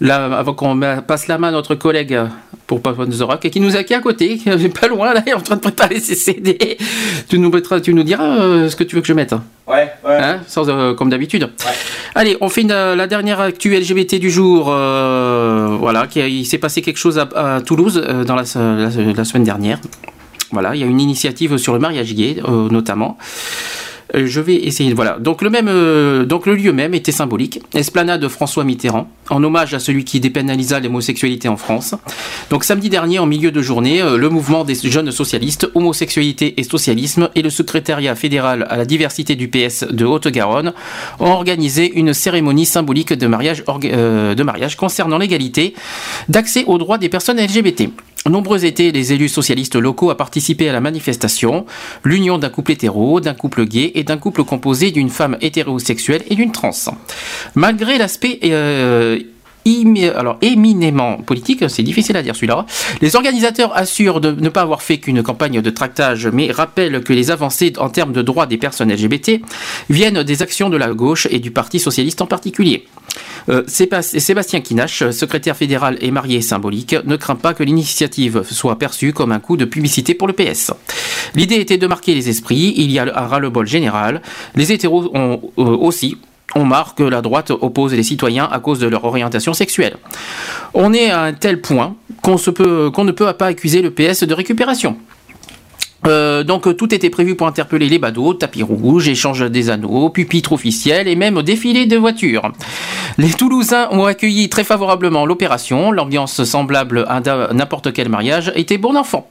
[0.00, 0.76] la, avant qu'on
[1.06, 2.26] passe la main à notre collègue euh,
[2.66, 4.40] pour Papa Zorak, qui nous a qui à côté,
[4.80, 6.78] pas loin, là, en train de préparer ses CD.
[7.28, 9.34] Tu nous, tu nous diras ce que tu veux que je mette.
[9.68, 10.18] Ouais, ouais.
[10.20, 11.48] Hein, comme d'habitude.
[12.16, 14.64] Allez, on fait la dernière actu LGBT du jour.
[14.64, 19.78] Voilà, il s'est passé quelque chose à, Toulouse dans la semaine dernière.
[20.54, 23.18] Voilà, il y a une initiative sur le mariage gay, euh, notamment.
[24.14, 24.94] Euh, je vais essayer.
[24.94, 25.18] Voilà.
[25.18, 27.60] Donc le même, euh, donc le lieu même était symbolique.
[27.74, 31.96] Esplanade de François Mitterrand, en hommage à celui qui dépénalisa l'homosexualité en France.
[32.50, 37.30] Donc samedi dernier, en milieu de journée, le mouvement des jeunes socialistes, homosexualité et socialisme,
[37.34, 40.72] et le secrétariat fédéral à la diversité du PS de Haute-Garonne
[41.18, 45.74] ont organisé une cérémonie symbolique de mariage concernant l'égalité
[46.28, 47.90] d'accès aux droits des personnes LGBT.
[48.28, 51.66] Nombreux étaient les élus socialistes locaux à participer à la manifestation,
[52.04, 56.34] l'union d'un couple hétéro, d'un couple gay et d'un couple composé d'une femme hétérosexuelle et
[56.34, 56.70] d'une trans.
[57.54, 59.18] Malgré l'aspect euh,
[59.66, 62.64] éminemment politique, c'est difficile à dire celui-là.
[63.02, 67.12] Les organisateurs assurent de ne pas avoir fait qu'une campagne de tractage, mais rappellent que
[67.12, 69.40] les avancées en termes de droits des personnes LGBT
[69.90, 72.86] viennent des actions de la gauche et du Parti socialiste en particulier.
[73.48, 78.78] Euh, Sébas- Sébastien Kinache, secrétaire fédéral et marié symbolique, ne craint pas que l'initiative soit
[78.78, 80.72] perçue comme un coup de publicité pour le PS.
[81.34, 84.22] L'idée était de marquer les esprits, il y a un ras-le-bol général.
[84.54, 86.16] Les hétéros ont euh, aussi
[86.56, 89.96] on marque que la droite oppose les citoyens à cause de leur orientation sexuelle.
[90.72, 92.34] On est à un tel point qu'on
[93.04, 94.96] ne peut pas accuser le PS de récupération.
[96.06, 100.52] Euh, donc tout était prévu pour interpeller les badauds, tapis rouge, échange des anneaux, pupitre
[100.52, 102.52] officiel et même défilé de voitures.
[103.16, 107.20] Les Toulousains ont accueilli très favorablement l'opération, l'ambiance semblable à
[107.52, 109.28] n'importe quel mariage était bon enfant.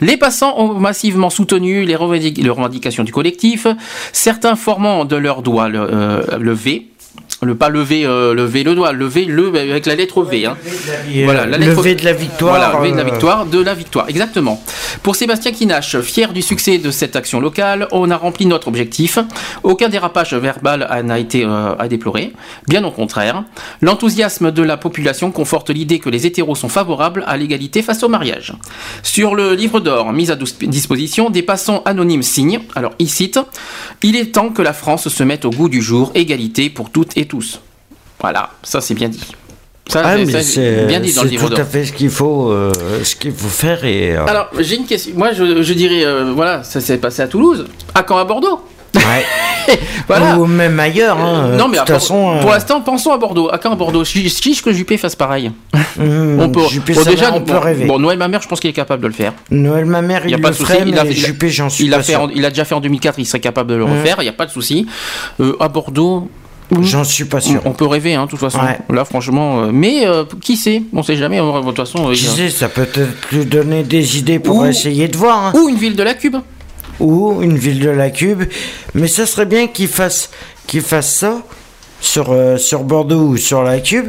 [0.00, 3.66] Les passants ont massivement soutenu les, revendic- les revendications du collectif,
[4.12, 6.86] certains formant de leurs doigts le, euh, le V.
[7.42, 10.46] Le pas lever, euh, lever le doigt, lever le avec la lettre V.
[10.46, 10.56] hein.
[11.24, 12.56] Voilà, la lettre- Levé de la victoire.
[12.56, 14.62] Voilà, levé de la euh, victoire, de la victoire, exactement.
[15.02, 19.18] Pour Sébastien Kinache, fier du succès de cette action locale, on a rempli notre objectif.
[19.62, 22.32] Aucun dérapage verbal n'a été euh, à déplorer.
[22.68, 23.44] Bien au contraire.
[23.82, 28.08] L'enthousiasme de la population conforte l'idée que les hétéros sont favorables à l'égalité face au
[28.08, 28.54] mariage.
[29.02, 33.38] Sur le livre d'or mis à disposition, des passants anonymes signent, alors il cite,
[34.02, 37.16] Il est temps que la France se mette au goût du jour, égalité pour toutes
[37.18, 37.60] et tous.
[38.20, 39.24] Voilà, ça c'est bien dit.
[39.88, 42.50] Ça, Ah, c'est- bien dit dans le c'est livre tout à fait ce qu'il faut,
[42.50, 42.72] euh,
[43.04, 44.16] ce qu'il faut faire et.
[44.16, 45.12] euh, Alors, j'ai une question.
[45.16, 47.66] Moi, je, je dirais, euh, voilà, ça s'est passé à Toulouse.
[47.94, 48.60] À quand à Bordeaux
[48.96, 49.76] ouais.
[50.08, 50.38] Voilà.
[50.38, 51.18] Ou même ailleurs.
[51.20, 52.38] Hein, non, mais de à façon.
[52.40, 53.48] pour l'instant, pensons à Bordeaux.
[53.52, 55.52] À quand à Bordeaux Je chiche que Juppé fasse pareil.
[56.00, 56.66] hum, on peut.
[56.68, 57.84] Juppé, bon, ça déjà, va, on peut bon, rêver.
[57.86, 59.34] bon, Noël, ma mère, je pense qu'il est capable de le faire.
[59.52, 60.72] Noël, ma mère, Il il, n'y a pas de souci.
[60.84, 62.28] Il a, Juppé, j'en suis il a fait sûr.
[62.34, 63.20] il a déjà fait en 2004.
[63.20, 63.98] Il serait capable de le Mhm.
[64.00, 64.16] refaire.
[64.18, 64.86] Il n'y a pas de souci.
[65.60, 66.28] À Bordeaux.
[66.80, 67.60] J'en suis pas sûr.
[67.64, 68.58] On peut rêver, hein, de toute façon.
[68.58, 68.78] Ouais.
[68.90, 69.62] Là, franchement.
[69.62, 70.82] euh, mais euh, qui sait?
[70.92, 71.38] On sait jamais.
[71.38, 72.10] De toute façon.
[72.10, 75.46] euh, Qui sait, ça peut peut-être lui donner des idées pour Ou- essayer de voir.
[75.46, 75.52] hein.
[75.54, 76.36] Ou une ville de la Cube.
[76.98, 78.42] Ou une ville de la Cube.
[78.94, 80.30] Mais ça serait bien qu'il fasse,
[80.66, 81.38] qu'il fasse ça
[82.00, 84.06] sur, euh, sur Bordeaux ou sur la Cube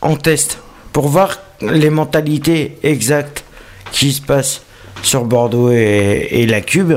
[0.00, 0.58] en test.
[0.92, 3.44] Pour voir les mentalités exactes
[3.92, 4.62] qui se passent
[5.02, 6.94] sur Bordeaux et, et la Cube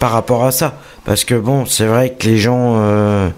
[0.00, 0.80] par rapport à ça.
[1.04, 3.28] Parce que bon, c'est vrai que les gens, euh,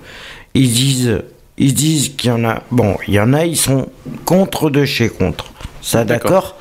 [0.54, 1.22] ils disent,
[1.58, 2.62] ils disent qu'il y en a.
[2.70, 3.86] Bon, il y en a, ils sont
[4.24, 5.46] contre de chez contre.
[5.82, 6.56] Ça, D'accord.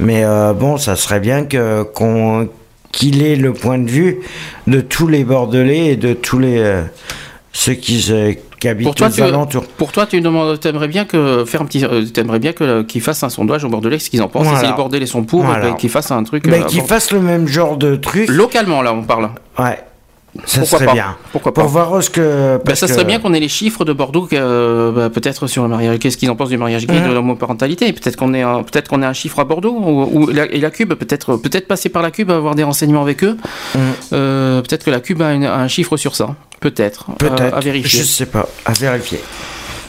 [0.00, 2.48] Mais euh, bon, ça serait bien que qu'on
[2.92, 4.20] qu'il ait le point de vue
[4.66, 6.82] de tous les Bordelais et de tous les euh,
[7.52, 9.64] ceux qui, se- qui habitent Pour toi, aux tu, alentours.
[9.66, 13.00] pour toi, tu demandes, t'aimerais bien que faire un petit, euh, t'aimerais bien que qu'ils
[13.02, 14.44] fassent un sondage au Bordelais, ce qu'ils en pensent.
[14.44, 14.60] Voilà.
[14.60, 15.70] si les Bordelais sont pour, Voilà.
[15.70, 16.46] ben, qu'ils fassent un truc.
[16.46, 16.86] Mais euh, qu'ils bon.
[16.86, 18.28] fassent le même genre de truc.
[18.28, 19.30] Localement, là, on parle.
[19.58, 19.78] Ouais.
[20.44, 21.16] Ça Pourquoi serait pas bien.
[21.32, 22.20] Pourquoi pas Pour voir ce que.
[22.56, 25.46] Ben, parce ça que- serait bien qu'on ait les chiffres de Bordeaux, euh, bah, peut-être
[25.46, 25.98] sur le mariage.
[25.98, 27.08] Qu'est-ce qu'ils en pensent du mariage gay, Mhm.
[27.08, 30.26] de l'homoparentalité Peut-être qu'on ait, un- peut-être qu'on ait un chiffre à Bordeaux ou, ou
[30.28, 30.94] la, et la Cube.
[30.94, 33.36] Peut-être, peut-être passer par la Cube, avoir des renseignements avec eux.
[33.74, 33.80] Mhm.
[34.12, 36.34] Euh, peut-être que la Cube a, une- a un chiffre sur ça.
[36.60, 37.06] Peut-être.
[37.18, 37.40] Peut-être.
[37.54, 38.00] Euh, à vérifier.
[38.00, 38.48] Je sais pas.
[38.64, 39.20] À vérifier.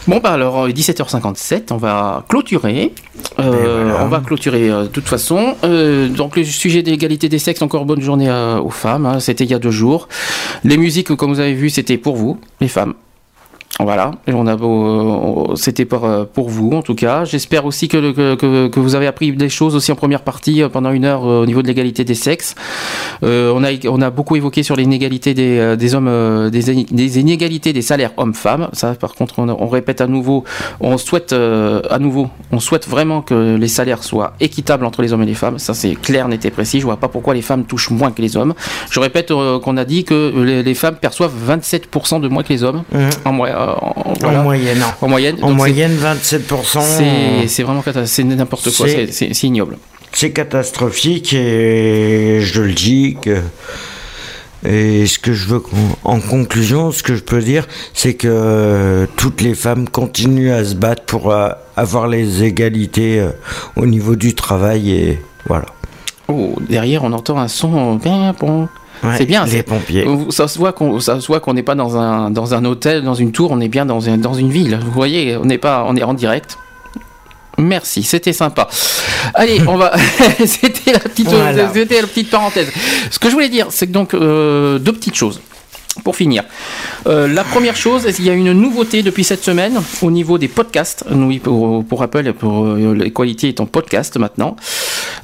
[0.08, 2.94] Bon bah alors euh, 17h57, on va clôturer.
[3.38, 3.52] Euh,
[3.84, 4.06] Ben voilà.
[4.06, 5.56] On va clôturer euh, de toute façon.
[5.64, 9.06] Euh, donc le sujet de l'égalité des sexes, encore bonne journée euh, aux femmes.
[9.06, 10.08] hein, c'était il y a deux jours.
[10.64, 12.94] Les musiques, comme vous avez vu, c'était pour vous, les femmes.
[13.82, 17.24] Voilà, on a beau, euh, c'était pour, euh, pour vous en tout cas.
[17.24, 21.06] J'espère aussi que, vous avez appris des choses aussi en première partie euh, pendant une
[21.06, 22.56] heure au niveau de l'égalité des sexes.
[23.24, 27.20] Euh, on, a, on a beaucoup évoqué sur l'inégalité des, des hommes, des, in- des
[27.20, 28.68] inégalités des salaires hommes-femmes.
[28.74, 30.44] Ça, par contre, on, on répète à nouveau,
[30.82, 35.14] on souhaite euh, à nouveau, on souhaite vraiment que les salaires soient équitables entre les
[35.14, 35.58] hommes et les femmes.
[35.58, 36.80] Ça, c'est clair, net et précis.
[36.82, 38.54] Je vois pas pourquoi les femmes touchent moins que les hommes.
[38.92, 42.50] Je répète euh, qu'on a dit que les, les femmes perçoivent 27% de moins que
[42.52, 43.10] les hommes Mhm.
[43.26, 44.40] en, moy- euh, en- voilà.
[44.42, 44.84] En moyenne.
[45.02, 45.38] En moyenne.
[45.42, 46.82] En moyenne, 27%.
[47.48, 48.88] c'est- vraiment c'est n'importe quoi.
[48.88, 49.78] C'est- ignoble.
[50.12, 53.42] C'est catastrophique et je le dis que.
[54.66, 55.64] Et ce que je veux
[56.04, 60.76] en conclusion, ce que je peux dire, c'est que toutes les femmes continuent à se
[60.76, 63.30] battre pour euh, avoir les égalités euh,
[63.78, 65.68] au niveau du travail et voilà.
[66.28, 68.68] Oh, derrière, on entend un son bien bon.
[69.04, 70.06] Ouais, C'est bien, Les pompiers.
[70.30, 73.02] Ça se voit qu'on ça se voit qu'on n'est pas dans un dans un hôtel,
[73.04, 74.78] dans une tour, on est bien dans un- dans une ville.
[74.84, 76.58] Vous voyez, on n'est pas on est en direct.
[77.58, 78.68] Merci, c'était sympa.
[79.34, 79.92] Allez, on va.
[80.46, 81.70] c'était la petite Voilà.
[81.74, 82.70] c'était la petite parenthèse.
[83.12, 85.42] Ce que je voulais dire, c'est que donc euh, deux petites choses.
[86.04, 86.44] Pour finir,
[87.08, 90.48] Euh, la première chose, il y a une nouveauté depuis cette semaine au niveau des
[90.48, 91.06] podcasts?
[91.10, 94.56] Oui, pour, pour rappel, pour euh, l'Equality est en podcast maintenant.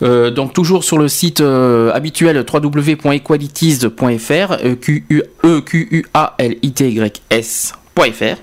[0.02, 6.56] Euh, donc toujours sur le site habituel www.equalities.fr, Q U E Q U A L
[6.62, 8.36] I T Y S.fr.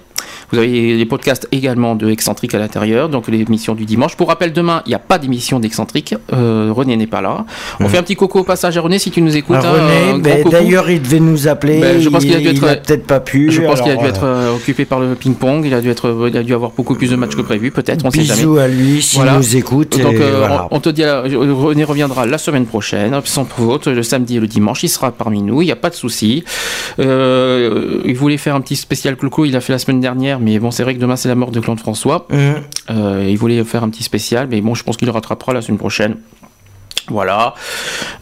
[0.53, 4.17] Vous avez les podcasts également de Excentrique à l'intérieur, donc l'émission du dimanche.
[4.17, 6.15] Pour rappel, demain, il n'y a pas d'émission d'Excentrique.
[6.33, 7.47] Euh, René n'est pas là.
[7.81, 9.57] On fait un petit coco au passage à René si tu nous écoutes.
[9.63, 11.81] Ah, hein, René, ben, d'ailleurs, il devait nous appeler.
[11.81, 13.51] Ben, je pense qu'il a dû être- peut-être pas pu.
[13.51, 15.65] Je pense qu'il a dû être euh, occupé par le ping-pong.
[15.65, 18.05] Il a dû être, il a dû avoir beaucoup plus de matchs que prévu, peut-être.
[18.05, 18.41] On sait jamais.
[18.43, 19.39] Bisous à lui s'il Voilà.
[19.39, 19.99] nous écoute.
[20.01, 20.69] Donc et euh, voilà.
[20.71, 21.23] on, on te dit, euh,
[21.55, 25.43] René reviendra la semaine prochaine, sans faute, le samedi et le dimanche, il sera parmi
[25.43, 26.45] nous, il n'y a pas de souci.
[26.99, 30.59] Euh, il voulait faire un petit spécial Cloco, il a fait la semaine dernière, mais
[30.59, 32.27] bon, c'est vrai que demain c'est la mort de Claude François.
[32.31, 32.55] Hum.
[32.91, 35.63] Euh, il voulait faire un petit spécial, mais bon, je pense qu'il le rattrapera la
[35.63, 36.17] semaine prochaine.
[37.09, 37.55] Voilà.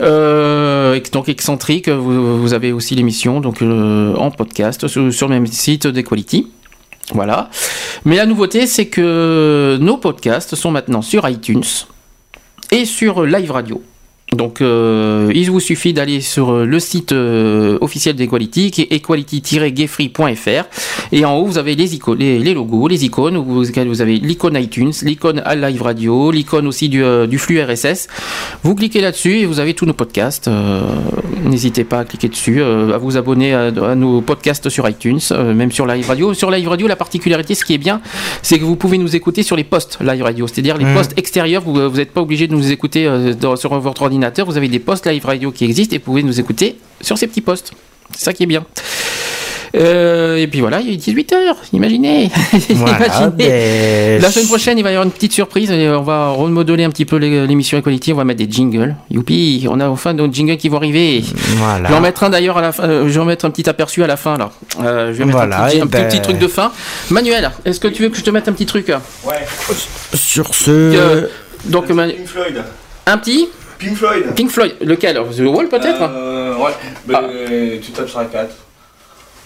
[0.00, 5.34] Euh, donc excentrique, vous, vous avez aussi l'émission donc euh, en podcast sur, sur le
[5.34, 6.50] même site d'Equality.
[7.12, 7.50] Voilà.
[8.04, 11.64] Mais la nouveauté, c'est que nos podcasts sont maintenant sur iTunes
[12.70, 13.82] et sur Live Radio.
[14.36, 18.92] Donc, euh, il vous suffit d'aller sur euh, le site euh, officiel d'Equality, qui est
[18.92, 20.64] equality-gayfree.fr.
[21.12, 23.36] Et en haut, vous avez les, icônes, les, les logos, les icônes.
[23.36, 27.38] Où vous, vous avez l'icône iTunes, l'icône à Live Radio, l'icône aussi du, euh, du
[27.38, 28.06] flux RSS.
[28.62, 30.48] Vous cliquez là-dessus et vous avez tous nos podcasts.
[31.44, 35.18] N'hésitez pas à cliquer dessus, à vous abonner à, à nos podcasts sur iTunes,
[35.54, 36.34] même sur Live Radio.
[36.34, 38.00] Sur Live Radio, la particularité, ce qui est bien,
[38.42, 40.94] c'est que vous pouvez nous écouter sur les postes Live Radio, c'est-à-dire les Mhm.
[40.94, 41.62] postes extérieurs.
[41.62, 43.08] Vous n'êtes pas obligé de nous écouter
[43.40, 44.19] dans- sur votre ordinateur.
[44.46, 47.26] Vous avez des postes Live Radio qui existent et vous pouvez nous écouter sur ces
[47.26, 47.72] petits postes.
[48.16, 48.64] C'est ça qui est bien.
[49.76, 51.34] Euh, et puis voilà, il est 18h,
[51.72, 52.28] imaginez.
[52.70, 53.30] Voilà, Imaginez.
[53.36, 55.70] ben, La semaine prochaine, il va y avoir une petite surprise.
[55.70, 58.12] Et on va remodeler un petit peu l'é- l'émission Equality.
[58.12, 58.96] On va mettre des jingles.
[59.12, 61.22] Youpi, on a enfin nos jingles qui vont arriver.
[61.56, 61.84] Voilà.
[61.84, 62.82] Je vais en mettre un d'ailleurs à la fin.
[62.82, 64.50] euh, je vais en mettre un petit aperçu à la fin là.
[64.82, 66.72] Euh, je vais mettre Voilà, un, petit, et un ben- petit truc de fin.
[67.10, 68.90] Manuel, est-ce que tu veux que je te mette un petit truc?
[70.14, 70.70] Sur ce.
[70.70, 71.26] Euh,
[71.66, 72.60] Donc Manu- Floyd.
[73.06, 73.48] un petit?
[73.80, 74.34] Pink Floyd.
[74.36, 74.74] Pink Floyd.
[74.82, 75.14] Lequel?
[75.36, 76.02] The Wall peut-être?
[76.02, 76.72] Euh, ouais.
[77.08, 77.22] Mais Ah.
[77.82, 78.50] tu tapes sur la 4.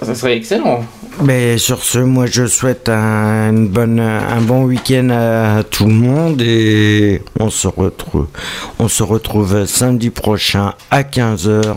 [0.02, 0.84] Ça serait excellent.
[1.22, 5.92] Mais sur ce, moi je souhaite un, une bonne, un bon week-end à tout le
[5.94, 8.26] monde et on se retrouve,
[8.80, 11.76] on se retrouve samedi prochain à 15h,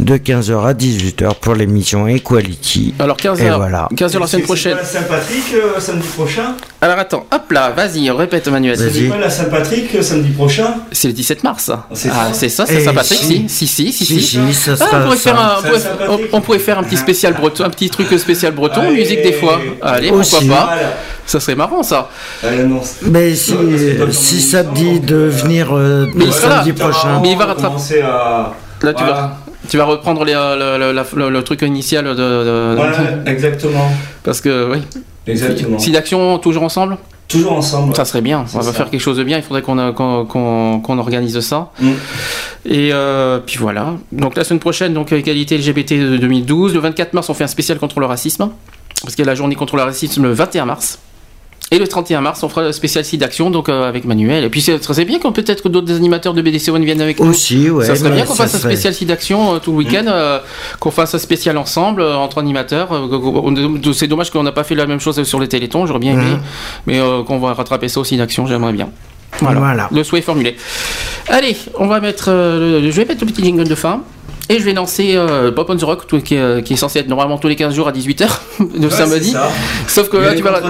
[0.00, 2.94] de 15h à 18h pour l'émission Equality.
[2.98, 3.42] Alors 15h.
[3.44, 3.86] Et voilà.
[3.94, 4.76] 15h la semaine prochaine.
[4.82, 8.78] C'est pas la Saint-Patrick euh, samedi prochain Alors attends, hop là, vas-y, répète Manuel.
[8.78, 8.92] Vas-y.
[8.92, 11.70] C'est pas la Saint-Patrick euh, samedi prochain C'est le 17 mars.
[11.92, 13.48] C'est Ah, ça c'est ça, c'est Eh, Saint-Patrick, si.
[13.48, 13.66] si.
[13.66, 14.38] Si, si, si, Si, si.
[14.52, 15.42] si, ça Ah, on, pourrait faire ça.
[15.42, 16.26] un, on, pourrait, ça on- pratique.
[16.32, 18.94] on pourrait faire un petit spécial breton, un petit truc spécial breton, Allez.
[19.00, 19.60] musique des fois.
[19.82, 20.94] Allez, pourquoi pas Voilà.
[21.26, 22.08] Ça serait marrant ça.
[22.42, 23.54] Allez, non, c'est- Mais si,
[24.12, 27.20] si ça dit de euh, venir euh, le samedi prochain.
[27.22, 27.68] Mais il va on rattraper.
[27.68, 28.52] commencer à.
[28.82, 29.12] Là, tu, Voilà.
[29.12, 29.38] vas,
[29.70, 33.30] tu vas reprendre les, euh, le, le- la- le- le truc initial de, de- Ouais,
[33.32, 33.90] exactement.
[34.22, 34.78] parce que oui.
[35.26, 35.78] Exactement.
[35.78, 37.94] Si d'action toujours ensemble, Toujours ensemble.
[37.94, 38.44] ça serait bien.
[38.54, 38.72] On va ça.
[38.72, 39.36] faire quelque chose de bien.
[39.38, 39.92] Il faudrait qu'on
[40.82, 41.70] qu'on organise ça.
[41.80, 41.90] Mm.
[42.66, 43.94] Et euh, puis voilà.
[44.10, 46.74] Donc la semaine prochaine, donc égalité LGBT de 2012.
[46.74, 48.50] Le 24 mars, on fait un spécial contre le racisme.
[49.02, 50.98] Parce qu'il y a la journée contre le racisme le 21 mars.
[51.72, 54.42] Et le 31 mars, on fera le spécial site d'action donc euh, avec Manuel.
[54.44, 57.20] Et puis c'est très bien qu'on peut-être que d'autres animateurs de BDC One viennent avec
[57.20, 57.30] nous.
[57.30, 57.84] Aussi, ouais.
[57.86, 60.04] ça serait bah, bien qu'on fasse un serait- spécial site d'action euh, tout le week-end,
[60.08, 60.40] euh,
[60.80, 62.88] qu'on fasse un spécial ensemble entre animateurs.
[63.94, 66.24] C'est dommage qu'on n'a pas fait la même chose sur les Télétons, j'aurais bien aimé,
[66.32, 66.40] Mhm.
[66.86, 68.88] mais qu'on va rattraper ça aussi d'action, j'aimerais bien.
[69.40, 69.60] Voilà.
[69.60, 69.88] Voilà.
[69.92, 70.56] Le souhait est formulé.
[71.28, 72.30] Allez, on va mettre.
[72.30, 74.02] le- je vais mettre le petit jingle de fin.
[74.50, 76.98] Et je vais lancer euh, Pop on the Rock, tout- qui, est, qui est censé
[76.98, 78.26] être normalement tous les 15 jours à 18h,
[78.58, 79.26] le Ouais, samedi.
[79.26, 79.48] c'est ça.
[79.86, 80.60] Sauf que là, a tu vas.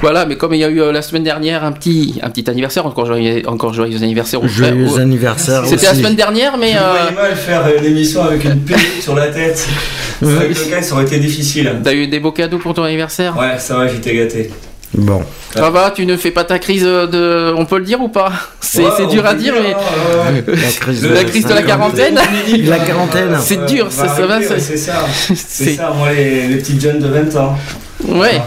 [0.00, 2.48] Voilà, mais comme il y a eu euh, la semaine dernière un petit, un petit
[2.48, 4.74] anniversaire, encore joyeux, encore joyeux anniversaire frère.
[4.74, 6.72] Joyeux anniversaire C'était la semaine dernière, mais.
[6.72, 9.68] Je euh, mal faire euh, une émission avec une perruque sur la tête.
[10.22, 11.70] Avec le gars, ça aurait été difficile.
[11.84, 13.36] T'as eu des beaux cadeaux pour ton anniversaire?
[13.38, 14.50] Ouais, ça va, j'étais gâté.
[14.92, 15.22] Bon.
[15.54, 17.52] Ça va, tu ne fais pas ta crise de.
[17.56, 19.74] On peut le dire ou pas C'est Ouais, dur à dire, mais.
[19.74, 20.44] ouais.
[20.56, 22.18] La crise La crise de la quarantaine
[22.64, 23.36] La quarantaine.
[23.40, 25.04] C'est dur, on ça- ça va, C'est ça.
[25.34, 27.56] C'est ça, moi, les, les petites jeunes de 20 ans.
[28.06, 28.40] Ouais.